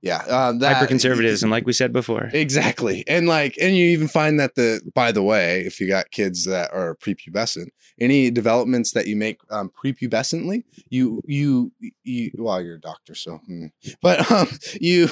yeah, 0.00 0.22
uh, 0.28 0.52
that 0.58 0.76
hyper 0.76 0.86
conservatism 0.86 1.50
like 1.50 1.66
we 1.66 1.72
said 1.72 1.92
before 1.92 2.30
Exactly. 2.32 3.04
And 3.06 3.26
like, 3.26 3.56
and 3.60 3.76
you 3.76 3.86
even 3.86 4.08
find 4.08 4.38
that 4.40 4.54
the, 4.54 4.80
by 4.94 5.12
the 5.12 5.22
way, 5.22 5.60
if 5.60 5.80
you 5.80 5.88
got 5.88 6.10
kids 6.10 6.44
that 6.44 6.72
are 6.72 6.96
prepubescent, 6.96 7.68
any 8.00 8.30
developments 8.30 8.92
that 8.92 9.06
you 9.06 9.16
make 9.16 9.40
um, 9.50 9.70
prepubescently, 9.82 10.64
you, 10.88 11.22
you, 11.26 11.72
you, 12.02 12.30
well, 12.36 12.60
you're 12.60 12.76
a 12.76 12.80
doctor, 12.80 13.14
so, 13.14 13.38
hmm. 13.46 13.66
but 14.02 14.30
um, 14.30 14.48
you, 14.80 15.08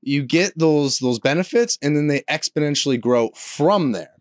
you 0.00 0.24
get 0.24 0.52
those, 0.56 0.98
those 0.98 1.20
benefits 1.20 1.78
and 1.82 1.96
then 1.96 2.08
they 2.08 2.20
exponentially 2.22 3.00
grow 3.00 3.30
from 3.34 3.92
there. 3.92 4.11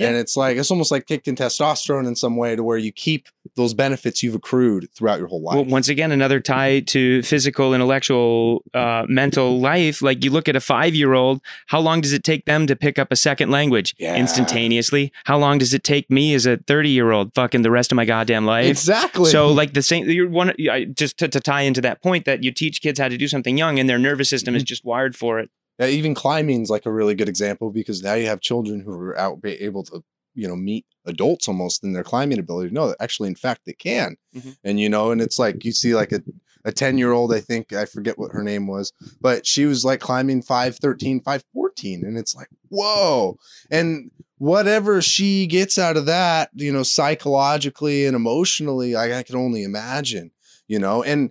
Yeah. 0.00 0.08
And 0.08 0.16
it's 0.16 0.36
like, 0.36 0.56
it's 0.56 0.70
almost 0.70 0.90
like 0.90 1.06
kicking 1.06 1.36
testosterone 1.36 2.06
in 2.06 2.16
some 2.16 2.36
way 2.36 2.56
to 2.56 2.62
where 2.64 2.78
you 2.78 2.90
keep 2.92 3.28
those 3.56 3.74
benefits 3.74 4.22
you've 4.22 4.34
accrued 4.34 4.88
throughout 4.94 5.18
your 5.18 5.28
whole 5.28 5.42
life. 5.42 5.54
Well, 5.56 5.64
once 5.64 5.88
again, 5.88 6.10
another 6.12 6.40
tie 6.40 6.80
to 6.80 7.22
physical, 7.22 7.74
intellectual, 7.74 8.62
uh, 8.74 9.04
mental 9.08 9.60
life. 9.60 10.02
Like 10.02 10.24
you 10.24 10.30
look 10.30 10.48
at 10.48 10.56
a 10.56 10.60
five 10.60 10.94
year 10.94 11.12
old, 11.14 11.40
how 11.66 11.80
long 11.80 12.00
does 12.00 12.12
it 12.12 12.24
take 12.24 12.44
them 12.44 12.66
to 12.66 12.76
pick 12.76 12.98
up 12.98 13.12
a 13.12 13.16
second 13.16 13.50
language 13.50 13.94
Yeah. 13.98 14.16
instantaneously? 14.16 15.12
How 15.24 15.38
long 15.38 15.58
does 15.58 15.74
it 15.74 15.84
take 15.84 16.10
me 16.10 16.34
as 16.34 16.46
a 16.46 16.56
30 16.56 16.88
year 16.90 17.10
old 17.10 17.34
fucking 17.34 17.62
the 17.62 17.70
rest 17.70 17.92
of 17.92 17.96
my 17.96 18.04
goddamn 18.04 18.46
life? 18.46 18.66
exactly. 18.66 19.30
So, 19.30 19.48
like 19.52 19.74
the 19.74 19.82
same, 19.82 20.08
you're 20.08 20.28
one, 20.28 20.52
just 20.94 21.18
to, 21.18 21.28
to 21.28 21.40
tie 21.40 21.62
into 21.62 21.80
that 21.82 22.02
point 22.02 22.24
that 22.24 22.42
you 22.42 22.50
teach 22.52 22.80
kids 22.82 22.98
how 22.98 23.08
to 23.08 23.16
do 23.18 23.28
something 23.28 23.56
young 23.58 23.78
and 23.78 23.88
their 23.88 23.98
nervous 23.98 24.28
system 24.28 24.40
Mm-hmm. 24.52 24.56
is 24.56 24.62
just 24.64 24.84
wired 24.84 25.14
for 25.14 25.38
it. 25.38 25.50
Yeah, 25.80 25.86
even 25.86 26.14
climbing 26.14 26.62
is 26.62 26.70
like 26.70 26.86
a 26.86 26.92
really 26.92 27.14
good 27.14 27.28
example 27.28 27.70
because 27.70 28.02
now 28.02 28.14
you 28.14 28.26
have 28.26 28.40
children 28.40 28.80
who 28.80 28.92
are 28.92 29.18
out 29.18 29.38
able 29.44 29.82
to, 29.84 30.04
you 30.34 30.46
know, 30.46 30.54
meet 30.54 30.84
adults 31.06 31.48
almost 31.48 31.82
in 31.82 31.94
their 31.94 32.04
climbing 32.04 32.38
ability. 32.38 32.70
No, 32.70 32.94
actually, 33.00 33.28
in 33.28 33.34
fact, 33.34 33.62
they 33.64 33.72
can. 33.72 34.16
Mhm. 34.36 34.56
And 34.62 34.78
you 34.78 34.90
know, 34.90 35.10
and 35.10 35.22
it's 35.22 35.38
like 35.38 35.64
you 35.64 35.72
see 35.72 35.94
like 35.94 36.12
a 36.12 36.22
a 36.64 36.72
10 36.72 36.98
year 36.98 37.12
old, 37.12 37.32
I 37.32 37.40
think, 37.40 37.72
I 37.72 37.86
forget 37.86 38.18
what 38.18 38.32
her 38.32 38.42
name 38.42 38.66
was, 38.66 38.92
but 39.20 39.46
she 39.46 39.64
was 39.64 39.82
like 39.82 40.00
climbing 40.00 40.42
513, 40.42 41.20
514. 41.22 42.04
And 42.04 42.18
it's 42.18 42.34
like, 42.34 42.48
whoa. 42.68 43.38
And 43.70 44.10
whatever 44.36 45.00
she 45.00 45.46
gets 45.46 45.78
out 45.78 45.96
of 45.96 46.04
that, 46.06 46.50
you 46.54 46.70
know, 46.70 46.82
psychologically 46.82 48.04
and 48.04 48.14
emotionally, 48.14 48.94
I, 48.94 49.20
I 49.20 49.22
can 49.22 49.36
only 49.36 49.62
imagine, 49.64 50.32
you 50.68 50.78
know. 50.78 51.02
And 51.02 51.30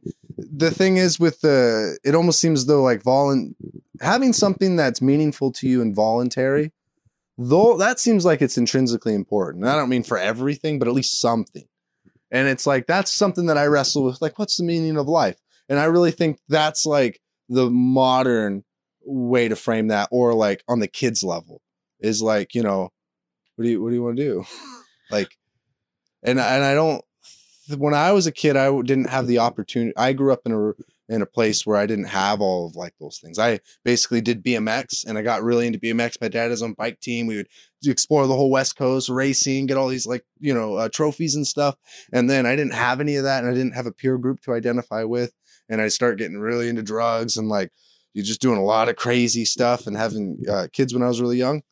the 0.52 0.72
thing 0.72 0.98
is 0.98 1.20
with 1.20 1.42
the, 1.42 1.98
it 2.04 2.16
almost 2.16 2.40
seems 2.40 2.66
though 2.66 2.82
like 2.82 3.04
volun 3.04 3.56
having 4.02 4.34
something 4.34 4.76
that's 4.76 5.02
meaningful 5.02 5.52
to 5.54 5.68
you 5.68 5.82
and 5.82 5.96
voluntary, 5.96 6.72
though 7.38 7.78
that 7.78 8.00
seems 8.00 8.26
like 8.26 8.42
it's 8.42 8.58
intrinsically 8.58 9.14
important. 9.14 9.64
And 9.64 9.72
I 9.72 9.76
don't 9.76 9.90
mean 9.90 10.04
for 10.04 10.18
everything, 10.18 10.80
but 10.80 10.88
at 10.88 10.94
least 10.94 11.20
something. 11.20 11.68
And 12.32 12.48
it's 12.48 12.68
like 12.68 12.86
that's 12.86 13.12
something 13.12 13.48
that 13.48 13.58
I 13.58 13.66
wrestle 13.66 14.04
with. 14.04 14.22
Like, 14.22 14.38
what's 14.38 14.58
the 14.58 14.64
meaning 14.64 14.98
of 14.98 15.08
life? 15.08 15.38
And 15.68 15.80
I 15.80 15.86
really 15.86 16.12
think 16.12 16.40
that's 16.48 16.86
like 16.86 17.22
the 17.48 17.70
modern 17.70 18.64
way 19.04 19.48
to 19.48 19.56
frame 19.56 19.88
that, 19.88 20.10
or 20.12 20.34
like 20.34 20.64
on 20.68 20.80
the 20.80 20.88
kids 20.88 21.24
level, 21.24 21.62
is 22.00 22.22
like, 22.22 22.54
you 22.54 22.62
know, 22.62 22.90
what 23.56 23.66
do 23.66 23.72
you 23.72 23.82
what 23.82 23.90
do 23.90 23.96
you 23.96 24.04
want 24.04 24.18
to 24.18 24.24
do? 24.24 24.46
like, 25.12 25.36
and 26.24 26.40
and 26.40 26.64
I 26.64 26.74
don't. 26.74 27.04
When 27.78 27.94
I 27.94 28.12
was 28.12 28.28
a 28.28 28.32
kid, 28.32 28.56
I 28.56 28.70
didn't 28.82 29.10
have 29.10 29.28
the 29.28 29.40
opportunity. 29.40 29.94
I 29.96 30.14
grew 30.14 30.34
up 30.34 30.42
in 30.46 30.52
a 30.52 30.74
in 31.10 31.24
a 31.24 31.26
place 31.26 31.66
where 31.66 31.76
I 31.76 31.88
didn't 31.88 32.06
have 32.06 32.40
all 32.40 32.68
of 32.68 32.76
like 32.76 32.94
those 33.00 33.18
things. 33.18 33.40
I 33.40 33.60
basically 33.84 34.22
did 34.22 34.44
BMX 34.44 35.06
and 35.06 35.18
I 35.18 35.24
got 35.24 35.44
really 35.44 35.66
into 35.66 35.80
BMX. 35.80 36.22
My 36.22 36.28
dad 36.28 36.52
his 36.52 36.62
own 36.62 36.74
bike 36.74 37.00
team. 37.00 37.26
We 37.26 37.38
would 37.38 37.48
explore 37.84 38.28
the 38.28 38.36
whole 38.36 38.52
West 38.52 38.78
Coast 38.78 39.10
racing, 39.10 39.66
get 39.66 39.76
all 39.76 39.88
these 39.88 40.06
like, 40.06 40.24
you 40.40 40.54
know, 40.54 40.76
uh, 40.76 40.90
trophies 40.90 41.34
and 41.34 41.48
stuff. 41.48 41.76
And 42.14 42.30
then 42.30 42.46
I 42.46 42.56
didn't 42.56 42.76
have 42.76 43.02
any 43.02 43.16
of 43.16 43.24
that 43.24 43.44
and 43.44 43.52
I 43.52 43.56
didn't 43.56 43.74
have 43.74 43.88
a 43.88 43.92
peer 43.92 44.20
group 44.20 44.40
to 44.42 44.54
identify 44.54 45.04
with. 45.04 45.34
And 45.68 45.82
I 45.82 45.88
start 45.88 46.20
getting 46.20 46.40
really 46.40 46.70
into 46.70 46.84
drugs 46.84 47.38
and 47.38 47.50
like 47.50 47.72
you're 48.14 48.26
just 48.26 48.42
doing 48.42 48.60
a 48.60 48.64
lot 48.64 48.88
of 48.88 48.96
crazy 48.96 49.46
stuff 49.46 49.88
and 49.88 49.98
having 49.98 50.44
uh, 50.50 50.68
kids 50.72 50.94
when 50.94 51.04
I 51.04 51.08
was 51.08 51.22
really 51.22 51.38
young. 51.38 51.64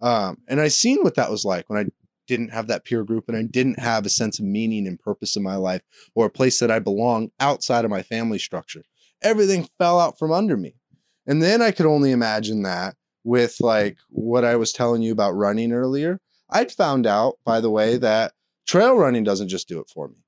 Um, 0.00 0.38
and 0.48 0.60
I 0.60 0.68
seen 0.68 1.02
what 1.02 1.16
that 1.16 1.30
was 1.30 1.44
like 1.44 1.68
when 1.68 1.78
I 1.78 1.86
didn't 2.26 2.50
have 2.50 2.66
that 2.68 2.84
peer 2.84 3.04
group 3.04 3.28
and 3.28 3.36
I 3.36 3.42
didn't 3.42 3.78
have 3.78 4.06
a 4.06 4.10
sense 4.10 4.38
of 4.38 4.44
meaning 4.44 4.86
and 4.86 4.98
purpose 4.98 5.36
in 5.36 5.42
my 5.42 5.56
life 5.56 5.82
or 6.14 6.26
a 6.26 6.30
place 6.30 6.58
that 6.60 6.70
I 6.70 6.78
belong 6.78 7.30
outside 7.40 7.84
of 7.84 7.90
my 7.90 8.02
family 8.02 8.38
structure. 8.38 8.82
Everything 9.22 9.68
fell 9.78 9.98
out 9.98 10.18
from 10.18 10.32
under 10.32 10.56
me. 10.56 10.74
And 11.26 11.42
then 11.42 11.60
I 11.60 11.70
could 11.70 11.86
only 11.86 12.12
imagine 12.12 12.62
that 12.62 12.96
with 13.24 13.56
like 13.60 13.98
what 14.08 14.44
I 14.44 14.56
was 14.56 14.72
telling 14.72 15.02
you 15.02 15.12
about 15.12 15.32
running 15.32 15.72
earlier. 15.72 16.20
I'd 16.48 16.70
found 16.70 17.06
out, 17.06 17.38
by 17.44 17.60
the 17.60 17.70
way, 17.70 17.96
that 17.96 18.32
trail 18.66 18.94
running 18.96 19.24
doesn't 19.24 19.48
just 19.48 19.68
do 19.68 19.80
it 19.80 19.90
for 19.92 20.08
me. 20.08 20.24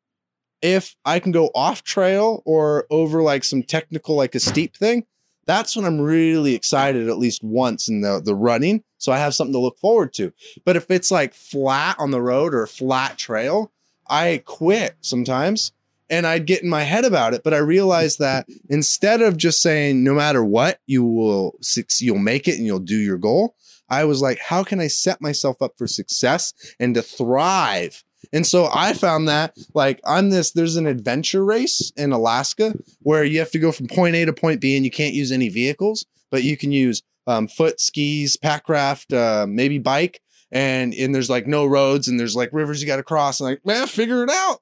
If 0.60 0.96
I 1.04 1.20
can 1.20 1.30
go 1.30 1.50
off 1.54 1.84
trail 1.84 2.42
or 2.44 2.86
over 2.90 3.22
like 3.22 3.44
some 3.44 3.62
technical, 3.62 4.16
like 4.16 4.34
a 4.34 4.40
steep 4.40 4.76
thing, 4.76 5.06
that's 5.46 5.76
when 5.76 5.84
I'm 5.84 6.00
really 6.00 6.54
excited 6.54 7.08
at 7.08 7.18
least 7.18 7.44
once 7.44 7.88
in 7.88 8.00
the, 8.00 8.20
the 8.22 8.34
running. 8.34 8.82
So 8.98 9.12
I 9.12 9.18
have 9.18 9.34
something 9.34 9.54
to 9.54 9.58
look 9.58 9.78
forward 9.78 10.12
to. 10.14 10.32
But 10.64 10.76
if 10.76 10.90
it's 10.90 11.10
like 11.10 11.34
flat 11.34 11.96
on 11.98 12.10
the 12.10 12.20
road 12.20 12.54
or 12.54 12.66
flat 12.66 13.16
trail, 13.16 13.72
I 14.08 14.42
quit 14.44 14.96
sometimes 15.00 15.72
and 16.10 16.26
I'd 16.26 16.46
get 16.46 16.62
in 16.62 16.68
my 16.68 16.82
head 16.82 17.04
about 17.04 17.34
it. 17.34 17.42
But 17.44 17.54
I 17.54 17.58
realized 17.58 18.18
that 18.18 18.46
instead 18.68 19.20
of 19.22 19.36
just 19.36 19.62
saying, 19.62 20.02
no 20.02 20.14
matter 20.14 20.44
what, 20.44 20.80
you 20.86 21.04
will, 21.04 21.56
you'll 22.00 22.18
make 22.18 22.48
it 22.48 22.56
and 22.56 22.66
you'll 22.66 22.78
do 22.78 22.96
your 22.96 23.18
goal. 23.18 23.54
I 23.90 24.04
was 24.04 24.20
like, 24.20 24.38
how 24.38 24.64
can 24.64 24.80
I 24.80 24.88
set 24.88 25.20
myself 25.20 25.62
up 25.62 25.78
for 25.78 25.86
success 25.86 26.52
and 26.78 26.94
to 26.94 27.02
thrive? 27.02 28.04
And 28.32 28.46
so 28.46 28.68
I 28.74 28.92
found 28.92 29.28
that 29.28 29.56
like 29.74 30.00
on 30.04 30.30
this, 30.30 30.50
there's 30.50 30.76
an 30.76 30.86
adventure 30.86 31.44
race 31.44 31.92
in 31.96 32.12
Alaska 32.12 32.74
where 33.00 33.24
you 33.24 33.38
have 33.38 33.50
to 33.52 33.58
go 33.58 33.72
from 33.72 33.86
point 33.86 34.16
A 34.16 34.24
to 34.24 34.32
point 34.32 34.60
B 34.60 34.76
and 34.76 34.84
you 34.84 34.90
can't 34.90 35.14
use 35.14 35.32
any 35.32 35.48
vehicles, 35.48 36.04
but 36.30 36.42
you 36.42 36.56
can 36.56 36.72
use 36.72 37.02
um, 37.28 37.46
foot, 37.46 37.80
skis, 37.80 38.36
packraft, 38.36 39.14
uh, 39.16 39.46
maybe 39.46 39.78
bike. 39.78 40.20
And, 40.50 40.94
and 40.94 41.14
there's 41.14 41.30
like 41.30 41.46
no 41.46 41.66
roads 41.66 42.08
and 42.08 42.18
there's 42.18 42.34
like 42.34 42.50
rivers 42.52 42.80
you 42.80 42.86
got 42.86 42.96
to 42.96 43.02
cross. 43.02 43.38
And 43.38 43.50
like, 43.50 43.66
man, 43.66 43.86
figure 43.86 44.24
it 44.24 44.30
out. 44.30 44.58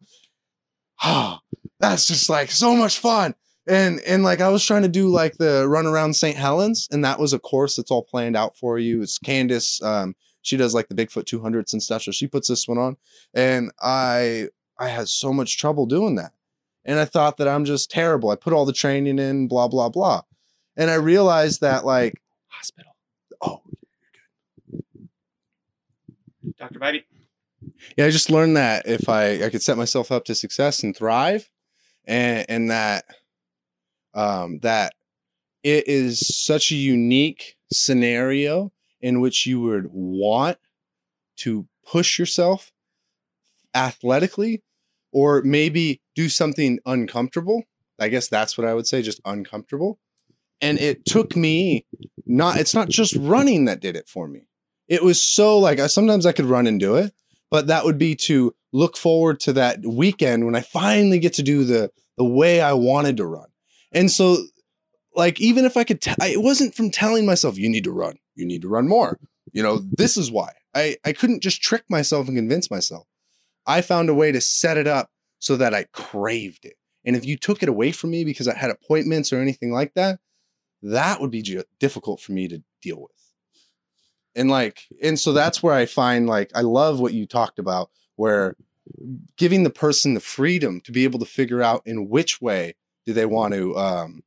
Oh, 1.05 1.39
that's 1.81 2.07
just 2.07 2.29
like 2.29 2.51
so 2.51 2.75
much 2.75 2.99
fun. 2.99 3.34
And 3.68 4.01
and 4.07 4.22
like 4.22 4.41
I 4.41 4.49
was 4.49 4.64
trying 4.64 4.83
to 4.83 4.88
do 4.88 5.09
like 5.09 5.38
the 5.38 5.67
run 5.68 5.87
around 5.87 6.14
St. 6.14 6.37
Helens, 6.37 6.87
and 6.93 7.05
that 7.05 7.18
was 7.18 7.33
a 7.33 7.38
course 7.41 7.75
that's 7.75 7.91
all 7.91 8.05
planned 8.05 8.37
out 8.37 8.57
for 8.57 8.79
you. 8.79 9.03
It's 9.03 9.18
Candice. 9.18 9.83
Um, 9.83 10.14
she 10.43 10.57
does 10.57 10.72
like 10.72 10.88
the 10.88 10.95
Bigfoot 10.95 11.25
200s 11.25 11.72
and 11.72 11.83
stuff. 11.83 12.03
So 12.03 12.13
she 12.13 12.29
puts 12.29 12.47
this 12.47 12.68
one 12.68 12.79
on. 12.79 12.97
And 13.34 13.72
I 13.83 14.49
I 14.79 14.88
had 14.88 15.09
so 15.09 15.33
much 15.33 15.59
trouble 15.59 15.87
doing 15.87 16.14
that. 16.17 16.33
And 16.84 17.01
I 17.01 17.05
thought 17.05 17.37
that 17.38 17.49
I'm 17.49 17.64
just 17.64 17.91
terrible. 17.91 18.30
I 18.30 18.37
put 18.37 18.53
all 18.53 18.64
the 18.64 18.72
training 18.72 19.18
in, 19.18 19.49
blah, 19.49 19.67
blah, 19.67 19.88
blah. 19.88 20.22
And 20.76 20.91
I 20.91 20.95
realized 20.95 21.61
that 21.63 21.84
like, 21.84 22.22
Hospital. 22.57 22.92
oh, 23.41 23.62
Dr. 26.58 26.78
Bybee. 26.78 27.04
yeah, 27.96 28.07
I 28.07 28.11
just 28.11 28.30
learned 28.30 28.57
that 28.57 28.87
if 28.87 29.08
I 29.08 29.45
I 29.45 29.50
could 29.50 29.62
set 29.62 29.76
myself 29.76 30.11
up 30.11 30.24
to 30.26 30.34
success 30.34 30.83
and 30.83 30.96
thrive, 30.96 31.50
and 32.04 32.46
and 32.49 32.70
that 32.70 33.04
um 34.14 34.58
that 34.61 34.95
it 35.62 35.88
is 35.88 36.45
such 36.45 36.70
a 36.70 36.76
unique 36.76 37.57
scenario 37.72 38.72
in 39.00 39.20
which 39.20 39.46
you 39.46 39.61
would 39.61 39.88
want 39.91 40.58
to 41.38 41.66
push 41.87 42.18
yourself 42.18 42.72
athletically 43.74 44.62
or 45.12 45.42
maybe 45.42 46.00
do 46.14 46.28
something 46.28 46.78
uncomfortable 46.87 47.64
I 47.99 48.08
guess 48.08 48.28
that's 48.28 48.58
what 48.58 48.66
I 48.66 48.74
would 48.74 48.87
say, 48.87 49.03
just 49.03 49.20
uncomfortable. 49.24 49.99
And 50.61 50.78
it 50.78 51.04
took 51.04 51.37
me 51.37 51.87
not, 52.24 52.58
it's 52.58 52.74
not 52.74 52.88
just 52.88 53.14
running 53.16 53.66
that 53.66 53.80
did 53.80 53.96
it 53.96 54.08
for 54.08 54.26
me. 54.26 54.49
It 54.88 55.03
was 55.03 55.22
so 55.22 55.58
like, 55.58 55.78
I, 55.80 55.87
sometimes 55.87 56.26
I 56.26 56.33
could 56.33 56.46
run 56.46 56.66
and 56.66 56.80
do 56.80 56.96
it, 56.96 57.12
but 57.50 57.66
that 57.66 57.84
would 57.84 57.99
be 57.99 58.14
to 58.26 58.54
look 58.72 58.96
forward 58.96 59.41
to 59.41 59.53
that 59.54 59.84
weekend 59.84 60.45
when 60.45 60.54
I 60.54 60.61
finally 60.61 61.18
get 61.18 61.34
to 61.34 61.42
do 61.42 61.64
the, 61.64 61.91
the 62.16 62.24
way 62.24 62.61
I 62.61 62.72
wanted 62.72 63.16
to 63.18 63.26
run. 63.26 63.49
And 63.92 64.11
so, 64.11 64.38
like, 65.14 65.41
even 65.41 65.64
if 65.64 65.76
I 65.76 65.84
could, 65.84 66.00
t- 66.00 66.14
I, 66.20 66.28
it 66.28 66.42
wasn't 66.42 66.74
from 66.74 66.91
telling 66.91 67.26
myself, 67.26 67.58
you 67.58 67.68
need 67.68 67.84
to 67.84 67.92
run, 67.92 68.18
you 68.34 68.46
need 68.46 68.62
to 68.62 68.68
run 68.68 68.88
more. 68.88 69.18
You 69.53 69.62
know, 69.62 69.80
this 69.92 70.16
is 70.16 70.30
why. 70.30 70.53
I, 70.74 70.96
I 71.04 71.12
couldn't 71.12 71.42
just 71.42 71.62
trick 71.62 71.84
myself 71.88 72.28
and 72.28 72.37
convince 72.37 72.70
myself. 72.70 73.07
I 73.66 73.80
found 73.80 74.08
a 74.08 74.14
way 74.14 74.33
to 74.33 74.41
set 74.41 74.76
it 74.76 74.87
up 74.87 75.11
so 75.38 75.57
that 75.57 75.74
I 75.74 75.84
craved 75.92 76.64
it. 76.64 76.74
And 77.04 77.16
if 77.16 77.24
you 77.24 77.37
took 77.37 77.62
it 77.62 77.68
away 77.68 77.92
from 77.92 78.11
me 78.11 78.24
because 78.24 78.49
I 78.49 78.57
had 78.57 78.70
appointments 78.70 79.33
or 79.33 79.41
anything 79.41 79.72
like 79.72 79.95
that, 79.95 80.18
that 80.83 81.21
would 81.21 81.31
be 81.31 81.43
ju- 81.43 81.65
difficult 81.79 82.21
for 82.21 82.33
me 82.33 82.49
to 82.49 82.63
deal 82.83 83.01
with. 83.01 83.11
And 84.35 84.51
like, 84.51 84.83
and 85.03 85.19
so 85.19 85.33
that's 85.33 85.63
where 85.63 85.75
I 85.75 85.87
find 85.87 86.27
like, 86.27 86.51
I 86.55 86.61
love 86.61 87.01
what 87.01 87.15
you 87.15 87.27
talked 87.27 87.59
about, 87.59 87.91
where 88.17 88.57
giving 89.37 89.63
the 89.63 89.71
person 89.71 90.15
the 90.15 90.21
freedom 90.21 90.81
to 90.83 90.93
be 90.93 91.05
able 91.05 91.19
to 91.19 91.25
figure 91.25 91.63
out 91.63 91.83
in 91.87 92.09
which 92.09 92.41
way 92.41 92.75
do 93.07 93.13
they 93.13 93.27
want 93.27 93.55
to, 93.55 93.77
um, 93.77 94.23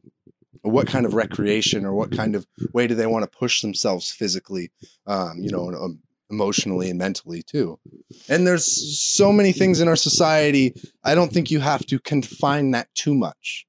what 0.62 0.88
kind 0.88 1.06
of 1.06 1.14
recreation 1.14 1.86
or 1.86 1.94
what 1.94 2.12
kind 2.12 2.36
of 2.36 2.46
way 2.74 2.88
do 2.88 2.96
they 2.96 3.06
want 3.06 3.24
to 3.24 3.38
push 3.38 3.62
themselves 3.62 4.12
physically, 4.12 4.72
um, 5.08 5.38
you 5.40 5.50
know, 5.50 5.70
um, 5.70 6.00
emotionally 6.30 6.90
and 6.90 7.00
mentally 7.00 7.42
too. 7.42 7.80
And 8.28 8.46
there's 8.46 9.00
so 9.00 9.32
many 9.32 9.52
things 9.52 9.80
in 9.80 9.88
our 9.88 9.96
society. 9.96 10.74
I 11.04 11.16
don't 11.16 11.32
think 11.32 11.50
you 11.50 11.60
have 11.60 11.86
to 11.88 12.00
confine 12.00 12.72
that 12.72 12.94
too 12.94 13.16
much. 13.16 13.66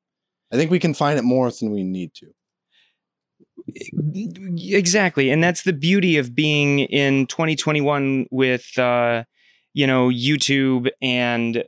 I 0.52 0.56
think 0.56 0.70
we 0.70 0.78
confine 0.78 1.16
it 1.16 1.24
more 1.24 1.50
than 1.50 1.70
we 1.70 1.84
need 1.84 2.12
to. 2.14 2.34
Exactly. 4.76 5.30
And 5.30 5.42
that's 5.42 5.62
the 5.62 5.72
beauty 5.72 6.16
of 6.16 6.34
being 6.34 6.80
in 6.80 7.26
2021 7.26 8.26
with, 8.30 8.76
uh, 8.78 9.24
you 9.72 9.86
know, 9.86 10.08
YouTube. 10.08 10.88
And 11.00 11.64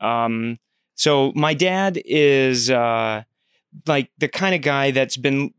um, 0.00 0.58
so 0.94 1.32
my 1.34 1.54
dad 1.54 2.00
is 2.04 2.70
uh, 2.70 3.22
like 3.86 4.10
the 4.18 4.28
kind 4.28 4.54
of 4.54 4.62
guy 4.62 4.90
that's 4.90 5.16
been 5.16 5.52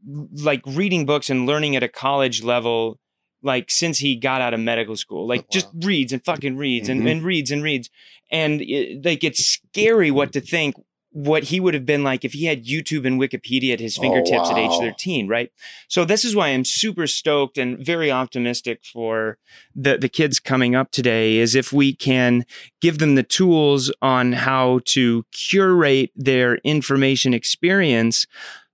like 0.43 0.61
reading 0.65 1.05
books 1.05 1.29
and 1.29 1.45
learning 1.45 1.75
at 1.75 1.83
a 1.83 1.87
college 1.89 2.43
level 2.43 2.99
like 3.41 3.71
since 3.71 3.99
he 3.99 4.17
got 4.17 4.41
out 4.41 4.53
of 4.53 4.59
medical 4.59 4.97
school 4.97 5.25
like 5.25 5.39
Oh, 5.39 5.43
wow. 5.43 5.49
just 5.53 5.67
reads 5.85 6.11
and 6.11 6.21
fucking 6.25 6.57
reads 6.57 6.89
Mhm. 6.89 6.91
and, 6.91 7.07
and 7.07 7.23
reads 7.23 7.51
and 7.51 7.63
reads 7.63 7.89
and 8.29 8.61
it, 8.61 9.05
like 9.05 9.23
it's 9.23 9.45
scary 9.45 10.11
what 10.11 10.33
to 10.33 10.41
think 10.41 10.75
what 11.11 11.45
he 11.45 11.59
would 11.59 11.73
have 11.73 11.85
been 11.85 12.03
like 12.03 12.23
if 12.23 12.33
he 12.33 12.45
had 12.45 12.65
YouTube 12.65 13.05
and 13.05 13.19
Wikipedia 13.19 13.73
at 13.73 13.79
his 13.79 13.97
Oh, 13.97 14.01
fingertips 14.01 14.49
at 14.49 14.57
age 14.57 14.71
13, 14.79 15.27
right? 15.27 15.51
So 15.87 16.05
this 16.05 16.23
is 16.23 16.35
why 16.35 16.49
I'm 16.49 16.63
super 16.63 17.07
stoked 17.07 17.57
and 17.57 17.83
very 17.83 18.11
optimistic 18.11 18.81
for 18.85 19.37
the 19.75 19.97
the 19.97 20.09
kids 20.09 20.39
coming 20.39 20.75
up 20.75 20.91
today 20.91 21.37
is 21.37 21.55
if 21.55 21.73
we 21.73 21.93
can 21.95 22.45
give 22.79 22.99
them 22.99 23.15
the 23.15 23.23
tools 23.23 23.91
on 24.01 24.33
how 24.33 24.81
to 24.85 25.25
curate 25.31 26.11
their 26.15 26.55
information 26.57 27.33
experience 27.33 28.27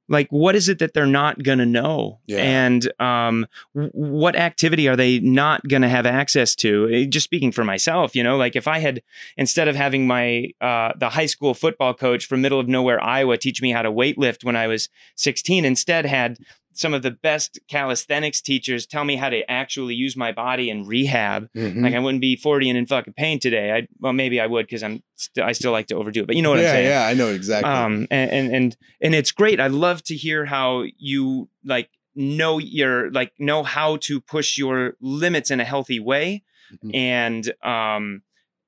like 0.08 0.28
what 0.30 0.56
is 0.56 0.70
it 0.70 0.80
that 0.80 0.94
they're 0.94 1.06
not 1.06 1.42
going 1.44 1.58
to 1.58 1.66
know 1.66 2.20
Yeah. 2.28 2.38
and 2.40 2.92
um, 3.02 3.48
what 3.74 4.36
activity 4.36 4.88
are 4.88 4.96
they 4.96 5.20
not 5.20 5.68
going 5.68 5.82
to 5.82 5.90
have 5.90 6.06
access 6.06 6.56
to 6.58 6.88
Eh, 6.92 7.06
just 7.06 7.24
speaking 7.24 7.52
for 7.52 7.64
myself 7.64 8.16
you 8.16 8.24
know 8.24 8.38
like 8.38 8.56
if 8.56 8.68
i 8.68 8.80
had 8.80 9.02
instead 9.38 9.68
of 9.68 9.76
having 9.76 10.06
my 10.08 10.50
uh, 10.62 10.92
the 10.98 11.10
high 11.10 11.26
school 11.26 11.54
football 11.54 11.94
coach 11.94 12.26
from 12.28 12.42
middle 12.42 12.60
of 12.60 12.68
nowhere 12.68 13.04
iowa 13.04 13.38
teach 13.38 13.62
me 13.62 13.72
how 13.72 13.82
to 13.82 13.92
weightlift 13.92 14.44
when 14.44 14.56
i 14.56 14.68
was 14.68 14.90
16 15.16 15.66
instead 15.66 16.06
had 16.06 16.38
some 16.78 16.94
of 16.94 17.02
the 17.02 17.12
best 17.12 17.60
calisthenics 17.68 18.42
teachers 18.42 18.86
tell 18.86 19.04
me 19.06 19.16
how 19.16 19.30
to 19.30 19.50
actually 19.50 19.96
use 19.96 20.16
my 20.18 20.32
body 20.32 20.70
in 20.70 20.86
rehab 20.86 21.50
Mhm. 21.56 21.82
like 21.84 21.94
i 21.94 22.00
wouldn't 22.00 22.22
be 22.22 22.36
40 22.36 22.70
and 22.70 22.78
in 22.78 22.86
fucking 22.86 23.14
pain 23.14 23.40
today 23.40 23.72
i 23.72 23.88
well 24.00 24.14
maybe 24.14 24.40
i 24.42 24.46
would 24.48 24.66
because 24.68 24.84
i'm 24.84 25.02
st- 25.16 25.46
i 25.46 25.52
still 25.54 25.72
like 25.72 25.88
to 25.88 25.96
overdo 25.96 26.22
it 26.24 26.28
but 26.28 26.36
you 26.36 26.42
know 26.42 26.50
what 26.52 26.60
i'm 26.60 26.66
saying 26.66 26.88
yeah, 26.88 27.08
I 27.08 27.14
know 27.14 27.30
exactly. 27.30 27.72
um 27.72 28.08
and, 28.12 28.30
and 28.32 28.56
and 28.56 28.78
and 29.02 29.16
it's 29.16 29.32
great 29.32 29.60
i 29.60 29.68
love 29.68 30.04
to 30.04 30.16
hear 30.16 30.46
how 30.46 30.84
you 30.98 31.50
like 31.64 31.90
know 32.16 32.60
your 32.60 33.12
like 33.12 33.32
know 33.40 33.64
how 33.64 33.98
to 34.08 34.22
push 34.22 34.58
your 34.58 34.96
limits 35.02 35.50
in 35.52 35.60
a 35.60 35.66
healthy 35.66 36.00
way 36.00 36.44
Mhm. 36.84 36.96
and 36.96 37.54
um 37.64 38.22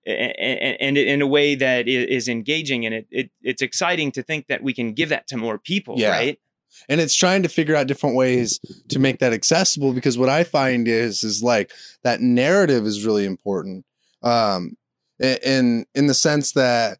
and, 0.06 0.78
and 0.80 0.98
in 0.98 1.22
a 1.22 1.28
way 1.28 1.56
that 1.56 1.86
i- 1.88 2.30
engaging 2.32 2.86
and 2.86 2.96
it, 2.96 3.08
it 3.12 3.30
it's 3.42 3.62
exciting 3.62 4.12
to 4.14 4.24
think 4.24 4.48
that 4.48 4.64
we 4.64 4.74
can 4.74 4.94
give 4.94 5.10
that 5.10 5.28
to 5.28 5.38
more 5.38 5.58
people 5.58 5.96
Yeah. 5.98 6.12
right 6.12 6.40
and 6.89 7.02
it's 7.02 7.15
trying 7.15 7.44
to 7.44 7.49
figure 7.49 7.76
out 7.76 7.88
different 7.88 8.15
ways 8.15 8.60
to 8.89 8.99
make 8.99 9.19
that 9.19 9.34
accessible 9.34 9.94
because 9.94 10.18
what 10.18 10.30
i 10.30 10.44
find 10.44 10.88
is 10.88 11.23
is 11.23 11.44
like 11.44 11.72
that 12.03 12.22
narrative 12.22 12.85
is 12.85 13.06
really 13.06 13.26
important. 13.26 13.85
Um 14.23 14.77
in 15.19 15.85
in 15.95 16.07
the 16.07 16.14
sense 16.14 16.52
that 16.53 16.99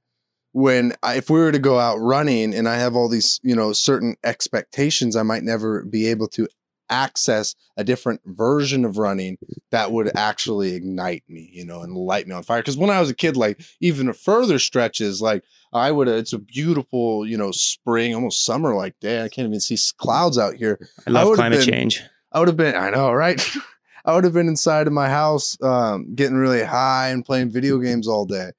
when 0.54 0.94
I, 1.04 1.16
if 1.16 1.30
we 1.30 1.40
were 1.40 1.52
to 1.52 1.60
go 1.60 1.78
out 1.78 1.98
running 1.98 2.54
and 2.56 2.68
i 2.68 2.78
have 2.78 2.96
all 2.96 3.10
these 3.10 3.40
you 3.44 3.56
know 3.56 3.74
certain 3.74 4.16
expectations 4.24 5.16
i 5.16 5.22
might 5.22 5.44
never 5.44 5.84
be 5.84 6.08
able 6.08 6.28
to 6.30 6.48
access 6.90 7.56
a 7.76 7.84
different 7.84 8.22
version 8.26 8.86
of 8.86 8.98
running 8.98 9.38
that 9.72 9.92
would 9.92 10.10
actually 10.16 10.74
ignite 10.74 11.24
me 11.28 11.50
you 11.52 11.66
know 11.66 11.82
and 11.82 11.96
light 11.96 12.28
me 12.28 12.34
on 12.34 12.44
fire 12.44 12.62
because 12.62 12.78
when 12.78 12.90
i 12.90 13.00
was 13.00 13.10
a 13.10 13.16
kid 13.16 13.36
like 13.38 13.60
even 13.82 14.12
further 14.14 14.60
stretches 14.60 15.22
like 15.22 15.44
I 15.74 15.92
would. 15.92 16.08
It's 16.08 16.32
a 16.32 16.40
beautiful, 16.40 17.28
you 17.28 17.38
know, 17.38 17.52
spring, 17.52 18.16
almost 18.16 18.46
summer 18.46 18.74
like 18.74 19.00
day. 19.00 19.22
I 19.24 19.28
can't 19.28 19.48
even 19.48 19.60
see 19.60 19.78
clouds 19.98 20.38
out 20.38 20.56
here. 20.56 20.80
i 21.06 21.10
love 21.12 21.26
would've 21.26 21.38
climate 21.38 21.60
been- 21.60 21.68
change 21.68 22.04
I 22.32 22.40
would 22.40 22.48
have 22.50 22.58
been. 22.58 22.76
I 22.76 22.90
know, 22.90 23.12
right? 23.12 23.42
I 24.06 24.14
would 24.14 24.24
have 24.24 24.34
been 24.34 24.48
inside 24.48 24.88
of 24.88 24.94
my 24.94 25.10
house, 25.10 25.58
um, 25.62 26.14
getting 26.14 26.38
really 26.38 26.64
high 26.64 27.10
and 27.10 27.26
playing 27.26 27.52
video 27.52 27.78
games 27.78 28.08
all 28.08 28.26
day 28.26 28.52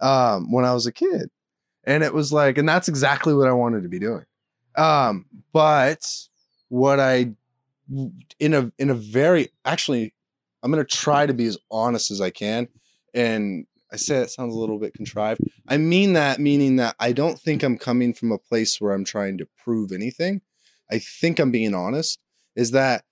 um, 0.00 0.50
when 0.52 0.64
I 0.64 0.72
was 0.72 0.86
a 0.86 0.92
kid, 0.92 1.30
and 1.84 2.02
it 2.02 2.14
was 2.14 2.32
like, 2.32 2.58
and 2.58 2.68
that's 2.68 2.88
exactly 2.88 3.34
what 3.34 3.48
I 3.48 3.52
wanted 3.52 3.82
to 3.82 3.88
be 3.88 3.98
doing. 3.98 4.24
Um, 4.76 5.26
but 5.52 6.04
what 6.68 6.98
I, 6.98 7.32
in 7.88 8.54
a 8.54 8.72
in 8.78 8.90
a 8.90 8.94
very 8.94 9.48
actually, 9.64 10.14
I'm 10.62 10.70
gonna 10.70 10.84
try 10.84 11.26
to 11.26 11.34
be 11.34 11.46
as 11.46 11.58
honest 11.70 12.10
as 12.10 12.20
I 12.20 12.30
can, 12.30 12.68
and 13.14 13.66
I 13.92 13.96
say 13.96 14.18
that 14.18 14.30
sounds 14.30 14.54
a 14.54 14.58
little 14.58 14.78
bit 14.78 14.94
contrived. 14.94 15.40
I 15.68 15.76
mean 15.76 16.14
that 16.14 16.40
meaning 16.40 16.76
that 16.76 16.96
I 16.98 17.12
don't 17.12 17.38
think 17.38 17.62
I'm 17.62 17.78
coming 17.78 18.12
from 18.12 18.32
a 18.32 18.38
place 18.38 18.80
where 18.80 18.92
I'm 18.92 19.04
trying 19.04 19.38
to 19.38 19.48
prove 19.62 19.92
anything. 19.92 20.40
I 20.90 20.98
think 20.98 21.38
I'm 21.38 21.50
being 21.50 21.74
honest. 21.74 22.18
Is 22.56 22.72
that 22.72 23.04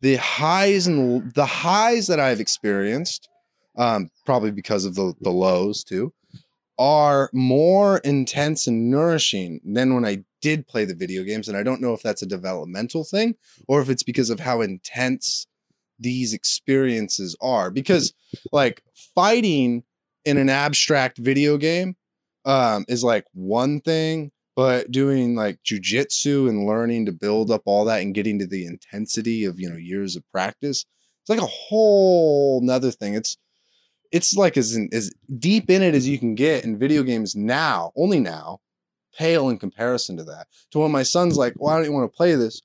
the 0.00 0.16
highs 0.16 0.86
and 0.86 1.32
the 1.34 1.46
highs 1.46 2.06
that 2.06 2.20
I've 2.20 2.40
experienced, 2.40 3.28
um, 3.76 4.10
probably 4.24 4.50
because 4.50 4.84
of 4.84 4.94
the 4.94 5.14
the 5.20 5.30
lows 5.30 5.82
too, 5.84 6.12
are 6.78 7.28
more 7.32 7.98
intense 7.98 8.66
and 8.66 8.90
nourishing 8.90 9.60
than 9.64 9.94
when 9.94 10.04
I 10.04 10.24
did 10.40 10.66
play 10.66 10.84
the 10.84 10.94
video 10.94 11.22
games. 11.22 11.48
And 11.48 11.56
I 11.56 11.62
don't 11.62 11.80
know 11.80 11.94
if 11.94 12.02
that's 12.02 12.22
a 12.22 12.26
developmental 12.26 13.04
thing 13.04 13.36
or 13.68 13.80
if 13.80 13.88
it's 13.88 14.02
because 14.02 14.30
of 14.30 14.40
how 14.40 14.60
intense 14.60 15.46
these 15.98 16.32
experiences 16.32 17.36
are. 17.40 17.70
Because 17.70 18.12
like 18.52 18.82
fighting 19.14 19.84
in 20.24 20.36
an 20.36 20.48
abstract 20.48 21.18
video 21.18 21.56
game 21.56 21.96
um, 22.44 22.84
is 22.88 23.04
like 23.04 23.26
one 23.32 23.80
thing, 23.80 24.32
but 24.56 24.90
doing 24.90 25.34
like 25.34 25.58
jujitsu 25.62 26.48
and 26.48 26.66
learning 26.66 27.06
to 27.06 27.12
build 27.12 27.50
up 27.50 27.62
all 27.66 27.84
that 27.84 28.02
and 28.02 28.14
getting 28.14 28.38
to 28.38 28.46
the 28.46 28.66
intensity 28.66 29.44
of 29.44 29.60
you 29.60 29.68
know 29.68 29.76
years 29.76 30.16
of 30.16 30.28
practice, 30.32 30.84
it's 31.22 31.30
like 31.30 31.40
a 31.40 31.46
whole 31.46 32.60
nother 32.62 32.90
thing. 32.90 33.14
It's 33.14 33.36
it's 34.12 34.34
like 34.34 34.56
as 34.56 34.74
in, 34.74 34.88
as 34.92 35.12
deep 35.38 35.70
in 35.70 35.82
it 35.82 35.94
as 35.94 36.08
you 36.08 36.18
can 36.18 36.34
get 36.34 36.64
in 36.64 36.78
video 36.78 37.02
games 37.02 37.36
now, 37.36 37.92
only 37.96 38.20
now, 38.20 38.60
pale 39.16 39.48
in 39.48 39.58
comparison 39.58 40.16
to 40.16 40.24
that. 40.24 40.46
To 40.72 40.80
when 40.80 40.90
my 40.90 41.02
son's 41.02 41.36
like, 41.36 41.54
"Why 41.56 41.76
don't 41.76 41.84
you 41.84 41.92
want 41.92 42.10
to 42.10 42.16
play 42.16 42.34
this?" 42.34 42.62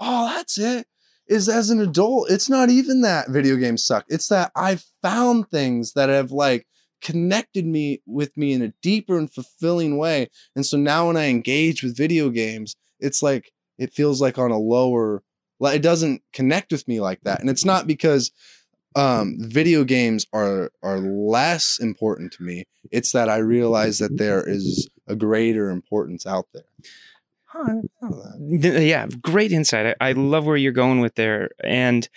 Oh, 0.00 0.26
that's 0.26 0.58
it. 0.58 0.86
Is 1.26 1.48
as 1.48 1.70
an 1.70 1.80
adult, 1.80 2.30
it's 2.30 2.50
not 2.50 2.68
even 2.68 3.00
that 3.00 3.30
video 3.30 3.56
games 3.56 3.84
suck. 3.84 4.04
It's 4.08 4.28
that 4.28 4.52
I've 4.54 4.84
found 5.02 5.50
things 5.50 5.94
that 5.94 6.10
have 6.10 6.32
like 6.32 6.66
connected 7.00 7.66
me 7.66 8.02
with 8.06 8.36
me 8.36 8.52
in 8.52 8.62
a 8.62 8.72
deeper 8.82 9.16
and 9.18 9.32
fulfilling 9.32 9.96
way. 9.98 10.28
And 10.56 10.66
so 10.66 10.76
now 10.76 11.06
when 11.06 11.16
I 11.16 11.26
engage 11.26 11.82
with 11.82 11.96
video 11.96 12.30
games, 12.30 12.76
it's 12.98 13.22
like 13.22 13.52
it 13.78 13.92
feels 13.92 14.20
like 14.20 14.38
on 14.38 14.50
a 14.50 14.58
lower 14.58 15.22
like 15.60 15.76
it 15.76 15.82
doesn't 15.82 16.22
connect 16.32 16.72
with 16.72 16.86
me 16.88 17.00
like 17.00 17.20
that. 17.22 17.40
And 17.40 17.48
it's 17.48 17.64
not 17.64 17.86
because 17.86 18.32
um 18.96 19.36
video 19.38 19.84
games 19.84 20.26
are 20.32 20.70
are 20.82 20.98
less 20.98 21.78
important 21.80 22.32
to 22.34 22.42
me. 22.42 22.64
It's 22.90 23.12
that 23.12 23.28
I 23.28 23.36
realize 23.38 23.98
that 23.98 24.16
there 24.16 24.46
is 24.46 24.88
a 25.06 25.14
greater 25.14 25.70
importance 25.70 26.26
out 26.26 26.46
there. 26.52 26.64
Huh, 27.44 27.62
I 27.62 27.74
didn't 27.74 27.90
know 28.02 28.10
that. 28.10 28.62
Th- 28.62 28.88
yeah 28.88 29.06
great 29.22 29.52
insight 29.52 29.94
I, 30.00 30.08
I 30.08 30.12
love 30.12 30.44
where 30.44 30.56
you're 30.56 30.72
going 30.72 30.98
with 30.98 31.14
there 31.14 31.50
and 31.62 32.08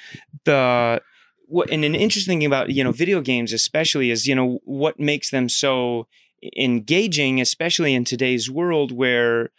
the 0.45 0.99
what 1.45 1.69
and 1.69 1.85
an 1.85 1.93
interesting 1.93 2.39
thing 2.39 2.45
about 2.47 2.71
you 2.71 2.83
know 2.83 2.91
video 2.91 3.21
games 3.21 3.53
especially 3.53 4.09
is 4.09 4.25
you 4.25 4.33
know 4.33 4.59
what 4.63 4.99
makes 4.99 5.29
them 5.29 5.47
so 5.47 6.07
engaging, 6.55 7.41
especially 7.41 7.93
in 7.93 8.03
today's 8.03 8.49
world 8.49 8.91
where 8.91 9.51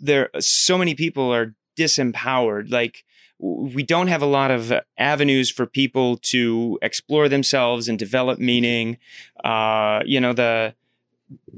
there 0.00 0.30
so 0.38 0.78
many 0.78 0.94
people 0.94 1.32
are 1.32 1.54
disempowered. 1.76 2.70
Like 2.70 3.04
we 3.38 3.82
don't 3.82 4.06
have 4.08 4.22
a 4.22 4.26
lot 4.26 4.50
of 4.50 4.72
avenues 4.96 5.50
for 5.50 5.66
people 5.66 6.16
to 6.18 6.78
explore 6.80 7.28
themselves 7.28 7.88
and 7.88 7.98
develop 7.98 8.38
meaning. 8.38 8.98
Uh, 9.44 10.00
you 10.04 10.20
know, 10.20 10.32
the 10.32 10.74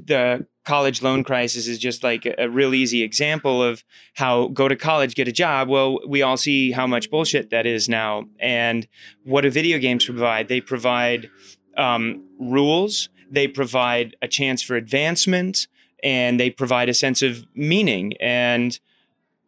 the 0.05 0.45
college 0.69 1.01
loan 1.01 1.23
crisis 1.23 1.67
is 1.67 1.79
just 1.79 2.03
like 2.03 2.31
a 2.37 2.47
real 2.47 2.75
easy 2.75 3.01
example 3.01 3.63
of 3.63 3.83
how 4.13 4.49
go 4.49 4.67
to 4.67 4.75
college, 4.75 5.15
get 5.15 5.27
a 5.27 5.31
job. 5.31 5.67
Well, 5.67 5.97
we 6.07 6.21
all 6.21 6.37
see 6.37 6.71
how 6.71 6.85
much 6.85 7.09
bullshit 7.09 7.49
that 7.49 7.65
is 7.65 7.89
now. 7.89 8.25
And 8.39 8.87
what 9.23 9.41
do 9.41 9.49
video 9.49 9.79
games 9.79 10.05
provide? 10.05 10.47
They 10.47 10.61
provide 10.61 11.31
um, 11.75 12.23
rules, 12.39 13.09
they 13.31 13.47
provide 13.47 14.15
a 14.21 14.27
chance 14.27 14.61
for 14.61 14.75
advancement, 14.75 15.67
and 16.03 16.39
they 16.39 16.51
provide 16.51 16.87
a 16.87 16.93
sense 16.93 17.23
of 17.23 17.47
meaning. 17.55 18.13
And 18.19 18.79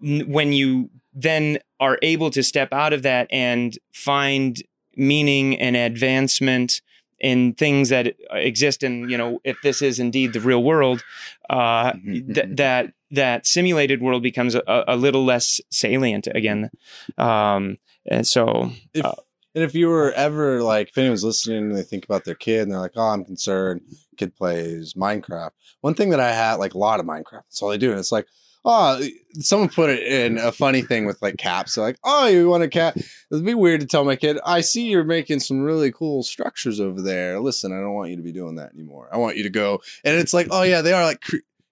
when 0.02 0.54
you 0.54 0.90
then 1.14 1.60
are 1.80 2.00
able 2.02 2.32
to 2.32 2.42
step 2.42 2.74
out 2.74 2.94
of 2.94 3.04
that 3.04 3.28
and 3.30 3.78
find 3.94 4.58
meaning 4.96 5.56
and 5.60 5.76
advancement 5.76 6.82
in 7.22 7.54
things 7.54 7.90
that 7.90 8.16
exist 8.32 8.84
in 8.84 9.08
you 9.08 9.18
know 9.18 9.40
if 9.44 9.56
this 9.62 9.82
is 9.82 10.00
indeed 10.00 10.34
the 10.34 10.42
real 10.42 10.64
world 10.64 11.04
uh, 11.50 11.94
mm-hmm. 11.94 12.12
th- 12.12 12.28
mm-hmm. 12.28 12.56
that 12.56 12.94
that 13.12 13.46
simulated 13.46 14.02
world 14.02 14.24
becomes 14.24 14.56
a, 14.56 14.84
a 14.88 14.96
little 14.96 15.24
less 15.24 15.62
salient 15.70 16.28
again 16.34 16.70
um, 17.18 17.78
and 18.08 18.28
so 18.28 18.72
if, 18.94 19.06
uh, 19.06 19.14
and 19.54 19.64
if 19.64 19.76
you 19.76 19.88
were 19.88 20.12
ever 20.14 20.64
like 20.64 20.90
if 20.90 20.98
anyone's 20.98 21.24
listening 21.24 21.58
and 21.70 21.76
they 21.76 21.84
think 21.84 22.04
about 22.04 22.26
their 22.26 22.36
kid 22.36 22.64
and 22.64 22.72
they're 22.72 22.80
like 22.80 22.94
oh 22.96 23.10
i'm 23.10 23.24
concerned 23.24 23.82
kid 24.18 24.36
plays 24.36 24.96
minecraft 24.96 25.52
one 25.82 25.94
thing 25.94 26.10
that 26.10 26.20
i 26.20 26.32
had 26.32 26.56
like 26.56 26.74
a 26.74 26.80
lot 26.80 27.00
of 27.00 27.06
minecraft 27.06 27.44
that's 27.44 27.62
all 27.62 27.70
they 27.70 27.78
do 27.78 27.92
and 27.92 28.00
it's 28.00 28.12
like 28.12 28.28
oh, 28.64 29.02
someone 29.40 29.70
put 29.70 29.90
it 29.90 30.04
in 30.04 30.38
a 30.38 30.52
funny 30.52 30.82
thing 30.82 31.06
with 31.06 31.22
like 31.22 31.38
caps. 31.38 31.74
So 31.74 31.82
like, 31.82 31.98
oh, 32.04 32.28
you 32.28 32.50
want 32.50 32.64
a 32.64 32.68
cat? 32.68 32.98
It'd 33.32 33.46
be 33.46 33.54
weird 33.54 33.82
to 33.82 33.88
tell 33.88 34.04
my 34.04 34.16
kid, 34.16 34.40
I 34.46 34.62
see 34.62 34.88
you're 34.88 35.04
making 35.04 35.40
some 35.40 35.62
really 35.62 35.92
cool 35.92 36.24
structures 36.24 36.80
over 36.80 37.02
there. 37.02 37.40
Listen, 37.40 37.72
I 37.72 37.80
don't 37.80 37.94
want 37.94 38.12
you 38.12 38.18
to 38.18 38.24
be 38.24 38.32
doing 38.32 38.56
that 38.56 38.74
anymore. 38.74 39.10
I 39.12 39.18
want 39.18 39.38
you 39.38 39.44
to 39.44 39.50
go. 39.50 39.82
And 40.04 40.18
it's 40.18 40.34
like, 40.34 40.48
oh 40.52 40.64
yeah, 40.64 40.82
they 40.82 40.94
are 40.94 41.04
like. 41.04 41.24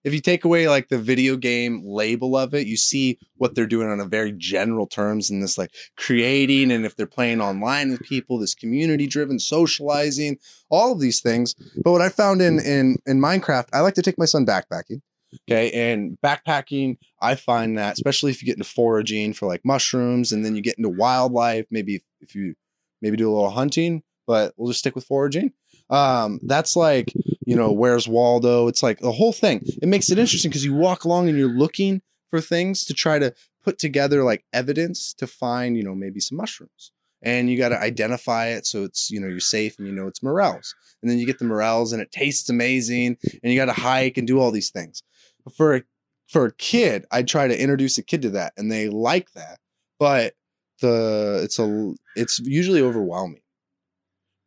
if 0.06 0.14
you 0.14 0.22
take 0.22 0.46
away 0.46 0.70
like 0.70 0.88
the 0.88 0.98
video 0.98 1.36
game 1.36 1.84
label 1.86 2.38
of 2.38 2.54
it, 2.54 2.66
you 2.66 2.78
see 2.78 3.20
what 3.36 3.54
they're 3.54 3.68
doing 3.68 3.90
on 3.90 4.00
a 4.00 4.06
very 4.06 4.32
general 4.32 4.88
terms 4.88 5.30
in 5.30 5.42
this 5.42 5.58
like 5.58 5.72
creating 5.98 6.72
and 6.72 6.86
if 6.86 6.96
they're 6.96 7.06
playing 7.06 7.42
online 7.42 7.92
with 7.92 8.02
people, 8.04 8.40
this 8.40 8.56
community 8.56 9.08
driven 9.08 9.40
socializing, 9.40 10.38
all 10.70 10.94
of 10.94 11.02
these 11.02 11.20
things. 11.20 11.54
But 11.84 11.92
what 11.92 12.02
I 12.02 12.08
found 12.08 12.42
in 12.42 12.60
in 12.60 12.96
in 13.06 13.20
Minecraft, 13.20 13.68
I 13.74 13.82
like 13.82 13.96
to 13.96 14.02
take 14.02 14.18
my 14.18 14.26
son 14.26 14.46
backpacking. 14.46 15.02
Okay. 15.50 15.72
And 15.72 16.18
backpacking, 16.24 16.98
I 17.22 17.36
find 17.36 17.78
that, 17.78 17.94
especially 17.94 18.32
if 18.32 18.42
you 18.42 18.46
get 18.46 18.58
into 18.58 18.70
foraging 18.70 19.34
for 19.34 19.48
like 19.48 19.64
mushrooms 19.64 20.32
and 20.32 20.44
then 20.44 20.56
you 20.56 20.62
get 20.62 20.78
into 20.78 20.90
wildlife, 20.90 21.66
maybe 21.70 22.02
if 22.22 22.36
you 22.36 22.56
maybe 23.02 23.18
do 23.18 23.30
a 23.30 23.34
little 23.34 23.50
hunting, 23.50 24.04
but 24.28 24.54
we'll 24.58 24.70
just 24.70 24.80
stick 24.80 24.96
with 24.96 25.06
foraging. 25.06 25.54
Um, 25.90 26.40
that's 26.44 26.76
like, 26.76 27.14
you 27.46 27.56
know, 27.56 27.72
where's 27.72 28.08
Waldo? 28.08 28.68
It's 28.68 28.84
like 28.84 29.00
the 29.00 29.12
whole 29.12 29.34
thing. 29.34 29.62
It 29.82 29.88
makes 29.88 30.12
it 30.12 30.20
interesting 30.20 30.50
because 30.50 30.66
you 30.66 30.74
walk 30.74 31.04
along 31.04 31.30
and 31.30 31.38
you're 31.38 31.50
looking 31.50 32.02
for 32.30 32.42
things 32.42 32.86
to 32.86 32.94
try 32.94 33.18
to 33.18 33.34
put 33.64 33.80
together 33.80 34.24
like 34.24 34.46
evidence 34.54 35.14
to 35.16 35.28
find, 35.28 35.78
you 35.78 35.84
know, 35.84 35.96
maybe 35.96 36.20
some 36.20 36.38
mushrooms. 36.38 36.92
And 37.22 37.50
you 37.50 37.58
got 37.58 37.70
to 37.70 37.82
identify 37.82 38.48
it 38.48 38.66
so 38.66 38.84
it's, 38.84 39.12
you 39.12 39.20
know, 39.20 39.28
you're 39.28 39.42
safe 39.42 39.78
and 39.78 39.86
you 39.86 39.94
know 39.94 40.08
it's 40.08 40.24
morels. 40.24 40.74
And 41.02 41.12
then 41.12 41.20
you 41.20 41.26
get 41.26 41.40
the 41.40 41.46
morels 41.46 41.92
and 41.92 42.02
it 42.02 42.12
tastes 42.12 42.50
amazing 42.50 43.18
and 43.44 43.52
you 43.52 43.60
got 43.60 43.66
to 43.66 43.82
hike 43.82 44.18
and 44.18 44.26
do 44.26 44.40
all 44.40 44.52
these 44.52 44.70
things 44.70 45.04
for 45.50 45.84
for 46.28 46.46
a 46.46 46.54
kid, 46.54 47.06
I 47.12 47.24
try 47.24 47.48
to 47.48 47.60
introduce 47.62 47.98
a 47.98 48.04
kid 48.04 48.22
to 48.22 48.30
that, 48.32 48.54
and 48.56 48.72
they 48.72 48.88
like 48.88 49.32
that. 49.34 49.60
But 49.98 50.36
the 50.82 51.42
it's 51.44 51.60
a 51.60 51.94
it's 52.16 52.40
usually 52.40 52.82
overwhelming 52.82 53.42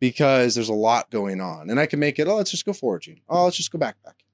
because 0.01 0.55
there's 0.55 0.69
a 0.69 0.75
lot 0.75 1.11
going 1.11 1.41
on, 1.41 1.71
and 1.71 1.79
I 1.79 1.87
can 1.87 2.01
make 2.01 2.19
it. 2.19 2.27
Oh, 2.27 2.37
let's 2.37 2.51
just 2.51 2.65
go 2.65 2.73
foraging. 2.73 3.21
Oh, 3.29 3.45
let's 3.45 3.57
just 3.57 3.71
go 3.71 3.79
backpacking, 3.79 4.27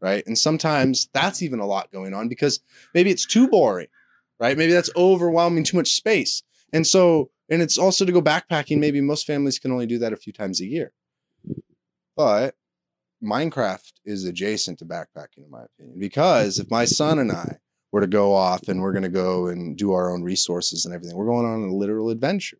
right? 0.00 0.26
And 0.26 0.36
sometimes 0.38 1.08
that's 1.12 1.42
even 1.42 1.60
a 1.60 1.66
lot 1.66 1.92
going 1.92 2.14
on 2.14 2.28
because 2.28 2.60
maybe 2.94 3.10
it's 3.10 3.26
too 3.26 3.48
boring, 3.48 3.88
right? 4.38 4.56
Maybe 4.56 4.72
that's 4.72 4.90
overwhelming, 4.96 5.64
too 5.64 5.76
much 5.76 5.92
space, 5.92 6.42
and 6.72 6.86
so 6.86 7.30
and 7.48 7.62
it's 7.62 7.78
also 7.78 8.04
to 8.04 8.12
go 8.12 8.20
backpacking. 8.22 8.78
Maybe 8.78 9.00
most 9.00 9.26
families 9.26 9.58
can 9.58 9.72
only 9.72 9.86
do 9.86 9.98
that 9.98 10.12
a 10.12 10.16
few 10.16 10.32
times 10.32 10.60
a 10.60 10.66
year, 10.66 10.92
but 12.16 12.56
Minecraft 13.22 13.92
is 14.04 14.24
adjacent 14.24 14.78
to 14.78 14.84
backpacking, 14.84 15.44
in 15.44 15.50
my 15.50 15.64
opinion, 15.64 15.96
mm. 15.96 16.00
because 16.00 16.58
if 16.58 16.70
my 16.70 16.84
son 16.84 17.18
and 17.18 17.32
I 17.32 17.58
were 17.92 18.00
to 18.00 18.06
go 18.06 18.34
off 18.34 18.68
and 18.68 18.80
we're 18.80 18.92
going 18.92 19.02
to 19.02 19.08
go 19.08 19.46
and 19.46 19.76
do 19.76 19.92
our 19.92 20.12
own 20.12 20.22
resources 20.22 20.84
and 20.84 20.94
everything, 20.94 21.16
we're 21.16 21.26
going 21.26 21.46
on 21.46 21.62
a 21.62 21.74
literal 21.74 22.10
adventure. 22.10 22.58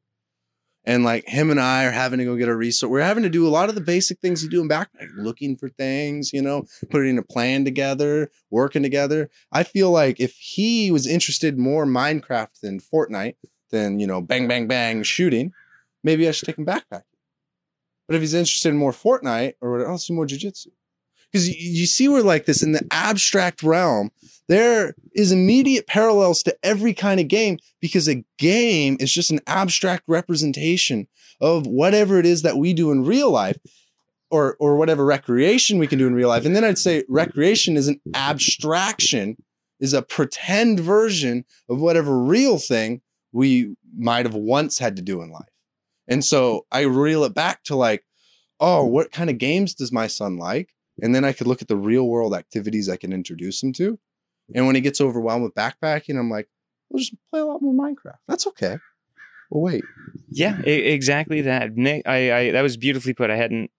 And 0.88 1.02
like 1.02 1.26
him 1.26 1.50
and 1.50 1.60
I 1.60 1.84
are 1.84 1.90
having 1.90 2.20
to 2.20 2.24
go 2.24 2.36
get 2.36 2.48
a 2.48 2.54
resource. 2.54 2.88
We're 2.88 3.00
having 3.00 3.24
to 3.24 3.28
do 3.28 3.46
a 3.46 3.50
lot 3.50 3.68
of 3.68 3.74
the 3.74 3.80
basic 3.80 4.20
things 4.20 4.44
you 4.44 4.48
do 4.48 4.60
in 4.60 4.68
backpack, 4.68 5.08
looking 5.16 5.56
for 5.56 5.68
things, 5.68 6.32
you 6.32 6.40
know, 6.40 6.64
putting 6.90 7.18
a 7.18 7.22
plan 7.22 7.64
together, 7.64 8.30
working 8.50 8.84
together. 8.84 9.28
I 9.50 9.64
feel 9.64 9.90
like 9.90 10.20
if 10.20 10.36
he 10.36 10.92
was 10.92 11.04
interested 11.08 11.58
more 11.58 11.86
Minecraft 11.86 12.60
than 12.62 12.78
Fortnite, 12.78 13.34
than, 13.70 13.98
you 13.98 14.06
know, 14.06 14.20
bang, 14.20 14.46
bang, 14.46 14.68
bang 14.68 15.02
shooting, 15.02 15.52
maybe 16.04 16.28
I 16.28 16.30
should 16.30 16.46
take 16.46 16.58
him 16.58 16.66
backpacking. 16.66 17.02
But 18.06 18.16
if 18.16 18.22
he's 18.22 18.34
interested 18.34 18.68
in 18.68 18.76
more 18.76 18.92
Fortnite 18.92 19.54
or 19.60 19.72
what 19.72 19.86
else, 19.86 20.08
more 20.10 20.26
jujitsu. 20.26 20.68
Because 21.32 21.48
you, 21.48 21.86
see 21.86 22.08
where 22.08 22.22
like 22.22 22.46
this 22.46 22.62
in 22.62 22.72
the 22.72 22.86
abstract 22.90 23.62
realm, 23.62 24.10
there 24.48 24.94
is 25.14 25.32
immediate 25.32 25.86
parallels 25.86 26.42
to 26.44 26.56
every 26.62 26.94
kind 26.94 27.20
of 27.20 27.28
game 27.28 27.58
because 27.80 28.08
a 28.08 28.24
game 28.38 28.96
is 29.00 29.12
just 29.12 29.30
an 29.30 29.40
abstract 29.46 30.04
representation 30.06 31.08
of 31.40 31.66
whatever 31.66 32.18
it 32.18 32.26
is 32.26 32.42
that 32.42 32.56
we 32.56 32.72
do 32.72 32.90
in 32.92 33.04
real 33.04 33.30
life 33.30 33.58
or 34.30 34.56
or 34.60 34.76
whatever 34.76 35.04
recreation 35.04 35.78
we 35.78 35.86
can 35.86 35.98
do 35.98 36.06
in 36.06 36.14
real 36.14 36.28
life. 36.28 36.46
And 36.46 36.54
then 36.54 36.64
I'd 36.64 36.78
say 36.78 37.04
recreation 37.08 37.76
is 37.76 37.88
an 37.88 38.00
abstraction, 38.14 39.36
is 39.80 39.92
a 39.92 40.02
pretend 40.02 40.80
version 40.80 41.44
of 41.68 41.80
whatever 41.80 42.18
real 42.18 42.58
thing 42.58 43.02
we 43.32 43.74
might 43.96 44.26
have 44.26 44.34
once 44.34 44.78
had 44.78 44.96
to 44.96 45.02
do 45.02 45.22
in 45.22 45.30
life. 45.30 45.55
And 46.08 46.24
so 46.24 46.66
I 46.70 46.82
reel 46.82 47.24
it 47.24 47.34
back 47.34 47.64
to 47.64 47.76
like, 47.76 48.04
oh, 48.60 48.84
what 48.84 49.12
kind 49.12 49.30
of 49.30 49.38
games 49.38 49.74
does 49.74 49.92
my 49.92 50.06
son 50.06 50.36
like? 50.36 50.70
And 51.02 51.14
then 51.14 51.24
I 51.24 51.32
could 51.32 51.46
look 51.46 51.60
at 51.62 51.68
the 51.68 51.76
real 51.76 52.08
world 52.08 52.34
activities 52.34 52.88
I 52.88 52.96
can 52.96 53.12
introduce 53.12 53.62
him 53.62 53.72
to. 53.74 53.98
And 54.54 54.66
when 54.66 54.76
he 54.76 54.80
gets 54.80 55.00
overwhelmed 55.00 55.42
with 55.42 55.54
backpacking, 55.54 56.18
I'm 56.18 56.30
like, 56.30 56.48
we'll 56.88 57.00
just 57.00 57.14
play 57.30 57.40
a 57.40 57.44
lot 57.44 57.60
more 57.60 57.74
Minecraft. 57.74 58.18
That's 58.28 58.46
okay. 58.46 58.78
Well, 59.50 59.62
wait. 59.62 59.84
Yeah, 60.28 60.60
exactly 60.62 61.42
that. 61.42 61.76
Nick, 61.76 62.06
I, 62.06 62.32
I 62.32 62.50
that 62.52 62.62
was 62.62 62.76
beautifully 62.76 63.14
put. 63.14 63.30
I 63.30 63.36
hadn't 63.36 63.70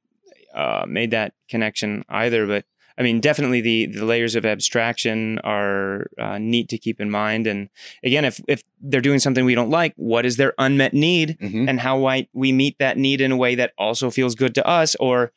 uh, 0.54 0.86
made 0.88 1.12
that 1.12 1.34
connection 1.50 2.04
either, 2.10 2.46
but 2.48 2.66
I 2.98 3.04
mean, 3.04 3.20
definitely 3.20 3.62
the 3.62 3.88
the 3.88 4.06
layers 4.06 4.36
of 4.36 4.46
abstraction 4.46 5.40
are 5.44 6.08
uh, 6.20 6.38
neat 6.40 6.70
to 6.70 6.78
keep 6.78 7.00
in 7.00 7.12
mind. 7.12 7.48
And 7.48 7.70
again, 8.04 8.26
if 8.26 8.42
if 8.48 8.64
they're 8.82 9.02
doing 9.02 9.20
something 9.20 9.46
we 9.46 9.56
don't 9.56 9.70
like, 9.70 9.94
what 9.96 10.26
is 10.26 10.38
their 10.38 10.54
unmet 10.58 10.94
need, 10.94 11.38
mm-hmm. 11.40 11.70
and 11.70 11.80
how 11.80 12.00
might 12.00 12.30
we 12.34 12.52
meet 12.52 12.80
that 12.80 12.98
need 12.98 13.22
in 13.22 13.32
a 13.32 13.38
way 13.38 13.56
that 13.56 13.74
also 13.78 14.10
feels 14.10 14.36
good 14.36 14.56
to 14.56 14.68
us, 14.68 14.96
or 14.96 15.32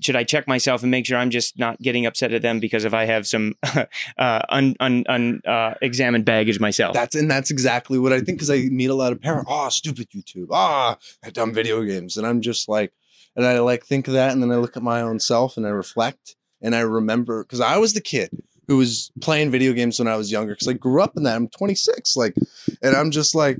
should 0.00 0.16
I 0.16 0.24
check 0.24 0.46
myself 0.46 0.82
and 0.82 0.90
make 0.90 1.06
sure 1.06 1.16
I'm 1.16 1.30
just 1.30 1.58
not 1.58 1.80
getting 1.80 2.06
upset 2.06 2.32
at 2.32 2.42
them 2.42 2.60
because 2.60 2.84
if 2.84 2.92
I 2.92 3.04
have 3.06 3.26
some 3.26 3.54
uh, 4.18 4.40
un, 4.48 4.76
un, 4.78 5.04
un 5.08 5.40
uh, 5.46 5.74
examined 5.80 6.24
baggage 6.24 6.60
myself? 6.60 6.94
That's 6.94 7.14
and 7.14 7.30
that's 7.30 7.50
exactly 7.50 7.98
what 7.98 8.12
I 8.12 8.16
think 8.20 8.38
because 8.38 8.50
I 8.50 8.68
meet 8.70 8.90
a 8.90 8.94
lot 8.94 9.12
of 9.12 9.20
parents. 9.20 9.50
Oh, 9.50 9.68
stupid 9.68 10.08
YouTube. 10.10 10.48
Ah, 10.52 10.98
oh, 11.24 11.30
dumb 11.30 11.52
video 11.52 11.82
games, 11.82 12.16
and 12.16 12.26
I'm 12.26 12.40
just 12.40 12.68
like, 12.68 12.92
and 13.36 13.46
I 13.46 13.58
like 13.60 13.84
think 13.84 14.06
of 14.08 14.14
that, 14.14 14.32
and 14.32 14.42
then 14.42 14.50
I 14.52 14.56
look 14.56 14.76
at 14.76 14.82
my 14.82 15.00
own 15.00 15.18
self 15.18 15.56
and 15.56 15.66
I 15.66 15.70
reflect, 15.70 16.36
and 16.62 16.74
I 16.74 16.80
remember 16.80 17.44
because 17.44 17.60
I 17.60 17.78
was 17.78 17.92
the 17.92 18.00
kid 18.00 18.30
who 18.68 18.76
was 18.76 19.10
playing 19.20 19.50
video 19.50 19.72
games 19.72 19.98
when 19.98 20.08
I 20.08 20.16
was 20.16 20.30
younger 20.30 20.54
because 20.54 20.68
I 20.68 20.74
grew 20.74 21.02
up 21.02 21.16
in 21.16 21.24
that. 21.24 21.36
I'm 21.36 21.48
26, 21.48 22.16
like, 22.16 22.34
and 22.82 22.94
I'm 22.94 23.10
just 23.10 23.34
like, 23.34 23.58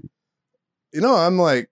you 0.93 1.01
know, 1.01 1.16
I'm 1.16 1.39
like, 1.39 1.68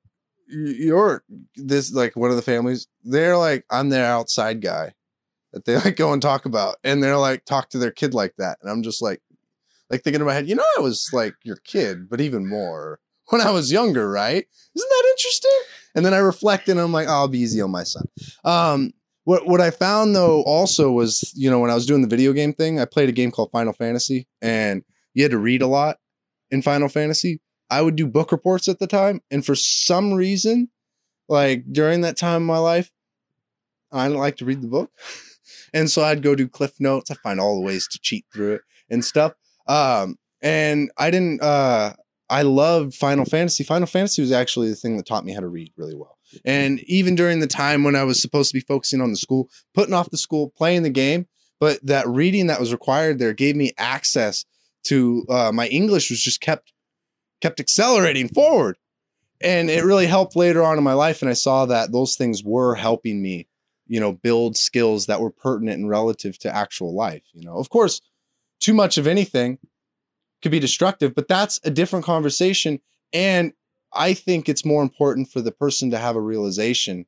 you're 0.48 1.22
this 1.56 1.92
like 1.92 2.16
one 2.16 2.30
of 2.30 2.36
the 2.36 2.42
families. 2.42 2.86
They're 3.05 3.36
like, 3.36 3.64
I'm 3.70 3.90
their 3.90 4.06
outside 4.06 4.60
guy 4.60 4.94
that 5.52 5.64
they 5.64 5.76
like 5.84 5.96
go 5.96 6.12
and 6.12 6.22
talk 6.22 6.46
about, 6.46 6.76
and 6.82 7.02
they're 7.02 7.18
like 7.18 7.44
talk 7.44 7.70
to 7.70 7.78
their 7.78 7.90
kid 7.90 8.14
like 8.14 8.34
that, 8.38 8.59
and 8.62 8.70
I'm 8.70 8.82
just 8.82 9.02
like, 9.02 9.20
like 9.90 10.02
thinking 10.02 10.20
in 10.20 10.26
my 10.26 10.34
head, 10.34 10.48
you 10.48 10.55
know, 10.55 10.64
I 10.76 10.80
was 10.80 11.10
like 11.12 11.34
your 11.42 11.56
kid, 11.56 12.09
but 12.09 12.20
even 12.20 12.48
more 12.48 13.00
when 13.28 13.40
I 13.40 13.50
was 13.50 13.72
younger, 13.72 14.10
right? 14.10 14.44
Isn't 14.74 14.88
that 14.88 15.14
interesting? 15.16 15.60
And 15.94 16.05
then 16.05 16.14
I 16.14 16.18
reflect 16.18 16.68
and 16.68 16.80
I'm 16.80 16.92
like, 16.92 17.09
oh, 17.09 17.12
I'll 17.12 17.28
be 17.28 17.40
easy 17.40 17.60
on 17.60 17.70
my 17.70 17.84
son. 17.84 18.06
Um, 18.44 18.92
what 19.28 19.46
what 19.46 19.60
I 19.60 19.70
found 19.70 20.16
though 20.16 20.40
also 20.44 20.90
was, 20.90 21.34
you 21.36 21.50
know, 21.50 21.59
when 21.59 21.70
I 21.70 21.74
was 21.74 21.84
doing 21.84 22.00
the 22.00 22.09
video 22.09 22.32
game 22.32 22.55
thing, 22.55 22.80
I 22.80 22.86
played 22.86 23.10
a 23.10 23.12
game 23.12 23.30
called 23.30 23.50
Final 23.50 23.74
Fantasy 23.74 24.26
and 24.40 24.82
you 25.12 25.22
had 25.22 25.32
to 25.32 25.38
read 25.38 25.60
a 25.60 25.66
lot 25.66 25.98
in 26.50 26.62
Final 26.62 26.88
Fantasy. 26.88 27.42
I 27.68 27.82
would 27.82 27.94
do 27.94 28.06
book 28.06 28.32
reports 28.32 28.68
at 28.68 28.78
the 28.78 28.86
time, 28.86 29.20
and 29.30 29.44
for 29.44 29.55
some 29.55 30.14
reason, 30.14 30.70
like 31.28 31.70
during 31.70 32.00
that 32.00 32.16
time 32.16 32.40
in 32.40 32.46
my 32.46 32.56
life, 32.56 32.90
I 33.92 34.09
didn't 34.09 34.18
like 34.18 34.38
to 34.38 34.46
read 34.46 34.62
the 34.62 34.66
book. 34.66 34.90
and 35.74 35.90
so 35.90 36.02
I'd 36.02 36.22
go 36.22 36.34
do 36.34 36.48
Cliff 36.48 36.80
Notes. 36.80 37.10
I 37.10 37.14
find 37.16 37.38
all 37.38 37.56
the 37.56 37.66
ways 37.66 37.86
to 37.88 37.98
cheat 37.98 38.24
through 38.32 38.55
it 38.55 38.62
and 38.88 39.05
stuff. 39.05 39.34
Um, 39.66 40.16
and 40.40 40.90
I 40.96 41.10
didn't. 41.10 41.42
Uh, 41.42 41.92
I 42.30 42.40
loved 42.42 42.94
Final 42.94 43.26
Fantasy. 43.26 43.62
Final 43.62 43.88
Fantasy 43.88 44.22
was 44.22 44.32
actually 44.32 44.70
the 44.70 44.76
thing 44.76 44.96
that 44.96 45.05
taught 45.05 45.26
me 45.26 45.34
how 45.34 45.40
to 45.40 45.48
read 45.48 45.70
really 45.76 45.94
well. 45.94 46.18
And 46.44 46.80
even 46.80 47.14
during 47.14 47.40
the 47.40 47.46
time 47.46 47.84
when 47.84 47.96
I 47.96 48.05
was 48.05 48.20
supposed 48.20 48.50
to 48.50 48.56
be 48.56 48.60
focusing 48.60 49.00
on 49.00 49.10
the 49.10 49.16
school, 49.16 49.48
putting 49.74 49.94
off 49.94 50.10
the 50.10 50.18
school, 50.18 50.52
playing 50.56 50.82
the 50.82 50.90
game, 50.90 51.26
but 51.60 51.84
that 51.84 52.09
reading 52.09 52.46
that 52.46 52.60
was 52.60 52.72
required 52.72 53.18
there 53.18 53.32
gave 53.32 53.56
me 53.56 53.72
access 53.78 54.44
to 54.84 55.24
uh, 55.28 55.52
my 55.52 55.66
English 55.68 56.10
was 56.10 56.22
just 56.22 56.40
kept 56.40 56.72
kept 57.40 57.60
accelerating 57.60 58.28
forward, 58.28 58.76
and 59.40 59.70
it 59.70 59.84
really 59.84 60.06
helped 60.06 60.36
later 60.36 60.62
on 60.62 60.78
in 60.78 60.84
my 60.84 60.92
life. 60.92 61.22
And 61.22 61.30
I 61.30 61.34
saw 61.34 61.66
that 61.66 61.92
those 61.92 62.16
things 62.16 62.42
were 62.42 62.74
helping 62.74 63.22
me, 63.22 63.48
you 63.86 64.00
know, 64.00 64.12
build 64.12 64.56
skills 64.56 65.06
that 65.06 65.20
were 65.20 65.30
pertinent 65.30 65.78
and 65.78 65.88
relative 65.88 66.38
to 66.40 66.55
actual 66.55 66.94
life. 66.94 67.22
You 67.32 67.44
know, 67.44 67.56
of 67.56 67.70
course, 67.70 68.00
too 68.60 68.74
much 68.74 68.98
of 68.98 69.06
anything 69.06 69.59
could 70.42 70.52
be 70.52 70.60
destructive, 70.60 71.14
but 71.14 71.28
that's 71.28 71.60
a 71.64 71.70
different 71.70 72.05
conversation. 72.05 72.80
And 73.12 73.52
I 73.93 74.15
think 74.15 74.48
it's 74.48 74.65
more 74.65 74.82
important 74.82 75.31
for 75.31 75.40
the 75.40 75.52
person 75.52 75.90
to 75.90 75.98
have 75.98 76.16
a 76.16 76.20
realization 76.20 77.06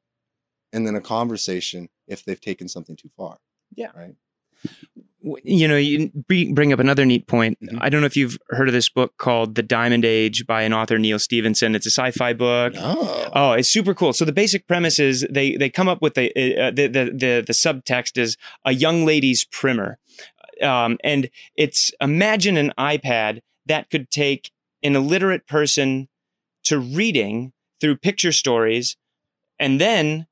and 0.73 0.87
then 0.87 0.95
a 0.95 1.01
conversation 1.01 1.89
if 2.07 2.25
they've 2.25 2.41
taken 2.41 2.69
something 2.69 2.97
too 2.97 3.11
far. 3.17 3.39
Yeah. 3.75 3.91
Right. 3.95 4.15
you 5.43 5.67
know, 5.69 5.77
you 5.77 6.11
bring 6.29 6.73
up 6.73 6.79
another 6.79 7.05
neat 7.07 7.27
point. 7.27 7.59
Mhm. 7.63 7.79
I 7.81 7.89
don't 7.89 8.01
know 8.01 8.07
if 8.07 8.17
you've 8.17 8.39
heard 8.51 8.69
of 8.69 8.75
this 8.75 8.89
book 8.89 9.17
called 9.19 9.55
The 9.55 9.63
Diamond 9.63 10.05
Age 10.05 10.47
by 10.47 10.63
an 10.63 10.73
author, 10.73 10.99
Neal 10.99 11.19
Stephenson. 11.19 11.75
It's 11.75 11.87
a 11.87 11.91
sci-fi 11.91 12.33
book. 12.33 12.75
Oh. 12.77 13.31
Oh, 13.35 13.53
it's 13.53 13.69
super 13.69 13.95
cool. 13.95 14.13
So 14.13 14.25
the 14.25 14.33
basic 14.33 14.67
premise 14.67 14.99
is 14.99 15.27
they 15.31 15.57
they 15.57 15.71
come 15.71 15.89
up 15.89 16.03
with 16.03 16.15
the 16.15 16.29
uh, 16.59 16.71
the, 16.71 16.87
the 16.87 17.05
the 17.05 17.45
the 17.47 17.53
subtext 17.53 18.19
is 18.19 18.37
a 18.65 18.73
young 18.73 19.05
lady's 19.07 19.45
primer, 19.45 19.99
um, 20.63 20.99
and 21.05 21.31
it's 21.57 21.91
imagine 22.01 22.57
an 22.57 22.73
iPad 22.79 23.41
that 23.67 23.89
could 23.91 24.11
take 24.11 24.51
an 24.83 24.95
illiterate 24.97 25.47
person 25.47 26.09
to 26.71 26.79
reading 26.79 27.53
through 27.81 27.97
picture 28.09 28.33
stories, 28.33 28.97
and 29.59 29.81
then 29.81 30.27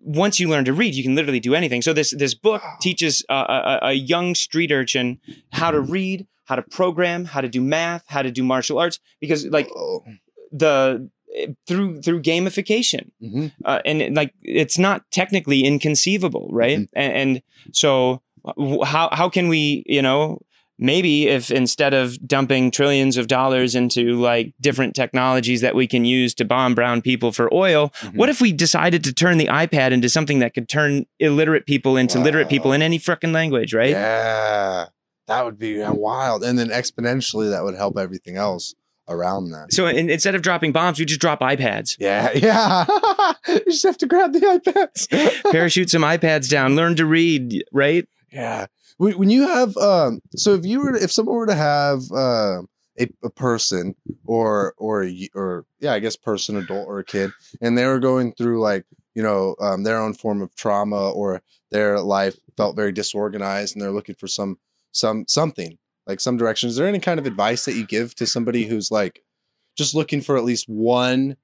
once 0.00 0.38
you 0.40 0.48
learn 0.48 0.64
to 0.64 0.72
read, 0.72 0.94
you 0.94 1.02
can 1.02 1.14
literally 1.14 1.40
do 1.40 1.54
anything. 1.54 1.82
So 1.82 1.92
this 1.92 2.10
this 2.16 2.34
book 2.34 2.62
teaches 2.80 3.24
a, 3.28 3.34
a, 3.34 3.78
a 3.90 3.92
young 3.92 4.34
street 4.34 4.70
urchin 4.72 5.18
how 5.52 5.70
to 5.70 5.80
read, 5.80 6.26
how 6.44 6.56
to 6.56 6.62
program, 6.62 7.24
how 7.26 7.40
to 7.40 7.48
do 7.48 7.60
math, 7.60 8.04
how 8.06 8.22
to 8.22 8.30
do 8.30 8.42
martial 8.42 8.78
arts, 8.78 9.00
because 9.20 9.46
like 9.46 9.68
the 10.52 11.08
through 11.66 12.00
through 12.02 12.22
gamification 12.22 13.10
Mhm. 13.22 13.52
uh, 13.64 13.80
and 13.84 14.16
like 14.16 14.32
it's 14.42 14.78
not 14.78 15.02
technically 15.10 15.60
inconceivable 15.64 16.48
right 16.50 16.78
Mhm. 16.78 16.88
and, 16.94 17.12
and 17.20 17.42
so 17.72 18.22
how 18.92 19.08
how 19.12 19.28
can 19.28 19.48
we 19.48 19.82
you 19.86 20.00
know 20.00 20.40
maybe 20.78 21.26
if 21.28 21.50
instead 21.50 21.92
of 21.92 22.18
dumping 22.26 22.70
trillions 22.70 23.16
of 23.16 23.26
dollars 23.26 23.74
into 23.74 24.14
like 24.14 24.52
different 24.60 24.94
technologies 24.94 25.60
that 25.60 25.74
we 25.74 25.86
can 25.86 26.04
use 26.04 26.34
to 26.34 26.44
bomb 26.44 26.74
brown 26.74 27.02
people 27.02 27.32
for 27.32 27.52
oil 27.52 27.90
Mhm. 28.00 28.14
what 28.16 28.28
if 28.28 28.40
we 28.40 28.52
decided 28.52 29.02
to 29.04 29.12
turn 29.12 29.38
the 29.38 29.46
ipad 29.46 29.90
into 29.90 30.08
something 30.08 30.38
that 30.38 30.54
could 30.54 30.68
turn 30.68 31.04
illiterate 31.18 31.66
people 31.66 31.96
into 31.96 32.18
literate 32.20 32.48
people 32.48 32.72
in 32.72 32.80
any 32.82 32.98
frickin' 32.98 33.32
language 33.32 33.74
right 33.74 33.90
Yeah. 33.90 34.86
That 35.26 35.44
would 35.44 35.58
be 35.58 35.78
wild. 35.84 36.42
And 36.42 36.58
then 36.58 36.68
exponentially, 36.70 37.50
that 37.50 37.62
would 37.62 37.74
help 37.74 37.98
everything 37.98 38.36
else 38.38 38.74
around 39.10 39.50
that. 39.50 39.72
so 39.72 39.86
in, 39.86 40.08
instead 40.10 40.34
of 40.34 40.42
dropping 40.42 40.70
bombs 40.70 40.98
we 40.98 41.04
just 41.06 41.20
drop 41.20 41.40
ipads 41.40 41.96
Yeah. 41.98 42.30
Yeah. 42.34 42.84
you 43.48 43.64
just 43.66 43.82
have 43.84 43.98
to 43.98 44.06
grab 44.06 44.32
the 44.32 44.40
iPads. 44.40 45.08
parachute 45.52 45.90
some 45.90 46.02
ipads 46.02 46.48
down 46.48 46.76
learn 46.76 46.94
to 46.96 47.04
read 47.06 47.64
right 47.72 48.06
Yeah. 48.32 48.66
When 48.98 49.30
you 49.30 49.46
have, 49.46 49.76
um, 49.76 50.20
so 50.34 50.54
if 50.54 50.66
you 50.66 50.80
were, 50.80 50.94
if 50.96 51.12
someone 51.12 51.36
were 51.36 51.46
to 51.46 51.54
have 51.54 52.00
uh, 52.12 52.62
a, 52.98 53.08
a 53.22 53.30
person 53.30 53.94
or, 54.24 54.74
or, 54.76 55.08
or, 55.34 55.64
yeah, 55.78 55.92
I 55.92 56.00
guess 56.00 56.16
person, 56.16 56.56
adult 56.56 56.88
or 56.88 56.98
a 56.98 57.04
kid, 57.04 57.30
and 57.60 57.78
they 57.78 57.86
were 57.86 58.00
going 58.00 58.32
through 58.32 58.60
like, 58.60 58.84
you 59.14 59.22
know, 59.22 59.54
um, 59.60 59.84
their 59.84 59.98
own 59.98 60.14
form 60.14 60.42
of 60.42 60.54
trauma 60.56 61.10
or 61.10 61.42
their 61.70 62.00
life 62.00 62.36
felt 62.56 62.74
very 62.74 62.90
disorganized 62.90 63.74
and 63.74 63.82
they're 63.82 63.92
looking 63.92 64.16
for 64.16 64.26
some, 64.26 64.58
some, 64.90 65.24
something 65.28 65.78
like 66.08 66.18
some 66.18 66.36
direction. 66.36 66.68
Is 66.68 66.74
there 66.74 66.88
any 66.88 66.98
kind 66.98 67.20
of 67.20 67.26
advice 67.26 67.66
that 67.66 67.74
you 67.74 67.86
give 67.86 68.16
to 68.16 68.26
somebody 68.26 68.66
who's 68.66 68.90
like 68.90 69.22
just 69.76 69.94
looking 69.94 70.22
for 70.22 70.36
at 70.36 70.44
least 70.44 70.68
one, 70.68 71.36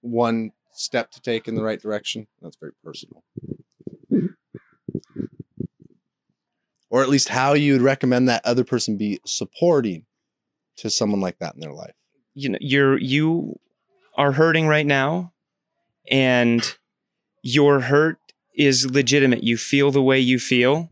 one 0.00 0.52
step 0.72 1.10
to 1.10 1.20
take 1.20 1.48
in 1.48 1.56
the 1.56 1.64
right 1.64 1.80
direction? 1.82 2.28
That's 2.40 2.56
very 2.56 2.72
personal. 2.84 3.24
Or 6.90 7.02
at 7.02 7.08
least 7.08 7.28
how 7.28 7.54
you 7.54 7.72
would 7.72 7.82
recommend 7.82 8.28
that 8.28 8.44
other 8.44 8.64
person 8.64 8.96
be 8.96 9.20
supporting 9.24 10.04
to 10.76 10.90
someone 10.90 11.20
like 11.20 11.38
that 11.38 11.54
in 11.54 11.60
their 11.60 11.72
life. 11.72 11.94
you 12.34 12.48
know 12.48 12.58
you're 12.60 12.98
you 12.98 13.58
are 14.16 14.32
hurting 14.32 14.66
right 14.66 14.86
now 14.86 15.32
and 16.10 16.76
your 17.42 17.80
hurt 17.80 18.18
is 18.54 18.90
legitimate 18.90 19.42
you 19.42 19.56
feel 19.56 19.90
the 19.90 20.02
way 20.02 20.18
you 20.18 20.38
feel 20.38 20.88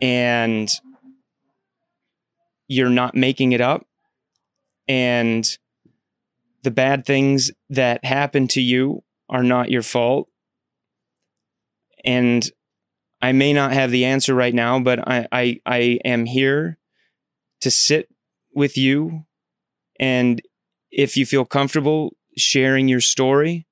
and 0.00 0.70
you're 2.68 2.88
not 2.88 3.14
making 3.14 3.52
it 3.52 3.60
up 3.60 3.86
and 4.88 5.58
the 6.62 6.70
bad 6.70 7.04
things 7.04 7.50
that 7.68 8.04
happen 8.04 8.46
to 8.48 8.60
you 8.60 9.02
are 9.28 9.42
not 9.42 9.70
your 9.70 9.82
fault 9.82 10.28
and 12.04 12.50
i 13.22 13.32
may 13.32 13.52
not 13.52 13.72
have 13.72 13.90
the 13.90 14.04
answer 14.04 14.34
right 14.34 14.54
now 14.54 14.78
but 14.80 14.98
i 15.08 15.26
i, 15.32 15.60
I 15.66 15.78
am 16.04 16.26
here 16.26 16.78
to 17.60 17.70
sit 17.70 18.08
with 18.54 18.76
you 18.76 19.24
and 19.98 20.40
if 20.90 21.16
you 21.16 21.26
feel 21.26 21.44
comfortable 21.44 22.16
sharing 22.36 22.88
your 22.88 23.00
story 23.00 23.66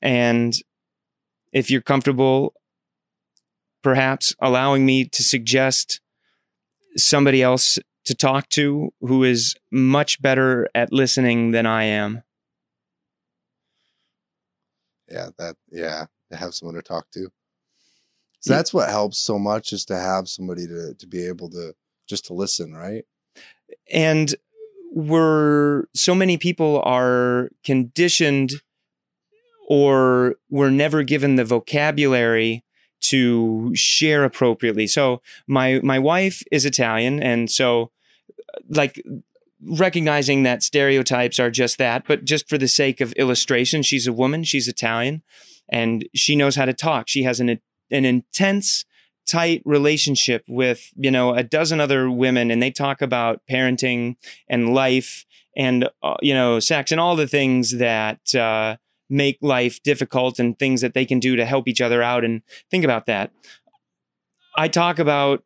and 0.00 0.54
if 1.52 1.70
you're 1.70 1.80
comfortable 1.80 2.54
perhaps 3.82 4.34
allowing 4.40 4.86
me 4.86 5.04
to 5.04 5.22
suggest 5.22 6.00
somebody 6.96 7.42
else 7.42 7.78
to 8.04 8.14
talk 8.14 8.48
to 8.50 8.92
who 9.00 9.24
is 9.24 9.54
much 9.70 10.20
better 10.20 10.68
at 10.74 10.92
listening 10.92 11.52
than 11.52 11.66
I 11.66 11.84
am. 11.84 12.22
Yeah, 15.08 15.28
that 15.38 15.56
yeah, 15.70 16.06
to 16.30 16.36
have 16.36 16.54
someone 16.54 16.76
to 16.76 16.82
talk 16.82 17.10
to. 17.12 17.28
So 18.44 18.54
that's 18.54 18.74
what 18.74 18.90
helps 18.90 19.18
so 19.18 19.38
much 19.38 19.72
is 19.72 19.84
to 19.86 19.96
have 19.96 20.28
somebody 20.28 20.66
to 20.66 20.94
to 20.94 21.06
be 21.06 21.26
able 21.26 21.48
to 21.50 21.74
just 22.06 22.26
to 22.26 22.34
listen, 22.34 22.74
right? 22.74 23.04
and 23.92 24.34
we're 24.92 25.84
so 25.94 26.14
many 26.14 26.36
people 26.36 26.80
are 26.84 27.50
conditioned 27.64 28.52
or 29.68 30.36
were 30.50 30.70
never 30.70 31.02
given 31.02 31.36
the 31.36 31.44
vocabulary 31.44 32.62
to 33.00 33.74
share 33.74 34.24
appropriately. 34.24 34.86
So 34.86 35.20
my 35.46 35.80
my 35.82 35.98
wife 35.98 36.42
is 36.52 36.64
italian 36.64 37.22
and 37.22 37.50
so 37.50 37.90
like 38.68 39.02
recognizing 39.66 40.42
that 40.42 40.62
stereotypes 40.62 41.40
are 41.40 41.50
just 41.50 41.78
that 41.78 42.06
but 42.06 42.24
just 42.24 42.48
for 42.48 42.58
the 42.58 42.68
sake 42.68 43.00
of 43.00 43.12
illustration 43.14 43.82
she's 43.82 44.06
a 44.06 44.12
woman 44.12 44.44
she's 44.44 44.68
italian 44.68 45.22
and 45.68 46.06
she 46.14 46.36
knows 46.36 46.56
how 46.56 46.64
to 46.64 46.72
talk. 46.72 47.08
She 47.08 47.22
has 47.22 47.40
an 47.40 47.60
an 47.90 48.04
intense 48.04 48.84
tight 49.26 49.62
relationship 49.64 50.44
with 50.46 50.92
you 50.96 51.10
know 51.10 51.34
a 51.34 51.42
dozen 51.42 51.80
other 51.80 52.10
women 52.10 52.50
and 52.50 52.62
they 52.62 52.70
talk 52.70 53.00
about 53.00 53.40
parenting 53.50 54.16
and 54.48 54.74
life 54.74 55.24
and 55.56 55.88
uh, 56.02 56.16
you 56.20 56.34
know 56.34 56.60
sex 56.60 56.92
and 56.92 57.00
all 57.00 57.16
the 57.16 57.26
things 57.26 57.78
that 57.78 58.34
uh, 58.34 58.76
make 59.08 59.38
life 59.40 59.82
difficult 59.82 60.38
and 60.38 60.58
things 60.58 60.80
that 60.80 60.94
they 60.94 61.04
can 61.04 61.18
do 61.18 61.36
to 61.36 61.44
help 61.44 61.68
each 61.68 61.80
other 61.80 62.02
out 62.02 62.24
and 62.24 62.42
think 62.70 62.84
about 62.84 63.06
that. 63.06 63.30
I 64.56 64.68
talk 64.68 64.98
about 64.98 65.42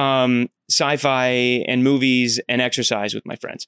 um, 0.00 0.48
sci-fi 0.70 1.28
and 1.66 1.82
movies 1.82 2.40
and 2.48 2.62
exercise 2.62 3.12
with 3.12 3.26
my 3.26 3.34
friends 3.34 3.66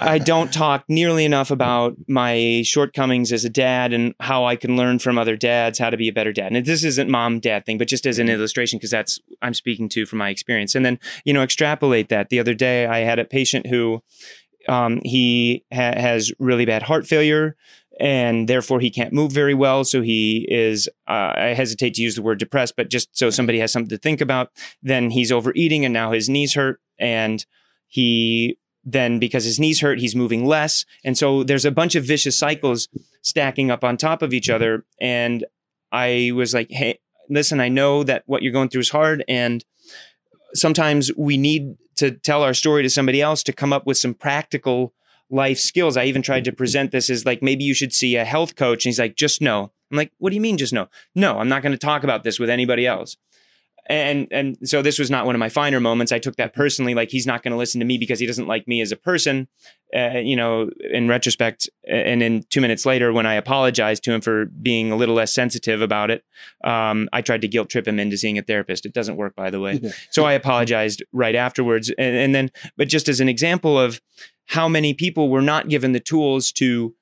I 0.00 0.18
don't 0.24 0.52
talk 0.52 0.84
nearly 0.88 1.24
enough 1.24 1.50
about 1.50 1.96
my 2.08 2.62
shortcomings 2.64 3.32
as 3.32 3.44
a 3.44 3.50
dad 3.50 3.92
and 3.92 4.14
how 4.18 4.46
I 4.46 4.56
can 4.56 4.76
learn 4.76 4.98
from 4.98 5.18
other 5.18 5.36
dads 5.36 5.78
how 5.78 5.90
to 5.90 5.96
be 5.96 6.08
a 6.08 6.12
better 6.12 6.32
dad. 6.32 6.52
And 6.52 6.64
this 6.64 6.84
isn't 6.84 7.10
mom 7.10 7.40
dad 7.40 7.66
thing, 7.66 7.78
but 7.78 7.88
just 7.88 8.06
as 8.06 8.18
an 8.18 8.28
illustration, 8.28 8.78
because 8.78 8.90
that's 8.90 9.20
I'm 9.42 9.54
speaking 9.54 9.88
to 9.90 10.06
from 10.06 10.18
my 10.18 10.30
experience. 10.30 10.74
And 10.74 10.84
then, 10.84 10.98
you 11.24 11.32
know, 11.32 11.42
extrapolate 11.42 12.08
that. 12.08 12.30
The 12.30 12.40
other 12.40 12.54
day 12.54 12.86
I 12.86 13.00
had 13.00 13.18
a 13.18 13.24
patient 13.24 13.66
who 13.66 14.02
um, 14.68 15.00
he 15.04 15.64
ha- 15.72 15.98
has 15.98 16.32
really 16.38 16.64
bad 16.64 16.82
heart 16.82 17.06
failure 17.06 17.56
and 17.98 18.48
therefore 18.48 18.80
he 18.80 18.90
can't 18.90 19.12
move 19.12 19.32
very 19.32 19.54
well. 19.54 19.84
So 19.84 20.02
he 20.02 20.46
is, 20.48 20.88
uh, 21.08 21.32
I 21.36 21.54
hesitate 21.56 21.94
to 21.94 22.02
use 22.02 22.14
the 22.14 22.22
word 22.22 22.38
depressed, 22.38 22.74
but 22.76 22.90
just 22.90 23.16
so 23.16 23.30
somebody 23.30 23.58
has 23.58 23.72
something 23.72 23.90
to 23.90 23.98
think 23.98 24.20
about. 24.20 24.50
Then 24.82 25.10
he's 25.10 25.32
overeating 25.32 25.84
and 25.84 25.92
now 25.92 26.12
his 26.12 26.28
knees 26.28 26.54
hurt 26.54 26.80
and 26.98 27.44
he 27.86 28.58
then 28.84 29.18
because 29.18 29.44
his 29.44 29.58
knees 29.58 29.80
hurt, 29.80 29.98
he's 29.98 30.16
moving 30.16 30.46
less. 30.46 30.84
And 31.04 31.18
so 31.18 31.42
there's 31.42 31.64
a 31.64 31.70
bunch 31.70 31.94
of 31.94 32.04
vicious 32.04 32.38
cycles 32.38 32.88
stacking 33.22 33.70
up 33.70 33.84
on 33.84 33.96
top 33.96 34.22
of 34.22 34.32
each 34.32 34.48
other. 34.48 34.84
And 35.00 35.44
I 35.92 36.32
was 36.34 36.54
like, 36.54 36.70
hey, 36.70 36.98
listen, 37.28 37.60
I 37.60 37.68
know 37.68 38.02
that 38.04 38.22
what 38.26 38.42
you're 38.42 38.52
going 38.52 38.68
through 38.68 38.82
is 38.82 38.90
hard. 38.90 39.24
And 39.28 39.64
sometimes 40.54 41.10
we 41.16 41.36
need 41.36 41.76
to 41.96 42.12
tell 42.12 42.42
our 42.42 42.54
story 42.54 42.82
to 42.82 42.90
somebody 42.90 43.20
else 43.20 43.42
to 43.42 43.52
come 43.52 43.72
up 43.72 43.86
with 43.86 43.98
some 43.98 44.14
practical 44.14 44.94
life 45.30 45.58
skills. 45.58 45.96
I 45.96 46.04
even 46.04 46.22
tried 46.22 46.44
to 46.44 46.50
mm-hmm. 46.50 46.56
present 46.56 46.90
this 46.90 47.10
as 47.10 47.24
like, 47.24 47.42
maybe 47.42 47.64
you 47.64 47.74
should 47.74 47.92
see 47.92 48.16
a 48.16 48.24
health 48.24 48.56
coach. 48.56 48.84
And 48.84 48.90
he's 48.90 48.98
like, 48.98 49.16
just 49.16 49.40
no. 49.40 49.72
I'm 49.90 49.96
like, 49.96 50.12
what 50.18 50.30
do 50.30 50.34
you 50.34 50.40
mean, 50.40 50.58
just 50.58 50.72
no? 50.72 50.88
No, 51.14 51.38
I'm 51.38 51.48
not 51.48 51.62
going 51.62 51.72
to 51.72 51.78
talk 51.78 52.04
about 52.04 52.22
this 52.22 52.38
with 52.38 52.50
anybody 52.50 52.86
else 52.86 53.16
and 53.88 54.28
and 54.30 54.56
so 54.68 54.82
this 54.82 54.98
was 54.98 55.10
not 55.10 55.26
one 55.26 55.34
of 55.34 55.38
my 55.38 55.48
finer 55.48 55.80
moments. 55.80 56.12
I 56.12 56.18
took 56.18 56.36
that 56.36 56.54
personally, 56.54 56.94
like 56.94 57.10
he's 57.10 57.26
not 57.26 57.42
going 57.42 57.52
to 57.52 57.56
listen 57.56 57.78
to 57.80 57.86
me 57.86 57.98
because 57.98 58.20
he 58.20 58.26
doesn't 58.26 58.46
like 58.46 58.68
me 58.68 58.80
as 58.80 58.92
a 58.92 58.96
person. 58.96 59.48
Uh, 59.96 60.18
you 60.18 60.36
know, 60.36 60.70
in 60.92 61.08
retrospect, 61.08 61.68
and 61.88 62.20
then 62.20 62.44
two 62.50 62.60
minutes 62.60 62.84
later, 62.84 63.10
when 63.10 63.24
I 63.24 63.34
apologized 63.34 64.04
to 64.04 64.12
him 64.12 64.20
for 64.20 64.44
being 64.44 64.92
a 64.92 64.96
little 64.96 65.14
less 65.14 65.32
sensitive 65.32 65.80
about 65.80 66.10
it, 66.10 66.24
um, 66.62 67.08
I 67.10 67.22
tried 67.22 67.40
to 67.40 67.48
guilt 67.48 67.70
trip 67.70 67.88
him 67.88 67.98
into 67.98 68.18
seeing 68.18 68.36
a 68.36 68.42
therapist. 68.42 68.84
It 68.84 68.92
doesn't 68.92 69.16
work, 69.16 69.34
by 69.34 69.48
the 69.48 69.60
way. 69.60 69.80
so 70.10 70.26
I 70.26 70.34
apologized 70.34 71.02
right 71.12 71.34
afterwards, 71.34 71.88
and, 71.96 72.16
and 72.16 72.34
then, 72.34 72.50
but 72.76 72.88
just 72.88 73.08
as 73.08 73.20
an 73.20 73.30
example 73.30 73.80
of 73.80 74.02
how 74.48 74.68
many 74.68 74.92
people 74.92 75.30
were 75.30 75.42
not 75.42 75.68
given 75.68 75.92
the 75.92 76.00
tools 76.00 76.52
to 76.52 76.94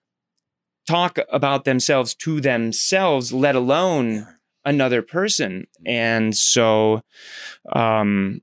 talk 0.87 1.19
about 1.31 1.65
themselves 1.65 2.15
to 2.15 2.41
themselves, 2.41 3.33
let 3.33 3.57
alone 3.57 4.27
another 4.67 5.01
person. 5.01 5.67
And 5.87 6.37
so, 6.37 7.03
um, 7.73 8.43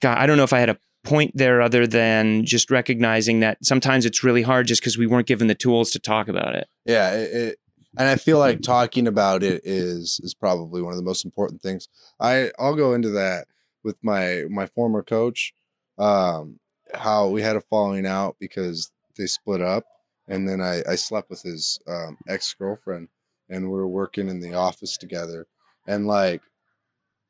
God, 0.00 0.18
I 0.18 0.26
don't 0.26 0.36
know 0.36 0.44
if 0.44 0.52
I 0.52 0.60
had 0.60 0.68
a 0.68 0.78
point 1.04 1.32
there 1.34 1.60
other 1.60 1.86
than 1.86 2.44
just 2.44 2.70
recognizing 2.70 3.40
that 3.40 3.64
sometimes 3.64 4.06
it's 4.06 4.22
really 4.22 4.42
hard 4.42 4.68
just 4.68 4.80
because 4.80 4.96
we 4.96 5.06
weren't 5.06 5.26
given 5.26 5.48
the 5.48 5.54
tools 5.54 5.90
to 5.90 5.98
talk 5.98 6.28
about 6.28 6.54
it. 6.54 6.68
Yeah, 6.84 7.12
it, 7.12 7.34
it, 7.34 7.58
and 7.98 8.08
I 8.08 8.16
feel 8.16 8.38
like 8.38 8.62
talking 8.62 9.06
about 9.06 9.42
it 9.42 9.62
is 9.64 10.20
is 10.22 10.34
probably 10.34 10.80
one 10.80 10.92
of 10.92 10.96
the 10.96 11.04
most 11.04 11.24
important 11.24 11.60
things. 11.60 11.88
I 12.20 12.50
I'll 12.58 12.76
go 12.76 12.94
into 12.94 13.10
that 13.10 13.48
with 13.82 13.98
my 14.02 14.44
my 14.48 14.66
former 14.66 15.02
coach. 15.02 15.52
Um, 15.98 16.58
how 16.94 17.28
we 17.28 17.42
had 17.42 17.56
a 17.56 17.60
falling 17.60 18.06
out 18.06 18.36
because 18.38 18.90
they 19.16 19.26
split 19.26 19.60
up, 19.60 19.84
and 20.28 20.48
then 20.48 20.60
I 20.60 20.82
I 20.88 20.94
slept 20.94 21.30
with 21.30 21.42
his 21.42 21.78
um, 21.86 22.16
ex 22.28 22.54
girlfriend 22.54 23.08
and 23.52 23.70
we 23.70 23.78
are 23.78 23.86
working 23.86 24.28
in 24.28 24.40
the 24.40 24.54
office 24.54 24.96
together. 24.96 25.46
And 25.86 26.06
like 26.06 26.42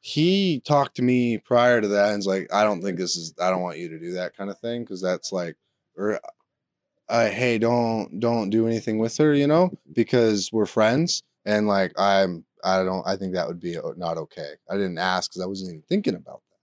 he 0.00 0.60
talked 0.60 0.96
to 0.96 1.02
me 1.02 1.38
prior 1.38 1.80
to 1.80 1.88
that 1.88 2.08
and 2.08 2.18
was 2.18 2.26
like, 2.26 2.52
I 2.52 2.64
don't 2.64 2.80
think 2.80 2.98
this 2.98 3.16
is 3.16 3.34
I 3.40 3.50
don't 3.50 3.62
want 3.62 3.78
you 3.78 3.88
to 3.88 3.98
do 3.98 4.12
that 4.12 4.36
kind 4.36 4.50
of 4.50 4.58
thing 4.58 4.84
because 4.84 5.02
that's 5.02 5.32
like 5.32 5.56
or 5.96 6.20
uh, 7.08 7.28
hey, 7.28 7.58
don't 7.58 8.20
don't 8.20 8.50
do 8.50 8.66
anything 8.66 8.98
with 8.98 9.16
her, 9.18 9.34
you 9.34 9.46
know, 9.46 9.70
because 9.92 10.50
we're 10.52 10.66
friends 10.66 11.22
and 11.44 11.66
like 11.66 11.92
I'm 11.98 12.44
I 12.64 12.84
don't 12.84 13.06
I 13.06 13.16
think 13.16 13.34
that 13.34 13.48
would 13.48 13.60
be 13.60 13.76
uh, 13.76 13.92
not 13.96 14.16
okay. 14.16 14.52
I 14.70 14.74
didn't 14.74 14.98
ask 14.98 15.30
because 15.30 15.42
I 15.42 15.46
wasn't 15.46 15.70
even 15.70 15.82
thinking 15.88 16.14
about 16.14 16.42
that. 16.48 16.58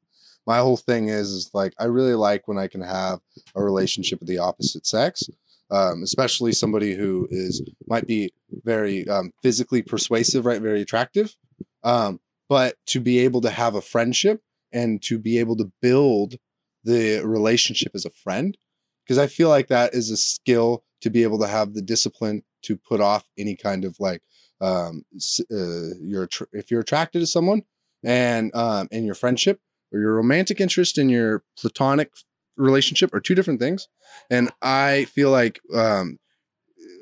My 0.47 0.59
whole 0.59 0.77
thing 0.77 1.09
is 1.09 1.29
is 1.29 1.51
like 1.53 1.73
I 1.77 1.85
really 1.85 2.15
like 2.15 2.47
when 2.47 2.57
I 2.57 2.67
can 2.67 2.81
have 2.81 3.19
a 3.55 3.63
relationship 3.63 4.19
with 4.19 4.29
the 4.29 4.39
opposite 4.39 4.87
sex 4.87 5.29
um, 5.71 6.03
especially 6.03 6.51
somebody 6.51 6.95
who 6.95 7.27
is 7.31 7.61
might 7.87 8.07
be 8.07 8.33
very 8.63 9.07
um, 9.07 9.31
physically 9.41 9.81
persuasive, 9.81 10.45
right? 10.45 10.61
Very 10.61 10.81
attractive. 10.81 11.35
Um, 11.83 12.19
but 12.47 12.75
to 12.87 12.99
be 12.99 13.19
able 13.19 13.41
to 13.41 13.49
have 13.49 13.75
a 13.75 13.81
friendship 13.81 14.41
and 14.71 15.01
to 15.03 15.19
be 15.19 15.37
able 15.37 15.55
to 15.57 15.71
build 15.81 16.35
the 16.83 17.21
relationship 17.23 17.91
as 17.93 18.05
a 18.05 18.09
friend, 18.09 18.57
because 19.03 19.17
I 19.17 19.27
feel 19.27 19.49
like 19.49 19.67
that 19.67 19.93
is 19.93 20.09
a 20.09 20.17
skill 20.17 20.83
to 21.01 21.09
be 21.09 21.23
able 21.23 21.39
to 21.39 21.47
have 21.47 21.73
the 21.73 21.81
discipline 21.81 22.43
to 22.63 22.75
put 22.75 23.01
off 23.01 23.25
any 23.37 23.55
kind 23.55 23.85
of 23.85 23.95
like 23.99 24.21
um, 24.61 25.03
uh, 25.51 25.95
you're 26.01 26.27
if 26.51 26.69
you're 26.69 26.81
attracted 26.81 27.19
to 27.19 27.27
someone 27.27 27.63
and 28.03 28.53
um, 28.55 28.87
and 28.91 29.05
your 29.05 29.15
friendship 29.15 29.59
or 29.93 29.99
your 29.99 30.15
romantic 30.15 30.59
interest 30.59 30.97
in 30.97 31.09
your 31.09 31.43
platonic 31.57 32.11
relationship 32.59 33.13
are 33.13 33.19
two 33.19 33.35
different 33.35 33.59
things. 33.59 33.87
And 34.29 34.51
I 34.61 35.05
feel 35.05 35.31
like, 35.31 35.59
um, 35.73 36.19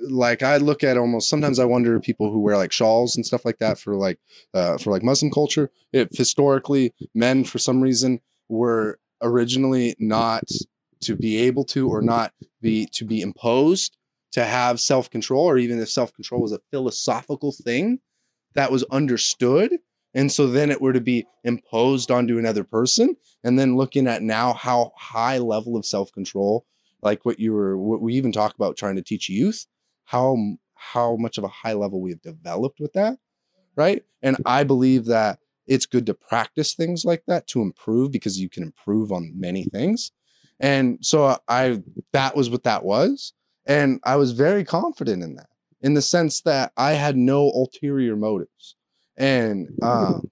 like 0.01 0.43
I 0.43 0.57
look 0.57 0.83
at 0.83 0.97
almost 0.97 1.29
sometimes 1.29 1.59
I 1.59 1.65
wonder 1.65 1.99
people 1.99 2.31
who 2.31 2.39
wear 2.39 2.55
like 2.57 2.71
shawls 2.71 3.15
and 3.15 3.25
stuff 3.25 3.45
like 3.45 3.57
that 3.59 3.79
for 3.79 3.95
like 3.95 4.19
uh, 4.53 4.77
for 4.77 4.91
like 4.91 5.03
Muslim 5.03 5.31
culture. 5.31 5.71
If 5.91 6.09
historically 6.11 6.93
men 7.15 7.43
for 7.43 7.57
some 7.57 7.81
reason 7.81 8.21
were 8.47 8.99
originally 9.21 9.95
not 9.99 10.43
to 11.01 11.15
be 11.15 11.37
able 11.37 11.63
to 11.65 11.89
or 11.89 12.01
not 12.01 12.33
be 12.61 12.85
to 12.93 13.05
be 13.05 13.21
imposed 13.21 13.97
to 14.33 14.45
have 14.45 14.79
self 14.79 15.09
control, 15.09 15.45
or 15.45 15.57
even 15.57 15.79
if 15.79 15.89
self 15.89 16.13
control 16.13 16.41
was 16.41 16.51
a 16.51 16.61
philosophical 16.71 17.51
thing 17.51 17.99
that 18.53 18.71
was 18.71 18.83
understood 18.85 19.71
and 20.17 20.31
so 20.31 20.47
then 20.47 20.71
it 20.71 20.81
were 20.81 20.93
to 20.93 20.99
be 20.99 21.27
imposed 21.43 22.09
onto 22.09 22.39
another 22.39 22.63
person. 22.63 23.15
And 23.43 23.57
then 23.57 23.77
looking 23.77 24.07
at 24.07 24.23
now 24.23 24.53
how 24.53 24.91
high 24.97 25.37
level 25.37 25.77
of 25.77 25.85
self 25.85 26.11
control, 26.11 26.65
like 27.03 27.23
what 27.23 27.39
you 27.39 27.53
were, 27.53 27.77
what 27.77 28.01
we 28.01 28.15
even 28.15 28.31
talk 28.31 28.55
about 28.55 28.77
trying 28.77 28.95
to 28.95 29.03
teach 29.03 29.29
youth, 29.29 29.67
how, 30.05 30.35
how 30.73 31.17
much 31.17 31.37
of 31.37 31.43
a 31.43 31.49
high 31.49 31.73
level 31.73 32.01
we 32.01 32.09
have 32.09 32.21
developed 32.23 32.79
with 32.79 32.93
that. 32.93 33.19
Right. 33.75 34.05
And 34.23 34.37
I 34.43 34.63
believe 34.63 35.05
that 35.05 35.37
it's 35.67 35.85
good 35.85 36.07
to 36.07 36.15
practice 36.15 36.73
things 36.73 37.05
like 37.05 37.21
that 37.27 37.45
to 37.49 37.61
improve 37.61 38.11
because 38.11 38.39
you 38.39 38.49
can 38.49 38.63
improve 38.63 39.11
on 39.11 39.33
many 39.35 39.65
things. 39.65 40.11
And 40.59 40.97
so 41.05 41.37
I, 41.47 41.83
that 42.13 42.35
was 42.35 42.49
what 42.49 42.63
that 42.63 42.83
was. 42.83 43.33
And 43.67 43.99
I 44.03 44.15
was 44.15 44.31
very 44.31 44.63
confident 44.63 45.21
in 45.21 45.35
that 45.35 45.49
in 45.79 45.93
the 45.93 46.01
sense 46.01 46.41
that 46.41 46.71
I 46.75 46.93
had 46.93 47.15
no 47.15 47.51
ulterior 47.51 48.15
motives 48.15 48.76
and 49.17 49.69
um, 49.81 50.29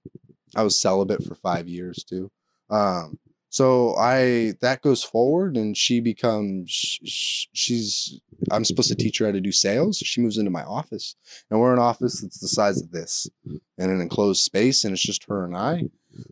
I 0.54 0.62
was 0.62 0.80
celibate 0.80 1.24
for 1.24 1.34
five 1.34 1.68
years 1.68 2.04
too. 2.04 2.30
Um, 2.70 3.18
so 3.48 3.94
I 3.96 4.54
that 4.60 4.82
goes 4.82 5.02
forward, 5.02 5.56
and 5.56 5.76
she 5.76 6.00
becomes 6.00 6.98
she's 7.02 8.20
I'm 8.50 8.64
supposed 8.64 8.88
to 8.88 8.94
teach 8.94 9.18
her 9.18 9.26
how 9.26 9.32
to 9.32 9.40
do 9.40 9.52
sales. 9.52 9.98
She 9.98 10.20
moves 10.20 10.38
into 10.38 10.50
my 10.50 10.62
office, 10.62 11.16
and 11.50 11.60
we're 11.60 11.72
in 11.72 11.78
an 11.78 11.84
office 11.84 12.20
that's 12.20 12.40
the 12.40 12.48
size 12.48 12.80
of 12.82 12.90
this, 12.90 13.28
in 13.46 13.60
an 13.90 14.00
enclosed 14.00 14.42
space, 14.42 14.84
and 14.84 14.92
it's 14.92 15.02
just 15.02 15.24
her 15.24 15.44
and 15.44 15.56
I. 15.56 15.84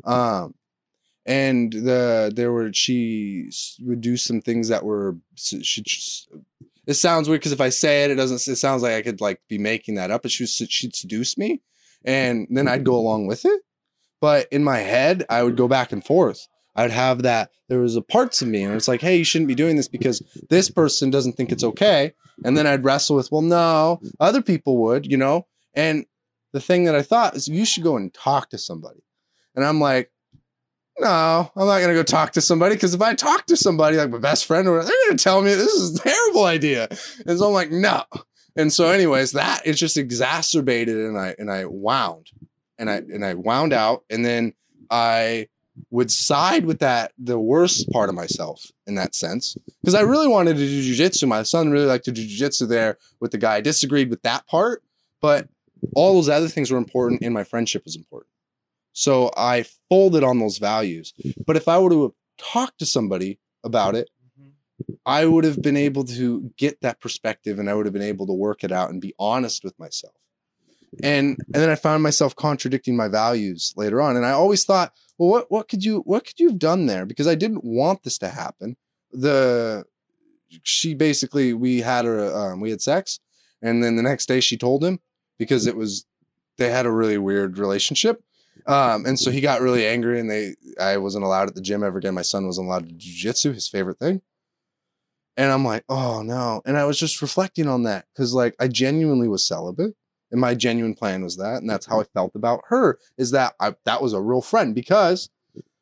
Um, 0.05 0.55
and 1.27 1.73
the 1.73 2.33
there 2.35 2.53
were 2.53 2.73
she 2.73 3.51
would 3.81 4.01
do 4.01 4.17
some 4.17 4.41
things 4.41 4.69
that 4.69 4.85
were 4.85 5.17
she. 5.37 5.83
It 6.87 6.95
sounds 6.95 7.29
weird 7.29 7.41
because 7.41 7.53
if 7.53 7.63
I 7.63 7.71
say 7.71 8.05
it, 8.05 8.11
it 8.11 8.17
doesn't. 8.17 8.47
It 8.53 8.57
sounds 8.57 8.83
like 8.83 8.93
I 8.93 9.03
could 9.03 9.21
like 9.21 9.41
be 9.49 9.57
making 9.57 9.95
that 9.95 10.11
up. 10.11 10.23
But 10.23 10.31
she 10.31 10.47
she'd 10.47 10.95
seduce 10.95 11.39
me, 11.39 11.63
and 12.05 12.47
then 12.51 12.69
I'd 12.69 12.85
go 12.85 12.95
along 12.95 13.27
with 13.27 13.45
it. 13.45 13.63
But 14.21 14.49
in 14.51 14.65
my 14.65 14.79
head, 14.79 15.25
I 15.29 15.43
would 15.43 15.57
go 15.57 15.69
back 15.69 15.93
and 15.93 16.05
forth. 16.05 16.47
I'd 16.77 16.91
have 16.91 17.23
that 17.23 17.51
there 17.69 17.81
was 17.81 17.97
a 17.97 18.03
parts 18.03 18.43
of 18.43 18.49
me, 18.49 18.63
and 18.63 18.75
it's 18.75 18.89
like, 18.89 19.01
hey, 19.01 19.17
you 19.17 19.25
shouldn't 19.25 19.49
be 19.49 19.55
doing 19.55 19.77
this 19.77 19.89
because 19.89 20.23
this 20.51 20.71
person 20.71 21.11
doesn't 21.11 21.33
think 21.35 21.51
it's 21.51 21.65
okay. 21.65 22.13
And 22.45 22.57
then 22.57 22.67
I'd 22.67 22.85
wrestle 22.85 23.17
with, 23.17 23.31
well, 23.31 23.43
no, 23.43 24.01
other 24.21 24.43
people 24.43 24.77
would, 24.79 25.11
you 25.11 25.17
know. 25.17 25.47
And 25.73 26.05
the 26.53 26.61
thing 26.61 26.85
that 26.85 26.95
I 26.95 27.03
thought 27.03 27.37
is, 27.37 27.49
you 27.49 27.65
should 27.65 27.85
go 27.85 27.97
and 27.97 28.13
talk 28.13 28.51
to 28.51 28.59
somebody. 28.59 29.01
And 29.55 29.65
I'm 29.65 29.81
like, 29.81 30.11
no, 30.99 31.51
I'm 31.57 31.67
not 31.67 31.81
gonna 31.81 31.95
go 31.95 32.03
talk 32.03 32.33
to 32.33 32.41
somebody 32.41 32.75
because 32.75 32.95
if 32.95 33.03
I 33.03 33.15
talk 33.15 33.47
to 33.47 33.57
somebody 33.57 33.97
like 33.97 34.11
my 34.11 34.19
best 34.19 34.47
friend, 34.47 34.69
or 34.69 34.83
they're 34.83 34.95
gonna 35.07 35.19
tell 35.19 35.43
me 35.43 35.55
this 35.55 35.73
is 35.73 35.99
a 35.99 36.03
terrible 36.03 36.45
idea. 36.45 36.89
And 37.27 37.39
so 37.39 37.47
I'm 37.49 37.53
like, 37.53 37.71
no. 37.71 38.05
And 38.57 38.73
so, 38.73 38.89
anyways, 38.89 39.33
that 39.33 39.63
it's 39.65 39.81
just 39.81 39.97
exacerbated, 39.97 40.97
and 40.97 41.19
I 41.19 41.35
and 41.39 41.51
I 41.51 41.65
wound, 41.67 42.31
and 42.79 42.89
I 42.89 42.97
and 42.97 43.25
I 43.25 43.35
wound 43.35 43.73
out, 43.73 44.05
and 44.09 44.25
then 44.25 44.55
I 44.91 45.49
would 45.91 46.11
side 46.11 46.67
with 46.67 46.79
that 46.79 47.13
the 47.19 47.39
worst 47.39 47.91
part 47.91 48.09
of 48.09 48.15
myself 48.15 48.71
in 48.87 48.95
that 48.95 49.13
sense 49.13 49.57
because 49.81 49.95
I 49.95 50.03
really 50.03 50.29
wanted 50.29 50.57
to 50.57 50.67
do 50.67 50.95
jujitsu. 50.95 51.27
My 51.27 51.43
son 51.43 51.71
really 51.71 51.87
liked 51.87 52.05
to 52.05 52.13
do 52.13 52.25
jujitsu 52.25 52.69
there 52.69 52.99
with 53.21 53.33
the 53.33 53.39
guy. 53.39 53.57
I 53.57 53.61
disagreed 53.61 54.09
with 54.09 54.23
that 54.23 54.47
part, 54.47 54.85
but 55.21 55.49
all 55.97 56.15
those 56.15 56.29
other 56.29 56.49
things 56.49 56.71
were 56.71 56.79
important, 56.79 57.23
and 57.23 57.35
my 57.35 57.45
friendship 57.45 57.83
was 57.85 57.97
important. 57.97 58.31
So 58.93 59.31
I 59.37 59.65
folded 59.89 60.23
on 60.23 60.39
those 60.39 60.59
values. 60.59 61.13
But 61.47 61.57
if 61.57 61.67
I 61.69 61.79
were 61.79 61.91
to 61.91 62.15
talk 62.39 62.77
to 62.79 62.87
somebody 62.87 63.41
about 63.65 63.95
it, 63.97 64.09
I 65.07 65.27
would 65.27 65.45
have 65.45 65.61
been 65.61 65.77
able 65.77 66.05
to 66.05 66.53
get 66.57 66.81
that 66.81 67.01
perspective 67.01 67.59
and 67.59 67.69
I 67.69 67.75
would 67.75 67.87
have 67.87 67.93
been 67.93 68.03
able 68.03 68.27
to 68.27 68.33
work 68.33 68.65
it 68.65 68.73
out 68.73 68.91
and 68.91 69.01
be 69.01 69.15
honest 69.19 69.63
with 69.63 69.79
myself. 69.79 70.15
And 71.03 71.37
and 71.53 71.63
then 71.63 71.71
I 71.71 71.75
found 71.75 72.03
myself 72.03 72.37
contradicting 72.37 72.97
my 72.97 73.09
values 73.09 73.75
later 73.77 74.01
on. 74.01 74.17
And 74.17 74.25
I 74.25 74.31
always 74.31 74.65
thought, 74.65 74.93
well, 75.19 75.29
what 75.29 75.51
what 75.51 75.69
could 75.69 75.85
you 75.85 76.01
what 76.01 76.25
could 76.25 76.39
you 76.39 76.49
have 76.49 76.59
done 76.59 76.87
there? 76.87 77.05
Because 77.05 77.27
I 77.27 77.35
didn't 77.35 77.65
want 77.65 78.03
this 78.05 78.19
to 78.19 78.29
happen. 78.29 78.77
The 79.13 79.85
she 80.63 80.95
basically 80.95 81.53
we 81.53 81.81
had 81.81 82.05
her 82.05 82.35
um, 82.35 82.61
we 82.61 82.71
had 82.71 82.81
sex, 82.81 83.19
and 83.61 83.83
then 83.83 83.97
the 83.97 84.03
next 84.03 84.27
day 84.27 84.41
she 84.41 84.57
told 84.57 84.85
him 84.85 85.01
because 85.39 85.67
it 85.67 85.77
was 85.77 86.07
they 86.59 86.71
had 86.71 86.87
a 86.87 86.93
really 86.93 87.19
weird 87.19 87.59
relationship. 87.59 88.23
Um, 88.67 89.05
and 89.05 89.19
so 89.19 89.31
he 89.31 89.41
got 89.41 89.61
really 89.61 89.87
angry, 89.87 90.21
and 90.21 90.31
they 90.31 90.55
I 90.81 90.97
wasn't 90.99 91.25
allowed 91.25 91.49
at 91.49 91.55
the 91.55 91.61
gym 91.61 91.83
ever 91.83 91.99
again. 91.99 92.15
My 92.15 92.23
son 92.23 92.47
wasn't 92.47 92.69
allowed 92.69 92.87
to 92.87 92.93
do 92.93 92.97
jiu-jitsu, 92.97 93.53
his 93.53 93.69
favorite 93.69 93.99
thing. 93.99 94.23
And 95.37 95.51
I'm 95.51 95.65
like, 95.65 95.85
oh 95.89 96.23
no. 96.23 96.63
And 96.65 96.77
I 96.77 96.85
was 96.85 96.99
just 96.99 97.21
reflecting 97.23 97.69
on 97.69 97.83
that 97.85 98.07
because, 98.13 98.35
like, 98.35 98.55
I 98.61 98.69
genuinely 98.69 99.29
was 99.29 99.47
celibate. 99.47 99.95
And 100.31 100.41
my 100.41 100.55
genuine 100.55 100.95
plan 100.95 101.23
was 101.23 101.37
that, 101.37 101.59
and 101.61 101.71
that's 101.71 101.87
how 101.87 102.01
mm-hmm. 102.01 102.19
I 102.19 102.21
felt 102.21 102.35
about 102.35 102.63
her. 102.69 102.99
Is 103.17 103.31
that 103.33 103.55
I 103.61 103.75
that 103.85 104.03
was 104.03 104.13
a 104.13 104.21
real 104.21 104.41
friend 104.41 104.75
because 104.75 105.31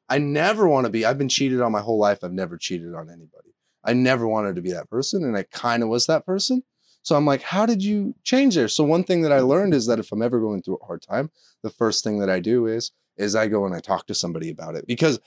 I 0.09 0.19
never 0.19 0.69
want 0.69 0.85
to 0.85 0.91
be. 0.91 1.07
I've 1.07 1.16
been 1.16 1.29
cheated 1.29 1.62
on 1.62 1.73
my 1.73 1.81
whole 1.81 1.99
life. 1.99 2.19
I've 2.23 2.33
never 2.33 2.59
cheated 2.59 2.95
on 2.95 3.09
anybody. 3.09 3.55
I 3.85 3.95
never 3.95 4.29
wanted 4.29 4.57
to 4.57 4.62
be 4.62 4.73
that 4.73 4.91
person, 4.91 5.24
and 5.24 5.37
I 5.37 5.45
kind 5.45 5.83
of 5.83 5.89
was 5.89 6.07
that 6.07 6.27
person. 6.27 6.62
So 7.03 7.16
I'm 7.16 7.24
like, 7.24 7.43
how 7.43 7.66
did 7.66 7.83
you 7.83 8.15
change 8.23 8.55
there? 8.55 8.69
So 8.69 8.85
one 8.85 9.05
thing 9.05 9.23
that 9.23 9.33
I 9.33 9.41
learned 9.41 9.74
is 9.74 9.87
that 9.87 9.99
if 9.99 10.12
I'm 10.12 10.23
ever 10.23 10.39
going 10.39 10.62
through 10.62 10.79
a 10.83 10.85
hard 10.85 11.03
time, 11.03 11.31
the 11.62 11.70
first 11.70 12.05
thing 12.05 12.19
that 12.19 12.31
I 12.31 12.39
do 12.39 12.66
is 12.66 12.93
is 13.16 13.35
I 13.35 13.47
go 13.47 13.66
and 13.66 13.74
I 13.74 13.81
talk 13.81 14.07
to 14.07 14.15
somebody 14.15 14.51
about 14.51 14.74
it. 14.74 14.87
Because 14.87 15.20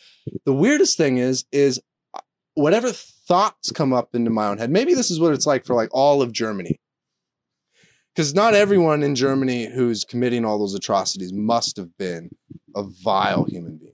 the 0.46 0.54
weirdest 0.54 0.98
thing 0.98 1.18
is 1.18 1.46
is 1.52 1.82
whatever 2.56 2.92
thoughts 2.92 3.72
come 3.72 3.94
up 3.94 4.14
into 4.14 4.32
my 4.32 4.48
own 4.48 4.58
head. 4.58 4.70
Maybe 4.70 4.94
this 4.94 5.12
is 5.12 5.20
what 5.20 5.34
it's 5.34 5.46
like 5.46 5.66
for 5.66 5.76
like 5.76 5.90
all 5.92 6.22
of 6.22 6.32
Germany. 6.32 6.80
Because 8.14 8.34
not 8.34 8.54
everyone 8.54 9.04
in 9.04 9.14
Germany 9.14 9.66
who's 9.66 10.04
committing 10.04 10.46
all 10.46 10.58
those 10.58 10.74
atrocities 10.74 11.34
must 11.34 11.78
have 11.78 11.98
been 11.98 12.30
a 12.76 12.84
vile 12.84 13.44
human 13.44 13.78
being. 13.78 13.92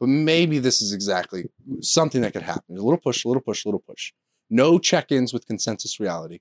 But 0.00 0.08
maybe 0.08 0.58
this 0.58 0.80
is 0.80 0.92
exactly 0.92 1.44
something 1.80 2.22
that 2.22 2.32
could 2.32 2.42
happen. 2.42 2.76
A 2.76 2.82
little 2.82 2.98
push, 2.98 3.24
a 3.24 3.28
little 3.28 3.42
push, 3.42 3.64
a 3.64 3.68
little 3.68 3.84
push 3.86 4.12
no 4.52 4.78
check 4.78 5.10
ins 5.10 5.32
with 5.32 5.46
consensus 5.46 5.98
reality. 5.98 6.38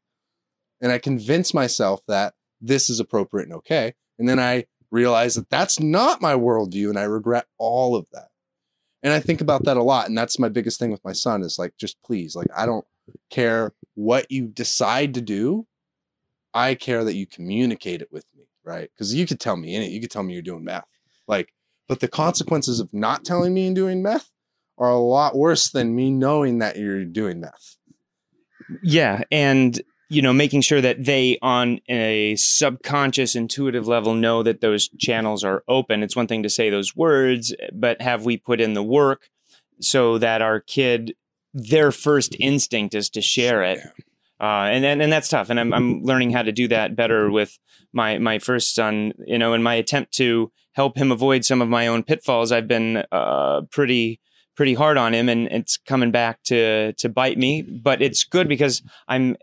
And 0.82 0.92
I 0.92 1.00
convince 1.00 1.54
myself 1.54 2.02
that 2.08 2.34
this 2.60 2.90
is 2.90 3.00
appropriate 3.00 3.46
and 3.46 3.56
okay. 3.56 3.94
And 4.20 4.28
then 4.28 4.40
I 4.40 4.66
realize 4.92 5.36
that 5.36 5.50
that's 5.50 5.80
not 5.80 6.22
my 6.22 6.34
worldview 6.34 6.90
and 6.90 7.00
I 7.00 7.04
regret 7.04 7.46
all 7.58 7.96
of 7.96 8.08
that. 8.12 8.28
And 9.04 9.14
I 9.14 9.20
think 9.20 9.42
about 9.42 9.64
that 9.66 9.78
a 9.78 9.84
lot. 9.84 10.08
And 10.08 10.18
that's 10.18 10.40
my 10.40 10.50
biggest 10.50 10.80
thing 10.80 10.92
with 10.92 11.04
my 11.04 11.14
son 11.14 11.42
is 11.42 11.58
like, 11.58 11.76
just 11.78 12.02
please, 12.04 12.36
like, 12.36 12.48
I 12.56 12.66
don't 12.66 12.86
care 13.30 13.74
what 13.96 14.32
you 14.32 14.48
decide 14.48 15.14
to 15.16 15.22
do. 15.22 15.66
I 16.54 16.76
care 16.76 17.04
that 17.04 17.16
you 17.16 17.26
communicate 17.26 18.02
it 18.02 18.12
with 18.12 18.26
me, 18.38 18.44
right? 18.64 18.90
Because 18.94 19.14
you 19.14 19.26
could 19.26 19.40
tell 19.40 19.56
me 19.56 19.76
in 19.76 19.82
it, 19.82 19.92
you 19.92 20.02
could 20.02 20.12
tell 20.12 20.24
me 20.24 20.34
you're 20.34 20.42
doing 20.42 20.64
meth. 20.64 20.86
Like, 21.28 21.54
but 21.88 22.00
the 22.00 22.08
consequences 22.08 22.80
of 22.80 22.94
not 22.94 23.26
telling 23.26 23.54
me 23.54 23.68
and 23.68 23.76
doing 23.76 24.04
meth 24.04 24.30
are 24.78 24.90
a 24.90 25.00
lot 25.00 25.36
worse 25.36 25.70
than 25.70 25.96
me 25.96 26.12
knowing 26.12 26.60
that 26.60 26.78
you're 26.78 27.06
doing 27.06 27.40
meth. 27.40 27.78
Yeah, 28.82 29.24
and 29.32 29.82
you 30.12 30.22
know, 30.22 30.34
making 30.34 30.60
sure 30.60 30.82
that 30.82 31.06
they, 31.06 31.38
on 31.42 31.80
a 31.88 32.36
subconscious, 32.36 33.34
intuitive 33.34 33.88
level, 33.88 34.14
know 34.14 34.44
that 34.44 34.60
those 34.60 34.90
channels 35.00 35.42
are 35.42 35.64
open. 35.70 36.04
It's 36.04 36.18
one 36.18 36.28
thing 36.28 36.44
to 36.44 36.50
say 36.50 36.70
those 36.70 36.94
words, 36.94 37.56
but 37.72 38.02
have 38.02 38.26
we 38.26 38.36
put 38.36 38.60
in 38.60 38.74
the 38.74 38.84
work 38.84 39.30
so 39.80 40.18
that 40.18 40.42
our 40.42 40.60
kid, 40.60 41.16
their 41.54 41.94
first 41.94 42.36
instinct 42.42 42.94
is 42.94 43.10
to 43.12 43.22
share 43.22 43.64
it? 43.64 43.80
Uh, 44.42 44.68
and, 44.68 44.84
and 44.84 45.02
and 45.02 45.14
that's 45.14 45.30
tough. 45.30 45.50
And 45.50 45.58
I'm 45.58 45.72
I'm 45.72 46.04
learning 46.04 46.32
how 46.32 46.42
to 46.42 46.52
do 46.52 46.68
that 46.68 46.94
better 46.94 47.32
with 47.32 47.58
my 47.94 48.18
my 48.18 48.38
first 48.38 48.76
son. 48.76 49.14
You 49.26 49.38
know, 49.38 49.54
in 49.54 49.64
my 49.64 49.76
attempt 49.76 50.14
to 50.16 50.52
help 50.74 50.98
him 50.98 51.12
avoid 51.12 51.46
some 51.46 51.62
of 51.62 51.70
my 51.70 51.88
own 51.88 52.04
pitfalls, 52.04 52.52
I've 52.52 52.68
been 52.68 53.04
uh, 53.14 53.62
pretty 53.72 54.20
pretty 54.56 54.74
hard 54.74 54.98
on 54.98 55.14
him 55.14 55.30
and 55.30 55.48
it's 55.48 55.78
coming 55.78 56.12
back 56.12 56.44
to 56.44 56.94
to 56.94 57.08
bite 57.08 57.38
me 57.38 57.62
but 57.62 58.02
it's 58.02 58.24
good 58.24 58.50
because 58.50 58.84
i'm 59.08 59.36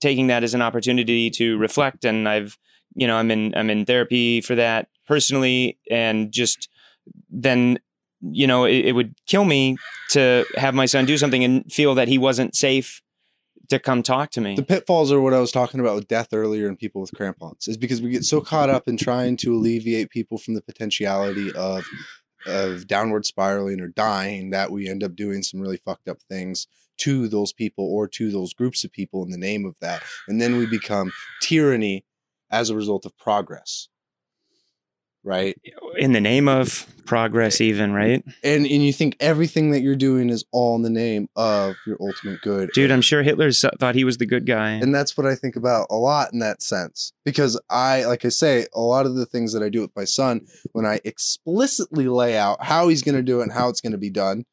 taking 0.00 0.26
that 0.28 0.42
as 0.42 0.54
an 0.54 0.62
opportunity 0.62 1.30
to 1.30 1.56
reflect 1.58 2.04
and 2.04 2.28
i've 2.28 2.58
you 2.94 3.06
know 3.06 3.16
i'm 3.16 3.30
in 3.30 3.54
i'm 3.56 3.70
in 3.70 3.84
therapy 3.84 4.40
for 4.40 4.54
that 4.54 4.88
personally 5.06 5.78
and 5.90 6.32
just 6.32 6.68
then 7.30 7.78
you 8.20 8.46
know 8.46 8.64
it, 8.64 8.86
it 8.86 8.92
would 8.92 9.14
kill 9.26 9.44
me 9.44 9.76
to 10.10 10.44
have 10.56 10.74
my 10.74 10.86
son 10.86 11.04
do 11.04 11.18
something 11.18 11.44
and 11.44 11.70
feel 11.72 11.94
that 11.94 12.08
he 12.08 12.18
wasn't 12.18 12.54
safe 12.54 13.02
to 13.68 13.78
come 13.78 14.02
talk 14.02 14.30
to 14.30 14.40
me. 14.40 14.54
The 14.54 14.62
pitfalls 14.62 15.10
are 15.12 15.20
what 15.20 15.34
I 15.34 15.40
was 15.40 15.52
talking 15.52 15.80
about 15.80 15.96
with 15.96 16.08
death 16.08 16.28
earlier 16.32 16.68
and 16.68 16.78
people 16.78 17.00
with 17.00 17.12
crampons 17.12 17.68
is 17.68 17.76
because 17.76 18.00
we 18.00 18.10
get 18.10 18.24
so 18.24 18.40
caught 18.40 18.70
up 18.70 18.88
in 18.88 18.96
trying 18.96 19.36
to 19.38 19.54
alleviate 19.54 20.10
people 20.10 20.38
from 20.38 20.54
the 20.54 20.62
potentiality 20.62 21.52
of 21.52 21.84
of 22.46 22.86
downward 22.86 23.26
spiraling 23.26 23.80
or 23.80 23.88
dying 23.88 24.50
that 24.50 24.70
we 24.70 24.88
end 24.88 25.02
up 25.02 25.16
doing 25.16 25.42
some 25.42 25.60
really 25.60 25.78
fucked 25.78 26.08
up 26.08 26.22
things 26.30 26.68
to 26.98 27.28
those 27.28 27.52
people 27.52 27.84
or 27.84 28.08
to 28.08 28.30
those 28.30 28.54
groups 28.54 28.84
of 28.84 28.92
people 28.92 29.22
in 29.24 29.30
the 29.30 29.38
name 29.38 29.64
of 29.64 29.76
that. 29.80 30.02
And 30.28 30.40
then 30.40 30.56
we 30.56 30.66
become 30.66 31.12
tyranny 31.40 32.04
as 32.50 32.70
a 32.70 32.76
result 32.76 33.06
of 33.06 33.16
progress 33.18 33.88
right? 35.26 35.60
In 35.98 36.12
the 36.12 36.20
name 36.20 36.46
of 36.46 36.86
progress, 37.04 37.60
even 37.60 37.92
right? 37.92 38.24
And 38.44 38.64
and 38.64 38.86
you 38.86 38.92
think 38.92 39.16
everything 39.18 39.72
that 39.72 39.80
you're 39.80 39.96
doing 39.96 40.30
is 40.30 40.44
all 40.52 40.76
in 40.76 40.82
the 40.82 40.90
name 40.90 41.28
of 41.34 41.74
your 41.84 41.96
ultimate 42.00 42.40
good, 42.40 42.70
dude. 42.72 42.92
I'm 42.92 43.02
sure 43.02 43.22
Hitler 43.22 43.50
thought 43.52 43.96
he 43.96 44.04
was 44.04 44.18
the 44.18 44.26
good 44.26 44.46
guy, 44.46 44.70
and 44.70 44.94
that's 44.94 45.16
what 45.16 45.26
I 45.26 45.34
think 45.34 45.56
about 45.56 45.88
a 45.90 45.96
lot 45.96 46.32
in 46.32 46.38
that 46.38 46.62
sense. 46.62 47.12
Because 47.24 47.60
I, 47.68 48.04
like 48.04 48.24
I 48.24 48.28
say, 48.28 48.66
a 48.72 48.80
lot 48.80 49.04
of 49.04 49.16
the 49.16 49.26
things 49.26 49.52
that 49.52 49.62
I 49.62 49.68
do 49.68 49.80
with 49.80 49.94
my 49.96 50.04
son, 50.04 50.46
when 50.72 50.86
I 50.86 51.00
explicitly 51.04 52.06
lay 52.06 52.38
out 52.38 52.64
how 52.64 52.88
he's 52.88 53.02
going 53.02 53.16
to 53.16 53.22
do 53.22 53.40
it 53.40 53.44
and 53.44 53.52
how 53.52 53.68
it's 53.68 53.80
going 53.80 53.92
to 53.92 53.98
be 53.98 54.10
done, 54.10 54.44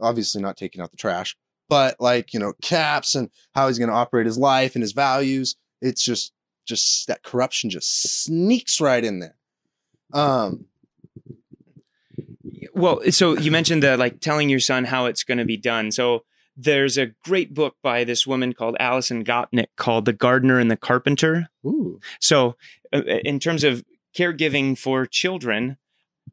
obviously 0.00 0.42
not 0.42 0.56
taking 0.56 0.82
out 0.82 0.90
the 0.90 0.96
trash, 0.96 1.36
but 1.68 1.96
like 2.00 2.32
you 2.32 2.40
know 2.40 2.52
caps 2.62 3.14
and 3.14 3.30
how 3.54 3.68
he's 3.68 3.78
going 3.78 3.90
to 3.90 3.96
operate 3.96 4.26
his 4.26 4.38
life 4.38 4.74
and 4.74 4.82
his 4.82 4.92
values. 4.92 5.56
It's 5.80 6.04
just 6.04 6.32
just 6.66 7.06
that 7.06 7.22
corruption 7.22 7.70
just 7.70 8.24
sneaks 8.24 8.80
right 8.80 9.04
in 9.04 9.20
there 9.20 9.36
um, 10.12 10.66
well, 12.74 13.00
so 13.10 13.36
you 13.36 13.50
mentioned 13.50 13.82
the 13.82 13.96
like 13.96 14.20
telling 14.20 14.48
your 14.48 14.60
son 14.60 14.84
how 14.84 15.06
it's 15.06 15.24
going 15.24 15.38
to 15.38 15.44
be 15.44 15.56
done. 15.56 15.90
So 15.90 16.24
there's 16.56 16.96
a 16.96 17.12
great 17.24 17.54
book 17.54 17.76
by 17.82 18.04
this 18.04 18.26
woman 18.26 18.52
called 18.52 18.76
Alison 18.80 19.24
Gopnik 19.24 19.66
called 19.76 20.04
The 20.04 20.12
Gardener 20.12 20.58
and 20.58 20.70
the 20.70 20.76
Carpenter. 20.76 21.48
Ooh. 21.64 22.00
So, 22.20 22.56
uh, 22.92 23.02
in 23.02 23.38
terms 23.38 23.64
of 23.64 23.84
caregiving 24.16 24.78
for 24.78 25.06
children, 25.06 25.76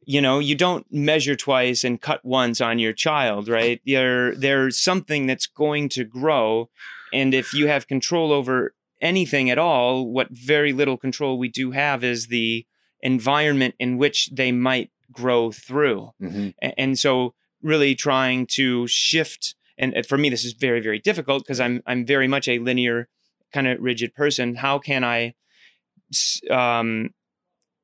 you 0.06 0.22
know, 0.22 0.40
you 0.40 0.56
don't 0.56 0.86
measure 0.92 1.36
twice 1.36 1.84
and 1.84 2.02
cut 2.02 2.24
once 2.26 2.60
on 2.62 2.80
your 2.80 2.94
child, 2.94 3.48
right? 3.48 3.82
There, 3.86 4.36
there's 4.36 4.78
something 4.78 5.28
that's 5.28 5.48
going 5.48 5.90
to 5.90 6.04
grow. 6.04 6.70
And 7.14 7.34
if 7.34 7.54
you 7.54 7.68
have 7.68 7.88
control 7.88 8.32
over 8.32 8.74
anything 9.02 9.50
at 9.50 9.58
all, 9.58 10.08
what 10.08 10.30
very 10.32 10.74
little 10.74 10.98
control 10.98 11.38
we 11.38 11.50
do 11.50 11.72
have 11.72 12.04
is 12.04 12.28
the 12.28 12.66
environment 13.02 13.76
in 13.80 13.98
which 13.98 14.30
they 14.32 14.52
might 14.52 14.90
grow 15.12 15.52
through. 15.52 16.12
Mm-hmm. 16.22 16.50
And, 16.78 16.98
so 16.98 17.34
really 17.62 17.96
trying 17.96 18.46
to 18.46 18.86
shift 18.88 19.56
and 19.78 20.06
for 20.06 20.18
me 20.18 20.30
this 20.30 20.44
is 20.44 20.52
very 20.52 20.82
very 20.82 21.00
difficult 21.00 21.44
because 21.44 21.62
I'm 21.62 21.82
I'm 21.86 22.06
very 22.06 22.28
much 22.28 22.50
a 22.50 22.60
linear 22.60 23.08
kind 23.54 23.68
of 23.68 23.80
rigid 23.80 24.14
person. 24.14 24.56
How 24.56 24.80
can 24.80 25.04
I 25.06 25.34
um, 26.52 27.12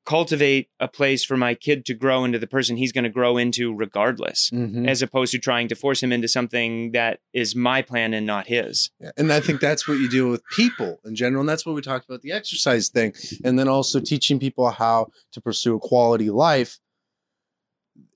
cultivate 0.10 0.68
a 0.80 0.88
place 0.88 1.24
for 1.24 1.38
my 1.38 1.54
kid 1.54 1.86
to 1.86 1.94
grow 1.94 2.24
into 2.24 2.40
the 2.40 2.48
person 2.48 2.78
he's 2.78 2.92
going 2.92 3.04
to 3.04 3.12
grow 3.12 3.38
into 3.38 3.72
regardless 3.72 4.50
mm-hmm. 4.50 4.90
as 4.90 5.04
opposed 5.04 5.32
to 5.32 5.38
trying 5.38 5.68
to 5.68 5.76
force 5.76 6.02
him 6.02 6.12
into 6.12 6.28
something 6.28 6.94
that 6.94 7.20
is 7.32 7.56
my 7.56 7.84
plan 7.84 8.12
and 8.16 8.26
not 8.26 8.48
his 8.48 8.90
yeah. 9.00 9.12
and 9.18 9.32
i 9.32 9.40
think 9.40 9.62
that's 9.62 9.88
what 9.88 10.00
you 10.00 10.10
do 10.10 10.28
with 10.28 10.42
people 10.48 11.00
in 11.06 11.16
general 11.16 11.42
and 11.42 11.48
that's 11.48 11.64
what 11.64 11.76
we 11.76 11.82
talked 11.82 12.10
about 12.10 12.24
the 12.24 12.32
exercise 12.32 12.90
thing 12.90 13.14
and 13.44 13.60
then 13.60 13.68
also 13.68 14.00
teaching 14.00 14.40
people 14.40 14.72
how 14.72 15.08
to 15.32 15.40
pursue 15.40 15.76
a 15.76 15.80
quality 15.80 16.32
life 16.32 16.80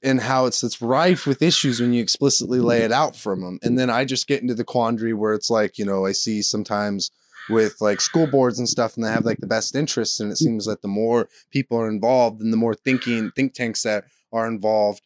and 0.02 0.20
how 0.20 0.48
it's 0.48 0.64
it's 0.64 0.82
rife 0.82 1.28
with 1.28 1.44
issues 1.44 1.80
when 1.80 1.94
you 1.94 2.02
explicitly 2.02 2.60
lay 2.60 2.80
it 2.80 2.92
out 2.92 3.16
from 3.16 3.42
them 3.42 3.60
and 3.62 3.78
then 3.78 3.92
i 3.92 4.04
just 4.04 4.28
get 4.28 4.42
into 4.42 4.56
the 4.56 4.64
quandary 4.64 5.14
where 5.14 5.36
it's 5.36 5.52
like 5.52 5.78
you 5.78 5.86
know 5.86 6.08
i 6.08 6.12
see 6.12 6.42
sometimes 6.42 7.12
with 7.50 7.76
like 7.82 8.00
school 8.02 8.28
boards 8.28 8.60
and 8.60 8.70
stuff 8.70 8.96
and 8.96 9.04
they 9.04 9.12
have 9.12 9.26
like 9.26 9.40
the 9.40 9.48
best 9.48 9.76
interests 9.76 10.20
and 10.20 10.32
it 10.32 10.38
seems 10.38 10.66
that 10.66 10.82
the 10.82 10.88
more 10.88 11.28
people 11.52 11.78
are 11.78 11.90
involved 11.90 12.42
and 12.42 12.54
the 12.54 12.58
more 12.58 12.74
thinking 12.74 13.32
think 13.36 13.54
tanks 13.54 13.84
that 13.84 14.06
are 14.32 14.48
involved 14.48 15.02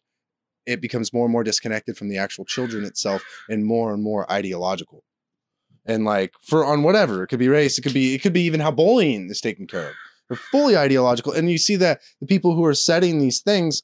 it 0.66 0.80
becomes 0.80 1.12
more 1.12 1.24
and 1.24 1.32
more 1.32 1.42
disconnected 1.42 1.96
from 1.96 2.08
the 2.08 2.18
actual 2.18 2.44
children 2.44 2.84
itself 2.84 3.24
and 3.48 3.64
more 3.64 3.92
and 3.94 4.02
more 4.02 4.30
ideological. 4.30 5.02
And 5.86 6.04
like 6.04 6.34
for 6.42 6.64
on 6.64 6.82
whatever 6.82 7.22
it 7.22 7.28
could 7.28 7.38
be 7.38 7.48
race 7.48 7.78
it 7.78 7.82
could 7.82 7.94
be 7.94 8.14
it 8.14 8.18
could 8.18 8.34
be 8.34 8.42
even 8.42 8.60
how 8.60 8.70
bullying 8.70 9.30
is 9.30 9.40
taken 9.40 9.66
care 9.66 9.88
of. 9.88 9.94
They're 10.28 10.36
fully 10.36 10.76
ideological 10.76 11.32
and 11.32 11.50
you 11.50 11.58
see 11.58 11.76
that 11.76 12.00
the 12.20 12.26
people 12.26 12.54
who 12.54 12.64
are 12.64 12.74
setting 12.74 13.18
these 13.18 13.40
things 13.40 13.82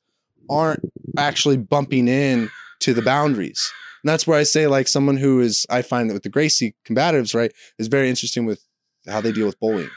aren't 0.50 0.80
actually 1.16 1.56
bumping 1.56 2.06
in 2.06 2.50
to 2.80 2.92
the 2.92 3.00
boundaries 3.00 3.72
and 4.04 4.10
that's 4.10 4.26
where 4.26 4.38
I 4.38 4.42
say, 4.42 4.66
like, 4.66 4.86
someone 4.86 5.16
who 5.16 5.40
is, 5.40 5.64
I 5.70 5.80
find 5.80 6.10
that 6.10 6.14
with 6.14 6.24
the 6.24 6.28
Gracie 6.28 6.74
combatives, 6.86 7.34
right, 7.34 7.50
is 7.78 7.88
very 7.88 8.10
interesting 8.10 8.44
with 8.44 8.62
how 9.08 9.22
they 9.22 9.32
deal 9.32 9.46
with 9.46 9.58
bullying 9.58 9.88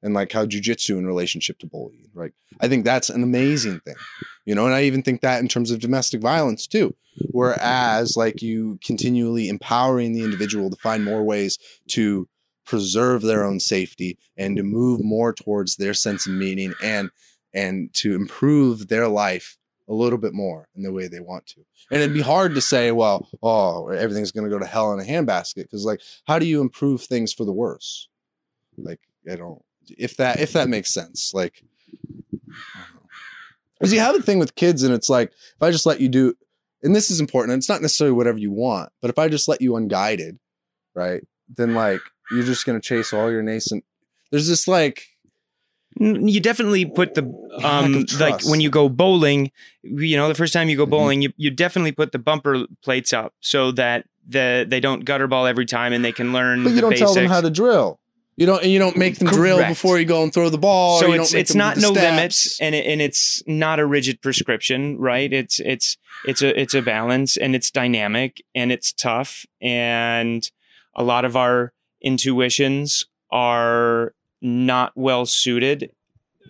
and 0.00 0.14
like 0.14 0.30
how 0.30 0.46
jujitsu 0.46 0.96
in 0.96 1.08
relationship 1.08 1.58
to 1.58 1.66
bullying, 1.66 2.08
right? 2.14 2.30
I 2.60 2.68
think 2.68 2.84
that's 2.84 3.10
an 3.10 3.24
amazing 3.24 3.80
thing, 3.80 3.96
you 4.44 4.54
know, 4.54 4.64
and 4.64 4.76
I 4.76 4.84
even 4.84 5.02
think 5.02 5.22
that 5.22 5.40
in 5.40 5.48
terms 5.48 5.72
of 5.72 5.80
domestic 5.80 6.20
violence 6.20 6.68
too. 6.68 6.94
Whereas, 7.32 8.16
like, 8.16 8.42
you 8.42 8.78
continually 8.84 9.48
empowering 9.48 10.12
the 10.12 10.22
individual 10.22 10.70
to 10.70 10.76
find 10.76 11.04
more 11.04 11.24
ways 11.24 11.58
to 11.88 12.28
preserve 12.64 13.22
their 13.22 13.42
own 13.42 13.58
safety 13.58 14.18
and 14.36 14.56
to 14.56 14.62
move 14.62 15.02
more 15.02 15.32
towards 15.32 15.76
their 15.76 15.94
sense 15.94 16.28
of 16.28 16.32
meaning 16.34 16.74
and 16.80 17.10
and 17.52 17.92
to 17.94 18.14
improve 18.14 18.86
their 18.86 19.08
life 19.08 19.56
a 19.88 19.94
little 19.94 20.18
bit 20.18 20.32
more 20.34 20.68
in 20.74 20.82
the 20.82 20.92
way 20.92 21.06
they 21.08 21.20
want 21.20 21.46
to. 21.46 21.60
And 21.90 22.00
it'd 22.02 22.14
be 22.14 22.20
hard 22.20 22.54
to 22.54 22.60
say, 22.60 22.90
well, 22.92 23.28
oh, 23.42 23.88
everything's 23.88 24.32
going 24.32 24.44
to 24.44 24.50
go 24.50 24.58
to 24.58 24.66
hell 24.66 24.92
in 24.92 25.00
a 25.00 25.04
handbasket 25.04 25.62
because, 25.64 25.84
like, 25.84 26.00
how 26.26 26.38
do 26.38 26.46
you 26.46 26.60
improve 26.60 27.02
things 27.02 27.32
for 27.32 27.44
the 27.44 27.52
worse? 27.52 28.08
Like, 28.76 29.00
I 29.30 29.36
don't. 29.36 29.62
if 29.98 30.16
that 30.16 30.40
if 30.40 30.52
that 30.52 30.68
makes 30.68 30.92
sense 30.92 31.32
like 31.34 31.62
because 33.78 33.92
you 33.92 34.00
have 34.00 34.14
a 34.16 34.22
thing 34.22 34.38
with 34.38 34.54
kids 34.54 34.82
and 34.82 34.94
it's 34.94 35.08
like 35.08 35.30
if 35.30 35.62
i 35.62 35.70
just 35.70 35.86
let 35.86 36.00
you 36.00 36.08
do 36.08 36.34
and 36.82 36.94
this 36.94 37.10
is 37.10 37.20
important 37.20 37.52
and 37.52 37.60
it's 37.60 37.68
not 37.68 37.82
necessarily 37.82 38.14
whatever 38.14 38.38
you 38.38 38.50
want 38.52 38.90
but 39.00 39.10
if 39.10 39.18
i 39.18 39.28
just 39.28 39.48
let 39.48 39.60
you 39.60 39.76
unguided 39.76 40.38
right 40.94 41.22
then 41.56 41.74
like 41.74 42.00
you're 42.30 42.44
just 42.44 42.66
going 42.66 42.80
to 42.80 42.86
chase 42.86 43.12
all 43.12 43.30
your 43.30 43.42
nascent 43.42 43.84
there's 44.30 44.48
this 44.48 44.66
like 44.66 45.06
You 45.98 46.40
definitely 46.40 46.84
put 46.84 47.14
the 47.14 47.22
um 47.64 48.04
like 48.20 48.44
when 48.44 48.60
you 48.60 48.68
go 48.70 48.88
bowling, 48.88 49.50
you 49.82 50.16
know, 50.16 50.28
the 50.28 50.34
first 50.34 50.52
time 50.52 50.68
you 50.68 50.76
go 50.76 50.86
Mhm. 50.86 50.90
bowling, 50.90 51.22
you, 51.22 51.32
you 51.36 51.50
definitely 51.50 51.92
put 51.92 52.12
the 52.12 52.18
bumper 52.18 52.66
plates 52.82 53.12
up 53.12 53.32
so 53.40 53.70
that 53.72 54.04
the 54.28 54.66
they 54.68 54.80
don't 54.80 55.04
gutter 55.04 55.26
ball 55.26 55.46
every 55.46 55.64
time 55.66 55.92
and 55.92 56.04
they 56.04 56.12
can 56.12 56.32
learn 56.32 56.64
but 56.64 56.70
you 56.70 56.74
the 56.76 56.80
don't 56.82 56.90
basics. 56.90 57.06
tell 57.12 57.14
them 57.14 57.26
how 57.30 57.40
to 57.40 57.48
drill 57.48 57.98
you 58.36 58.44
don't 58.44 58.60
and 58.62 58.72
you 58.72 58.78
don't 58.80 58.96
make 58.96 59.16
them 59.18 59.28
drill 59.28 59.64
before 59.68 59.98
you 60.00 60.04
go 60.04 60.22
and 60.24 60.34
throw 60.34 60.50
the 60.50 60.58
ball 60.58 60.98
so 60.98 61.12
it's 61.12 61.32
it's 61.32 61.54
not 61.54 61.76
no 61.76 61.92
steps. 61.92 62.04
limits 62.10 62.60
and 62.60 62.74
it, 62.74 62.84
and 62.86 63.00
it's 63.00 63.40
not 63.46 63.78
a 63.78 63.86
rigid 63.86 64.20
prescription 64.20 64.98
right 64.98 65.32
it's 65.32 65.60
it's 65.60 65.96
it's 66.26 66.42
a 66.42 66.60
it's 66.60 66.74
a 66.74 66.82
balance 66.82 67.36
and 67.36 67.54
it's 67.54 67.70
dynamic 67.70 68.42
and 68.52 68.72
it's 68.72 68.92
tough 68.92 69.46
and 69.62 70.50
a 70.96 71.04
lot 71.04 71.24
of 71.24 71.36
our 71.36 71.72
intuitions 72.02 73.04
are 73.30 74.12
not 74.46 74.92
well 74.94 75.26
suited. 75.26 75.90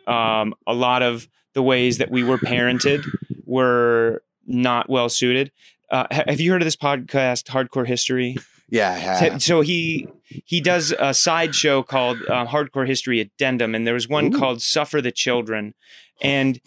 Um, 0.07 0.55
a 0.67 0.75
lot 0.75 1.03
of 1.03 1.29
the 1.55 1.63
ways 1.63 1.99
that 1.99 2.11
we 2.11 2.23
were 2.23 2.39
parented 2.39 3.05
were 3.45 4.23
not 4.47 4.89
well 4.89 5.09
suited. 5.09 5.51
Uh, 5.91 6.07
have 6.11 6.41
you 6.41 6.53
heard 6.53 6.61
of 6.63 6.67
this 6.67 6.77
podcast 6.77 7.45
hardcore 7.47 7.87
history? 7.87 8.37
Yeah 8.69 9.19
I 9.33 9.39
so 9.39 9.61
he 9.61 10.09
he 10.45 10.61
does 10.61 10.93
a 10.99 11.15
sideshow 11.15 11.85
called 11.85 12.19
uh, 12.29 12.47
Hardcore 12.47 12.87
History 12.87 13.21
Addendum, 13.21 13.77
and 13.77 13.87
there 13.87 13.95
was 13.95 14.09
one 14.09 14.35
Ooh. 14.35 14.39
called 14.39 14.61
Suffer 14.61 15.01
the 15.01 15.13
Children, 15.13 15.73
and 16.21 16.61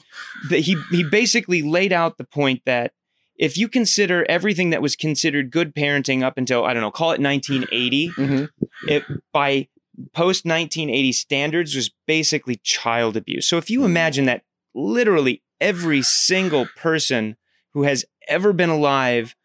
the, 0.49 0.59
he 0.59 0.77
he 0.91 1.03
basically 1.03 1.61
laid 1.61 1.91
out 1.91 2.17
the 2.17 2.23
point 2.23 2.61
that 2.65 2.93
if 3.37 3.57
you 3.57 3.67
consider 3.67 4.25
everything 4.29 4.69
that 4.69 4.81
was 4.81 4.95
considered 4.95 5.51
good 5.51 5.75
parenting 5.75 6.23
up 6.23 6.37
until 6.37 6.63
I 6.63 6.73
don't 6.73 6.81
know, 6.81 6.91
call 6.91 7.11
it 7.11 7.19
1980, 7.19 8.11
Mhm. 8.11 8.49
it 8.87 9.03
by 9.33 9.67
post 10.13 10.45
1980 10.45 11.11
standards 11.11 11.75
was 11.75 11.91
basically 12.07 12.57
child 12.63 13.17
abuse. 13.17 13.47
So 13.47 13.57
if 13.57 13.69
you 13.69 13.81
Mm. 13.81 13.85
imagine 13.85 14.25
that 14.25 14.43
literally 14.73 15.41
every 15.59 16.01
single 16.01 16.67
person 16.75 17.35
who 17.73 17.83
has 17.83 18.05
ever 18.27 18.53
been 18.53 18.69
alive 18.69 19.35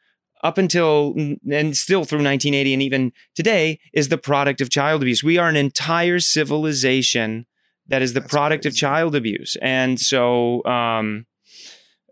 up 0.42 0.58
until 0.58 1.14
and 1.50 1.76
still 1.76 2.04
through 2.04 2.22
1980 2.22 2.74
and 2.74 2.82
even 2.82 3.12
today 3.34 3.78
is 3.92 4.08
the 4.08 4.18
product 4.18 4.60
of 4.60 4.68
child 4.68 5.02
abuse. 5.02 5.24
We 5.24 5.38
are 5.38 5.48
an 5.48 5.56
entire 5.56 6.20
civilization 6.20 7.46
that 7.88 8.02
is 8.02 8.12
the 8.12 8.20
That's 8.20 8.30
product 8.30 8.66
of 8.66 8.76
child 8.76 9.14
abuse. 9.16 9.56
And 9.62 9.98
so 9.98 10.64
um 10.64 11.26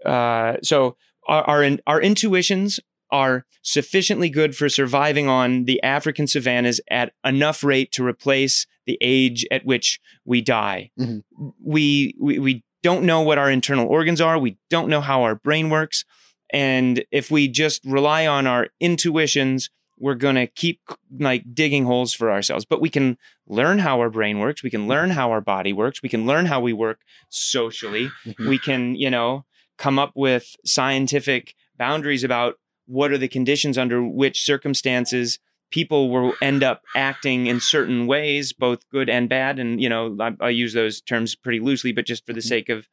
uh 0.04 0.56
so 0.62 0.96
our 1.28 1.42
our, 1.44 1.78
our 1.86 2.00
intuitions 2.00 2.80
are 3.12 3.44
sufficiently 3.62 4.28
good 4.30 4.56
for 4.56 4.68
surviving 4.68 5.28
on 5.28 5.64
the 5.66 5.80
African 5.84 6.26
savannas 6.26 6.80
at 6.90 7.12
enough 7.24 7.62
rate 7.62 7.92
to 7.92 8.04
replace 8.04 8.66
the 8.86 8.98
age 9.00 9.46
at 9.52 9.64
which 9.64 10.00
we 10.24 10.40
die. 10.40 10.90
Mhm. 10.98 11.22
We, 11.62 12.16
we 12.18 12.38
we 12.40 12.64
don't 12.82 13.04
know 13.04 13.20
what 13.20 13.38
our 13.38 13.48
internal 13.48 13.86
organs 13.86 14.20
are. 14.20 14.36
We 14.38 14.56
don't 14.70 14.88
know 14.88 15.00
how 15.00 15.22
our 15.22 15.36
brain 15.36 15.70
works. 15.70 16.04
And 16.52 17.04
if 17.12 17.30
we 17.30 17.46
just 17.46 17.84
rely 17.84 18.26
on 18.26 18.48
our 18.48 18.68
intuitions, 18.80 19.70
we're 19.98 20.16
going 20.16 20.34
to 20.34 20.48
keep 20.48 20.80
like 21.20 21.44
digging 21.54 21.84
holes 21.84 22.12
for 22.12 22.32
ourselves. 22.32 22.64
But 22.64 22.80
we 22.80 22.90
can 22.90 23.16
learn 23.46 23.78
how 23.78 24.00
our 24.00 24.10
brain 24.10 24.40
works. 24.40 24.62
We 24.64 24.70
can 24.70 24.88
learn 24.88 25.10
how 25.10 25.30
our 25.30 25.40
body 25.40 25.72
works. 25.72 26.02
We 26.02 26.08
can 26.08 26.26
learn 26.26 26.46
how 26.46 26.60
we 26.60 26.72
work 26.72 26.98
socially. 27.28 28.10
Mhm. 28.26 28.48
We 28.48 28.58
can, 28.58 28.96
you 28.96 29.10
know, 29.10 29.44
come 29.78 29.98
up 30.00 30.12
with 30.16 30.56
scientific 30.64 31.54
boundaries 31.78 32.24
about 32.24 32.56
what 32.92 33.10
are 33.10 33.18
the 33.18 33.28
conditions 33.28 33.78
under 33.78 34.02
which 34.02 34.42
circumstances 34.44 35.38
people 35.70 36.10
will 36.10 36.34
end 36.42 36.62
up 36.62 36.82
acting 36.94 37.46
in 37.46 37.58
certain 37.58 38.06
ways, 38.06 38.52
both 38.52 38.86
good 38.90 39.08
and 39.08 39.28
bad. 39.28 39.58
And, 39.58 39.80
you 39.80 39.88
know, 39.88 40.14
I, 40.20 40.32
I 40.38 40.50
use 40.50 40.74
those 40.74 41.00
terms 41.00 41.34
pretty 41.34 41.60
loosely, 41.60 41.92
but 41.92 42.04
just 42.04 42.26
for 42.26 42.34
the 42.34 42.40
Mhm. 42.40 42.48
sake 42.48 42.68
of, 42.68 42.86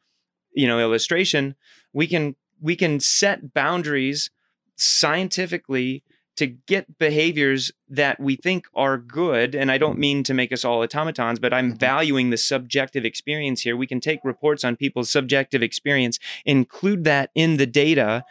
you 0.54 0.66
know, 0.68 0.80
illustration, 0.80 1.56
we 1.94 2.08
can 2.08 2.36
we 2.62 2.76
can 2.76 3.00
set 3.00 3.54
boundaries 3.54 4.30
scientifically 4.76 6.04
to 6.36 6.46
get 6.48 6.98
behaviors 6.98 7.72
that 7.90 8.20
we 8.20 8.36
think 8.36 8.66
are 8.74 8.98
good. 8.98 9.54
And 9.56 9.70
I 9.72 9.78
don't 9.78 10.00
mean 10.00 10.24
to 10.24 10.34
make 10.34 10.54
us 10.54 10.64
all 10.64 10.82
automatons, 10.84 11.40
but 11.40 11.54
I'm 11.54 11.74
Mhm. 11.74 11.80
valuing 11.80 12.30
the 12.30 12.38
subjective 12.38 13.04
experience 13.04 13.62
here. 13.62 13.76
We 13.76 13.88
can 13.88 14.00
take 14.00 14.20
reports 14.24 14.64
on 14.64 14.78
people's 14.78 15.10
subjective 15.10 15.62
experience, 15.62 16.18
include 16.46 17.04
that 17.06 17.30
in 17.36 17.58
the 17.58 17.66
data, 17.66 18.24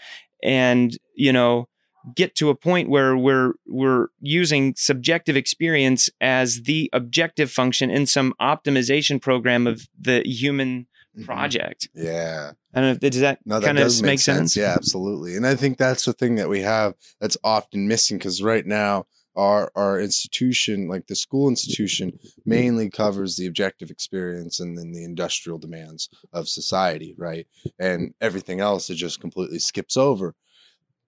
and, 0.43 0.97
you 1.19 1.33
know, 1.33 1.69
get 2.15 2.35
to 2.37 2.49
a 2.49 2.55
point 2.55 2.89
where 2.89 3.17
we're 3.17 3.53
we're 3.67 4.07
using 4.21 4.75
subjective 4.77 5.37
experience 5.37 6.09
as 6.21 6.63
the 6.63 6.89
objective 6.93 7.51
function 7.51 7.91
in 7.91 8.07
some 8.07 8.33
optimization 8.41 9.21
program 9.21 9.67
of 9.67 9.89
the 10.01 10.23
human 10.25 10.87
Mhm. 11.19 11.25
project. 11.25 11.89
yeah 11.95 12.53
I 12.73 12.81
don't 12.81 12.89
know. 12.91 12.93
if- 13.07 13.13
Does 13.13 13.21
that 13.21 13.41
No, 13.45 13.59
that 13.59 13.67
kind 13.67 13.79
of 13.79 13.85
does 13.85 14.01
make, 14.03 14.11
make 14.13 14.21
sense? 14.21 14.55
Yeah, 14.57 14.73
absolutely. 14.77 15.35
And 15.37 15.45
I 15.47 15.55
think 15.57 15.77
that's 15.79 16.05
the 16.05 16.13
thing 16.13 16.37
that 16.37 16.49
we 16.49 16.61
have 16.61 16.95
that's 17.21 17.37
often 17.43 17.89
missing 17.89 18.19
because 18.19 18.41
right 18.43 18.65
now 18.67 19.07
our 19.35 19.71
our 19.75 20.01
institution, 20.01 20.87
like 20.89 21.07
the 21.09 21.17
school 21.17 21.49
institution, 21.49 22.19
mainly 22.45 22.91
covers 22.91 23.37
the 23.37 23.47
objective 23.47 23.91
experience 23.91 24.61
and 24.61 24.77
then 24.79 24.93
the 24.93 25.03
industrial 25.05 25.59
demands 25.59 26.09
of 26.33 26.49
society, 26.49 27.15
right? 27.19 27.47
And 27.79 28.15
everything 28.21 28.61
else 28.61 28.89
it 28.91 28.95
just 28.97 29.21
completely 29.21 29.59
skips 29.59 29.97
over. 29.97 30.35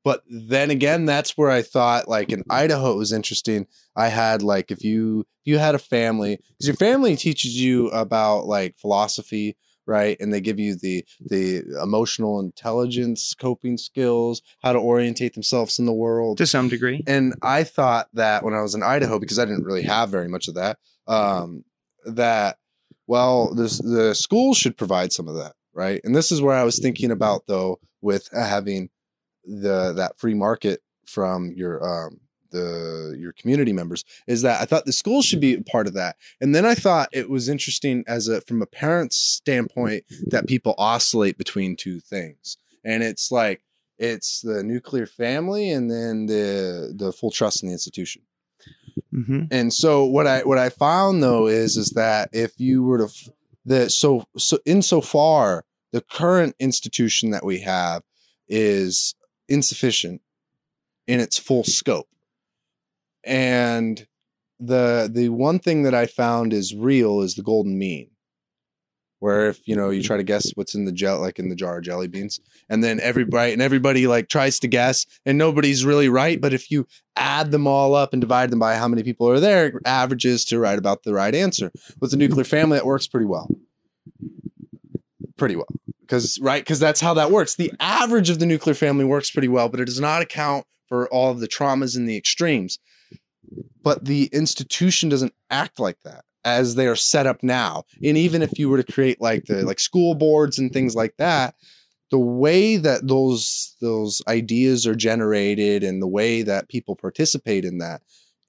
But 0.04 0.22
then 0.28 0.70
again, 0.70 1.04
that's 1.04 1.36
where 1.36 1.50
I 1.50 1.62
thought 1.62 2.08
like 2.08 2.30
in 2.30 2.42
Idaho 2.48 2.92
it 2.92 2.98
was 2.98 3.12
interesting. 3.12 3.66
I 3.96 4.08
had 4.08 4.42
like 4.42 4.70
if 4.70 4.82
you 4.82 5.20
if 5.20 5.46
you 5.46 5.58
had 5.58 5.74
a 5.74 5.78
family, 5.78 6.36
because 6.36 6.66
your 6.66 6.76
family 6.76 7.16
teaches 7.16 7.60
you 7.60 7.88
about 7.88 8.46
like 8.46 8.78
philosophy, 8.78 9.56
right? 9.86 10.16
And 10.20 10.32
they 10.32 10.40
give 10.40 10.58
you 10.58 10.76
the 10.76 11.04
the 11.20 11.62
emotional 11.82 12.40
intelligence, 12.40 13.34
coping 13.34 13.76
skills, 13.76 14.40
how 14.62 14.72
to 14.72 14.78
orientate 14.78 15.34
themselves 15.34 15.78
in 15.78 15.86
the 15.86 15.92
world. 15.92 16.38
To 16.38 16.46
some 16.46 16.68
degree. 16.68 17.02
And 17.06 17.34
I 17.42 17.64
thought 17.64 18.08
that 18.14 18.42
when 18.42 18.54
I 18.54 18.62
was 18.62 18.74
in 18.74 18.82
Idaho, 18.82 19.18
because 19.18 19.38
I 19.38 19.44
didn't 19.44 19.64
really 19.64 19.82
have 19.82 20.08
very 20.08 20.28
much 20.28 20.48
of 20.48 20.54
that, 20.54 20.78
um, 21.06 21.64
that 22.06 22.56
well, 23.06 23.52
this 23.54 23.78
the 23.78 24.14
school 24.14 24.54
should 24.54 24.78
provide 24.78 25.12
some 25.12 25.28
of 25.28 25.34
that, 25.34 25.52
right? 25.74 26.00
And 26.04 26.14
this 26.14 26.32
is 26.32 26.40
where 26.40 26.56
I 26.56 26.64
was 26.64 26.78
thinking 26.78 27.10
about 27.10 27.42
though, 27.48 27.80
with 28.00 28.28
having 28.32 28.88
the 29.44 29.92
that 29.92 30.18
free 30.18 30.34
market 30.34 30.82
from 31.06 31.52
your 31.52 31.82
um 31.84 32.20
the 32.50 33.16
your 33.18 33.32
community 33.32 33.72
members 33.72 34.04
is 34.26 34.42
that 34.42 34.60
I 34.60 34.64
thought 34.64 34.84
the 34.84 34.92
school 34.92 35.22
should 35.22 35.40
be 35.40 35.54
a 35.54 35.62
part 35.62 35.86
of 35.86 35.94
that. 35.94 36.16
And 36.40 36.54
then 36.54 36.66
I 36.66 36.74
thought 36.74 37.08
it 37.12 37.30
was 37.30 37.48
interesting 37.48 38.04
as 38.06 38.28
a 38.28 38.40
from 38.40 38.62
a 38.62 38.66
parent's 38.66 39.16
standpoint 39.16 40.04
that 40.26 40.46
people 40.46 40.74
oscillate 40.78 41.38
between 41.38 41.76
two 41.76 42.00
things. 42.00 42.56
And 42.84 43.02
it's 43.02 43.30
like 43.30 43.62
it's 43.98 44.40
the 44.40 44.62
nuclear 44.62 45.06
family 45.06 45.70
and 45.70 45.90
then 45.90 46.26
the 46.26 46.92
the 46.96 47.12
full 47.12 47.30
trust 47.30 47.62
in 47.62 47.68
the 47.68 47.72
institution. 47.72 48.22
Mm-hmm. 49.14 49.44
And 49.50 49.72
so 49.72 50.04
what 50.04 50.26
I 50.26 50.42
what 50.42 50.58
I 50.58 50.68
found 50.68 51.22
though 51.22 51.46
is 51.46 51.76
is 51.76 51.90
that 51.90 52.30
if 52.32 52.58
you 52.58 52.82
were 52.82 53.06
to 53.06 53.32
the 53.64 53.90
so 53.90 54.24
so 54.36 54.58
insofar 54.64 55.64
the 55.92 56.00
current 56.00 56.54
institution 56.58 57.30
that 57.30 57.44
we 57.44 57.60
have 57.60 58.02
is 58.48 59.14
insufficient 59.50 60.22
in 61.06 61.20
its 61.20 61.38
full 61.38 61.64
scope. 61.64 62.08
And 63.24 64.06
the 64.58 65.10
the 65.12 65.28
one 65.30 65.58
thing 65.58 65.82
that 65.82 65.94
I 65.94 66.06
found 66.06 66.52
is 66.52 66.74
real 66.74 67.20
is 67.20 67.34
the 67.34 67.42
golden 67.42 67.78
mean. 67.78 68.10
Where 69.18 69.50
if 69.50 69.60
you 69.68 69.76
know 69.76 69.90
you 69.90 70.02
try 70.02 70.16
to 70.16 70.22
guess 70.22 70.50
what's 70.54 70.74
in 70.74 70.86
the 70.86 70.92
gel 70.92 71.20
like 71.20 71.38
in 71.38 71.50
the 71.50 71.54
jar 71.54 71.76
of 71.76 71.84
jelly 71.84 72.08
beans, 72.08 72.40
and 72.70 72.82
then 72.82 73.00
everybody 73.00 73.52
and 73.52 73.60
everybody 73.60 74.06
like 74.06 74.28
tries 74.28 74.58
to 74.60 74.68
guess 74.68 75.04
and 75.26 75.36
nobody's 75.36 75.84
really 75.84 76.08
right. 76.08 76.40
But 76.40 76.54
if 76.54 76.70
you 76.70 76.86
add 77.16 77.50
them 77.50 77.66
all 77.66 77.94
up 77.94 78.14
and 78.14 78.22
divide 78.22 78.48
them 78.48 78.60
by 78.60 78.76
how 78.76 78.88
many 78.88 79.02
people 79.02 79.28
are 79.28 79.40
there, 79.40 79.78
averages 79.84 80.46
to 80.46 80.58
right 80.58 80.78
about 80.78 81.02
the 81.02 81.12
right 81.12 81.34
answer. 81.34 81.70
With 82.00 82.12
the 82.12 82.16
nuclear 82.16 82.44
family, 82.44 82.78
that 82.78 82.86
works 82.86 83.06
pretty 83.06 83.26
well. 83.26 83.50
Pretty 85.36 85.56
well. 85.56 85.68
Because 86.10 86.40
right, 86.40 86.60
because 86.60 86.80
that's 86.80 87.00
how 87.00 87.14
that 87.14 87.30
works. 87.30 87.54
The 87.54 87.72
average 87.78 88.30
of 88.30 88.40
the 88.40 88.46
nuclear 88.46 88.74
family 88.74 89.04
works 89.04 89.30
pretty 89.30 89.46
well, 89.46 89.68
but 89.68 89.78
it 89.78 89.84
does 89.84 90.00
not 90.00 90.22
account 90.22 90.66
for 90.88 91.08
all 91.10 91.30
of 91.30 91.38
the 91.38 91.46
traumas 91.46 91.96
and 91.96 92.08
the 92.08 92.16
extremes. 92.16 92.80
But 93.80 94.06
the 94.06 94.28
institution 94.32 95.08
doesn't 95.08 95.34
act 95.50 95.78
like 95.78 96.00
that 96.04 96.24
as 96.44 96.74
they 96.74 96.88
are 96.88 96.96
set 96.96 97.28
up 97.28 97.44
now. 97.44 97.84
And 98.02 98.16
even 98.16 98.42
if 98.42 98.58
you 98.58 98.68
were 98.68 98.82
to 98.82 98.92
create 98.92 99.20
like 99.20 99.44
the 99.44 99.62
like 99.62 99.78
school 99.78 100.16
boards 100.16 100.58
and 100.58 100.72
things 100.72 100.96
like 100.96 101.16
that, 101.18 101.54
the 102.10 102.18
way 102.18 102.76
that 102.76 103.06
those 103.06 103.76
those 103.80 104.20
ideas 104.26 104.88
are 104.88 104.96
generated 104.96 105.84
and 105.84 106.02
the 106.02 106.08
way 106.08 106.42
that 106.42 106.68
people 106.68 106.96
participate 106.96 107.64
in 107.64 107.78
that, 107.78 108.02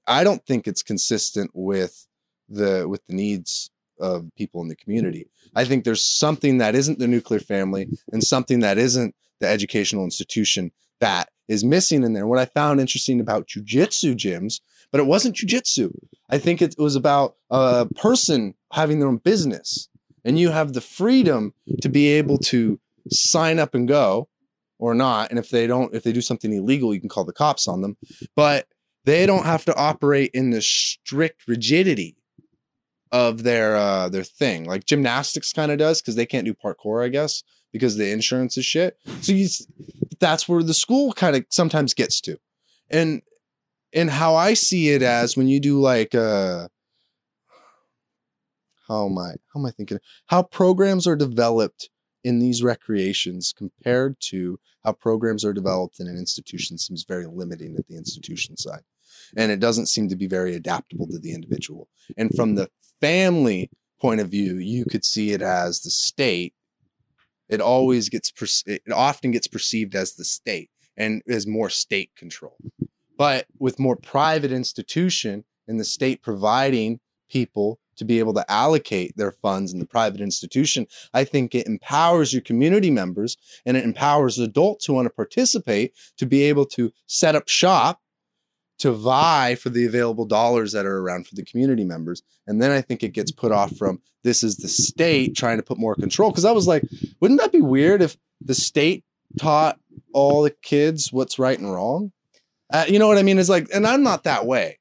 I 0.08 0.24
don't 0.24 0.44
think 0.46 0.66
it's 0.66 0.82
consistent 0.82 1.52
with 1.54 2.08
the 2.48 2.88
with 2.88 3.06
the 3.06 3.14
needs 3.14 3.70
of 4.02 4.28
people 4.36 4.60
in 4.60 4.68
the 4.68 4.76
community. 4.76 5.28
I 5.54 5.64
think 5.64 5.84
there's 5.84 6.04
something 6.04 6.58
that 6.58 6.74
isn't 6.74 6.98
the 6.98 7.08
nuclear 7.08 7.40
family 7.40 7.88
and 8.12 8.22
something 8.22 8.60
that 8.60 8.76
isn't 8.76 9.14
the 9.40 9.48
educational 9.48 10.04
institution 10.04 10.72
that 11.00 11.30
is 11.48 11.64
missing 11.64 12.04
in 12.04 12.12
there. 12.12 12.26
What 12.26 12.38
I 12.38 12.44
found 12.44 12.80
interesting 12.80 13.20
about 13.20 13.48
jujitsu 13.48 14.14
gyms, 14.14 14.60
but 14.90 15.00
it 15.00 15.06
wasn't 15.06 15.36
jujitsu. 15.36 15.92
I 16.30 16.38
think 16.38 16.62
it 16.62 16.74
was 16.78 16.96
about 16.96 17.36
a 17.50 17.86
person 17.94 18.54
having 18.72 18.98
their 18.98 19.08
own 19.08 19.18
business, 19.18 19.88
and 20.24 20.38
you 20.38 20.50
have 20.50 20.72
the 20.72 20.80
freedom 20.80 21.54
to 21.80 21.88
be 21.88 22.08
able 22.08 22.38
to 22.38 22.80
sign 23.10 23.58
up 23.58 23.74
and 23.74 23.88
go 23.88 24.28
or 24.78 24.94
not. 24.94 25.30
And 25.30 25.38
if 25.38 25.50
they 25.50 25.66
don't, 25.66 25.94
if 25.94 26.04
they 26.04 26.12
do 26.12 26.20
something 26.20 26.52
illegal, 26.52 26.94
you 26.94 27.00
can 27.00 27.08
call 27.08 27.24
the 27.24 27.32
cops 27.32 27.66
on 27.66 27.82
them. 27.82 27.96
But 28.36 28.66
they 29.04 29.26
don't 29.26 29.44
have 29.44 29.64
to 29.64 29.74
operate 29.74 30.30
in 30.32 30.50
the 30.50 30.62
strict 30.62 31.48
rigidity 31.48 32.16
of 33.12 33.42
their 33.42 33.76
uh 33.76 34.08
their 34.08 34.24
thing 34.24 34.64
like 34.64 34.86
gymnastics 34.86 35.52
kind 35.52 35.70
of 35.70 35.78
does 35.78 36.00
because 36.00 36.16
they 36.16 36.26
can't 36.26 36.46
do 36.46 36.54
parkour 36.54 37.04
i 37.04 37.08
guess 37.08 37.42
because 37.72 37.96
the 37.96 38.10
insurance 38.10 38.56
is 38.56 38.64
shit. 38.64 38.98
So 39.22 39.32
you 39.32 39.48
that's 40.20 40.48
where 40.48 40.62
the 40.62 40.74
school 40.74 41.12
kind 41.12 41.34
of 41.34 41.46
sometimes 41.48 41.94
gets 41.94 42.20
to. 42.22 42.38
And 42.90 43.22
and 43.92 44.10
how 44.10 44.36
i 44.36 44.54
see 44.54 44.90
it 44.90 45.02
as 45.02 45.36
when 45.36 45.48
you 45.48 45.58
do 45.58 45.80
like 45.80 46.14
uh 46.14 46.68
how 48.88 49.06
am 49.06 49.18
i 49.18 49.32
how 49.52 49.60
am 49.60 49.66
i 49.66 49.70
thinking? 49.70 49.98
How 50.26 50.42
programs 50.42 51.06
are 51.06 51.16
developed 51.16 51.88
in 52.22 52.38
these 52.38 52.62
recreations 52.62 53.52
compared 53.56 54.20
to 54.20 54.60
how 54.84 54.92
programs 54.92 55.44
are 55.44 55.52
developed 55.52 55.98
in 55.98 56.06
an 56.06 56.16
institution 56.16 56.78
seems 56.78 57.04
very 57.04 57.26
limiting 57.26 57.76
at 57.76 57.88
the 57.88 57.96
institution 57.96 58.56
side. 58.56 58.82
And 59.36 59.50
it 59.50 59.58
doesn't 59.60 59.86
seem 59.86 60.08
to 60.08 60.16
be 60.16 60.26
very 60.26 60.54
adaptable 60.54 61.06
to 61.08 61.18
the 61.18 61.34
individual. 61.34 61.88
And 62.16 62.30
from 62.34 62.54
the 62.54 62.68
family 63.02 63.70
point 64.00 64.20
of 64.20 64.30
view 64.30 64.56
you 64.56 64.86
could 64.86 65.04
see 65.04 65.32
it 65.32 65.42
as 65.42 65.82
the 65.82 65.90
state. 65.90 66.54
It 67.48 67.60
always 67.60 68.08
gets 68.08 68.30
perce- 68.30 68.64
it 68.66 68.82
often 68.90 69.30
gets 69.30 69.46
perceived 69.46 69.94
as 69.94 70.14
the 70.14 70.24
state 70.24 70.70
and 70.96 71.22
is 71.26 71.46
more 71.46 71.68
state 71.68 72.10
control 72.16 72.56
but 73.22 73.46
with 73.58 73.78
more 73.78 73.96
private 73.96 74.52
institution 74.52 75.44
and 75.68 75.78
the 75.78 75.84
state 75.84 76.22
providing 76.22 76.98
people 77.30 77.78
to 77.96 78.04
be 78.04 78.18
able 78.18 78.34
to 78.34 78.50
allocate 78.50 79.16
their 79.16 79.30
funds 79.30 79.72
in 79.72 79.78
the 79.78 79.86
private 79.86 80.20
institution 80.20 80.86
i 81.14 81.24
think 81.24 81.54
it 81.54 81.66
empowers 81.66 82.32
your 82.32 82.42
community 82.42 82.90
members 82.90 83.36
and 83.64 83.76
it 83.76 83.84
empowers 83.84 84.38
adults 84.38 84.86
who 84.86 84.94
want 84.94 85.06
to 85.06 85.14
participate 85.14 85.92
to 86.16 86.26
be 86.26 86.42
able 86.42 86.66
to 86.66 86.92
set 87.06 87.34
up 87.34 87.48
shop 87.48 88.00
to 88.82 88.90
vie 88.90 89.54
for 89.54 89.70
the 89.70 89.86
available 89.86 90.24
dollars 90.24 90.72
that 90.72 90.86
are 90.86 90.98
around 90.98 91.24
for 91.24 91.36
the 91.36 91.44
community 91.44 91.84
members. 91.84 92.20
And 92.48 92.60
then 92.60 92.72
I 92.72 92.80
think 92.80 93.04
it 93.04 93.12
gets 93.12 93.30
put 93.30 93.52
off 93.52 93.76
from 93.76 94.00
this 94.24 94.42
is 94.42 94.56
the 94.56 94.66
state 94.66 95.36
trying 95.36 95.58
to 95.58 95.62
put 95.62 95.78
more 95.78 95.94
control. 95.94 96.30
Because 96.30 96.44
I 96.44 96.50
was 96.50 96.66
like, 96.66 96.82
wouldn't 97.20 97.40
that 97.40 97.52
be 97.52 97.60
weird 97.60 98.02
if 98.02 98.16
the 98.40 98.56
state 98.56 99.04
taught 99.38 99.78
all 100.12 100.42
the 100.42 100.50
kids 100.50 101.12
what's 101.12 101.38
right 101.38 101.56
and 101.56 101.72
wrong? 101.72 102.10
Uh, 102.72 102.84
you 102.88 102.98
know 102.98 103.06
what 103.06 103.18
I 103.18 103.22
mean? 103.22 103.38
It's 103.38 103.48
like, 103.48 103.68
and 103.72 103.86
I'm 103.86 104.02
not 104.02 104.24
that 104.24 104.46
way. 104.46 104.80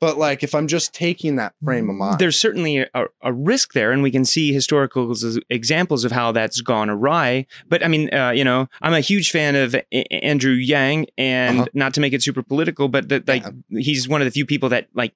But 0.00 0.16
like, 0.16 0.42
if 0.42 0.54
I'm 0.54 0.66
just 0.66 0.94
taking 0.94 1.36
that 1.36 1.52
frame 1.62 1.90
of 1.90 1.96
mind, 1.96 2.18
there's 2.18 2.40
certainly 2.40 2.78
a, 2.78 3.04
a 3.22 3.32
risk 3.32 3.74
there, 3.74 3.92
and 3.92 4.02
we 4.02 4.10
can 4.10 4.24
see 4.24 4.52
historical 4.52 5.14
examples 5.50 6.04
of 6.04 6.12
how 6.12 6.32
that's 6.32 6.62
gone 6.62 6.88
awry. 6.88 7.46
But 7.68 7.84
I 7.84 7.88
mean, 7.88 8.12
uh, 8.12 8.30
you 8.30 8.42
know, 8.42 8.68
I'm 8.80 8.94
a 8.94 9.00
huge 9.00 9.30
fan 9.30 9.56
of 9.56 9.74
a- 9.74 10.24
Andrew 10.24 10.54
Yang, 10.54 11.06
and 11.18 11.60
uh-huh. 11.60 11.68
not 11.74 11.94
to 11.94 12.00
make 12.00 12.14
it 12.14 12.22
super 12.22 12.42
political, 12.42 12.88
but 12.88 13.10
that 13.10 13.28
like 13.28 13.44
yeah. 13.44 13.80
he's 13.80 14.08
one 14.08 14.22
of 14.22 14.24
the 14.24 14.30
few 14.30 14.46
people 14.46 14.70
that 14.70 14.88
like 14.94 15.12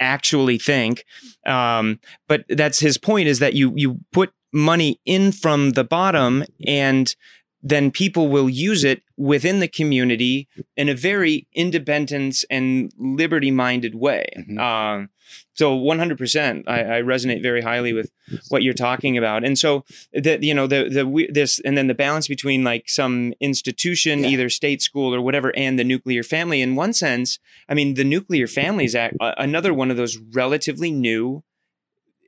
actually 0.00 0.56
think. 0.58 1.04
Um, 1.44 2.00
but 2.26 2.46
that's 2.48 2.80
his 2.80 2.96
point: 2.96 3.28
is 3.28 3.38
that 3.40 3.52
you 3.52 3.74
you 3.76 4.00
put 4.12 4.32
money 4.52 4.98
in 5.04 5.32
from 5.32 5.70
the 5.70 5.84
bottom 5.84 6.44
and 6.66 7.14
then 7.62 7.90
people 7.90 8.28
will 8.28 8.50
use 8.50 8.82
it 8.82 9.02
within 9.16 9.60
the 9.60 9.68
community 9.68 10.48
in 10.76 10.88
a 10.88 10.94
very 10.94 11.46
independence 11.54 12.44
and 12.50 12.92
liberty 12.98 13.50
minded 13.50 13.94
way. 13.94 14.26
Mm-hmm. 14.36 14.58
Um, 14.58 15.10
so 15.54 15.78
100%, 15.78 16.64
I, 16.66 16.98
I, 16.98 17.02
resonate 17.02 17.42
very 17.42 17.62
highly 17.62 17.92
with 17.92 18.10
what 18.48 18.62
you're 18.62 18.74
talking 18.74 19.16
about. 19.16 19.44
And 19.44 19.58
so 19.58 19.84
that, 20.12 20.42
you 20.42 20.52
know, 20.52 20.66
the, 20.66 20.88
the, 20.88 21.28
this, 21.30 21.60
and 21.60 21.76
then 21.76 21.86
the 21.86 21.94
balance 21.94 22.28
between 22.28 22.64
like 22.64 22.88
some 22.88 23.32
institution, 23.40 24.20
yeah. 24.20 24.30
either 24.30 24.48
state 24.48 24.82
school 24.82 25.14
or 25.14 25.20
whatever, 25.20 25.54
and 25.56 25.78
the 25.78 25.84
nuclear 25.84 26.22
family. 26.22 26.60
In 26.60 26.74
one 26.74 26.92
sense, 26.92 27.38
I 27.68 27.74
mean, 27.74 27.94
the 27.94 28.04
nuclear 28.04 28.46
family 28.46 28.86
is 28.86 28.96
another 29.20 29.72
one 29.72 29.90
of 29.90 29.96
those 29.96 30.18
relatively 30.18 30.90
new 30.90 31.44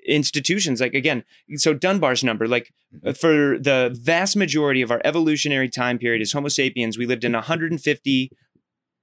institutions 0.04 0.80
like 0.80 0.94
again 0.94 1.24
so 1.56 1.72
dunbar's 1.72 2.22
number 2.22 2.46
like 2.46 2.72
mm-hmm. 2.94 3.12
for 3.12 3.58
the 3.58 3.96
vast 4.00 4.36
majority 4.36 4.82
of 4.82 4.90
our 4.90 5.00
evolutionary 5.04 5.68
time 5.68 5.98
period 5.98 6.20
as 6.20 6.32
homo 6.32 6.48
sapiens 6.48 6.98
we 6.98 7.06
lived 7.06 7.24
in 7.24 7.34
a 7.34 7.38
150 7.38 8.30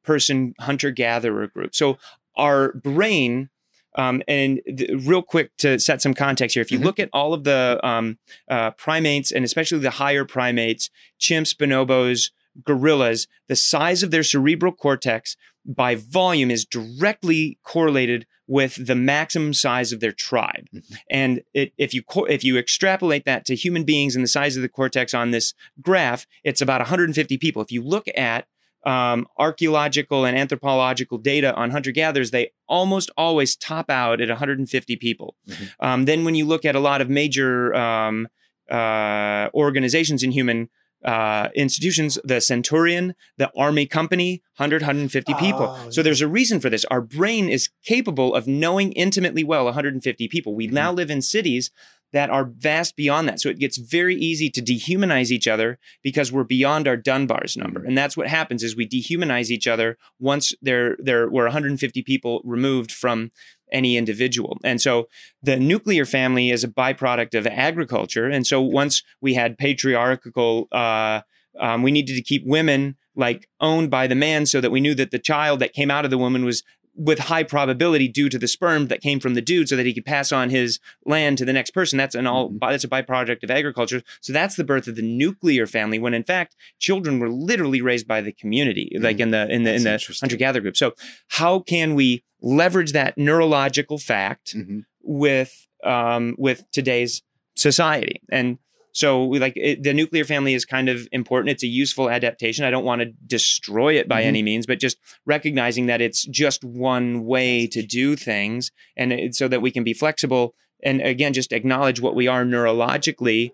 person 0.04 0.54
hunter 0.60 0.92
gatherer 0.92 1.48
group 1.48 1.74
so 1.76 1.98
our 2.38 2.74
brain 2.74 3.50
um, 3.96 4.22
and 4.28 4.62
th- 4.66 4.90
real 5.06 5.22
quick 5.22 5.56
to 5.58 5.80
set 5.80 6.02
some 6.02 6.14
context 6.14 6.54
here, 6.54 6.62
if 6.62 6.72
you 6.72 6.78
mm-hmm. 6.78 6.86
look 6.86 7.00
at 7.00 7.10
all 7.12 7.34
of 7.34 7.44
the 7.44 7.80
um, 7.84 8.18
uh, 8.50 8.72
primates 8.72 9.32
and 9.32 9.44
especially 9.44 9.80
the 9.80 9.90
higher 9.92 10.24
primates, 10.24 10.90
chimps, 11.20 11.56
bonobos, 11.56 12.32
gorillas, 12.64 13.28
the 13.48 13.56
size 13.56 14.04
of 14.04 14.12
their 14.12 14.24
cerebral 14.24 14.72
cortex 14.72 15.36
by 15.66 15.96
volume 15.96 16.52
is 16.52 16.66
directly 16.66 17.60
correlated 17.64 18.26
with 18.52 18.86
the 18.86 18.96
maximum 18.96 19.54
size 19.54 19.94
of 19.94 20.02
their 20.02 20.12
tribe. 20.12 20.68
Mm-hmm. 20.76 20.96
And 21.10 21.42
it, 21.54 21.72
if 21.78 21.94
you 21.94 22.04
if 22.28 22.44
you 22.44 22.58
extrapolate 22.58 23.24
that 23.24 23.46
to 23.46 23.56
human 23.56 23.86
beings 23.86 24.14
and 24.14 24.26
the 24.26 24.28
size 24.28 24.58
of 24.58 24.62
the 24.62 24.68
cortex 24.68 25.14
on 25.14 25.32
this 25.32 25.54
graph, 25.82 26.28
it's 26.44 26.62
about 26.62 26.82
150 26.82 27.38
people. 27.38 27.62
If 27.62 27.72
you 27.72 27.82
look 27.82 28.08
at 28.14 28.48
um, 28.86 29.26
archaeological 29.38 30.26
and 30.26 30.38
anthropological 30.38 31.18
data 31.18 31.56
on 31.56 31.72
hunter 31.72 31.92
gatherers, 31.92 32.32
they 32.32 32.52
almost 32.68 33.10
always 33.16 33.56
top 33.56 33.90
out 33.90 34.20
at 34.20 34.28
150 34.28 34.98
people. 34.98 35.36
Mm-hmm. 35.48 35.64
Um, 35.80 36.04
then, 36.04 36.26
when 36.26 36.36
you 36.36 36.46
look 36.46 36.66
at 36.66 36.76
a 36.76 36.82
lot 36.82 37.00
of 37.00 37.10
major 37.10 37.74
um, 37.74 38.28
uh, 38.70 39.48
organizations 39.54 40.24
in 40.24 40.32
human 40.32 40.70
uh, 41.04 41.50
institutions, 41.56 42.18
the 42.24 42.42
Centurion, 42.42 43.16
the 43.38 43.52
Army 43.58 43.86
Company, 43.86 44.42
100, 44.58 44.82
150 44.82 45.34
people. 45.36 45.76
Oh, 45.78 45.90
so 45.90 46.04
there's 46.04 46.22
a 46.22 46.28
reason 46.28 46.60
for 46.60 46.70
this. 46.70 46.86
Our 46.86 47.02
brain 47.02 47.50
is 47.50 47.70
capable 47.84 48.36
of 48.36 48.48
knowing 48.48 48.92
intimately 48.94 49.44
well 49.44 49.66
150 49.66 50.28
people. 50.28 50.56
We 50.56 50.68
mm-hmm. 50.68 50.76
now 50.76 50.92
live 50.92 51.10
in 51.10 51.22
cities 51.22 51.72
that 52.14 52.30
are 52.30 52.46
vast 52.46 52.96
beyond 52.96 53.28
that. 53.28 53.40
So 53.40 53.50
it 53.50 53.60
gets 53.60 53.78
very 53.78 54.16
easy 54.16 54.50
to 54.50 54.62
dehumanize 54.62 55.32
each 55.32 55.48
other 55.48 55.80
because 56.04 56.32
we're 56.32 56.44
beyond 56.44 56.88
our 56.88 56.98
Dunbar's 56.98 57.56
number. 57.56 57.80
Mm-hmm. 57.80 57.90
And 57.90 57.98
that's 57.98 58.18
what 58.18 58.28
happens 58.28 58.64
is 58.64 58.76
we 58.76 58.88
dehumanize 58.88 59.50
each 59.50 59.68
other 59.68 59.98
once 60.20 60.54
there 60.62 60.98
there 61.00 61.30
were 61.30 61.46
150 61.46 62.04
people 62.04 62.42
removed 62.44 62.92
from 62.92 63.32
any 63.72 63.98
individual. 63.98 64.58
And 64.64 64.82
so 64.82 65.08
the 65.42 65.58
nuclear 65.58 66.06
family 66.06 66.50
is 66.50 66.64
a 66.64 66.68
byproduct 66.68 67.38
of 67.38 67.48
agriculture. 67.48 68.28
And 68.28 68.46
so 68.46 68.62
once 68.62 69.04
we 69.22 69.34
had 69.34 69.58
patriarchal, 69.58 70.68
uh, 70.72 71.22
um, 71.60 71.84
we 71.84 71.92
needed 71.92 72.16
to 72.16 72.22
keep 72.22 72.44
women 72.46 72.98
like 73.16 73.48
owned 73.60 73.90
by 73.90 74.08
the 74.08 74.16
man 74.16 74.46
so 74.46 74.62
that 74.62 74.72
we 74.72 74.80
knew 74.80 74.96
that 74.96 75.12
the 75.12 75.20
child 75.20 75.60
that 75.60 75.74
came 75.74 75.92
out 75.92 76.06
of 76.06 76.12
the 76.12 76.18
woman 76.18 76.46
was 76.46 76.64
with 77.02 77.18
high 77.18 77.42
probability 77.42 78.08
due 78.08 78.30
to 78.30 78.38
the 78.38 78.48
sperm 78.48 78.88
that 78.88 79.02
came 79.02 79.20
from 79.20 79.34
the 79.34 79.42
dude 79.42 79.68
so 79.68 79.76
that 79.76 79.88
he 79.88 79.94
could 79.94 80.06
pass 80.06 80.32
on 80.32 80.52
his 80.52 80.80
land 81.04 81.36
to 81.36 81.46
the 81.46 81.54
next 81.54 81.72
person 81.72 81.98
that's 81.98 82.14
an 82.14 82.28
all 82.28 82.50
mm-hmm. 82.50 82.58
that's 82.60 82.84
a 82.84 82.88
byproduct 82.88 83.42
of 83.42 83.50
agriculture 83.50 84.04
so 84.22 84.32
that's 84.32 84.56
the 84.56 84.64
birth 84.64 84.88
of 84.88 84.96
the 84.96 85.02
nuclear 85.02 85.66
family 85.66 85.98
when 85.98 86.14
in 86.14 86.24
fact 86.24 86.56
children 86.78 87.18
were 87.18 87.30
literally 87.30 87.82
raised 87.82 88.08
by 88.08 88.22
the 88.22 88.32
community 88.32 88.92
mm-hmm. 88.94 89.04
like 89.04 89.20
in 89.20 89.32
the 89.32 89.50
in 89.50 89.64
the 89.64 89.72
that's 89.72 90.08
in 90.08 90.14
the 90.14 90.18
hunter 90.22 90.38
gatherer 90.38 90.62
group 90.62 90.78
so 90.78 90.94
how 91.30 91.60
can 91.60 91.96
we 91.96 92.24
leverage 92.40 92.92
that 92.92 93.18
neurological 93.18 93.98
fact 93.98 94.56
mm-hmm. 94.56 94.82
with 95.02 95.68
um, 95.84 96.36
with 96.38 96.70
today's 96.72 97.24
society 97.56 98.22
and 98.32 98.60
so 98.92 99.26
we 99.26 99.40
like 99.40 99.54
it, 99.56 99.84
the 99.84 99.94
nuclear 99.94 100.26
family 100.26 100.54
is 100.54 100.66
kind 100.66 100.90
of 100.90 101.08
important. 101.12 101.52
It's 101.52 101.64
a 101.64 101.68
useful 101.68 102.10
adaptation. 102.10 102.66
I 102.66 102.72
don't 102.72 102.84
want 102.84 103.02
to 103.02 103.14
destroy 103.26 103.98
it 103.98 104.08
by 104.08 104.22
mm-hmm. 104.22 104.28
any 104.28 104.44
means, 104.44 104.66
but 104.66 104.80
just 104.80 104.98
recognizing 105.26 105.86
that 105.86 106.02
it's 106.02 106.26
just 106.26 106.64
one 106.64 107.26
way 107.26 107.68
to 107.68 107.82
do 107.82 108.16
things, 108.16 108.72
and 108.98 109.14
it, 109.14 109.36
so 109.36 109.48
that 109.48 109.62
we 109.62 109.72
can 109.72 109.84
be 109.84 109.94
flexible. 109.94 110.56
And 110.84 111.02
again, 111.02 111.34
just 111.34 111.54
acknowledge 111.54 112.02
what 112.02 112.16
we 112.16 112.28
are 112.28 112.44
neurologically. 112.44 113.52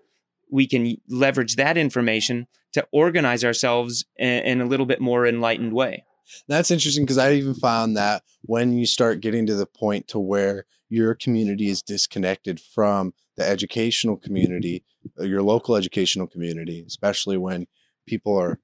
We 0.50 0.66
can 0.66 0.96
leverage 1.08 1.56
that 1.56 1.76
information 1.76 2.46
to 2.72 2.86
organize 2.90 3.44
ourselves 3.44 4.04
in, 4.16 4.28
in 4.28 4.60
a 4.60 4.66
little 4.66 4.86
bit 4.86 5.00
more 5.00 5.26
enlightened 5.26 5.72
way. 5.72 6.04
That's 6.46 6.70
interesting 6.70 7.04
because 7.04 7.18
I 7.18 7.32
even 7.34 7.54
found 7.54 7.96
that 7.96 8.22
when 8.42 8.76
you 8.76 8.86
start 8.86 9.20
getting 9.20 9.46
to 9.46 9.54
the 9.54 9.66
point 9.66 10.08
to 10.08 10.18
where 10.18 10.66
your 10.88 11.14
community 11.14 11.68
is 11.68 11.82
disconnected 11.82 12.60
from 12.60 13.14
the 13.38 13.48
educational 13.48 14.16
community, 14.16 14.84
uh, 15.18 15.24
your 15.24 15.42
local 15.42 15.76
educational 15.76 16.26
community, 16.26 16.84
especially 16.86 17.38
when 17.38 17.66
people 18.06 18.36
are 18.36 18.58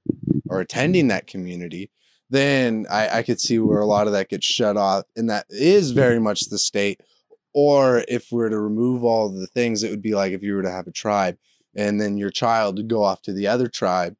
are 0.51 0.59
attending 0.59 1.07
that 1.09 1.27
community, 1.27 1.89
then 2.29 2.85
I, 2.91 3.19
I 3.19 3.23
could 3.23 3.39
see 3.41 3.57
where 3.59 3.79
a 3.79 3.85
lot 3.85 4.07
of 4.07 4.13
that 4.13 4.29
gets 4.29 4.45
shut 4.45 4.77
off, 4.77 5.05
and 5.15 5.29
that 5.29 5.45
is 5.49 5.91
very 5.91 6.19
much 6.19 6.49
the 6.49 6.59
state 6.59 7.01
Or 7.55 8.03
if 8.09 8.31
we 8.31 8.37
were 8.39 8.49
to 8.49 8.59
remove 8.59 9.03
all 9.05 9.29
the 9.29 9.47
things, 9.47 9.81
it 9.81 9.89
would 9.89 10.01
be 10.01 10.13
like 10.13 10.33
if 10.33 10.43
you 10.43 10.55
were 10.55 10.61
to 10.61 10.71
have 10.71 10.87
a 10.87 10.91
tribe 10.91 11.37
and 11.73 12.01
then 12.01 12.17
your 12.17 12.29
child 12.29 12.75
would 12.77 12.89
go 12.89 13.01
off 13.03 13.21
to 13.23 13.33
the 13.33 13.47
other 13.47 13.69
tribe 13.69 14.17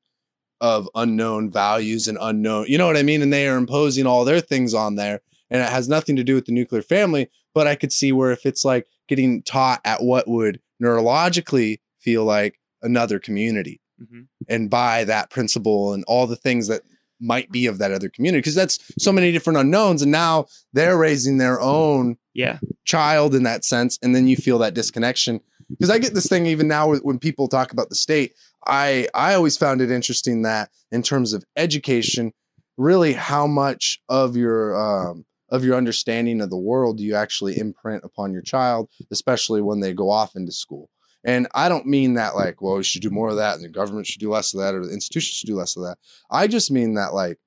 of 0.61 0.89
unknown 0.95 1.51
values 1.51 2.07
and 2.07 2.17
unknown, 2.21 2.65
you 2.69 2.77
know 2.77 2.87
what 2.87 2.95
I 2.97 3.03
mean? 3.03 3.21
And 3.21 3.33
they 3.33 3.47
are 3.47 3.57
imposing 3.57 4.07
all 4.07 4.23
their 4.23 4.39
things 4.39 4.73
on 4.73 4.95
there. 4.95 5.19
And 5.49 5.61
it 5.61 5.69
has 5.69 5.89
nothing 5.89 6.15
to 6.15 6.23
do 6.23 6.33
with 6.35 6.45
the 6.45 6.53
nuclear 6.53 6.81
family. 6.81 7.29
But 7.53 7.67
I 7.67 7.75
could 7.75 7.91
see 7.91 8.13
where 8.13 8.31
if 8.31 8.45
it's 8.45 8.63
like 8.63 8.87
getting 9.07 9.41
taught 9.43 9.81
at 9.85 10.01
what 10.03 10.27
would 10.27 10.59
neurologically 10.81 11.79
feel 11.99 12.23
like 12.23 12.59
another 12.81 13.19
community. 13.19 13.81
Hmm 14.11 14.21
and 14.47 14.69
by 14.69 15.03
that 15.05 15.31
principle 15.31 15.93
and 15.93 16.03
all 16.07 16.27
the 16.27 16.35
things 16.35 16.67
that 16.67 16.81
might 17.19 17.49
be 17.49 17.65
of 17.65 17.79
that 17.79 17.91
other 17.91 18.09
community 18.09 18.39
because 18.41 18.53
that's 18.53 18.77
so 18.99 19.11
many 19.11 19.31
different 19.31 19.57
unknowns 19.57 20.01
and 20.03 20.11
now 20.11 20.45
they're 20.73 20.97
raising 20.97 21.37
their 21.39 21.59
own 21.61 22.17
Yeah. 22.33 22.59
child 22.83 23.33
in 23.33 23.41
that 23.43 23.63
sense 23.65 23.97
and 24.03 24.13
then 24.15 24.27
you 24.27 24.35
feel 24.35 24.59
that 24.59 24.73
disconnection. 24.75 25.39
Because 25.69 25.89
i 25.89 25.97
get 25.97 26.13
this 26.13 26.27
thing 26.27 26.45
even 26.45 26.67
now 26.67 26.93
when 26.93 27.17
people 27.17 27.47
talk 27.47 27.71
about 27.71 27.89
the 27.89 27.95
state 27.95 28.33
i 28.67 29.07
i 29.15 29.33
always 29.33 29.57
found 29.57 29.81
it 29.81 29.89
interesting 29.89 30.41
that 30.43 30.69
in 30.91 31.01
terms 31.01 31.31
of 31.33 31.43
education 31.55 32.33
really 32.77 33.13
how 33.13 33.47
much 33.47 33.99
of 34.09 34.35
your 34.35 34.75
um 34.75 35.25
of 35.49 35.63
your 35.63 35.75
understanding 35.75 36.41
of 36.41 36.49
the 36.49 36.57
world 36.57 36.97
do 36.97 37.03
you 37.03 37.15
actually 37.15 37.57
imprint 37.57 38.03
upon 38.03 38.33
your 38.33 38.41
child 38.41 38.89
especially 39.11 39.61
when 39.61 39.79
they 39.79 39.93
go 39.93 40.09
off 40.09 40.35
into 40.35 40.51
school 40.51 40.89
and 41.23 41.47
i 41.53 41.69
don't 41.69 41.85
mean 41.85 42.13
that 42.13 42.35
like 42.35 42.61
well 42.61 42.77
we 42.77 42.83
should 42.83 43.01
do 43.01 43.09
more 43.09 43.29
of 43.29 43.35
that 43.35 43.55
and 43.55 43.63
the 43.63 43.69
government 43.69 44.07
should 44.07 44.21
do 44.21 44.31
less 44.31 44.53
of 44.53 44.59
that 44.59 44.73
or 44.73 44.85
the 44.85 44.93
institutions 44.93 45.37
should 45.37 45.47
do 45.47 45.55
less 45.55 45.75
of 45.75 45.83
that 45.83 45.97
i 46.31 46.47
just 46.47 46.71
mean 46.71 46.93
that 46.95 47.13
like 47.13 47.37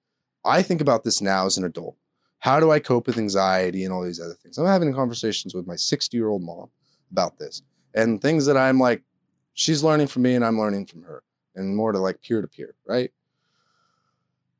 i 0.45 0.63
think 0.63 0.81
about 0.81 1.05
this 1.05 1.21
now 1.21 1.47
as 1.47 1.59
an 1.59 1.65
adult 1.65 1.97
how 2.41 2.61
do 2.61 2.71
I 2.71 2.79
cope 2.79 3.07
with 3.07 3.19
anxiety 3.19 3.85
and 3.85 3.93
all 3.93 4.05
these 4.05 4.21
other 4.21 4.35
things? 4.35 4.59
I'm 4.59 4.67
having 4.67 4.93
conversations 4.93 5.55
with 5.55 5.67
my 5.67 5.77
60 5.77 6.17
year 6.17 6.29
old 6.29 6.43
mom 6.43 6.71
about 7.11 7.39
this 7.39 7.63
and 7.95 8.21
things 8.21 8.47
that 8.47 8.57
I'm 8.57 8.79
like, 8.79 9.03
she's 9.55 9.83
learning 9.83 10.07
from 10.07 10.23
me 10.23 10.35
and 10.35 10.45
I'm 10.45 10.59
learning 10.59 10.87
from 10.87 11.03
her, 11.03 11.23
and 11.57 11.75
more 11.75 11.93
to 11.93 11.99
like 11.99 12.23
peer 12.23 12.41
to 12.41 12.49
peer, 12.49 12.75
right? 12.87 13.11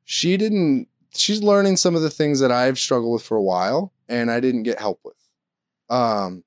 She 0.03 0.35
didn't, 0.35 0.87
she's 1.13 1.41
learning 1.41 1.77
some 1.77 1.95
of 1.95 2.01
the 2.01 2.09
things 2.09 2.39
that 2.39 2.51
I've 2.51 2.79
struggled 2.79 3.13
with 3.13 3.23
for 3.23 3.37
a 3.37 3.43
while 3.43 3.93
and 4.07 4.31
I 4.31 4.39
didn't 4.39 4.63
get 4.63 4.79
help 4.79 4.99
with. 5.03 5.15
Um, 5.89 6.43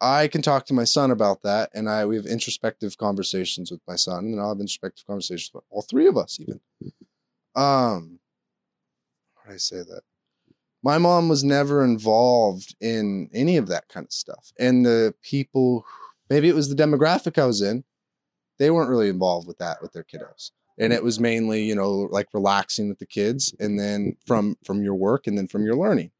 I 0.00 0.28
can 0.28 0.42
talk 0.42 0.66
to 0.66 0.74
my 0.74 0.84
son 0.84 1.10
about 1.10 1.42
that, 1.42 1.70
and 1.74 1.88
I 1.88 2.04
we 2.04 2.16
have 2.16 2.26
introspective 2.26 2.98
conversations 2.98 3.70
with 3.70 3.80
my 3.88 3.96
son, 3.96 4.26
and 4.26 4.40
I'll 4.40 4.50
have 4.50 4.60
introspective 4.60 5.06
conversations 5.06 5.50
with 5.54 5.64
all 5.70 5.82
three 5.82 6.06
of 6.06 6.16
us, 6.16 6.38
even. 6.38 6.60
Um, 7.54 8.20
how 9.34 9.48
did 9.48 9.54
I 9.54 9.56
say 9.56 9.78
that? 9.78 10.02
My 10.82 10.98
mom 10.98 11.28
was 11.28 11.42
never 11.42 11.82
involved 11.82 12.76
in 12.80 13.30
any 13.32 13.56
of 13.56 13.68
that 13.68 13.88
kind 13.88 14.04
of 14.04 14.12
stuff. 14.12 14.52
And 14.58 14.84
the 14.84 15.14
people, 15.22 15.86
maybe 16.28 16.48
it 16.48 16.54
was 16.54 16.68
the 16.68 16.80
demographic 16.80 17.40
I 17.40 17.46
was 17.46 17.62
in, 17.62 17.84
they 18.58 18.70
weren't 18.70 18.90
really 18.90 19.08
involved 19.08 19.48
with 19.48 19.58
that 19.58 19.80
with 19.80 19.92
their 19.92 20.04
kiddos. 20.04 20.50
And 20.78 20.92
it 20.92 21.02
was 21.02 21.18
mainly, 21.18 21.64
you 21.64 21.74
know, 21.74 22.08
like 22.10 22.28
relaxing 22.34 22.88
with 22.88 22.98
the 22.98 23.06
kids 23.06 23.54
and 23.58 23.78
then 23.78 24.16
from 24.26 24.56
from 24.64 24.82
your 24.82 24.94
work 24.94 25.26
and 25.26 25.36
then 25.36 25.48
from 25.48 25.64
your 25.64 25.76
learning. 25.76 26.10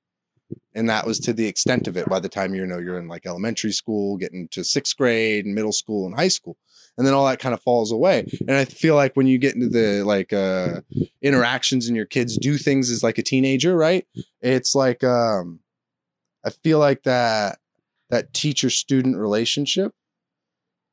And 0.74 0.88
that 0.88 1.06
was 1.06 1.18
to 1.20 1.32
the 1.32 1.46
extent 1.46 1.88
of 1.88 1.96
it 1.96 2.08
by 2.08 2.20
the 2.20 2.28
time 2.28 2.54
you 2.54 2.66
know 2.66 2.78
you're 2.78 2.98
in 2.98 3.08
like 3.08 3.26
elementary 3.26 3.72
school, 3.72 4.16
getting 4.16 4.48
to 4.48 4.62
sixth 4.62 4.96
grade 4.96 5.44
and 5.44 5.54
middle 5.54 5.72
school 5.72 6.06
and 6.06 6.14
high 6.14 6.28
school. 6.28 6.56
And 6.96 7.06
then 7.06 7.14
all 7.14 7.26
that 7.26 7.40
kind 7.40 7.54
of 7.54 7.62
falls 7.62 7.92
away. 7.92 8.26
And 8.46 8.52
I 8.52 8.64
feel 8.64 8.94
like 8.94 9.16
when 9.16 9.26
you 9.26 9.38
get 9.38 9.54
into 9.54 9.68
the 9.68 10.04
like 10.04 10.32
uh 10.32 10.80
interactions 11.20 11.88
and 11.88 11.96
your 11.96 12.06
kids 12.06 12.38
do 12.38 12.56
things 12.56 12.90
as 12.90 13.02
like 13.02 13.18
a 13.18 13.22
teenager, 13.22 13.76
right? 13.76 14.06
It's 14.40 14.74
like 14.74 15.02
um 15.04 15.60
I 16.44 16.50
feel 16.50 16.78
like 16.78 17.02
that 17.02 17.58
that 18.08 18.32
teacher 18.32 18.70
student 18.70 19.16
relationship, 19.16 19.92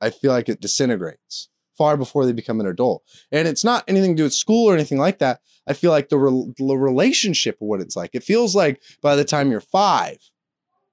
I 0.01 0.09
feel 0.09 0.31
like 0.31 0.49
it 0.49 0.59
disintegrates 0.59 1.49
far 1.83 1.97
before 1.97 2.25
they 2.25 2.31
become 2.31 2.61
an 2.61 2.65
adult. 2.65 3.03
And 3.29 3.45
it's 3.45 3.65
not 3.65 3.83
anything 3.89 4.15
to 4.15 4.21
do 4.21 4.23
with 4.23 4.33
school 4.33 4.69
or 4.69 4.73
anything 4.73 4.99
like 4.99 5.19
that. 5.19 5.41
I 5.67 5.73
feel 5.73 5.91
like 5.91 6.07
the, 6.07 6.17
re- 6.17 6.53
the 6.57 6.77
relationship 6.77 7.55
of 7.55 7.67
what 7.67 7.81
it's 7.81 7.97
like. 7.97 8.11
It 8.13 8.23
feels 8.23 8.55
like 8.55 8.81
by 9.01 9.17
the 9.17 9.25
time 9.25 9.51
you're 9.51 9.59
five, 9.59 10.17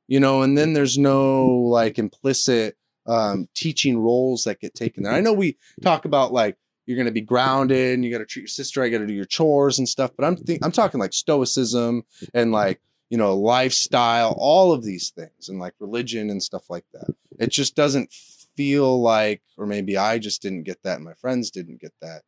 you 0.09 0.19
know, 0.19 0.43
and 0.43 0.59
then 0.59 0.73
there's 0.73 0.99
no 0.99 1.47
like 1.47 1.97
implicit 1.97 2.77
um, 3.07 3.49
teaching 3.55 4.01
roles 4.01 4.43
that 4.45 4.59
get 4.59 4.75
taken 4.75 5.05
there. 5.05 5.13
I 5.13 5.21
know 5.21 5.33
we 5.33 5.59
talk 5.81 6.07
about 6.07 6.33
like 6.33 6.57
you're 6.87 6.97
going 6.97 7.07
to 7.07 7.13
be 7.13 7.21
grounded 7.21 7.95
and 7.95 8.05
you 8.05 8.11
got 8.11 8.19
to 8.19 8.27
treat 8.27 8.43
your 8.43 8.49
sister, 8.49 8.83
I 8.83 8.89
got 8.89 8.99
to 8.99 9.07
do 9.07 9.15
your 9.15 9.25
chores 9.27 9.79
and 9.79 9.89
stuff, 9.89 10.11
but 10.17 10.25
I'm 10.25 10.37
think 10.37 10.65
I'm 10.65 10.73
talking 10.73 10.99
like 10.99 11.13
stoicism 11.13 12.03
and 12.35 12.51
like 12.51 12.81
you 13.11 13.17
know 13.17 13.37
lifestyle, 13.37 14.35
all 14.39 14.73
of 14.73 14.83
these 14.83 15.11
things, 15.11 15.49
and 15.49 15.61
like 15.61 15.75
religion 15.79 16.31
and 16.31 16.43
stuff 16.43 16.69
like 16.69 16.87
that. 16.95 17.15
It 17.39 17.51
just 17.51 17.77
doesn't 17.77 18.13
feel 18.61 19.01
like, 19.01 19.41
or 19.57 19.65
maybe 19.65 19.97
I 19.97 20.19
just 20.19 20.43
didn't 20.43 20.65
get 20.65 20.83
that, 20.83 20.97
and 20.97 21.05
my 21.05 21.15
friends 21.15 21.51
didn't 21.51 21.81
get 21.81 21.95
that. 22.03 22.25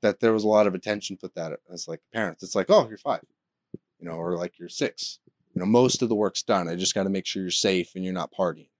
That 0.00 0.20
there 0.20 0.32
was 0.32 0.42
a 0.42 0.48
lot 0.48 0.66
of 0.66 0.74
attention 0.74 1.18
put 1.20 1.34
that 1.34 1.52
as 1.70 1.86
like 1.86 2.00
parents. 2.14 2.42
It's 2.42 2.54
like, 2.54 2.70
oh, 2.70 2.88
you're 2.88 2.96
five, 2.96 3.20
you 3.98 4.08
know, 4.08 4.14
or 4.14 4.38
like 4.38 4.58
you're 4.58 4.70
six. 4.70 5.18
You 5.52 5.60
know, 5.60 5.66
most 5.66 6.00
of 6.00 6.08
the 6.08 6.14
work's 6.14 6.42
done. 6.42 6.66
I 6.66 6.76
just 6.76 6.94
got 6.94 7.02
to 7.02 7.10
make 7.10 7.26
sure 7.26 7.42
you're 7.42 7.50
safe 7.50 7.90
and 7.94 8.02
you're 8.02 8.14
not 8.14 8.32
partying 8.32 8.70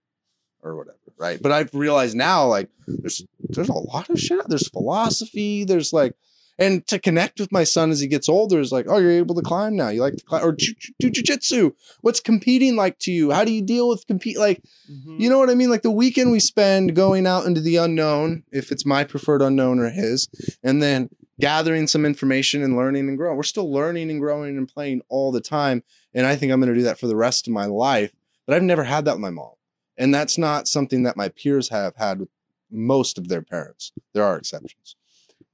or 0.63 0.75
whatever, 0.75 0.97
right? 1.19 1.39
But 1.43 1.53
I've 1.53 1.75
realized 1.75 2.17
now, 2.17 2.47
like, 2.47 2.71
there's 2.87 3.23
there's 3.41 3.69
a 3.69 3.75
lot 3.75 4.09
of 4.09 4.19
shit. 4.19 4.49
There's 4.49 4.71
philosophy. 4.71 5.65
There's 5.65 5.93
like, 5.93 6.15
and 6.59 6.87
to 6.89 6.99
connect 6.99 7.39
with 7.39 7.53
my 7.53 7.65
son 7.65 7.91
as 7.91 8.01
he 8.01 8.09
gets 8.09 8.29
older 8.29 8.59
is 8.59 8.73
like, 8.73 8.87
oh, 8.89 8.99
you're 8.99 9.13
able 9.13 9.35
to 9.37 9.43
climb 9.43 9.77
now. 9.77 9.89
You 9.89 10.01
like 10.01 10.17
to 10.17 10.25
climb 10.25 10.45
or 10.45 10.53
do 10.53 11.11
jujitsu. 11.11 11.73
What's 12.01 12.21
competing 12.21 12.75
like 12.75 12.99
to 13.01 13.13
you? 13.13 13.31
How 13.31 13.45
do 13.45 13.53
you 13.53 13.63
deal 13.63 13.89
with 13.89 14.07
compete? 14.07 14.39
Like, 14.39 14.63
mm-hmm. 14.91 15.21
you 15.21 15.31
know 15.31 15.39
what 15.39 15.51
I 15.51 15.55
mean? 15.55 15.71
Like 15.71 15.83
the 15.83 15.91
weekend 15.91 16.33
we 16.33 16.41
spend 16.41 16.97
going 16.97 17.27
out 17.27 17.47
into 17.47 17.61
the 17.61 17.77
unknown, 17.77 18.43
if 18.51 18.73
it's 18.73 18.85
my 18.85 19.05
preferred 19.05 19.41
unknown 19.43 19.79
or 19.79 19.91
his, 19.91 20.29
and 20.63 20.83
then 20.83 21.11
gathering 21.41 21.87
some 21.87 22.05
information 22.05 22.63
and 22.63 22.77
learning 22.77 23.09
and 23.09 23.17
growing. 23.17 23.37
We're 23.37 23.45
still 23.45 23.73
learning 23.73 24.11
and 24.11 24.21
growing 24.21 24.57
and 24.57 24.69
playing 24.69 25.03
all 25.09 25.31
the 25.31 25.41
time. 25.41 25.85
And 26.13 26.27
I 26.27 26.37
think 26.37 26.53
I'm 26.53 26.61
going 26.61 26.73
to 26.73 26.79
do 26.79 26.85
that 26.85 26.99
for 26.99 27.07
the 27.07 27.17
rest 27.17 27.47
of 27.47 27.53
my 27.53 27.67
life. 27.67 28.13
But 28.47 28.57
I've 28.57 28.63
never 28.63 28.85
had 28.85 29.05
that 29.05 29.15
with 29.15 29.21
my 29.21 29.31
mom. 29.31 29.53
And 29.97 30.13
that's 30.13 30.39
not 30.39 30.69
something 30.69 31.03
that 31.05 31.17
my 31.17 31.29
peers 31.29 31.69
have 31.69 31.95
had 31.97 32.21
with 32.21 32.29
most 32.71 33.19
of 33.19 33.29
their 33.29 33.43
parents. 33.43 33.93
There 34.15 34.25
are 34.25 34.37
exceptions. 34.37 34.97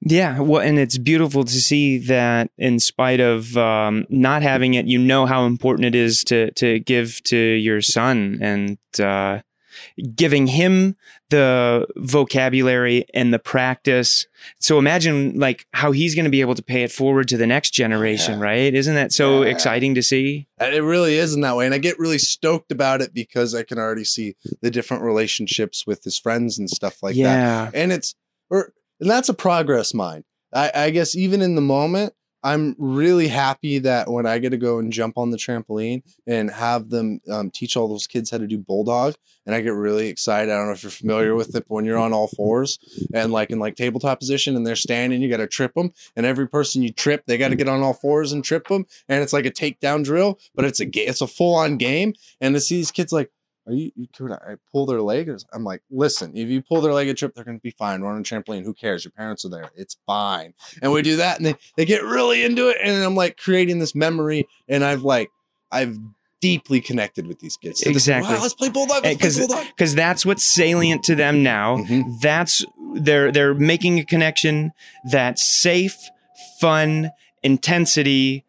Yeah, 0.06 0.40
well, 0.40 0.60
and 0.60 0.78
it's 0.78 0.98
beautiful 0.98 1.44
to 1.44 1.60
see 1.60 1.96
that 1.98 2.50
in 2.58 2.78
spite 2.78 3.20
of 3.20 3.56
um, 3.56 4.04
not 4.10 4.42
having 4.42 4.74
it, 4.74 4.86
you 4.86 4.98
know 4.98 5.24
how 5.24 5.46
important 5.46 5.86
it 5.86 5.94
is 5.94 6.22
to 6.24 6.50
to 6.52 6.78
give 6.80 7.22
to 7.24 7.36
your 7.38 7.80
son 7.80 8.38
and 8.42 8.78
uh, 9.00 9.40
giving 10.14 10.46
him 10.48 10.94
the 11.30 11.86
vocabulary 11.96 13.06
and 13.14 13.32
the 13.32 13.38
practice. 13.38 14.26
So 14.60 14.78
imagine 14.78 15.38
like 15.40 15.66
how 15.72 15.92
he's 15.92 16.14
going 16.14 16.26
to 16.26 16.30
be 16.30 16.42
able 16.42 16.54
to 16.54 16.62
pay 16.62 16.82
it 16.82 16.92
forward 16.92 17.26
to 17.28 17.38
the 17.38 17.46
next 17.46 17.70
generation, 17.70 18.38
Yeah. 18.38 18.44
right? 18.44 18.74
Isn't 18.74 18.94
that 18.94 19.10
so 19.10 19.42
Yeah. 19.42 19.50
exciting 19.50 19.94
to 19.94 20.02
see? 20.02 20.46
It 20.60 20.82
really 20.84 21.16
is 21.16 21.34
in 21.34 21.40
that 21.40 21.56
way. 21.56 21.64
And 21.64 21.74
I 21.74 21.78
get 21.78 21.98
really 21.98 22.18
stoked 22.18 22.70
about 22.70 23.00
it 23.00 23.14
because 23.14 23.54
I 23.54 23.62
can 23.62 23.78
already 23.78 24.04
see 24.04 24.36
the 24.60 24.70
different 24.70 25.02
relationships 25.02 25.86
with 25.86 26.04
his 26.04 26.18
friends 26.18 26.58
and 26.58 26.68
stuff 26.68 27.02
like 27.02 27.14
that. 27.16 27.20
yeah, 27.20 27.70
and 27.72 27.90
it's 27.90 28.14
or 28.50 28.73
and 29.00 29.10
that's 29.10 29.28
a 29.28 29.34
progress 29.34 29.94
mind. 29.94 30.24
I, 30.52 30.70
I 30.74 30.90
guess 30.90 31.16
even 31.16 31.42
in 31.42 31.54
the 31.54 31.60
moment 31.60 32.14
i'm 32.44 32.76
really 32.78 33.26
happy 33.26 33.78
that 33.78 34.08
when 34.08 34.26
i 34.26 34.38
get 34.38 34.50
to 34.50 34.56
go 34.56 34.78
and 34.78 34.92
jump 34.92 35.16
on 35.16 35.30
the 35.30 35.36
trampoline 35.36 36.02
and 36.26 36.50
have 36.50 36.90
them 36.90 37.20
um, 37.30 37.50
teach 37.50 37.76
all 37.76 37.88
those 37.88 38.06
kids 38.06 38.30
how 38.30 38.38
to 38.38 38.46
do 38.46 38.58
bulldog 38.58 39.14
and 39.46 39.54
i 39.54 39.60
get 39.60 39.70
really 39.70 40.08
excited. 40.08 40.52
I 40.52 40.56
don't 40.56 40.66
know 40.66 40.72
if 40.72 40.82
you're 40.82 40.90
familiar 40.90 41.34
with 41.34 41.56
it 41.56 41.64
but 41.66 41.74
when 41.74 41.84
you're 41.84 41.98
on 41.98 42.12
all 42.12 42.28
fours 42.28 42.78
and 43.12 43.32
like 43.32 43.50
in 43.50 43.58
like 43.58 43.76
tabletop 43.76 44.20
position 44.20 44.56
and 44.56 44.66
they're 44.66 44.76
standing 44.76 45.22
you 45.22 45.30
got 45.30 45.38
to 45.38 45.46
trip 45.46 45.74
them 45.74 45.92
and 46.14 46.26
every 46.26 46.46
person 46.46 46.82
you 46.82 46.92
trip 46.92 47.24
they 47.26 47.38
got 47.38 47.48
to 47.48 47.56
get 47.56 47.68
on 47.68 47.82
all 47.82 47.94
fours 47.94 48.30
and 48.30 48.44
trip 48.44 48.68
them 48.68 48.86
and 49.08 49.22
it's 49.22 49.32
like 49.32 49.46
a 49.46 49.50
takedown 49.50 50.04
drill 50.04 50.38
but 50.54 50.64
it's 50.64 50.80
a 50.80 50.84
ga- 50.84 51.06
it's 51.06 51.20
a 51.20 51.26
full-on 51.26 51.76
game. 51.78 52.14
And 52.40 52.54
to 52.54 52.60
see 52.60 52.76
these 52.76 52.90
kids 52.90 53.12
like 53.12 53.30
are 53.66 53.72
you, 53.72 53.90
you 53.96 54.06
could 54.14 54.30
I 54.32 54.56
pull 54.70 54.86
their 54.86 55.00
leg? 55.00 55.30
I'm 55.52 55.64
like, 55.64 55.82
listen, 55.90 56.36
if 56.36 56.48
you 56.48 56.60
pull 56.62 56.80
their 56.80 56.92
leg 56.92 57.08
a 57.08 57.14
trip, 57.14 57.34
they're 57.34 57.44
gonna 57.44 57.58
be 57.58 57.70
fine. 57.70 58.02
Run 58.02 58.14
on 58.14 58.20
a 58.20 58.24
trampoline. 58.24 58.62
Who 58.64 58.74
cares? 58.74 59.04
Your 59.04 59.12
parents 59.12 59.44
are 59.44 59.48
there. 59.48 59.70
It's 59.74 59.96
fine. 60.06 60.54
And 60.82 60.92
we 60.92 61.02
do 61.02 61.16
that, 61.16 61.38
and 61.38 61.46
they, 61.46 61.54
they 61.76 61.84
get 61.84 62.02
really 62.02 62.44
into 62.44 62.68
it. 62.68 62.76
And 62.82 63.02
I'm 63.02 63.14
like 63.14 63.36
creating 63.38 63.78
this 63.78 63.94
memory, 63.94 64.46
and 64.68 64.84
I've 64.84 65.02
like 65.02 65.30
I've 65.72 65.98
deeply 66.40 66.78
connected 66.82 67.26
with 67.26 67.38
these 67.40 67.56
kids. 67.56 67.80
So 67.80 67.88
this- 67.88 67.96
Exactly. 67.96 68.34
wow, 68.34 68.42
let's 68.42 68.52
play 68.52 68.68
bulldog. 68.68 69.02
Let's 69.02 69.16
Eh, 69.16 69.18
'cause- 69.18 69.36
play 69.38 69.46
bulldog. 69.46 69.66
because 69.74 69.94
that's 69.94 70.26
what's 70.26 70.44
salient 70.44 71.02
to 71.04 71.14
them 71.14 71.42
now. 71.42 71.78
Mhm. 71.78 72.20
That's 72.20 72.64
they're 72.96 73.32
they're 73.32 73.54
making 73.54 73.98
a 73.98 74.04
connection 74.04 74.72
that's 75.10 75.42
safe, 75.42 75.96
fun, 76.60 77.10
intensity. 77.42 78.43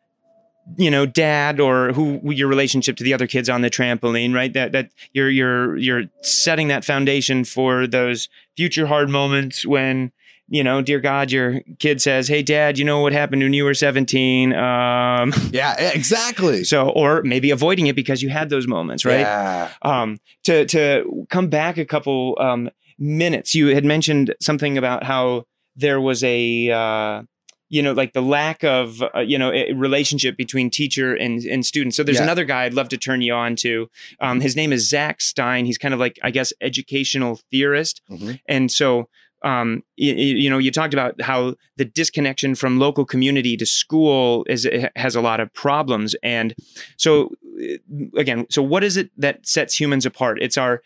You 0.77 0.89
know, 0.89 1.05
dad 1.05 1.59
or 1.59 1.93
who 1.93 2.19
your 2.31 2.47
relationship 2.47 2.97
to 2.97 3.03
the 3.03 3.13
other 3.13 3.27
kids 3.27 3.49
on 3.49 3.61
the 3.61 3.69
trampoline, 3.69 4.33
right? 4.33 4.51
That 4.53 4.71
that 4.71 4.89
you're 5.13 5.29
you're 5.29 5.77
you're 5.77 6.03
setting 6.21 6.67
that 6.69 6.83
foundation 6.83 7.43
for 7.43 7.85
those 7.87 8.29
future 8.57 8.87
hard 8.87 9.09
moments 9.09 9.65
when 9.65 10.11
you 10.47 10.63
know, 10.63 10.81
dear 10.81 10.99
God, 10.99 11.31
your 11.31 11.61
kid 11.79 12.01
says, 12.01 12.27
"Hey, 12.27 12.43
Dad, 12.43 12.77
you 12.77 12.85
know 12.85 12.99
what 12.99 13.13
happened 13.13 13.41
when 13.41 13.53
you 13.53 13.63
were 13.63 13.73
17?" 13.73 14.53
Um, 14.53 15.33
Yeah, 15.51 15.75
exactly. 15.79 16.63
so, 16.63 16.89
or 16.89 17.23
maybe 17.23 17.49
avoiding 17.51 17.87
it 17.87 17.95
because 17.95 18.21
you 18.21 18.29
had 18.29 18.49
those 18.49 18.67
moments, 18.67 19.05
right? 19.05 19.21
Yeah. 19.21 19.71
um, 19.81 20.19
to 20.43 20.65
to 20.67 21.25
come 21.29 21.47
back 21.49 21.77
a 21.77 21.85
couple 21.85 22.37
um, 22.39 22.69
minutes, 22.99 23.55
you 23.55 23.67
had 23.67 23.85
mentioned 23.85 24.35
something 24.39 24.77
about 24.77 25.03
how 25.03 25.45
there 25.75 25.99
was 25.99 26.23
a 26.23 26.69
uh, 26.71 27.23
you 27.69 27.81
know 27.81 27.93
like 27.93 28.13
the 28.13 28.21
lack 28.21 28.63
of 28.63 29.01
uh, 29.15 29.19
you 29.19 29.37
know 29.37 29.51
a 29.51 29.73
relationship 29.73 30.37
between 30.37 30.69
teacher 30.69 31.13
and 31.15 31.43
and 31.43 31.65
student. 31.65 31.93
So 31.95 32.03
there's 32.03 32.17
Yeah. 32.17 32.23
another 32.23 32.45
guy 32.45 32.63
I'd 32.65 32.73
love 32.73 32.89
to 32.89 32.97
turn 32.97 33.21
you 33.21 33.33
on 33.33 33.55
to. 33.57 33.89
Um, 34.19 34.41
his 34.41 34.55
name 34.55 34.71
is 34.73 34.87
Zach 34.89 35.21
Stein. 35.21 35.65
He's 35.65 35.77
kind 35.77 35.93
of 35.93 35.99
like 35.99 36.19
I 36.23 36.31
guess 36.31 36.53
educational 36.61 37.39
theorist, 37.51 38.01
Mhm. 38.09 38.39
and 38.47 38.71
so. 38.71 39.09
Um, 39.43 39.83
you, 39.95 40.13
you 40.15 40.49
know, 40.49 40.57
you 40.57 40.71
talked 40.71 40.93
about 40.95 41.21
how 41.21 41.53
the 41.77 41.85
disconnection 41.85 42.55
from 42.55 42.79
local 42.79 43.05
community 43.05 43.55
to 43.57 43.65
school 43.65 44.43
is 44.49 44.67
has 44.95 45.15
a 45.15 45.21
lot 45.21 45.39
of 45.39 45.53
problems, 45.53 46.15
and 46.23 46.55
so 46.97 47.31
uh, 47.61 47.75
again, 48.17 48.47
so 48.49 48.63
what 48.63 48.83
is 48.83 48.97
it 48.97 49.11
that 49.17 49.45
sets 49.45 49.79
humans 49.79 50.03
apart? 50.03 50.39
It's 50.41 50.57
our 50.57 50.81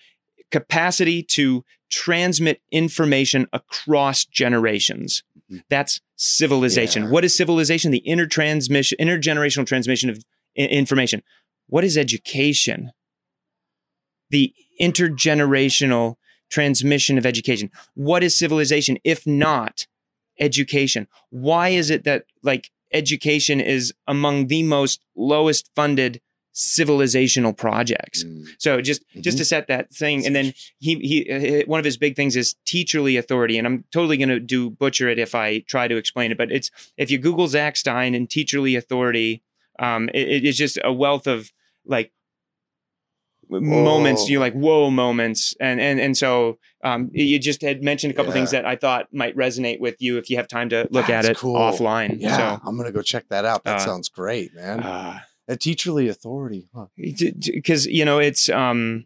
capacity 0.51 1.23
to 1.23 1.64
transmit 1.89 2.61
information 2.72 3.47
across 3.53 4.26
generations. 4.26 5.23
Mhm. 5.51 5.64
That's 5.69 6.01
civilization. 6.19 7.03
Yeah. 7.03 7.09
What 7.09 7.23
is 7.25 7.35
civilization? 7.35 7.91
The 7.91 8.03
intertransmission, 8.05 8.93
intergenerational 8.99 9.65
transmission 9.65 10.09
of 10.09 10.23
i- 10.57 10.61
information. 10.63 11.23
What 11.67 11.83
is 11.85 11.97
education? 11.97 12.91
The 14.29 14.53
intergenerational 14.79 16.15
transmission 16.51 17.17
of 17.17 17.25
education. 17.25 17.71
What 17.95 18.23
is 18.23 18.37
civilization 18.37 18.97
if 19.03 19.25
not 19.25 19.87
education? 20.39 21.07
Why 21.29 21.69
is 21.69 21.89
it 21.89 22.03
that 22.03 22.25
like 22.43 22.69
education 22.91 23.61
is 23.61 23.93
among 24.07 24.47
the 24.47 24.63
most 24.63 24.99
lowest 25.15 25.69
funded 25.75 26.21
civilizational 26.60 27.56
projects? 27.56 28.23
Mm. 28.26 28.45
So 28.57 28.81
just 28.81 29.02
just 29.22 29.38
to 29.38 29.45
set 29.45 29.68
that 29.68 29.91
thing, 29.94 30.26
and 30.26 30.36
then 30.36 30.53
he 30.80 30.95
he 30.95 31.64
one 31.65 31.80
of 31.80 31.86
his 31.86 31.95
big 31.98 32.15
things 32.18 32.36
is 32.36 32.56
teacherly 32.65 33.18
authority, 33.18 33.57
and 33.57 33.65
I'm 33.65 33.86
totally 33.91 34.18
going 34.18 34.30
to 34.30 34.40
do 34.41 34.69
butcher 34.69 35.07
it 35.07 35.18
if 35.19 35.34
I 35.34 35.60
try 35.60 35.88
to 35.88 35.95
explain 35.95 36.31
it. 36.31 36.38
But 36.38 36.52
it's 36.52 36.69
if 36.98 37.10
you 37.10 37.18
Google 37.18 37.48
Zach 37.48 37.77
Stein 37.77 38.14
and 38.14 38.27
teacherly 38.27 38.77
authority, 38.77 39.41
um, 39.80 40.10
it, 40.14 40.27
it 40.27 40.45
is 40.45 40.57
just 40.57 40.77
a 40.84 40.91
wealth 40.91 41.27
of 41.27 41.52
like 41.86 42.11
moments. 43.49 44.30
You're 44.30 44.41
like 44.41 44.53
whoa 44.53 44.90
moments, 44.91 45.56
and 45.61 45.80
and 45.80 45.99
and 45.99 46.18
so 46.18 46.57
um, 46.84 47.10
you 47.14 47.40
just 47.40 47.61
had 47.61 47.81
mentioned 47.84 48.11
a 48.11 48.15
couple 48.15 48.31
Yeah. 48.31 48.40
things 48.40 48.52
that 48.52 48.65
I 48.65 48.76
thought 48.76 49.07
might 49.14 49.36
resonate 49.36 49.80
with 49.80 50.02
you 50.02 50.18
if 50.18 50.30
you 50.30 50.38
have 50.38 50.48
time 50.48 50.69
to 50.69 50.88
look 50.91 51.10
at 51.10 51.26
it 51.26 51.38
cool. 51.38 51.56
offline. 51.56 52.18
Yeah, 52.19 52.38
So. 52.38 52.61
I'm 52.65 52.77
gonna 52.77 52.91
go 52.91 53.02
check 53.02 53.26
that 53.30 53.45
out. 53.45 53.64
That 53.64 53.77
Uh, 53.77 53.86
sounds 53.86 54.10
great, 54.10 54.53
man. 54.53 54.81
Uh, 54.81 55.19
a 55.49 55.55
teacherly 55.57 56.09
authority, 56.09 56.69
huh? 56.73 56.85
because 56.95 57.85
you 57.88 58.05
know 58.05 58.19
it's 58.19 58.47
um 58.49 59.03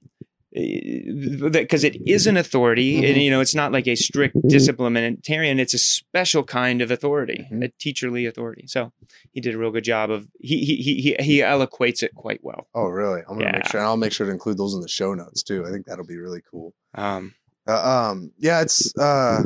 because 0.51 1.83
it 1.83 1.95
is 2.07 2.27
an 2.27 2.37
authority 2.37 2.97
and 2.97 3.17
Mhm. 3.17 3.23
you 3.23 3.31
know 3.31 3.41
it's 3.41 3.55
not 3.55 3.71
like 3.71 3.87
a 3.87 3.95
strict 3.95 4.35
disciplinarian 4.47 5.59
it's 5.59 5.73
a 5.73 5.79
special 5.79 6.43
kind 6.43 6.79
of 6.83 6.91
authority 6.91 7.47
Mhm. 7.51 7.63
a 7.65 7.69
teacherly 7.69 8.27
authority 8.27 8.67
so 8.67 8.91
he 9.31 9.41
did 9.41 9.55
a 9.55 9.57
real 9.57 9.71
good 9.71 9.83
job 9.83 10.11
of 10.11 10.27
he 10.39 10.63
he 10.63 10.75
he 10.75 10.93
he, 11.01 11.15
he 11.19 11.41
eloquates 11.41 12.03
it 12.03 12.13
quite 12.13 12.41
well 12.43 12.67
Oh, 12.75 12.85
really? 12.87 13.21
I'm 13.27 13.39
gonna 13.39 13.51
make 13.53 13.65
sure. 13.67 13.79
And 13.79 13.87
I'll 13.87 13.97
make 13.97 14.11
sure 14.13 14.27
to 14.27 14.31
include 14.31 14.57
those 14.59 14.75
in 14.75 14.81
the 14.81 14.87
show 14.87 15.15
notes 15.15 15.41
too. 15.41 15.65
I 15.65 15.71
think 15.71 15.87
that'll 15.87 16.05
be 16.05 16.17
really 16.17 16.41
cool. 16.51 16.73
um 16.93 17.33
Uh, 17.65 17.81
um, 18.11 18.31
yeah, 18.37 18.61
it's 18.61 18.95
uh, 18.97 19.41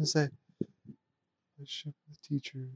I 0.00 0.04
say? 0.04 0.28
The 1.58 2.16
teacher. 2.28 2.66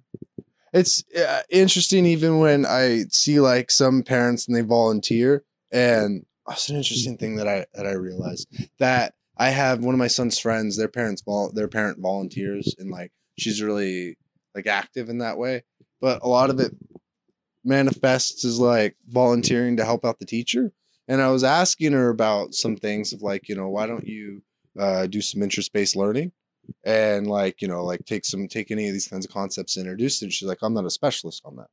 It's 0.77 1.03
uh, 1.16 1.40
interesting 1.48 2.05
even 2.05 2.39
when 2.39 2.66
I 2.66 3.05
see 3.11 3.40
like 3.40 3.70
some 3.70 4.03
parents 4.03 4.47
and 4.47 4.55
they 4.55 4.61
volunteer, 4.61 5.43
and 5.73 6.27
that's 6.47 6.69
an 6.69 6.77
interesting 6.77 7.16
thing 7.16 7.36
that 7.36 7.48
I 7.48 7.65
that 7.73 7.86
I 7.86 7.93
realized 7.93 8.47
that 8.78 9.15
I 9.39 9.48
have 9.48 9.82
one 9.82 9.94
of 9.94 9.98
my 9.98 10.07
son's 10.07 10.39
friends. 10.39 10.77
Their 10.77 10.89
parents 10.89 11.23
vol 11.23 11.51
their 11.51 11.66
parent 11.66 11.98
volunteers, 11.98 12.74
and 12.78 12.90
like 12.90 13.11
she's 13.39 13.62
really 13.62 14.19
like 14.55 14.66
active 14.66 15.09
in 15.09 15.16
that 15.19 15.39
way. 15.39 15.65
But 16.03 16.23
a 16.23 16.28
lot 16.28 16.51
of 16.51 16.61
it 16.61 16.77
manifests 17.65 18.44
as 18.44 18.61
like 18.61 18.97
volunteering 19.09 19.78
to 19.78 19.85
help 19.86 20.05
out 20.05 20.19
the 20.19 20.27
teacher. 20.27 20.73
And 21.09 21.23
I 21.23 21.31
was 21.31 21.43
asking 21.43 21.93
her 21.93 22.11
about 22.11 22.53
some 22.53 22.77
things 22.77 23.15
of 23.15 23.23
like, 23.23 23.48
you 23.48 23.57
know, 23.57 23.70
why 23.70 23.86
don't 23.86 24.07
you 24.07 24.43
uh, 24.78 25.07
do 25.07 25.23
some 25.23 25.43
interest 25.43 25.73
based 25.73 25.97
learning 25.97 26.32
and 26.85 27.27
like 27.27 27.61
you 27.61 27.69
know 27.69 27.85
like 27.85 28.05
take 28.05 28.25
some 28.25 28.49
take 28.49 28.71
any 28.71 28.87
of 28.87 28.93
these 28.93 29.09
kinds 29.09 29.27
of 29.27 29.33
concepts 29.33 29.77
and 29.77 29.87
introduce 29.87 30.21
it. 30.23 30.27
And 30.27 30.33
she's 30.33 30.49
like, 30.49 30.59
I'm 30.63 30.75
not 30.75 30.85
a 30.87 30.91
specialist 30.91 31.43
on 31.45 31.57
that. 31.57 31.69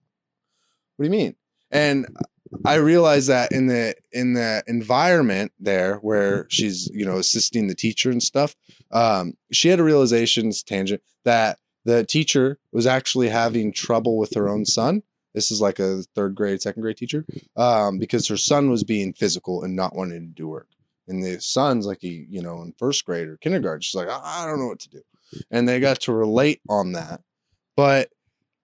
What 0.96 1.06
do 1.06 1.06
you 1.06 1.12
mean? 1.12 1.36
And 1.72 2.08
I 2.66 2.76
realized 2.76 3.30
that 3.30 3.52
in 3.52 3.68
the 3.68 3.96
in 4.12 4.34
the 4.34 4.64
environment 4.68 5.52
there 5.60 5.98
where 5.98 6.46
she's 6.50 6.90
you 6.94 7.06
know 7.06 7.18
assisting 7.18 7.68
the 7.68 7.76
teacher 7.76 8.10
and 8.10 8.22
stuff, 8.22 8.56
um, 8.92 9.34
she 9.52 9.70
had 9.70 9.80
a 9.80 9.84
realization 9.84 10.52
tangent 10.66 11.02
that 11.26 11.60
the 11.86 12.06
teacher 12.06 12.60
was 12.72 12.88
actually 12.88 13.30
having 13.30 13.74
trouble 13.74 14.18
with 14.18 14.36
her 14.36 14.48
own 14.48 14.66
son. 14.66 15.04
This 15.34 15.52
is 15.52 15.60
like 15.60 15.80
a 15.80 16.04
third 16.16 16.36
grade, 16.36 16.62
second 16.62 16.84
grade 16.84 16.98
teacher, 16.98 17.26
um, 17.58 17.98
because 17.98 18.28
her 18.28 18.38
son 18.38 18.70
was 18.70 18.84
being 18.84 19.14
physical 19.14 19.64
and 19.64 19.76
not 19.76 19.96
wanting 19.96 20.20
to 20.20 20.34
do 20.34 20.48
work 20.48 20.68
and 21.08 21.24
the 21.24 21.40
son's 21.42 21.86
like 21.86 22.00
he 22.02 22.26
you 22.30 22.42
know 22.42 22.62
in 22.62 22.74
first 22.78 23.06
grade 23.06 23.28
or 23.28 23.38
kindergarten 23.38 23.82
she's 23.82 23.96
like 23.96 24.10
i 24.10 24.46
don't 24.46 24.60
know 24.60 24.68
what 24.68 24.80
to 24.80 24.90
do. 24.90 25.02
Mm. 25.36 25.42
And 25.52 25.70
they 25.70 25.80
got 25.80 26.00
to 26.02 26.14
relate 26.14 26.62
on 26.70 26.94
that 26.94 27.22
but 27.76 28.10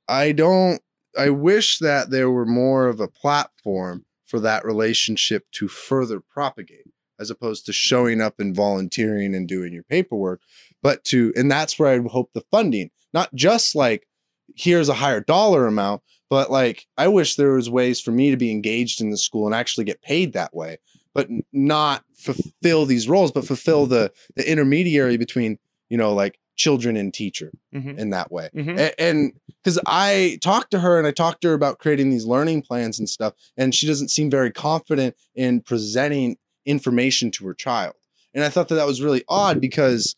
i 0.07 0.32
don't 0.32 0.82
i 1.18 1.30
wish 1.30 1.80
that 1.80 2.10
there 2.10 2.30
were 2.30 2.45
more 2.45 2.88
of 2.88 2.99
a 2.99 3.07
platform 3.07 4.06
for 4.26 4.40
that 4.40 4.66
relationship 4.66 5.45
to 5.53 5.68
further 5.68 6.20
propagate 6.20 6.88
as 7.20 7.30
opposed 7.30 7.66
to 7.66 7.74
showing 7.74 8.22
up 8.22 8.40
and 8.40 8.56
volunteering 8.56 9.36
and 9.36 9.48
doing 9.48 9.74
your 9.74 9.84
paperwork 9.84 10.41
but 10.82 11.03
to 11.03 11.34
and 11.36 11.52
that's 11.52 11.78
where 11.78 11.94
i 11.94 12.07
hope 12.10 12.32
the 12.34 12.44
funding 12.52 12.90
not 13.14 13.34
just 13.34 13.76
like 13.76 14.07
here's 14.56 14.90
a 14.90 14.95
higher 14.95 15.20
dollar 15.20 15.68
amount 15.68 16.02
but 16.30 16.52
like 16.52 16.86
i 16.98 17.07
wish 17.07 17.36
there 17.36 17.53
was 17.53 17.70
ways 17.70 17.99
for 17.99 18.11
me 18.11 18.32
to 18.32 18.38
be 18.38 18.52
engaged 18.52 19.02
in 19.02 19.10
the 19.10 19.18
school 19.18 19.45
and 19.45 19.56
actually 19.56 19.84
get 19.84 20.02
paid 20.02 20.34
that 20.34 20.56
way 20.56 20.78
but 21.20 21.28
not 21.52 22.06
fulfill 22.16 22.86
these 22.86 23.10
roles, 23.10 23.30
but 23.30 23.46
fulfill 23.46 23.86
the 23.86 24.10
the 24.38 24.50
intermediary 24.50 25.18
between 25.18 25.60
you 25.90 25.98
know 25.98 26.14
like 26.14 26.40
children 26.56 26.96
and 26.96 27.14
teacher 27.14 27.52
mhm, 27.76 27.98
in 27.98 28.10
that 28.12 28.32
way. 28.32 28.50
mhm. 28.56 28.94
And 28.98 29.34
because 29.62 29.80
I 29.86 30.40
talked 30.41 30.72
to 30.72 30.80
her 30.80 30.98
and 30.98 31.06
I 31.06 31.12
talked 31.12 31.41
to 31.41 31.50
her 31.50 31.54
about 31.54 31.80
creating 31.80 32.10
these 32.10 32.26
learning 32.26 32.62
plans 32.62 33.00
and 33.00 33.10
stuff, 33.10 33.34
and 33.58 33.76
she 33.76 33.86
doesn't 33.86 34.10
seem 34.10 34.30
very 34.30 34.50
confident 34.50 35.16
in 35.36 35.60
presenting 35.60 36.38
information 36.66 37.32
to 37.32 37.48
her 37.48 37.54
child. 37.54 37.96
And 38.34 38.46
I 38.46 38.50
thought 38.50 38.70
that 38.70 38.76
that 38.76 38.88
was 38.88 39.02
really 39.02 39.26
odd 39.28 39.60
because 39.60 40.16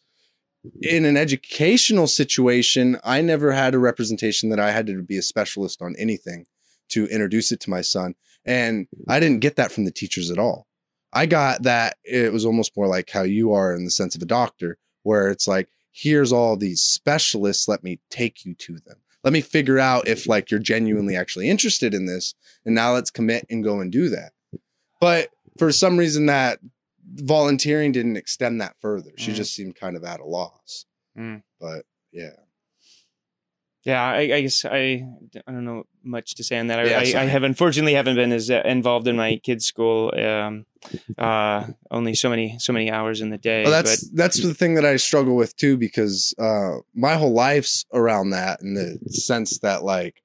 in 0.83 1.05
an 1.05 1.17
educational 1.17 2.05
situation, 2.05 2.99
I 3.03 3.21
never 3.21 3.53
had 3.53 3.73
a 3.73 3.79
representation 3.79 4.49
that 4.49 4.59
I 4.59 4.69
had 4.69 4.85
to 4.85 5.01
be 5.01 5.17
a 5.17 5.23
specialist 5.23 5.81
on 5.81 5.95
anything 5.97 6.45
to 6.89 7.07
introduce 7.07 7.51
it 7.51 7.59
to 7.61 7.71
my 7.71 7.81
son. 7.81 8.13
And 8.45 8.87
I 9.07 9.19
didn't 9.19 9.39
get 9.39 9.55
that 9.55 9.71
from 9.71 9.85
the 9.85 9.91
teachers 9.91 10.29
at 10.29 10.37
all. 10.37 10.67
I 11.13 11.25
got 11.25 11.63
that 11.63 11.97
it 12.03 12.31
was 12.31 12.45
almost 12.45 12.75
more 12.77 12.87
like 12.87 13.09
how 13.09 13.23
you 13.23 13.51
are 13.53 13.73
in 13.75 13.83
the 13.85 13.91
sense 13.91 14.15
of 14.15 14.21
a 14.21 14.25
doctor, 14.25 14.77
where 15.03 15.29
it's 15.29 15.47
like, 15.47 15.67
here's 15.91 16.31
all 16.31 16.55
these 16.55 16.81
specialists, 16.81 17.67
let 17.67 17.83
me 17.83 17.99
take 18.09 18.45
you 18.45 18.53
to 18.55 18.77
them. 18.79 18.97
Let 19.23 19.33
me 19.33 19.41
figure 19.41 19.77
out 19.77 20.07
if 20.07 20.25
like 20.27 20.49
you're 20.49 20.59
genuinely 20.59 21.15
actually 21.15 21.49
interested 21.49 21.93
in 21.93 22.05
this. 22.05 22.33
And 22.65 22.73
now 22.73 22.93
let's 22.93 23.11
commit 23.11 23.45
and 23.49 23.63
go 23.63 23.79
and 23.79 23.91
do 23.91 24.09
that. 24.09 24.31
But 24.99 25.29
for 25.57 25.71
some 25.71 25.97
reason 25.97 26.25
that 26.27 26.59
volunteering 27.13 27.91
didn't 27.91 28.15
extend 28.17 28.61
that 28.61 28.75
further. 28.79 29.11
She 29.17 29.31
Mm. 29.31 29.35
just 29.35 29.53
seemed 29.53 29.75
kind 29.75 29.97
of 29.97 30.03
at 30.03 30.21
a 30.21 30.25
loss. 30.25 30.85
Mm. 31.17 31.43
But 31.59 31.85
yeah. 32.11 32.31
Yeah, 33.83 34.03
I, 34.03 34.19
I 34.19 34.41
guess 34.41 34.63
I, 34.65 35.03
I 35.47 35.51
don't 35.51 35.65
know 35.65 35.83
much 36.03 36.35
to 36.35 36.43
say 36.43 36.59
on 36.59 36.67
that. 36.67 36.79
I, 36.79 36.83
Yeah, 36.85 37.19
I, 37.19 37.23
I 37.23 37.25
have 37.25 37.43
unfortunately 37.43 37.93
haven't 37.95 38.15
been 38.15 38.31
as 38.31 38.49
uh, 38.51 38.61
involved 38.65 39.07
in 39.07 39.15
my 39.15 39.37
kids' 39.37 39.65
school. 39.65 40.13
Um, 40.15 40.65
uh, 41.17 41.67
only 41.89 42.13
so 42.15 42.29
many 42.29 42.57
so 42.59 42.73
many 42.73 42.91
hours 42.91 43.21
in 43.21 43.29
the 43.29 43.37
day. 43.37 43.63
Well, 43.63 43.71
that's 43.71 44.09
that's 44.11 44.41
the 44.41 44.53
thing 44.53 44.75
that 44.75 44.85
I 44.85 44.95
struggle 44.97 45.35
with 45.35 45.55
too, 45.55 45.77
because 45.77 46.33
uh, 46.39 46.77
my 46.93 47.15
whole 47.15 47.33
life's 47.33 47.85
around 47.93 48.31
that 48.31 48.61
in 48.61 48.73
the 48.73 48.99
sense 49.11 49.59
that 49.59 49.83
like 49.83 50.21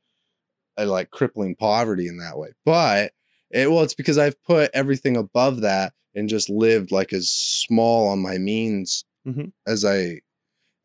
I 0.76 0.84
like 0.84 1.10
crippling 1.10 1.56
poverty 1.56 2.08
in 2.08 2.18
that 2.18 2.36
way. 2.38 2.50
But 2.64 3.12
it, 3.50 3.70
well, 3.70 3.82
it's 3.82 3.94
because 3.94 4.18
I've 4.18 4.42
put 4.42 4.70
everything 4.74 5.16
above 5.16 5.60
that 5.62 5.92
and 6.14 6.28
just 6.28 6.48
lived 6.50 6.90
like 6.92 7.12
as 7.12 7.30
small 7.30 8.08
on 8.08 8.20
my 8.20 8.38
means 8.38 9.04
Mhm. 9.26 9.52
as 9.66 9.84
I 9.84 10.20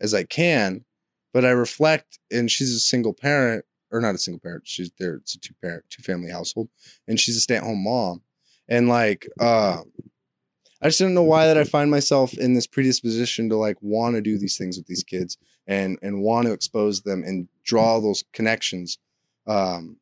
as 0.02 0.14
I 0.14 0.24
can. 0.24 0.84
But 1.34 1.46
I 1.46 1.52
reflect, 1.52 2.20
and 2.32 2.52
she's 2.52 2.74
a 2.74 2.80
single 2.80 3.14
parent, 3.14 3.66
or 3.92 4.02
not 4.02 4.16
a 4.16 4.18
single 4.18 4.40
parent. 4.40 4.68
She's 4.68 4.92
there. 5.00 5.16
It's 5.16 5.36
a 5.36 5.40
two 5.40 5.54
parent, 5.62 5.86
two 5.90 6.04
family 6.04 6.32
household, 6.32 6.70
and 7.08 7.20
she's 7.20 7.38
a 7.38 7.42
stay 7.42 7.56
at 7.56 7.64
home 7.64 7.84
mom. 7.84 8.22
And 8.68 8.88
like, 8.90 9.28
uh, 9.40 9.80
I 10.82 10.88
just 10.88 11.00
don't 11.00 11.14
know 11.14 11.24
why 11.24 11.48
that 11.48 11.58
I 11.58 11.64
find 11.64 11.92
myself 11.92 12.34
in 12.34 12.54
this 12.54 12.68
predisposition 12.68 13.50
to 13.50 13.56
like 13.56 13.78
want 13.82 14.16
to 14.16 14.22
do 14.22 14.38
these 14.38 14.58
things 14.58 14.78
with 14.78 14.88
these 14.88 15.04
kids. 15.04 15.38
and 15.68 16.00
and 16.02 16.24
want 16.24 16.48
to 16.48 16.54
expose 16.54 17.02
them 17.04 17.24
and 17.24 17.48
draw 17.64 18.00
those 18.00 18.24
connections 18.34 18.98
um 19.46 19.96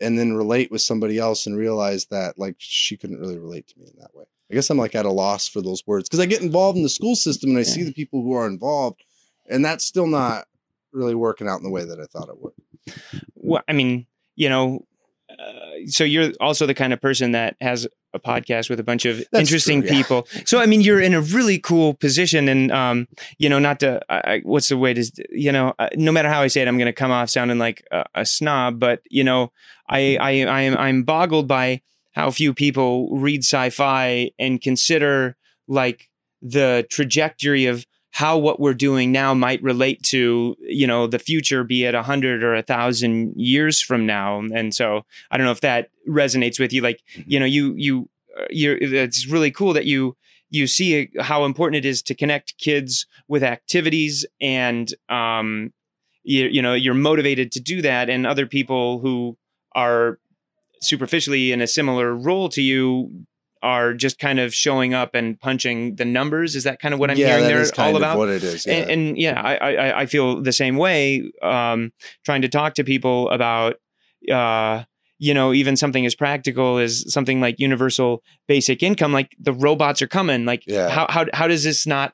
and 0.00 0.18
then 0.18 0.34
relate 0.34 0.70
with 0.70 0.82
somebody 0.82 1.18
else 1.18 1.46
and 1.46 1.56
realize 1.56 2.06
that 2.06 2.38
like 2.38 2.54
she 2.58 2.94
couldn't 2.96 3.18
really 3.20 3.38
relate 3.38 3.66
to 3.68 3.78
me 3.78 3.86
in 3.86 3.98
that 3.98 4.14
way 4.14 4.24
i 4.50 4.54
guess 4.54 4.68
i'm 4.68 4.76
like 4.78 4.94
at 4.94 5.06
a 5.06 5.10
loss 5.10 5.48
for 5.48 5.62
those 5.62 5.82
words 5.86 6.06
because 6.08 6.20
i 6.20 6.26
get 6.26 6.42
involved 6.42 6.76
in 6.76 6.82
the 6.82 6.88
school 6.90 7.16
system 7.16 7.50
and 7.50 7.58
i 7.58 7.62
see 7.62 7.82
the 7.82 7.92
people 7.92 8.22
who 8.22 8.32
are 8.34 8.46
involved 8.46 9.02
and 9.48 9.64
that's 9.64 9.84
still 9.84 10.06
not 10.06 10.46
really 10.92 11.14
working 11.14 11.48
out 11.48 11.58
in 11.58 11.62
the 11.64 11.70
way 11.70 11.84
that 11.84 11.98
i 12.00 12.04
thought 12.04 12.28
it 12.28 12.40
would 12.40 12.52
well, 13.34 13.62
I 13.68 13.72
mean, 13.72 14.06
you 14.34 14.48
know, 14.48 14.84
uh, 15.30 15.86
so 15.86 16.04
you're 16.04 16.32
also 16.40 16.66
the 16.66 16.74
kind 16.74 16.92
of 16.92 17.00
person 17.00 17.32
that 17.32 17.56
has 17.60 17.86
a 18.14 18.18
podcast 18.18 18.70
with 18.70 18.80
a 18.80 18.82
bunch 18.82 19.04
of 19.04 19.18
That's 19.30 19.40
interesting 19.40 19.82
true, 19.82 19.90
yeah. 19.90 19.96
people. 19.96 20.26
So 20.46 20.58
I 20.58 20.66
mean, 20.66 20.80
you're 20.80 21.00
in 21.00 21.12
a 21.12 21.20
really 21.20 21.58
cool 21.58 21.94
position, 21.94 22.48
and 22.48 22.72
um, 22.72 23.08
you 23.36 23.48
know, 23.48 23.58
not 23.58 23.80
to 23.80 24.00
I, 24.08 24.34
I- 24.34 24.40
what's 24.44 24.68
the 24.70 24.78
way 24.78 24.94
to 24.94 25.04
you 25.30 25.52
know, 25.52 25.74
uh, 25.78 25.88
no 25.96 26.12
matter 26.12 26.28
how 26.30 26.40
I 26.40 26.46
say 26.46 26.62
it, 26.62 26.68
I'm 26.68 26.78
going 26.78 26.86
to 26.86 26.92
come 26.92 27.10
off 27.10 27.28
sounding 27.30 27.58
like 27.58 27.84
a, 27.92 28.04
a 28.14 28.24
snob, 28.26 28.78
but 28.80 29.02
you 29.10 29.22
know, 29.24 29.52
I 29.88 30.16
I 30.16 30.30
I 30.44 30.60
am 30.62 30.76
I'm 30.78 31.02
boggled 31.02 31.46
by 31.46 31.82
how 32.12 32.30
few 32.30 32.54
people 32.54 33.16
read 33.18 33.40
sci-fi 33.44 34.30
and 34.38 34.60
consider 34.60 35.36
like 35.68 36.08
the 36.40 36.86
trajectory 36.90 37.66
of 37.66 37.86
how 38.10 38.38
what 38.38 38.58
we're 38.58 38.74
doing 38.74 39.12
now 39.12 39.34
might 39.34 39.62
relate 39.62 40.02
to 40.02 40.56
you 40.60 40.86
know 40.86 41.06
the 41.06 41.18
future 41.18 41.64
be 41.64 41.84
it 41.84 41.94
a 41.94 42.02
hundred 42.02 42.42
or 42.42 42.54
a 42.54 42.62
thousand 42.62 43.34
years 43.36 43.80
from 43.80 44.06
now. 44.06 44.40
And 44.54 44.74
so 44.74 45.04
i 45.30 45.36
don't 45.36 45.46
know 45.46 45.52
if 45.52 45.60
that 45.60 45.90
resonates 46.08 46.58
with 46.58 46.72
you. 46.72 46.82
Like 46.82 47.02
you 47.14 47.38
know 47.38 47.46
you 47.46 47.74
you 47.76 48.08
uh, 48.38 48.46
you're 48.50 48.76
it's 48.76 49.26
really 49.26 49.50
cool 49.50 49.72
that 49.72 49.84
you 49.84 50.16
you 50.50 50.66
see 50.66 51.10
how 51.20 51.44
important 51.44 51.84
it 51.84 51.88
is 51.88 52.02
to 52.02 52.14
connect 52.14 52.56
kids 52.58 53.06
with 53.28 53.42
activities 53.42 54.24
and 54.40 54.94
um 55.10 55.72
you, 56.24 56.46
you 56.46 56.62
know 56.62 56.74
you're 56.74 56.94
motivated 56.94 57.52
to 57.52 57.60
do 57.60 57.82
that. 57.82 58.08
And 58.10 58.26
other 58.26 58.46
people 58.46 59.00
who 59.00 59.36
are 59.74 60.18
superficially 60.80 61.52
in 61.52 61.60
a 61.60 61.66
similar 61.66 62.14
role 62.14 62.48
to 62.50 62.62
you 62.62 63.10
are 63.62 63.94
just 63.94 64.18
kind 64.18 64.38
of 64.38 64.54
showing 64.54 64.94
up 64.94 65.14
and 65.14 65.38
punching 65.38 65.96
the 65.96 66.04
numbers 66.04 66.54
is 66.54 66.64
that 66.64 66.80
kind 66.80 66.94
of 66.94 67.00
what 67.00 67.10
i'm 67.10 67.16
yeah, 67.16 67.28
hearing 67.28 67.44
there 67.44 67.64
all 67.78 67.96
about 67.96 68.18
what 68.18 68.28
it 68.28 68.42
is 68.42 68.66
yeah. 68.66 68.74
and, 68.74 68.90
and 68.90 69.18
yeah, 69.18 69.40
I, 69.40 69.56
I 69.56 70.00
I 70.00 70.06
feel 70.06 70.40
the 70.42 70.52
same 70.52 70.76
way. 70.76 71.30
Um, 71.42 71.92
trying 72.24 72.42
to 72.42 72.48
talk 72.48 72.74
to 72.74 72.84
people 72.84 73.28
about, 73.30 73.76
uh, 74.30 74.84
you 75.18 75.34
know, 75.34 75.52
even 75.52 75.76
something 75.76 76.06
as 76.06 76.14
practical 76.14 76.78
as 76.78 77.12
something 77.12 77.40
like 77.40 77.58
universal 77.58 78.22
basic 78.46 78.82
income. 78.82 79.12
Like 79.12 79.30
the 79.38 79.52
robots 79.52 80.02
are 80.02 80.06
coming. 80.06 80.44
Like 80.44 80.62
Yeah. 80.66 80.88
how 80.88 81.06
how 81.08 81.26
how 81.32 81.48
does 81.48 81.64
this 81.64 81.86
not 81.86 82.12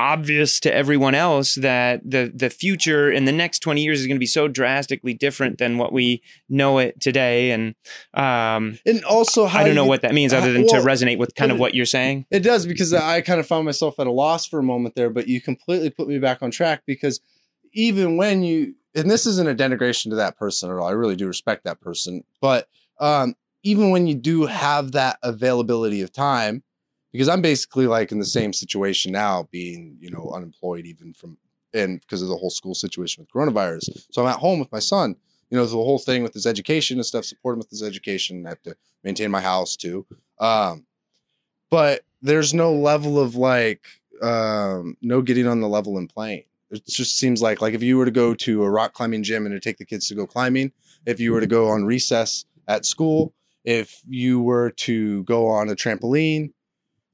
obvious 0.00 0.58
to 0.60 0.72
everyone 0.74 1.14
else 1.14 1.56
that 1.56 2.00
the 2.08 2.32
the 2.34 2.48
future 2.48 3.10
in 3.12 3.26
the 3.26 3.32
next 3.32 3.58
20 3.60 3.82
years 3.82 4.00
is 4.00 4.06
going 4.06 4.16
to 4.16 4.20
be 4.20 4.26
so 4.26 4.48
drastically 4.48 5.12
different 5.12 5.58
than 5.58 5.76
what 5.76 5.92
we 5.92 6.22
know 6.48 6.78
it 6.78 6.98
today 7.00 7.50
and 7.50 7.74
um 8.14 8.78
and 8.86 9.04
also 9.04 9.44
how 9.46 9.60
i 9.60 9.64
don't 9.64 9.74
know 9.74 9.82
you- 9.84 9.88
what 9.88 10.00
that 10.02 10.14
means 10.14 10.32
other 10.32 10.52
than 10.52 10.62
well, 10.62 10.80
to 10.82 10.88
resonate 10.88 11.18
with 11.18 11.34
kind 11.34 11.52
of 11.52 11.58
what 11.58 11.74
you're 11.74 11.84
saying 11.84 12.24
It 12.30 12.40
does 12.40 12.64
because 12.66 12.92
I 12.94 13.20
kind 13.20 13.40
of 13.40 13.46
found 13.46 13.64
myself 13.66 13.98
at 14.00 14.06
a 14.06 14.10
loss 14.12 14.46
for 14.46 14.58
a 14.58 14.62
moment 14.62 14.94
there, 14.94 15.10
but 15.10 15.28
you 15.28 15.40
completely 15.40 15.90
put 15.90 16.08
me 16.08 16.18
back 16.18 16.42
on 16.42 16.50
track 16.50 16.82
because 16.86 17.20
even 17.72 18.16
when 18.16 18.42
you 18.42 18.74
and 18.94 19.10
this 19.10 19.26
isn't 19.26 19.48
a 19.48 19.54
denigration 19.54 20.10
to 20.10 20.16
that 20.16 20.36
person 20.36 20.70
at 20.70 20.76
all. 20.76 20.86
I 20.88 20.92
really 20.92 21.14
do 21.16 21.26
respect 21.28 21.64
that 21.64 21.80
person, 21.80 22.24
but 22.40 22.68
um, 22.98 23.34
even 23.62 23.90
when 23.90 24.06
you 24.08 24.14
do 24.14 24.46
have 24.46 24.92
that 24.92 25.18
availability 25.22 26.00
of 26.02 26.12
time, 26.12 26.62
because 27.12 27.28
I'm 27.28 27.42
basically 27.42 27.86
like 27.86 28.12
in 28.12 28.18
the 28.18 28.26
same 28.26 28.52
situation 28.52 29.12
now, 29.12 29.48
being 29.50 29.96
you 30.00 30.10
know 30.10 30.30
unemployed 30.34 30.86
even 30.86 31.14
from 31.14 31.38
and 31.72 32.00
because 32.00 32.22
of 32.22 32.28
the 32.28 32.36
whole 32.36 32.50
school 32.50 32.74
situation 32.74 33.22
with 33.22 33.30
coronavirus. 33.30 34.06
So 34.10 34.22
I'm 34.22 34.28
at 34.28 34.38
home 34.38 34.58
with 34.58 34.72
my 34.72 34.78
son. 34.78 35.16
You 35.50 35.58
know 35.58 35.66
the 35.66 35.72
whole 35.72 35.98
thing 35.98 36.22
with 36.22 36.34
his 36.34 36.46
education 36.46 36.98
and 36.98 37.06
stuff. 37.06 37.24
Support 37.24 37.54
him 37.54 37.58
with 37.58 37.70
his 37.70 37.82
education. 37.82 38.46
I 38.46 38.50
have 38.50 38.62
to 38.62 38.76
maintain 39.02 39.30
my 39.30 39.40
house 39.40 39.76
too. 39.76 40.06
Um, 40.38 40.86
but 41.70 42.02
there's 42.22 42.52
no 42.52 42.72
level 42.72 43.18
of 43.18 43.34
like 43.34 43.82
um 44.22 44.96
no 45.00 45.22
getting 45.22 45.46
on 45.46 45.60
the 45.60 45.68
level 45.68 45.96
and 45.96 46.08
playing 46.08 46.44
it 46.70 46.86
just 46.86 47.18
seems 47.18 47.40
like 47.40 47.60
like 47.60 47.74
if 47.74 47.82
you 47.82 47.96
were 47.96 48.04
to 48.04 48.10
go 48.10 48.34
to 48.34 48.62
a 48.62 48.70
rock 48.70 48.92
climbing 48.92 49.22
gym 49.22 49.46
and 49.46 49.54
to 49.54 49.60
take 49.60 49.78
the 49.78 49.84
kids 49.84 50.08
to 50.08 50.14
go 50.14 50.26
climbing 50.26 50.72
if 51.06 51.18
you 51.18 51.32
were 51.32 51.40
to 51.40 51.46
go 51.46 51.68
on 51.68 51.84
recess 51.84 52.44
at 52.68 52.84
school 52.84 53.32
if 53.64 54.02
you 54.06 54.40
were 54.40 54.70
to 54.70 55.24
go 55.24 55.46
on 55.46 55.68
a 55.68 55.74
trampoline 55.74 56.52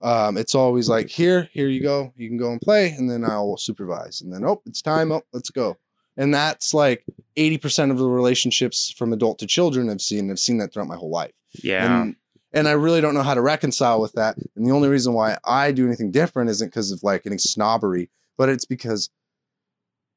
um 0.03 0.37
it's 0.37 0.55
always 0.55 0.89
like 0.89 1.09
here 1.09 1.49
here 1.53 1.69
you 1.69 1.83
go 1.83 2.13
you 2.17 2.29
can 2.29 2.37
go 2.37 2.53
and 2.53 2.61
play 2.61 2.91
and 2.91 3.11
then 3.11 3.25
i'll 3.25 3.57
supervise 3.57 4.21
and 4.21 4.33
then 4.33 4.45
oh 4.45 4.61
it's 4.67 4.83
time 4.83 5.11
oh 5.11 5.23
let's 5.33 5.51
go 5.51 5.77
and 6.19 6.35
that's 6.35 6.73
like 6.73 7.05
80% 7.37 7.91
of 7.91 7.99
the 7.99 8.09
relationships 8.09 8.91
from 8.91 9.13
adult 9.13 9.39
to 9.39 9.47
children 9.47 9.89
i've 9.91 10.01
seen 10.01 10.31
i've 10.31 10.39
seen 10.39 10.59
that 10.59 10.73
throughout 10.73 10.89
my 10.89 10.97
whole 10.97 11.11
life 11.11 11.33
yeah 11.63 12.03
and 12.03 12.17
and 12.57 12.69
I 12.69 12.73
really 12.73 13.03
don't 13.03 13.15
know 13.15 13.23
how 13.23 13.35
to 13.35 13.43
reconcile 13.43 14.01
with 14.01 14.13
that. 14.13 14.37
And 14.57 14.67
the 14.67 14.73
only 14.73 14.89
reason 14.89 15.13
why 15.13 15.37
I 15.45 15.73
do 15.73 15.87
anything 15.87 16.11
different 16.11 16.49
isn't 16.49 16.69
because 16.69 16.91
of 16.91 17.03
like 17.03 17.27
any 17.27 17.37
snobbery, 17.37 18.09
but 18.39 18.49
it's 18.49 18.65
because 18.65 19.11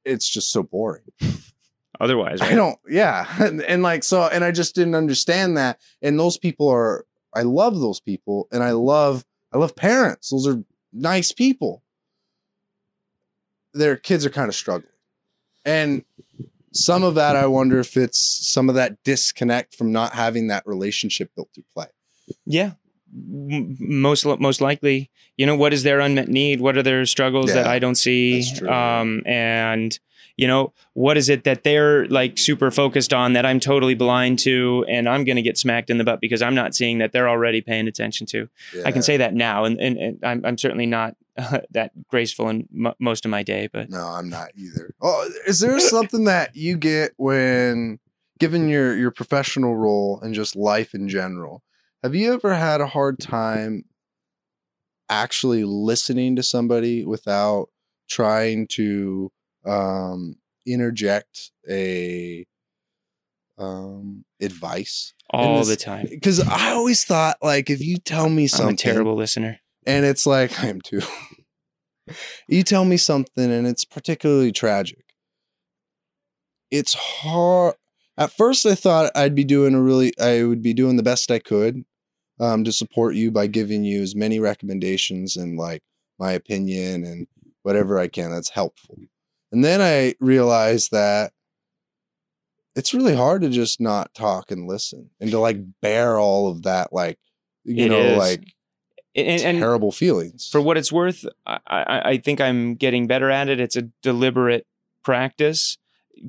it's 0.06 0.28
just 0.28 0.50
so 0.50 0.64
boring. 0.64 1.04
otherwise 2.00 2.40
I 2.42 2.56
don't, 2.56 2.80
yeah. 2.88 3.26
And, 3.46 3.62
and 3.64 3.84
like, 3.84 4.06
so, 4.06 4.24
and 4.24 4.46
I 4.46 4.52
just 4.52 4.74
didn't 4.74 4.96
understand 4.96 5.58
that. 5.58 5.80
And 6.02 6.18
those 6.18 6.38
people 6.38 6.70
are, 6.70 7.06
I 7.36 7.42
love 7.42 7.78
those 7.78 8.00
people 8.00 8.48
and 8.54 8.64
I 8.64 8.72
love, 8.72 9.26
I 9.52 9.58
love 9.58 9.76
parents. 9.76 10.30
Those 10.30 10.48
are 10.48 10.64
nice 10.94 11.32
people. 11.32 11.84
Their 13.74 13.96
kids 13.96 14.26
are 14.26 14.30
kind 14.30 14.50
of 14.50 14.56
struggling. 14.56 14.92
And 15.66 16.04
some 16.74 17.04
of 17.04 17.16
that, 17.16 17.36
I 17.36 17.48
wonder 17.48 17.80
if 17.80 17.98
it's 17.98 18.20
some 18.20 18.70
of 18.70 18.76
that 18.76 19.04
disconnect 19.04 19.76
from 19.76 19.92
not 19.92 20.14
having 20.14 20.48
that 20.48 20.66
relationship 20.66 21.32
built 21.36 21.50
through 21.54 21.66
play. 21.74 21.88
Yeah, 22.46 22.74
most 23.12 24.26
most 24.26 24.62
likely. 24.62 25.10
You 25.38 25.46
know, 25.46 25.56
what 25.56 25.74
is 25.74 25.84
their 25.84 26.00
unmet 26.00 26.28
need? 26.28 26.62
What 26.62 26.78
are 26.78 26.84
their 26.84 27.06
struggles 27.06 27.54
that 27.54 27.66
I 27.68 27.80
don't 27.80 27.96
see? 27.96 28.44
Um, 28.68 29.24
and 29.26 29.98
you 30.40 30.48
know, 30.48 30.72
what 30.94 31.18
is 31.18 31.28
it 31.28 31.44
that 31.44 31.66
they're 31.66 32.08
like 32.08 32.38
super 32.38 32.72
focused 32.72 33.12
on 33.12 33.34
that 33.34 33.46
I'm 33.46 33.60
totally 33.60 33.94
blind 33.94 34.40
to, 34.40 34.86
and 34.88 35.10
I'm 35.10 35.26
going 35.26 35.36
to 35.36 35.42
get 35.42 35.58
smacked 35.58 35.90
in 35.90 35.98
the 35.98 36.06
butt 36.06 36.22
because 36.22 36.42
I'm 36.42 36.56
not 36.56 36.74
seeing 36.74 37.00
that 37.00 37.12
they're 37.12 37.28
already 37.28 37.60
paying 37.60 37.90
attention 37.90 38.26
to. 38.28 38.48
I 38.86 38.94
can 38.94 39.02
say 39.02 39.18
that 39.18 39.34
now, 39.34 39.66
and 39.66 39.78
and, 39.82 39.98
and 39.98 40.20
I'm 40.24 40.46
I'm 40.46 40.58
certainly 40.58 40.86
not 40.86 41.18
that 41.72 41.92
graceful 42.08 42.48
in 42.48 42.70
m- 42.74 42.94
most 43.00 43.26
of 43.26 43.32
my 43.32 43.44
day, 43.44 43.68
but 43.72 43.90
No, 43.90 44.00
I'm 44.00 44.30
not 44.30 44.52
either. 44.56 44.96
Oh, 45.02 45.30
is 45.46 45.60
there 45.60 45.78
something 45.82 46.24
that 46.24 46.56
you 46.56 46.78
get 46.78 47.12
when 47.18 48.00
given 48.40 48.70
your 48.70 48.96
your 48.96 49.12
professional 49.12 49.76
role 49.76 50.22
and 50.22 50.34
just 50.34 50.56
life 50.56 50.94
in 50.94 51.10
general? 51.10 51.64
Have 52.02 52.16
you 52.16 52.34
ever 52.34 52.54
had 52.54 52.80
a 52.80 52.88
hard 52.88 53.20
time 53.20 53.84
actually 55.10 55.66
listening 55.66 56.38
to 56.38 56.44
somebody 56.44 57.04
without 57.04 57.68
trying 58.10 58.68
to 58.68 59.34
um 59.70 60.36
interject 60.66 61.52
a 61.70 62.46
um 63.58 64.26
advice? 64.42 65.14
all 65.32 65.64
the 65.64 65.76
time. 65.76 66.08
Because 66.10 66.40
I 66.40 66.72
always 66.72 67.06
thought 67.06 67.38
like 67.42 67.70
if 67.70 67.82
you 67.82 67.98
tell 67.98 68.30
me 68.30 68.48
something, 68.48 68.68
I'm 68.68 68.74
a 68.74 68.78
terrible 68.78 69.16
listener. 69.16 69.60
and 69.86 70.06
it's 70.06 70.26
like 70.26 70.62
I 70.64 70.68
am 70.68 70.82
too. 70.82 71.02
you 72.48 72.64
tell 72.64 72.86
me 72.86 72.98
something 72.98 73.52
and 73.52 73.68
it's 73.68 73.86
particularly 73.86 74.52
tragic. 74.52 75.06
It's 76.72 76.94
hard. 76.94 77.76
At 78.18 78.32
first, 78.32 78.66
I 78.66 78.76
thought 78.76 79.12
I'd 79.16 79.36
be 79.36 79.46
doing 79.46 79.74
a 79.74 79.82
really, 79.82 80.12
I 80.20 80.44
would 80.44 80.62
be 80.62 80.74
doing 80.74 80.98
the 80.98 81.04
best 81.04 81.32
I 81.32 81.40
could 81.40 81.86
um, 82.40 82.64
to 82.64 82.72
support 82.72 83.16
you 83.16 83.32
by 83.32 83.48
giving 83.48 83.84
you 83.84 84.02
as 84.02 84.16
many 84.16 84.40
recommendations 84.40 85.38
and 85.38 85.58
like 85.58 85.82
my 86.20 86.34
opinion 86.34 87.04
and 87.06 87.28
whatever 87.64 87.98
I 87.98 88.08
can 88.08 88.32
that's 88.32 88.50
helpful. 88.50 88.98
And 89.52 89.64
then 89.64 89.82
I 89.82 90.16
realized 90.20 90.92
that 90.92 91.34
it's 92.76 92.94
really 92.94 93.16
hard 93.16 93.42
to 93.42 93.50
just 93.50 93.82
not 93.82 94.14
talk 94.14 94.52
and 94.52 94.68
listen 94.68 95.10
and 95.20 95.32
to 95.32 95.40
like 95.40 95.58
bear 95.82 96.20
all 96.20 96.50
of 96.50 96.64
that, 96.64 96.94
like, 96.94 97.20
you 97.64 97.86
It 97.86 97.90
know, 97.90 98.00
is. 98.00 98.18
like 98.18 98.54
And, 99.16 99.42
and 99.42 99.58
terrible 99.60 99.92
feelings. 99.92 100.48
for 100.50 100.62
what 100.62 100.78
it's 100.78 100.92
worth, 100.92 101.26
I, 101.46 101.60
I, 101.68 102.02
I 102.12 102.18
think 102.18 102.40
I'm 102.40 102.76
getting 102.76 103.08
better 103.08 103.30
at 103.30 103.50
it. 103.50 103.60
It's 103.60 103.76
a 103.76 103.90
deliberate 104.02 104.66
practice. 105.04 105.78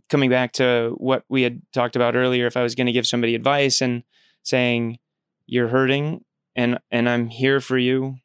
Coming 0.09 0.31
back 0.31 0.53
to 0.53 0.95
what 0.99 1.25
we 1.29 1.43
had 1.43 1.63
talked 1.73 1.97
about 1.97 2.15
earlier, 2.17 2.47
if 2.47 2.57
I 2.57 2.63
was 2.63 2.75
going 2.75 2.87
to 2.87 2.93
give 2.93 3.07
somebody 3.07 3.35
advice 3.35 3.81
and 3.81 4.05
saying, 4.45 4.99
"You're 5.47 5.67
hurting, 5.69 6.25
and 6.55 6.79
and 6.93 7.09
I'm 7.09 7.27
here 7.27 7.61
for 7.61 7.77
you," 7.77 8.19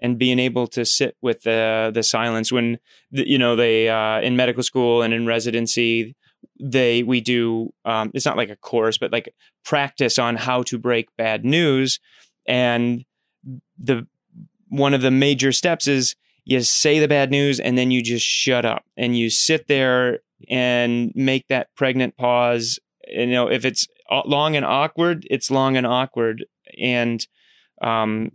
and 0.00 0.18
being 0.18 0.38
able 0.38 0.66
to 0.66 0.84
sit 0.84 1.16
with 1.20 1.42
the 1.42 1.90
the 1.92 2.02
silence 2.02 2.50
when 2.50 2.78
the, 3.10 3.28
you 3.28 3.38
know 3.38 3.56
they 3.56 3.88
uh, 3.88 4.20
in 4.20 4.36
medical 4.36 4.62
school 4.62 5.02
and 5.02 5.14
in 5.14 5.26
residency 5.26 6.14
they 6.58 7.02
we 7.02 7.20
do 7.20 7.72
um, 7.84 8.10
it's 8.14 8.26
not 8.26 8.36
like 8.36 8.50
a 8.50 8.56
course 8.56 8.98
but 8.98 9.12
like 9.12 9.34
practice 9.64 10.18
on 10.18 10.36
how 10.36 10.62
to 10.62 10.78
break 10.78 11.08
bad 11.16 11.44
news 11.44 12.00
and 12.46 13.04
the 13.78 14.06
one 14.68 14.94
of 14.94 15.02
the 15.02 15.10
major 15.10 15.52
steps 15.52 15.88
is 15.88 16.14
you 16.44 16.60
say 16.60 16.98
the 16.98 17.08
bad 17.08 17.30
news 17.30 17.60
and 17.60 17.76
then 17.76 17.90
you 17.90 18.02
just 18.02 18.26
shut 18.26 18.64
up 18.64 18.84
and 18.96 19.16
you 19.18 19.30
sit 19.30 19.66
there 19.68 20.20
and 20.48 21.12
make 21.14 21.46
that 21.48 21.68
pregnant 21.76 22.16
pause. 22.16 22.78
You 23.08 23.26
know, 23.26 23.48
if 23.48 23.64
it's 23.64 23.86
long 24.24 24.56
and 24.56 24.64
awkward, 24.64 25.26
it's 25.30 25.50
long 25.50 25.76
and 25.76 25.86
awkward, 25.86 26.44
and 26.78 27.26
um, 27.80 28.30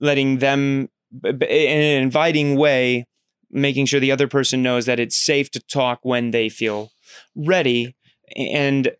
letting 0.00 0.38
them 0.38 0.88
in 1.24 1.42
an 1.42 2.02
inviting 2.02 2.56
way, 2.56 3.06
making 3.50 3.86
sure 3.86 4.00
the 4.00 4.12
other 4.12 4.28
person 4.28 4.62
knows 4.62 4.86
that 4.86 5.00
it's 5.00 5.22
safe 5.22 5.50
to 5.50 5.60
talk 5.60 6.00
when 6.02 6.30
they 6.30 6.48
feel 6.48 6.90
ready. 7.34 7.94
And 8.36 8.92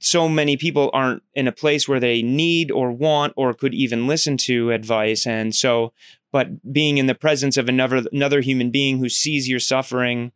so 0.00 0.28
many 0.28 0.56
people 0.56 0.90
aren't 0.92 1.22
in 1.34 1.46
a 1.46 1.52
place 1.52 1.86
where 1.86 2.00
they 2.00 2.22
need 2.22 2.70
or 2.70 2.90
want 2.90 3.34
or 3.36 3.54
could 3.54 3.74
even 3.74 4.06
listen 4.06 4.36
to 4.38 4.72
advice. 4.72 5.26
And 5.26 5.54
so, 5.54 5.92
but 6.32 6.72
being 6.72 6.98
in 6.98 7.06
the 7.06 7.14
presence 7.14 7.56
of 7.56 7.68
another 7.68 8.04
another 8.12 8.40
human 8.40 8.70
being 8.70 8.98
who 8.98 9.08
sees 9.08 9.48
your 9.48 9.60
suffering 9.60 10.32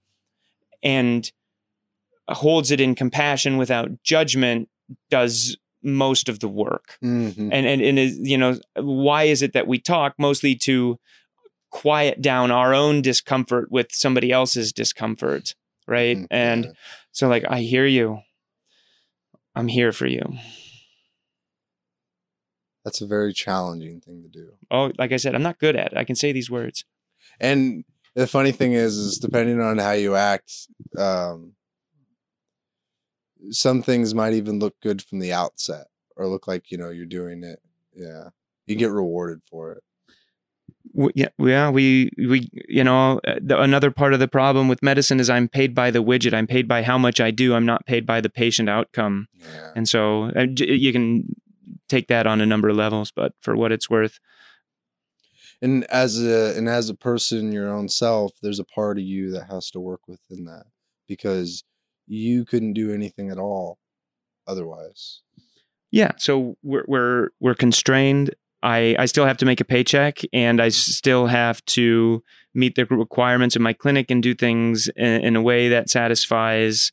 and 0.82 1.31
holds 2.28 2.70
it 2.70 2.81
in 2.81 2.94
compassion 2.94 3.56
without 3.56 4.02
judgment 4.02 4.68
does 5.10 5.56
most 5.85 6.28
of 6.28 6.40
the 6.40 6.48
work. 6.48 6.98
Mm-hmm. 7.02 7.52
And 7.52 7.66
and 7.66 7.82
and 7.82 7.98
is, 7.98 8.19
you 8.19 8.39
know 8.39 8.59
why 8.77 9.24
is 9.24 9.43
it 9.43 9.52
that 9.52 9.66
we 9.66 9.78
talk 9.78 10.15
mostly 10.19 10.55
to 10.56 10.98
quiet 11.70 12.23
down 12.23 12.51
our 12.51 12.73
own 12.74 13.02
discomfort 13.02 13.70
with 13.70 13.89
somebody 13.90 14.31
else's 14.31 14.73
discomfort, 14.73 15.55
right? 15.86 16.16
Mm, 16.16 16.27
And 16.31 16.74
so 17.12 17.28
like 17.28 17.44
I 17.48 17.61
hear 17.61 17.86
you. 17.86 18.20
I'm 19.56 19.69
here 19.69 19.93
for 19.93 20.06
you. 20.06 20.36
That's 22.85 23.01
a 23.01 23.06
very 23.06 23.32
challenging 23.32 24.01
thing 24.01 24.23
to 24.23 24.28
do. 24.28 24.52
Oh, 24.70 24.93
like 24.98 25.12
I 25.12 25.16
said, 25.16 25.35
I'm 25.35 25.43
not 25.43 25.59
good 25.59 25.77
at 25.77 25.93
it. 25.93 25.98
I 25.98 26.05
can 26.05 26.16
say 26.16 26.32
these 26.32 26.51
words. 26.51 26.85
And 27.40 27.85
the 28.15 28.27
funny 28.27 28.52
thing 28.52 28.73
is, 28.73 28.97
is 28.97 29.19
depending 29.19 29.61
on 29.61 29.78
how 29.78 29.93
you 29.93 30.16
act, 30.16 30.69
um, 30.98 31.52
some 33.51 33.83
things 33.83 34.15
might 34.15 34.33
even 34.33 34.59
look 34.59 34.81
good 34.81 35.03
from 35.03 35.19
the 35.19 35.33
outset 35.33 35.87
or 36.16 36.27
look 36.27 36.47
like 36.47 36.71
you 36.71 36.79
know 36.79 36.91
you're 36.91 37.07
doing 37.07 37.43
it. 37.43 37.61
Yeah, 37.95 38.31
you 38.66 38.77
get 38.77 38.91
rewarded 38.91 39.43
for 39.49 39.73
it. 39.73 39.83
W- 40.95 41.12
yeah, 41.15 41.29
yeah, 41.39 41.71
we 41.71 42.11
we 42.19 42.49
you 42.69 42.85
know 42.85 43.21
uh, 43.27 43.37
the, 43.41 43.61
another 43.61 43.91
part 43.91 44.15
of 44.15 44.21
the 44.21 44.29
problem 44.29 44.69
with 44.69 44.83
medicine 44.83 45.21
is 45.21 45.31
I'm 45.31 45.49
paid 45.49 45.75
by 45.75 45.91
the 45.91 46.03
widget. 46.03 46.35
I'm 46.35 46.47
paid 46.47 46.69
by 46.69 46.83
how 46.83 46.99
much 46.99 47.21
I 47.21 47.31
do. 47.31 47.55
I'm 47.55 47.66
not 47.66 47.87
paid 47.87 48.07
by 48.07 48.21
the 48.21 48.31
patient 48.31 48.69
outcome. 48.69 49.29
Yeah, 49.41 49.73
And 49.75 49.89
so 49.89 50.31
uh, 50.37 50.47
you 50.57 50.93
can 50.93 51.35
take 51.89 52.09
that 52.09 52.27
on 52.27 52.41
a 52.41 52.47
number 52.47 52.69
of 52.69 52.77
levels, 52.77 53.11
but 53.11 53.33
for 53.41 53.57
what 53.57 53.73
it's 53.73 53.91
worth, 53.91 54.19
and 55.61 55.85
as 55.85 56.23
a 56.23 56.57
and 56.57 56.69
as 56.69 56.89
a 56.89 56.95
person, 56.95 57.53
your 57.53 57.73
own 57.73 57.89
self, 57.89 58.33
there's 58.43 58.61
a 58.61 58.65
part 58.65 58.99
of 58.99 59.05
you 59.05 59.31
that 59.33 59.51
has 59.51 59.71
to 59.73 59.81
work 59.81 60.07
within 60.07 60.45
that 60.45 60.66
because 61.09 61.65
you 62.06 62.44
couldn't 62.44 62.74
do 62.74 62.93
anything 62.93 63.31
at 63.31 63.39
all 63.39 63.78
otherwise. 64.47 65.20
yeah. 65.90 66.12
So 66.18 66.56
we're 66.62 66.85
we're 66.86 67.28
we're 67.40 67.55
constrained. 67.55 68.35
I 68.62 68.97
I 68.98 69.06
still 69.06 69.26
have 69.26 69.36
to 69.39 69.47
make 69.47 69.60
a 69.60 69.64
paycheck, 69.64 70.20
and 70.32 70.60
I 70.60 70.70
still 70.70 71.26
have 71.26 71.64
to 71.66 72.22
meet 72.55 72.74
the 72.76 72.86
requirements 72.86 73.56
of 73.56 73.62
my 73.62 73.72
clinic 73.72 74.10
and 74.10 74.22
do 74.22 74.35
things 74.35 74.89
in, 74.97 75.20
in 75.22 75.36
a 75.36 75.43
way 75.43 75.68
that 75.68 75.90
satisfies 75.90 76.93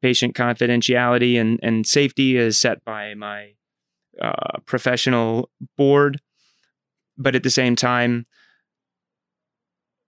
patient 0.00 0.34
confidentiality 0.34 1.40
and 1.40 1.58
and 1.62 1.86
safety 1.86 2.38
as 2.38 2.58
set 2.58 2.84
by 2.84 3.14
my 3.14 3.52
uh, 4.20 4.58
professional 4.66 5.50
board. 5.76 6.20
But 7.18 7.34
at 7.34 7.42
the 7.42 7.50
same 7.50 7.76
time, 7.76 8.24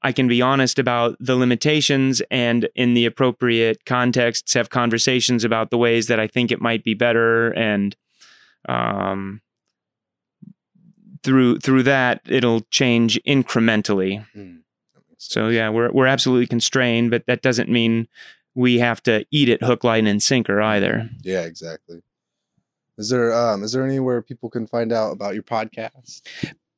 I 0.05 0.12
can 0.12 0.28
be 0.28 0.40
honest 0.43 0.78
about 0.78 1.16
the 1.18 1.35
limitations 1.35 2.22
and 2.31 2.68
in 2.76 2.94
the 2.94 3.06
appropriate 3.06 3.85
contexts 3.86 4.55
have 4.55 4.68
conversations 4.70 5.43
about 5.43 5.70
the 5.70 5.78
ways 5.78 6.06
that 6.06 6.20
I 6.20 6.26
think 6.28 6.52
it 6.52 6.60
might 6.60 6.85
be 6.85 6.94
better 6.94 7.51
and 7.52 7.97
um 8.68 9.40
through 11.22 11.59
through 11.59 11.82
that 11.85 12.20
it'll 12.28 12.60
change 12.70 13.18
incrementally. 13.26 14.26
Mm, 14.36 14.60
So 15.16 15.48
yeah, 15.48 15.70
we're 15.70 15.90
we're 15.90 16.06
absolutely 16.06 16.47
constrained, 16.47 17.10
but 17.10 17.24
that 17.26 17.40
doesn't 17.43 17.70
mean 17.70 18.06
we 18.55 18.78
have 18.78 19.02
to 19.05 19.24
eat 19.31 19.48
it 19.48 19.62
hook 19.62 19.82
line 19.85 20.06
and 20.06 20.22
sinker 20.22 20.60
either. 20.60 21.09
yeah, 21.22 21.40
exactly. 21.43 22.02
Is 22.98 23.09
there 23.09 23.32
um 23.32 23.64
is 23.64 23.72
there 23.72 23.85
anywhere 23.85 24.22
people 24.22 24.51
can 24.51 24.66
find 24.66 24.93
out 24.93 25.12
about 25.12 25.35
your 25.35 25.43
podcast? 25.43 26.20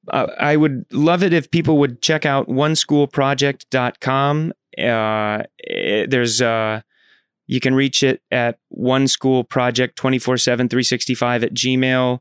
Uh, 0.08 0.26
I 0.38 0.56
would 0.56 0.84
love 0.92 1.22
it 1.22 1.32
if 1.32 1.50
people 1.50 1.78
would 1.78 2.02
check 2.02 2.26
out 2.26 2.48
oneschoolproject.com. 2.48 4.52
Uh, 4.78 5.42
eh, 5.66 6.06
there's 6.08 6.42
uh, 6.42 6.82
you 7.46 7.60
can 7.60 7.74
reach 7.74 8.02
it 8.02 8.22
at 8.30 8.58
one 8.68 9.08
school 9.08 9.44
project 9.44 9.96
24 9.96 10.36
7 10.36 10.68
365 10.68 11.44
at 11.44 11.54
gmail 11.54 12.18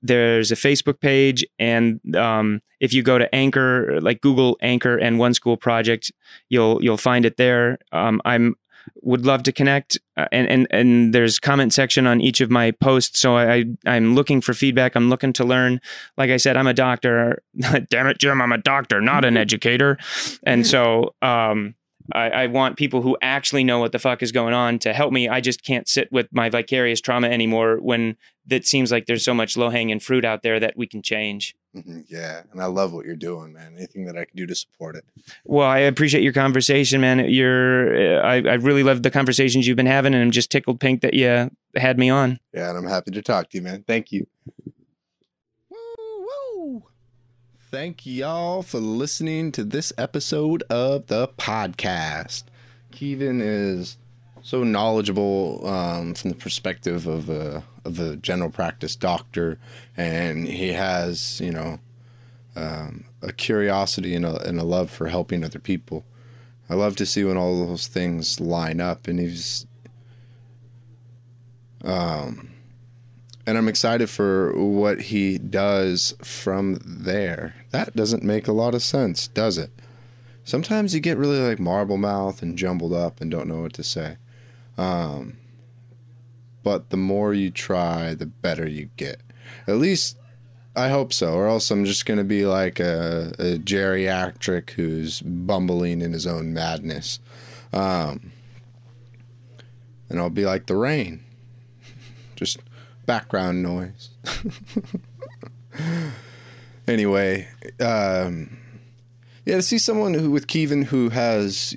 there's 0.00 0.52
a 0.52 0.54
facebook 0.54 1.00
page 1.00 1.44
and 1.58 2.00
um, 2.16 2.62
if 2.80 2.92
you 2.92 3.02
go 3.02 3.18
to 3.18 3.32
anchor 3.34 4.00
like 4.00 4.20
google 4.20 4.56
anchor 4.62 4.96
and 4.96 5.18
one 5.18 5.34
school 5.34 5.56
project 5.56 6.12
you'll 6.48 6.82
you'll 6.82 6.96
find 6.96 7.26
it 7.26 7.36
there 7.36 7.78
um, 7.92 8.22
i'm 8.24 8.54
would 9.02 9.24
love 9.24 9.42
to 9.44 9.52
connect 9.52 9.98
uh, 10.16 10.26
and 10.32 10.48
and 10.48 10.66
and 10.70 11.14
there's 11.14 11.38
comment 11.38 11.72
section 11.72 12.06
on 12.06 12.20
each 12.20 12.40
of 12.40 12.50
my 12.50 12.70
posts. 12.70 13.20
So 13.20 13.36
i 13.36 13.64
i'm 13.86 14.14
looking 14.14 14.40
for 14.40 14.54
feedback. 14.54 14.94
I'm 14.94 15.10
looking 15.10 15.32
to 15.34 15.44
learn. 15.44 15.80
Like 16.16 16.30
i 16.30 16.36
said 16.36 16.56
i'm 16.56 16.66
a 16.66 16.74
doctor. 16.74 17.42
Damn 17.90 18.06
it 18.06 18.18
jim 18.18 18.40
i'm 18.40 18.52
a 18.52 18.58
doctor 18.58 19.00
not 19.00 19.24
an 19.24 19.36
educator. 19.46 19.98
And 20.42 20.66
so 20.66 21.14
um 21.22 21.74
I, 22.12 22.30
I 22.30 22.46
want 22.46 22.76
people 22.76 23.02
who 23.02 23.16
actually 23.20 23.64
know 23.64 23.80
what 23.80 23.92
the 23.92 23.98
fuck 23.98 24.22
is 24.22 24.32
going 24.32 24.54
on 24.54 24.78
to 24.80 24.92
help 24.92 25.12
me. 25.12 25.28
I 25.28 25.40
just 25.40 25.62
can't 25.62 25.86
sit 25.86 26.10
with 26.10 26.28
my 26.32 26.48
vicarious 26.48 27.00
trauma 27.00 27.28
anymore 27.28 27.78
when 27.80 28.16
it 28.48 28.66
seems 28.66 28.90
like 28.90 29.06
there's 29.06 29.24
so 29.24 29.34
much 29.34 29.56
low 29.56 29.68
hanging 29.68 30.00
fruit 30.00 30.24
out 30.24 30.42
there 30.42 30.58
that 30.58 30.76
we 30.76 30.86
can 30.86 31.02
change. 31.02 31.54
Mhm, 31.86 32.04
Yeah, 32.08 32.42
and 32.52 32.60
I 32.60 32.66
love 32.66 32.92
what 32.92 33.06
you're 33.06 33.16
doing, 33.16 33.52
man. 33.52 33.74
Anything 33.76 34.04
that 34.06 34.16
I 34.16 34.24
can 34.24 34.36
do 34.36 34.46
to 34.46 34.54
support 34.54 34.96
it. 34.96 35.04
Well, 35.44 35.66
I 35.68 35.78
appreciate 35.78 36.22
your 36.22 36.32
conversation, 36.32 37.00
man. 37.00 37.20
You're, 37.30 38.18
uh, 38.18 38.20
I, 38.22 38.34
I 38.36 38.54
really 38.54 38.82
love 38.82 39.02
the 39.02 39.10
conversations 39.10 39.66
you've 39.66 39.76
been 39.76 39.86
having, 39.86 40.14
and 40.14 40.22
I'm 40.22 40.30
just 40.30 40.50
tickled 40.50 40.80
pink 40.80 41.02
that 41.02 41.14
you 41.14 41.50
had 41.76 41.98
me 41.98 42.10
on. 42.10 42.38
Yeah, 42.52 42.68
and 42.70 42.78
I'm 42.78 42.86
happy 42.86 43.10
to 43.12 43.22
talk 43.22 43.50
to 43.50 43.58
you, 43.58 43.62
man. 43.62 43.84
Thank 43.86 44.12
you. 44.12 44.26
Woo, 45.70 46.26
woo. 46.56 46.82
Thank 47.70 48.06
y'all 48.06 48.62
for 48.62 48.78
listening 48.80 49.52
to 49.52 49.64
this 49.64 49.92
episode 49.98 50.62
of 50.70 51.06
the 51.08 51.28
podcast. 51.28 52.44
Kevin 52.90 53.40
is 53.42 53.98
so 54.42 54.64
knowledgeable 54.64 55.66
um, 55.66 56.14
from 56.14 56.30
the 56.30 56.36
perspective 56.36 57.06
of 57.06 57.28
a 57.28 57.62
a 57.96 58.16
general 58.16 58.50
practice 58.50 58.96
doctor, 58.96 59.58
and 59.96 60.46
he 60.46 60.72
has 60.72 61.40
you 61.40 61.52
know 61.52 61.80
um, 62.56 63.04
a 63.22 63.32
curiosity 63.32 64.14
and 64.14 64.26
a, 64.26 64.40
and 64.46 64.60
a 64.60 64.64
love 64.64 64.90
for 64.90 65.08
helping 65.08 65.44
other 65.44 65.58
people. 65.58 66.04
I 66.68 66.74
love 66.74 66.96
to 66.96 67.06
see 67.06 67.24
when 67.24 67.36
all 67.36 67.66
those 67.66 67.86
things 67.86 68.40
line 68.40 68.80
up, 68.80 69.08
and 69.08 69.18
he's 69.18 69.66
um, 71.84 72.50
and 73.46 73.56
I'm 73.56 73.68
excited 73.68 74.10
for 74.10 74.52
what 74.52 75.00
he 75.00 75.38
does 75.38 76.14
from 76.22 76.78
there. 76.84 77.54
That 77.70 77.96
doesn't 77.96 78.22
make 78.22 78.46
a 78.46 78.52
lot 78.52 78.74
of 78.74 78.82
sense, 78.82 79.28
does 79.28 79.56
it? 79.56 79.70
Sometimes 80.44 80.94
you 80.94 81.00
get 81.00 81.16
really 81.16 81.38
like 81.40 81.58
marble 81.58 81.96
mouth 81.96 82.42
and 82.42 82.58
jumbled 82.58 82.92
up 82.92 83.20
and 83.20 83.30
don't 83.30 83.48
know 83.48 83.62
what 83.62 83.72
to 83.74 83.82
say. 83.82 84.16
Um, 84.76 85.38
but 86.68 86.90
the 86.90 86.98
more 86.98 87.32
you 87.32 87.50
try, 87.50 88.12
the 88.12 88.26
better 88.26 88.68
you 88.68 88.90
get. 88.98 89.22
At 89.66 89.76
least 89.76 90.18
I 90.76 90.90
hope 90.90 91.14
so, 91.14 91.32
or 91.32 91.48
else 91.48 91.70
I'm 91.70 91.86
just 91.86 92.04
going 92.04 92.18
to 92.18 92.24
be 92.24 92.44
like 92.44 92.78
a, 92.78 93.32
a 93.38 93.56
geriatric 93.56 94.72
who's 94.72 95.22
bumbling 95.22 96.02
in 96.02 96.12
his 96.12 96.26
own 96.26 96.52
madness. 96.52 97.20
Um, 97.72 98.32
and 100.10 100.18
I'll 100.18 100.28
be 100.28 100.44
like 100.44 100.66
the 100.66 100.76
rain. 100.76 101.24
Just 102.36 102.58
background 103.06 103.62
noise. 103.62 104.10
anyway, 106.86 107.48
um, 107.80 108.58
yeah, 109.46 109.56
to 109.56 109.62
see 109.62 109.78
someone 109.78 110.12
who 110.12 110.30
with 110.30 110.46
Kevin 110.46 110.82
who 110.82 111.08
has 111.08 111.74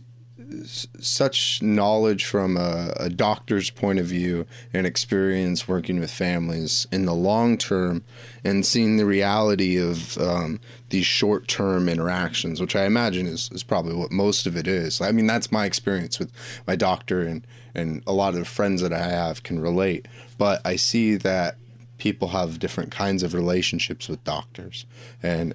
such 0.65 1.61
knowledge 1.61 2.25
from 2.25 2.57
a, 2.57 2.93
a 2.97 3.09
doctor's 3.09 3.69
point 3.69 3.99
of 3.99 4.05
view 4.05 4.45
and 4.73 4.85
experience 4.85 5.67
working 5.67 5.99
with 5.99 6.11
families 6.11 6.87
in 6.91 7.05
the 7.05 7.13
long 7.13 7.57
term 7.57 8.03
and 8.43 8.65
seeing 8.65 8.97
the 8.97 9.05
reality 9.05 9.77
of 9.77 10.17
um, 10.17 10.59
these 10.89 11.05
short 11.05 11.47
term 11.47 11.89
interactions, 11.89 12.59
which 12.59 12.75
I 12.75 12.85
imagine 12.85 13.27
is, 13.27 13.49
is 13.51 13.63
probably 13.63 13.95
what 13.95 14.11
most 14.11 14.45
of 14.45 14.55
it 14.55 14.67
is. 14.67 15.01
I 15.01 15.11
mean, 15.11 15.27
that's 15.27 15.51
my 15.51 15.65
experience 15.65 16.19
with 16.19 16.31
my 16.67 16.75
doctor, 16.75 17.21
and, 17.21 17.45
and 17.73 18.03
a 18.05 18.13
lot 18.13 18.35
of 18.35 18.47
friends 18.47 18.81
that 18.81 18.93
I 18.93 19.07
have 19.07 19.43
can 19.43 19.59
relate. 19.59 20.07
But 20.37 20.61
I 20.65 20.75
see 20.75 21.15
that 21.15 21.55
people 21.97 22.29
have 22.29 22.57
different 22.59 22.91
kinds 22.91 23.21
of 23.21 23.33
relationships 23.33 24.09
with 24.09 24.23
doctors. 24.23 24.85
And 25.21 25.53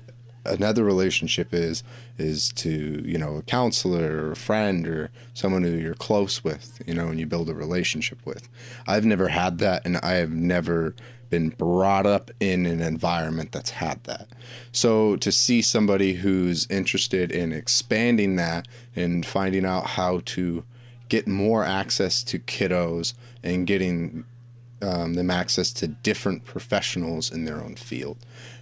another 0.48 0.84
relationship 0.84 1.52
is 1.52 1.82
is 2.18 2.50
to 2.50 3.02
you 3.04 3.18
know 3.18 3.36
a 3.36 3.42
counselor 3.42 4.26
or 4.26 4.32
a 4.32 4.36
friend 4.36 4.86
or 4.86 5.10
someone 5.34 5.62
who 5.62 5.70
you're 5.70 5.94
close 5.94 6.42
with 6.42 6.80
you 6.86 6.94
know 6.94 7.08
and 7.08 7.20
you 7.20 7.26
build 7.26 7.48
a 7.48 7.54
relationship 7.54 8.18
with. 8.24 8.48
I've 8.86 9.04
never 9.04 9.28
had 9.28 9.58
that 9.58 9.82
and 9.84 9.96
i 9.98 10.12
have 10.12 10.30
never 10.30 10.94
been 11.30 11.48
brought 11.50 12.06
up 12.06 12.30
in 12.40 12.66
an 12.66 12.80
environment 12.80 13.52
that's 13.52 13.70
had 13.70 14.02
that. 14.04 14.28
So 14.72 15.16
to 15.16 15.32
see 15.32 15.62
somebody 15.62 16.14
who's 16.14 16.66
interested 16.70 17.32
in 17.32 17.52
expanding 17.52 18.36
that 18.36 18.68
and 18.94 19.26
finding 19.26 19.64
out 19.64 19.86
how 19.86 20.22
to 20.26 20.64
get 21.08 21.26
more 21.26 21.64
access 21.64 22.22
to 22.24 22.38
kiddos 22.38 23.14
and 23.42 23.66
getting 23.66 24.24
um, 24.82 25.14
them 25.14 25.30
access 25.30 25.72
to 25.72 25.88
different 25.88 26.44
professionals 26.44 27.30
in 27.30 27.44
their 27.44 27.62
own 27.62 27.76
field 27.76 28.18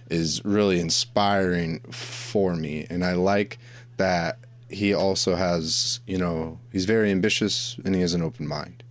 is 0.09 0.43
really 0.45 0.79
inspiring 0.79 1.79
for 1.91 2.55
me. 2.55 2.85
And 2.89 3.03
I 3.03 3.13
like 3.13 3.57
that 3.97 4.39
he 4.69 4.93
also 4.93 5.35
has, 5.35 5.99
you 6.05 6.17
know, 6.17 6.59
he's 6.71 6.85
very 6.85 7.11
ambitious 7.11 7.77
and 7.85 7.95
he 7.95 8.01
has 8.01 8.13
an 8.13 8.21
open 8.21 8.47
mind, 8.47 8.83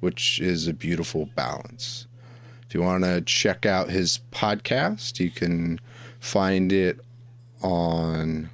which 0.00 0.40
is 0.40 0.66
a 0.66 0.72
beautiful 0.72 1.26
balance. 1.34 2.06
If 2.66 2.74
you 2.74 2.82
want 2.82 3.04
to 3.04 3.20
check 3.20 3.66
out 3.66 3.90
his 3.90 4.20
podcast, 4.32 5.20
you 5.20 5.30
can 5.30 5.80
find 6.18 6.72
it 6.72 7.00
on 7.62 8.50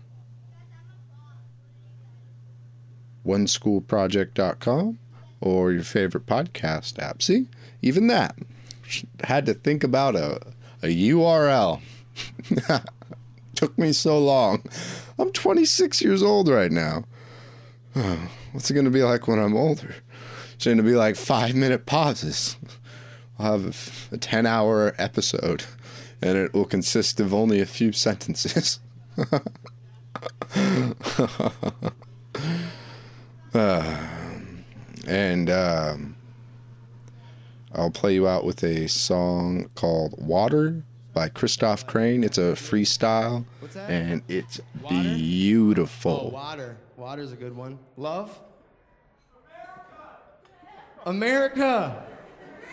oneschoolproject.com 3.27 4.99
or 5.41 5.73
your 5.73 5.83
favorite 5.83 6.27
podcast 6.27 6.99
app. 6.99 7.23
See, 7.23 7.49
even 7.83 8.07
that 8.09 8.37
had 9.25 9.47
to 9.47 9.55
think 9.55 9.85
about 9.85 10.17
a, 10.17 10.41
a 10.83 10.87
URL. 10.87 11.81
Took 13.55 13.79
me 13.79 13.93
so 13.93 14.19
long. 14.19 14.63
I'm 15.19 15.33
26 15.33 16.01
years 16.03 16.23
old 16.23 16.49
right 16.49 16.73
now. 16.73 17.05
what's 18.53 18.71
it 18.71 18.75
going 18.75 18.85
to 18.85 18.91
be 18.91 19.03
like 19.03 19.29
when 19.29 19.39
I'm 19.39 19.57
older? 19.57 19.97
It's 20.55 20.65
going 20.65 20.77
to 20.77 20.83
be 20.83 20.95
like 20.95 21.17
five 21.17 21.55
minute 21.55 21.87
pauses. 21.87 22.57
I'll 23.39 23.59
have 23.59 24.09
a 24.13 24.19
10 24.19 24.47
hour 24.47 24.95
episode 24.99 25.65
and 26.23 26.37
it 26.37 26.53
will 26.53 26.65
consist 26.65 27.21
of 27.21 27.33
only 27.33 27.61
a 27.61 27.67
few 27.67 27.93
sentences. 27.93 28.81
uh, 29.19 29.39
and 35.07 35.51
um, 35.51 36.17
I'll 37.73 37.91
play 37.91 38.15
you 38.15 38.27
out 38.27 38.45
with 38.45 38.65
a 38.65 38.89
song 38.89 39.71
called 39.75 40.15
Water 40.19 40.83
by 41.13 41.29
Christoph 41.29 41.87
Crane. 41.87 42.25
It's 42.25 42.39
a 42.39 42.53
freestyle 42.53 43.45
and 43.77 44.23
it's 44.29 44.61
water? 44.83 44.95
beautiful. 44.97 46.31
Oh, 46.33 46.35
water. 46.35 46.77
Water's 46.97 47.33
a 47.33 47.37
good 47.37 47.57
one. 47.57 47.79
Love? 47.97 48.39
America. 51.07 52.05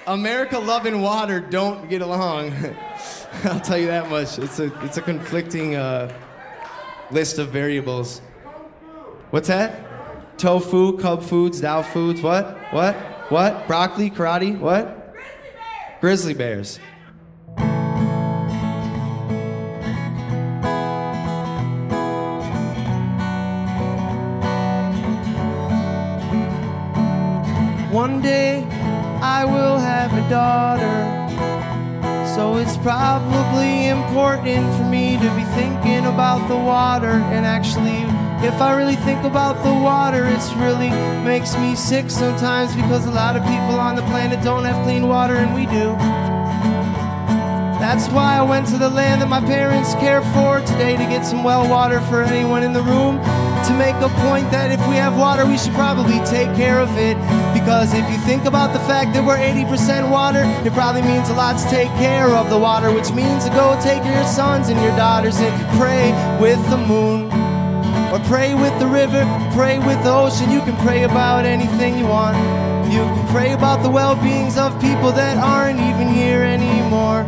America, 0.08 0.58
love, 0.58 0.86
and 0.86 1.04
water 1.04 1.40
don't 1.40 1.90
get 1.90 2.02
along. 2.02 2.54
I'll 3.44 3.60
tell 3.60 3.78
you 3.78 3.88
that 3.88 4.10
much. 4.10 4.40
It's 4.40 4.60
a 4.60 4.72
it's 4.84 4.98
a 4.98 5.02
conflicting 5.02 5.76
uh, 5.76 6.12
list 7.12 7.40
of 7.40 7.50
variables. 7.50 8.20
What's 9.32 9.50
that? 9.50 10.38
Tofu, 10.38 10.98
Cub 10.98 11.24
Foods, 11.24 11.60
Dow 11.60 11.82
Foods. 11.82 12.22
What? 12.22 12.58
What? 12.72 12.96
What? 13.30 13.68
Broccoli, 13.68 14.10
karate. 14.10 14.58
What? 14.58 15.14
Grizzly 16.00 16.34
bears. 16.34 16.80
One 27.92 28.22
day 28.22 28.64
I 29.22 29.44
will 29.44 29.78
have 29.78 30.14
a 30.14 30.30
daughter. 30.30 30.86
So 32.34 32.56
it's 32.56 32.78
probably 32.78 33.88
important 33.88 34.74
for 34.78 34.86
me 34.86 35.18
to 35.18 35.36
be 35.36 35.44
thinking 35.56 36.06
about 36.06 36.48
the 36.48 36.56
water. 36.56 37.20
And 37.34 37.46
actually, 37.46 38.06
if 38.44 38.62
I 38.62 38.76
really 38.78 38.96
think 38.96 39.24
about 39.24 39.64
the 39.64 39.74
water, 39.74 40.26
it's 40.26 40.54
really 40.54 40.90
makes 41.26 41.58
me 41.58 41.76
sick 41.76 42.12
sometimes 42.12 42.76
because 42.76 43.06
a 43.06 43.12
lot 43.12 43.36
of 43.36 43.42
people 43.44 43.80
on 43.80 43.96
the 43.96 44.04
planet 44.04 44.44
don't 44.44 44.64
have 44.64 44.84
clean 44.86 45.08
water 45.08 45.36
and 45.36 45.56
we 45.56 45.66
do. 45.66 45.98
That's 47.82 48.10
why 48.10 48.38
I 48.38 48.42
went 48.42 48.68
to 48.68 48.78
the 48.78 48.90
land 48.90 49.22
that 49.22 49.30
my 49.30 49.40
parents 49.40 49.94
care 49.96 50.22
for 50.34 50.60
today 50.62 50.98
to 50.98 51.04
get 51.04 51.26
some 51.26 51.44
well 51.44 51.68
water 51.70 52.00
for 52.02 52.22
anyone 52.22 52.64
in 52.64 52.74
the 52.74 52.82
room 52.82 53.18
to 53.66 53.74
make 53.74 53.96
a 53.96 54.10
point 54.22 54.52
that 54.52 54.72
if 54.72 54.80
we 54.88 54.96
have 54.96 55.18
water, 55.18 55.46
we 55.46 55.58
should 55.58 55.74
probably 55.74 56.20
take 56.26 56.54
care 56.56 56.80
of 56.80 56.90
it. 56.98 57.18
Because 57.54 57.94
if 57.94 58.06
you 58.10 58.18
think 58.20 58.46
about 58.46 58.74
the 58.74 58.80
fact 58.86 59.14
that 59.14 59.26
we're 59.26 59.38
80% 59.38 60.10
water, 60.10 60.42
it 60.66 60.74
probably 60.74 61.02
means 61.02 61.30
a 61.30 61.34
lot 61.34 61.58
to 61.58 61.70
take 61.70 61.90
care 61.98 62.30
of 62.30 62.50
the 62.50 62.58
water, 62.58 62.92
which 62.92 63.12
means 63.12 63.46
to 63.46 63.52
go 63.52 63.80
take 63.82 64.04
your 64.06 64.26
sons 64.26 64.70
and 64.70 64.80
your 64.82 64.96
daughters 64.96 65.38
and 65.38 65.54
pray 65.80 66.14
with 66.40 66.62
the 66.70 66.78
moon. 66.78 67.47
Or 68.12 68.20
pray 68.20 68.54
with 68.54 68.78
the 68.80 68.88
river, 68.88 69.24
pray 69.54 69.80
with 69.80 70.02
the 70.04 70.14
ocean. 70.14 70.50
You 70.50 70.62
can 70.62 70.78
pray 70.78 71.04
about 71.04 71.46
anything 71.46 71.98
you 71.98 72.08
want. 72.08 72.38
You 72.92 73.00
can 73.00 73.28
pray 73.28 73.52
about 73.52 73.84
the 73.84 73.90
well 73.90 74.16
beings 74.16 74.58
of 74.58 74.80
people 74.80 75.12
that 75.12 75.38
aren't 75.38 75.80
even 75.80 76.08
here 76.08 76.42
anymore. 76.42 77.28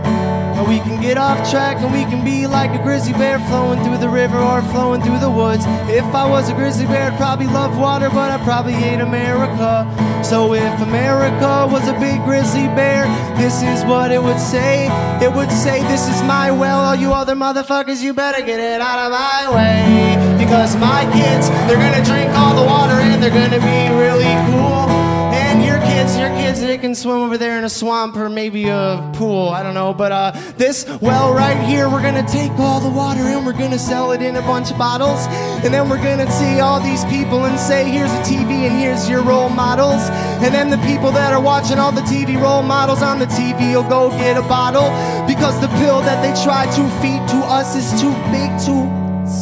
Or 0.58 0.68
we 0.68 0.80
can 0.80 1.02
get 1.02 1.18
off 1.18 1.50
track 1.52 1.78
and 1.78 1.92
we 1.92 2.04
can 2.04 2.24
be 2.24 2.48
like 2.48 2.72
a 2.80 2.82
grizzly 2.82 3.14
bear 3.14 3.40
flowing 3.40 3.84
through 3.84 3.98
the 3.98 4.10
river 4.10 4.38
or 4.38 4.62
flowing 4.72 5.02
through 5.02 5.20
the 5.20 5.30
woods. 5.30 5.66
If 5.90 6.06
I 6.16 6.26
was 6.26 6.50
a 6.50 6.54
grizzly 6.54 6.86
bear, 6.86 7.12
I'd 7.12 7.18
probably 7.18 7.48
love 7.48 7.78
water, 7.78 8.10
but 8.10 8.32
I 8.32 8.42
probably 8.44 8.74
hate 8.74 9.02
America. 9.02 10.09
So 10.24 10.54
if 10.54 10.82
America 10.82 11.68
was 11.72 11.88
a 11.88 11.94
big 12.00 12.24
grizzly 12.24 12.68
bear, 12.76 13.06
this 13.38 13.64
is 13.64 13.84
what 13.86 14.12
it 14.12 14.22
would 14.22 14.40
say. 14.40 14.88
It 15.22 15.32
would 15.34 15.52
say, 15.52 15.82
This 15.84 16.08
is 16.08 16.22
my 16.24 16.52
well, 16.52 16.80
all 16.80 16.96
you 16.96 17.14
other 17.14 17.36
motherfuckers, 17.36 18.02
you 18.02 18.14
better 18.14 18.42
get 18.42 18.60
it 18.60 18.82
out 18.82 19.00
of 19.06 19.12
my 19.12 19.56
way. 19.56 20.38
Because 20.38 20.76
my 20.76 21.04
kids, 21.14 21.50
they're 21.68 21.78
gonna 21.78 22.04
drink 22.04 22.30
all 22.38 22.56
the 22.56 22.66
water 22.66 22.94
and 22.94 23.24
they're 23.24 23.30
gonna 23.30 23.60
be 23.60 23.96
really 23.96 24.34
cool 24.52 24.99
kids, 26.10 26.20
your 26.20 26.30
kids, 26.30 26.62
they 26.62 26.78
can 26.78 26.96
swim 26.96 27.18
over 27.18 27.38
there 27.38 27.58
in 27.58 27.64
a 27.64 27.70
swamp 27.70 28.16
or 28.16 28.30
maybe 28.30 28.68
a 28.70 29.12
pool. 29.16 29.50
I 29.50 29.64
don't 29.64 29.74
know. 29.74 29.94
But 29.94 30.12
uh, 30.12 30.32
this 30.58 30.88
well 31.02 31.34
right 31.34 31.60
here, 31.68 31.90
we're 31.90 32.02
gonna 32.02 32.28
take 32.28 32.52
all 32.54 32.80
the 32.80 32.90
water 32.90 33.22
and 33.22 33.46
we're 33.46 33.54
gonna 33.54 33.80
sell 33.80 34.12
it 34.12 34.22
in 34.22 34.36
a 34.36 34.42
bunch 34.42 34.72
of 34.72 34.78
bottles. 34.78 35.28
And 35.64 35.74
then 35.74 35.90
we're 35.90 36.04
gonna 36.04 36.30
see 36.32 36.60
all 36.60 36.82
these 36.82 37.04
people 37.06 37.46
and 37.46 37.60
say, 37.60 37.90
here's 37.90 38.12
a 38.12 38.22
TV 38.24 38.68
and 38.68 38.80
here's 38.80 39.10
your 39.10 39.22
role 39.22 39.50
models. 39.50 40.10
And 40.42 40.54
then 40.54 40.70
the 40.70 40.82
people 40.88 41.12
that 41.12 41.34
are 41.34 41.42
watching 41.42 41.80
all 41.80 41.92
the 41.92 42.02
TV 42.02 42.40
role 42.42 42.64
models 42.64 43.02
on 43.02 43.20
the 43.20 43.28
TV 43.28 43.76
will 43.76 43.90
go 43.90 44.10
get 44.12 44.38
a 44.38 44.44
bottle 44.44 44.90
because 45.28 45.60
the 45.62 45.68
pill 45.80 46.02
that 46.02 46.22
they 46.24 46.34
try 46.44 46.66
to 46.66 46.84
feed 47.02 47.22
to 47.30 47.38
us 47.46 47.76
is 47.76 48.02
too 48.02 48.14
big 48.32 48.50
to 48.66 48.76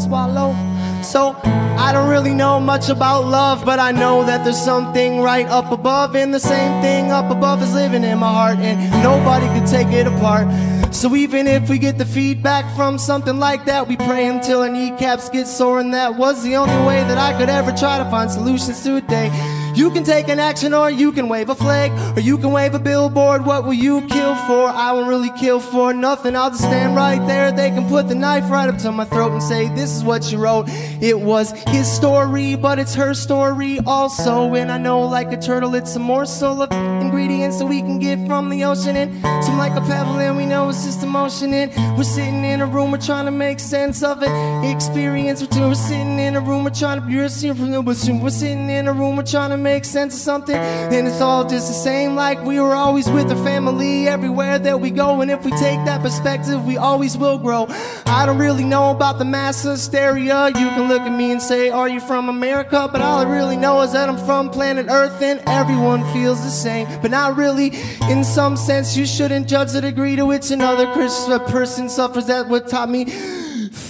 swallow. 0.04 0.67
So 1.08 1.38
I 1.46 1.94
don't 1.94 2.10
really 2.10 2.34
know 2.34 2.60
much 2.60 2.90
about 2.90 3.28
love, 3.28 3.64
but 3.64 3.80
I 3.80 3.94
know 3.94 4.26
that 4.26 4.44
there's 4.44 4.62
something 4.62 5.22
right 5.22 5.46
up 5.46 5.72
above, 5.72 6.18
and 6.18 6.34
the 6.34 6.40
same 6.40 6.82
thing 6.82 7.12
up 7.12 7.32
above 7.32 7.64
is 7.64 7.74
living 7.74 8.04
in 8.04 8.18
my 8.20 8.30
heart, 8.30 8.58
and 8.58 8.78
nobody 9.02 9.48
could 9.58 9.66
take 9.66 9.88
it 9.94 10.06
apart. 10.06 10.48
So 10.94 11.16
even 11.16 11.48
if 11.48 11.70
we 11.70 11.78
get 11.80 11.98
the 11.98 12.06
feedback 12.06 12.66
from 12.76 12.98
something 12.98 13.40
like 13.40 13.64
that, 13.66 13.88
we 13.88 13.96
pray 13.96 14.28
until 14.28 14.64
our 14.64 14.70
kneecaps 14.70 15.30
get 15.30 15.48
sore, 15.48 15.80
and 15.80 15.94
that 15.94 16.16
was 16.16 16.44
the 16.44 16.58
only 16.58 16.86
way 16.86 17.02
that 17.04 17.18
I 17.18 17.38
could 17.40 17.50
ever 17.50 17.72
try 17.72 18.00
to 18.00 18.06
find 18.12 18.30
solutions 18.30 18.84
to 18.84 18.98
a 18.98 19.02
day. 19.02 19.32
You 19.78 19.92
can 19.92 20.04
take 20.04 20.28
an 20.28 20.40
action 20.40 20.74
or 20.74 20.90
you 20.90 21.12
can 21.12 21.30
wave 21.30 21.50
a 21.50 21.56
flag 21.56 21.92
or 22.18 22.20
you 22.20 22.40
can 22.40 22.52
wave 22.52 22.74
a 22.74 22.80
billboard. 22.80 23.46
What 23.46 23.64
will 23.64 23.76
you 23.76 24.02
kill 24.08 24.34
for? 24.34 24.68
I 24.68 24.92
won't 24.92 25.08
really 25.08 25.30
kill 25.40 25.60
for 25.60 25.94
nothing. 25.94 26.36
I'll 26.36 26.50
just 26.50 26.64
stand 26.64 26.96
right 26.96 27.20
there. 27.28 27.52
They 27.52 27.70
can 27.70 27.88
put 27.88 28.08
the 28.08 28.16
knife 28.16 28.50
right 28.50 28.68
up 28.68 28.80
to 28.80 28.92
my 28.92 29.06
throat 29.06 29.34
and 29.34 29.44
say, 29.44 29.68
This 29.76 29.96
is 29.96 30.04
what 30.04 30.32
you 30.32 30.40
wrote. 30.40 30.66
It 31.00 31.20
was 31.20 31.52
his 31.68 31.88
story, 31.88 32.56
but 32.56 32.80
it's 32.80 32.96
her 32.96 33.14
story 33.14 33.78
also. 33.86 34.56
And 34.56 34.72
I 34.72 34.80
know, 34.80 35.02
like 35.02 35.32
a 35.32 35.38
turtle, 35.38 35.76
it's 35.76 35.96
a 35.96 36.00
morsel 36.00 36.64
of 36.64 36.72
ingredients 37.04 37.60
that 37.60 37.68
we 37.68 37.82
can 37.82 38.00
get 38.00 38.26
from 38.26 38.50
the 38.50 38.64
ocean. 38.64 38.96
And 38.96 39.22
some 39.46 39.60
like 39.60 39.74
a 39.74 39.82
pebble, 39.82 40.18
and 40.18 40.36
we 40.36 40.48
know 40.48 40.70
it's 40.70 40.86
just 40.86 41.04
emotion. 41.04 41.54
And 41.54 41.70
we're 41.96 42.04
sitting 42.04 42.44
in 42.44 42.62
a 42.62 42.66
room, 42.66 42.90
we're 42.90 42.98
trying 42.98 43.26
to 43.26 43.32
make 43.32 43.60
sense 43.60 44.02
of 44.02 44.24
it. 44.24 44.32
Experience, 44.74 45.48
we're 45.56 45.76
sitting 45.76 46.18
in 46.18 46.36
a 46.36 46.42
room, 46.42 46.64
we're 46.64 46.72
trying 46.72 47.00
to 47.00 47.06
be 47.06 47.30
seen 47.30 47.54
from 47.54 47.70
the 47.70 47.80
We're 47.80 48.32
sitting 48.32 48.72
in 48.72 48.88
a 48.88 48.94
room, 48.94 49.18
we're 49.18 49.24
trying 49.24 49.52
to 49.52 49.58
make 49.58 49.67
sense 49.86 50.16
of 50.16 50.22
something. 50.22 50.56
And 50.56 51.08
it's 51.08 51.22
all 51.22 51.48
just 51.48 51.68
the 51.68 51.74
same, 51.74 52.16
like 52.16 52.44
we 52.44 52.60
were 52.60 52.74
always 52.74 53.10
with 53.10 53.30
the 53.30 53.36
family 53.38 54.08
everywhere 54.08 54.60
that 54.60 54.80
we 54.80 54.92
go. 54.92 55.22
And 55.22 55.30
if 55.32 55.44
we 55.44 55.52
take 55.52 55.84
that 55.86 56.02
perspective, 56.02 56.66
we 56.66 56.78
always 56.78 57.18
will 57.18 57.38
grow. 57.38 57.68
I 58.06 58.26
don't 58.26 58.38
really 58.38 58.64
know 58.64 58.92
about 58.92 59.20
the 59.20 59.26
mass 59.26 59.64
hysteria. 59.64 60.48
You 60.48 60.54
can 60.54 60.88
look 60.88 61.02
at 61.02 61.16
me 61.16 61.32
and 61.32 61.42
say, 61.42 61.70
Are 61.70 61.90
you 61.90 62.00
from 62.00 62.30
America? 62.30 62.90
But 62.92 63.02
all 63.02 63.20
I 63.20 63.24
really 63.24 63.58
know 63.58 63.82
is 63.82 63.94
that 63.94 64.10
I'm 64.10 64.18
from 64.18 64.50
planet 64.50 64.88
Earth 64.90 65.22
and 65.22 65.42
everyone 65.48 66.04
feels 66.14 66.44
the 66.44 66.50
same. 66.50 66.88
But 67.02 67.12
not 67.12 67.36
really. 67.36 67.74
In 68.10 68.24
some 68.24 68.58
sense, 68.58 68.96
you 68.96 69.06
shouldn't 69.06 69.48
judge 69.48 69.72
the 69.72 69.82
degree 69.82 70.16
to 70.16 70.26
which 70.26 70.52
another 70.52 70.88
person 70.94 71.90
suffers. 71.90 72.28
That 72.28 72.48
what 72.48 72.68
taught 72.68 72.90
me 72.90 73.06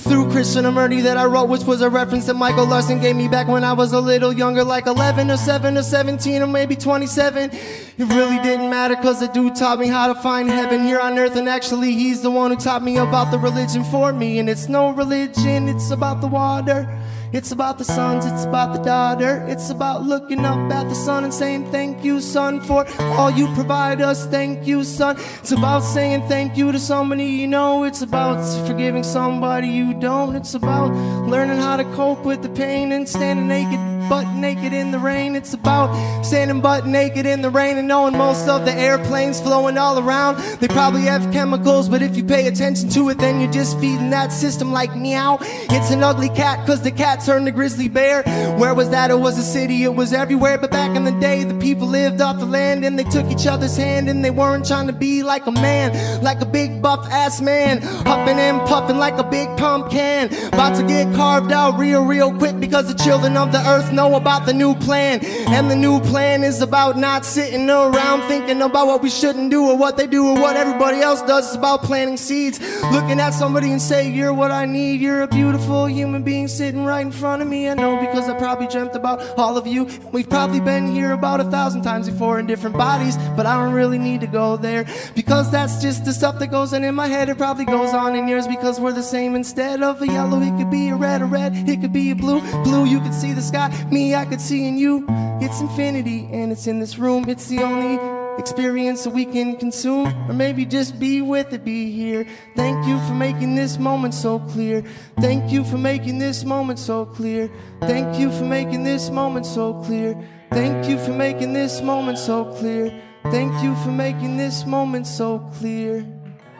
through 0.07 0.31
Christian 0.31 0.63
Krishnamurti 0.63 1.03
that 1.03 1.17
I 1.17 1.25
wrote, 1.25 1.49
which 1.49 1.63
was 1.63 1.81
a 1.81 1.89
reference 1.89 2.27
that 2.27 2.35
Michael 2.35 2.65
Larson 2.65 3.01
gave 3.01 3.15
me 3.15 3.27
back 3.27 3.47
when 3.47 3.63
I 3.63 3.73
was 3.73 3.91
a 3.91 3.99
little 3.99 4.31
younger, 4.31 4.63
like 4.63 4.87
11 4.87 5.29
or 5.29 5.37
7 5.37 5.77
or 5.77 5.83
17 5.83 6.41
or 6.41 6.47
maybe 6.47 6.75
27. 6.75 7.49
It 7.51 7.59
really 7.97 8.39
didn't 8.41 8.69
matter 8.69 8.95
because 8.95 9.19
the 9.19 9.27
dude 9.27 9.55
taught 9.55 9.79
me 9.79 9.87
how 9.87 10.07
to 10.07 10.15
find 10.15 10.49
heaven 10.49 10.83
here 10.83 10.99
on 10.99 11.19
earth, 11.19 11.35
and 11.35 11.49
actually, 11.49 11.93
he's 11.93 12.21
the 12.21 12.31
one 12.31 12.51
who 12.51 12.57
taught 12.57 12.83
me 12.83 12.97
about 12.97 13.31
the 13.31 13.37
religion 13.37 13.83
for 13.85 14.13
me. 14.13 14.39
And 14.39 14.49
it's 14.49 14.69
no 14.69 14.91
religion, 14.91 15.67
it's 15.67 15.91
about 15.91 16.21
the 16.21 16.27
water. 16.27 16.87
It's 17.33 17.51
about 17.51 17.77
the 17.77 17.83
sons, 17.83 18.25
it's 18.25 18.45
about 18.45 18.73
the 18.73 18.81
daughter. 18.81 19.45
It's 19.47 19.69
about 19.69 20.03
looking 20.03 20.45
up 20.45 20.71
at 20.71 20.87
the 20.87 20.95
sun 20.95 21.23
and 21.23 21.33
saying, 21.33 21.71
Thank 21.71 22.03
you, 22.03 22.21
son, 22.21 22.61
for 22.61 22.87
all 22.99 23.31
you 23.31 23.53
provide 23.53 24.01
us. 24.01 24.25
Thank 24.27 24.65
you, 24.65 24.83
son. 24.83 25.17
It's 25.39 25.51
about 25.51 25.81
saying 25.81 26.27
thank 26.27 26.55
you 26.57 26.71
to 26.71 26.79
somebody 26.79 27.25
you 27.25 27.47
know. 27.47 27.83
It's 27.83 28.01
about 28.01 28.41
forgiving 28.67 29.03
somebody 29.03 29.67
you 29.67 29.93
don't. 29.93 30.35
It's 30.35 30.53
about 30.53 30.91
learning 31.27 31.57
how 31.57 31.77
to 31.77 31.83
cope 31.95 32.23
with 32.23 32.43
the 32.43 32.49
pain 32.49 32.91
and 32.91 33.07
standing 33.07 33.47
naked 33.47 33.96
butt 34.09 34.27
naked 34.35 34.73
in 34.73 34.91
the 34.91 34.99
rain. 34.99 35.35
It's 35.35 35.53
about 35.53 36.23
standing 36.23 36.61
butt 36.61 36.85
naked 36.85 37.25
in 37.25 37.41
the 37.41 37.49
rain 37.49 37.77
and 37.77 37.87
knowing 37.87 38.17
most 38.17 38.47
of 38.47 38.65
the 38.65 38.73
airplanes 38.73 39.41
flowing 39.41 39.77
all 39.77 39.99
around. 39.99 40.37
They 40.59 40.67
probably 40.67 41.01
have 41.01 41.31
chemicals, 41.33 41.89
but 41.89 42.01
if 42.01 42.15
you 42.15 42.23
pay 42.23 42.47
attention 42.47 42.89
to 42.89 43.09
it, 43.09 43.17
then 43.17 43.41
you're 43.41 43.51
just 43.51 43.79
feeding 43.79 44.09
that 44.11 44.31
system 44.31 44.71
like 44.71 44.95
meow. 44.95 45.37
It's 45.41 45.91
an 45.91 46.03
ugly 46.03 46.29
cat, 46.29 46.65
cause 46.65 46.81
the 46.81 46.91
cat 46.91 47.23
turned 47.25 47.45
to 47.47 47.51
grizzly 47.51 47.89
bear. 47.89 48.23
Where 48.57 48.73
was 48.73 48.89
that? 48.91 49.11
It 49.11 49.19
was 49.19 49.37
a 49.37 49.43
city, 49.43 49.83
it 49.83 49.95
was 49.95 50.13
everywhere. 50.13 50.57
But 50.57 50.71
back 50.71 50.95
in 50.95 51.03
the 51.03 51.17
day, 51.19 51.43
the 51.43 51.55
people 51.55 51.87
lived 51.87 52.21
off 52.21 52.39
the 52.39 52.45
land 52.45 52.85
and 52.85 52.97
they 52.97 53.03
took 53.03 53.29
each 53.31 53.47
other's 53.47 53.75
hand 53.75 54.09
and 54.09 54.23
they 54.23 54.31
weren't 54.31 54.65
trying 54.65 54.87
to 54.87 54.93
be 54.93 55.23
like 55.23 55.45
a 55.47 55.51
man, 55.51 56.23
like 56.23 56.41
a 56.41 56.45
big 56.45 56.81
buff 56.81 57.05
ass 57.11 57.41
man, 57.41 57.81
huffing 57.81 58.39
and 58.39 58.59
puffing 58.67 58.97
like 58.97 59.17
a 59.17 59.23
big 59.23 59.47
pumpkin. 59.57 60.33
About 60.47 60.75
to 60.75 60.87
get 60.87 61.13
carved 61.15 61.51
out 61.51 61.77
real, 61.77 62.03
real 62.03 62.33
quick 62.33 62.59
because 62.59 62.87
the 62.87 63.03
children 63.03 63.37
of 63.37 63.51
the 63.51 63.59
earth 63.67 63.86
know 63.91 64.15
about 64.15 64.45
the 64.45 64.53
new 64.53 64.75
plan. 64.75 65.19
And 65.23 65.69
the 65.69 65.75
new 65.75 65.99
plan 66.01 66.43
is 66.43 66.61
about 66.61 66.97
not 66.97 67.25
sitting 67.25 67.69
around 67.69 68.27
thinking 68.27 68.61
about 68.61 68.87
what 68.87 69.01
we 69.01 69.09
shouldn't 69.09 69.51
do 69.51 69.65
or 69.65 69.77
what 69.77 69.97
they 69.97 70.07
do 70.07 70.27
or 70.27 70.35
what 70.35 70.55
everybody 70.55 70.99
else 70.99 71.21
does. 71.21 71.47
It's 71.47 71.55
about 71.55 71.83
planting 71.83 72.17
seeds, 72.17 72.59
looking 72.91 73.19
at 73.19 73.31
somebody 73.31 73.71
and 73.71 73.81
say, 73.81 74.09
You're 74.09 74.33
what 74.33 74.51
I 74.51 74.65
need. 74.65 75.01
You're 75.01 75.21
a 75.21 75.27
beautiful 75.27 75.85
human 75.85 76.23
being 76.23 76.47
sitting 76.47 76.85
right 76.85 77.05
in 77.05 77.11
front 77.11 77.41
of 77.41 77.47
me. 77.47 77.69
I 77.69 77.73
know 77.73 77.99
because 77.99 78.29
I 78.29 78.37
probably 78.37 78.67
dreamt 78.67 78.95
about 78.95 79.21
all 79.37 79.57
of 79.57 79.67
you. 79.67 79.87
We've 80.11 80.29
probably 80.29 80.59
been 80.59 80.91
here 80.91 81.11
about 81.11 81.39
a 81.39 81.45
thousand 81.45 81.83
times 81.83 82.09
before 82.09 82.39
in 82.39 82.47
different 82.47 82.77
bodies, 82.77 83.17
but 83.35 83.45
I 83.45 83.63
don't 83.63 83.73
really 83.73 83.97
need 83.97 84.21
to 84.21 84.27
go 84.27 84.57
there 84.57 84.85
because 85.15 85.51
that's 85.51 85.81
just 85.81 86.05
the 86.05 86.13
stuff 86.13 86.39
that 86.39 86.47
goes 86.47 86.73
on 86.73 86.83
in 86.83 86.95
my 86.95 87.07
head. 87.07 87.29
It 87.29 87.37
probably 87.37 87.65
goes 87.65 87.93
on 87.93 88.15
in 88.15 88.27
yours 88.27 88.47
because 88.47 88.79
we're 88.79 88.93
the 88.93 89.03
same. 89.03 89.35
Instead 89.35 89.83
of 89.83 90.01
a 90.01 90.07
yellow, 90.07 90.41
it 90.41 90.57
could 90.57 90.71
be 90.71 90.89
a 90.89 90.95
red, 90.95 91.21
a 91.21 91.25
red, 91.25 91.53
it 91.69 91.81
could 91.81 91.93
be 91.93 92.11
a 92.11 92.15
blue. 92.15 92.41
Blue, 92.63 92.85
you 92.85 92.99
could 92.99 93.13
see 93.13 93.33
the 93.33 93.41
sky 93.41 93.69
me 93.91 94.15
I 94.15 94.25
could 94.25 94.41
see 94.41 94.67
in 94.67 94.77
you. 94.77 95.05
It's 95.41 95.61
infinity 95.61 96.29
and 96.31 96.51
it's 96.51 96.67
in 96.67 96.79
this 96.79 96.97
room. 96.97 97.29
It's 97.29 97.47
the 97.47 97.59
only 97.59 97.99
experience 98.39 99.03
that 99.03 99.11
we 99.11 99.25
can 99.25 99.55
consume. 99.57 100.07
Or 100.29 100.33
maybe 100.33 100.65
just 100.65 100.99
be 100.99 101.21
with 101.21 101.53
it, 101.53 101.63
be 101.63 101.91
here. 101.91 102.25
Thank 102.55 102.87
you 102.87 102.99
for 103.07 103.13
making 103.13 103.55
this 103.55 103.77
moment 103.77 104.13
so 104.13 104.39
clear. 104.39 104.83
Thank 105.19 105.51
you 105.51 105.63
for 105.63 105.77
making 105.77 106.19
this 106.19 106.43
moment 106.43 106.79
so 106.79 107.05
clear. 107.05 107.49
Thank 107.81 108.19
you 108.19 108.31
for 108.31 108.45
making 108.45 108.83
this 108.83 109.09
moment 109.09 109.45
so 109.45 109.73
clear. 109.83 110.15
Thank 110.51 110.87
you 110.87 110.97
for 110.97 111.11
making 111.11 111.53
this 111.53 111.81
moment 111.81 112.17
so 112.17 112.45
clear. 112.45 113.01
Thank 113.25 113.61
you 113.61 113.75
for 113.83 113.91
making 113.91 114.37
this 114.37 114.65
moment 114.65 115.05
so 115.05 115.39
clear 115.59 116.05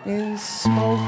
in 0.06 0.38
smoke. 0.38 0.99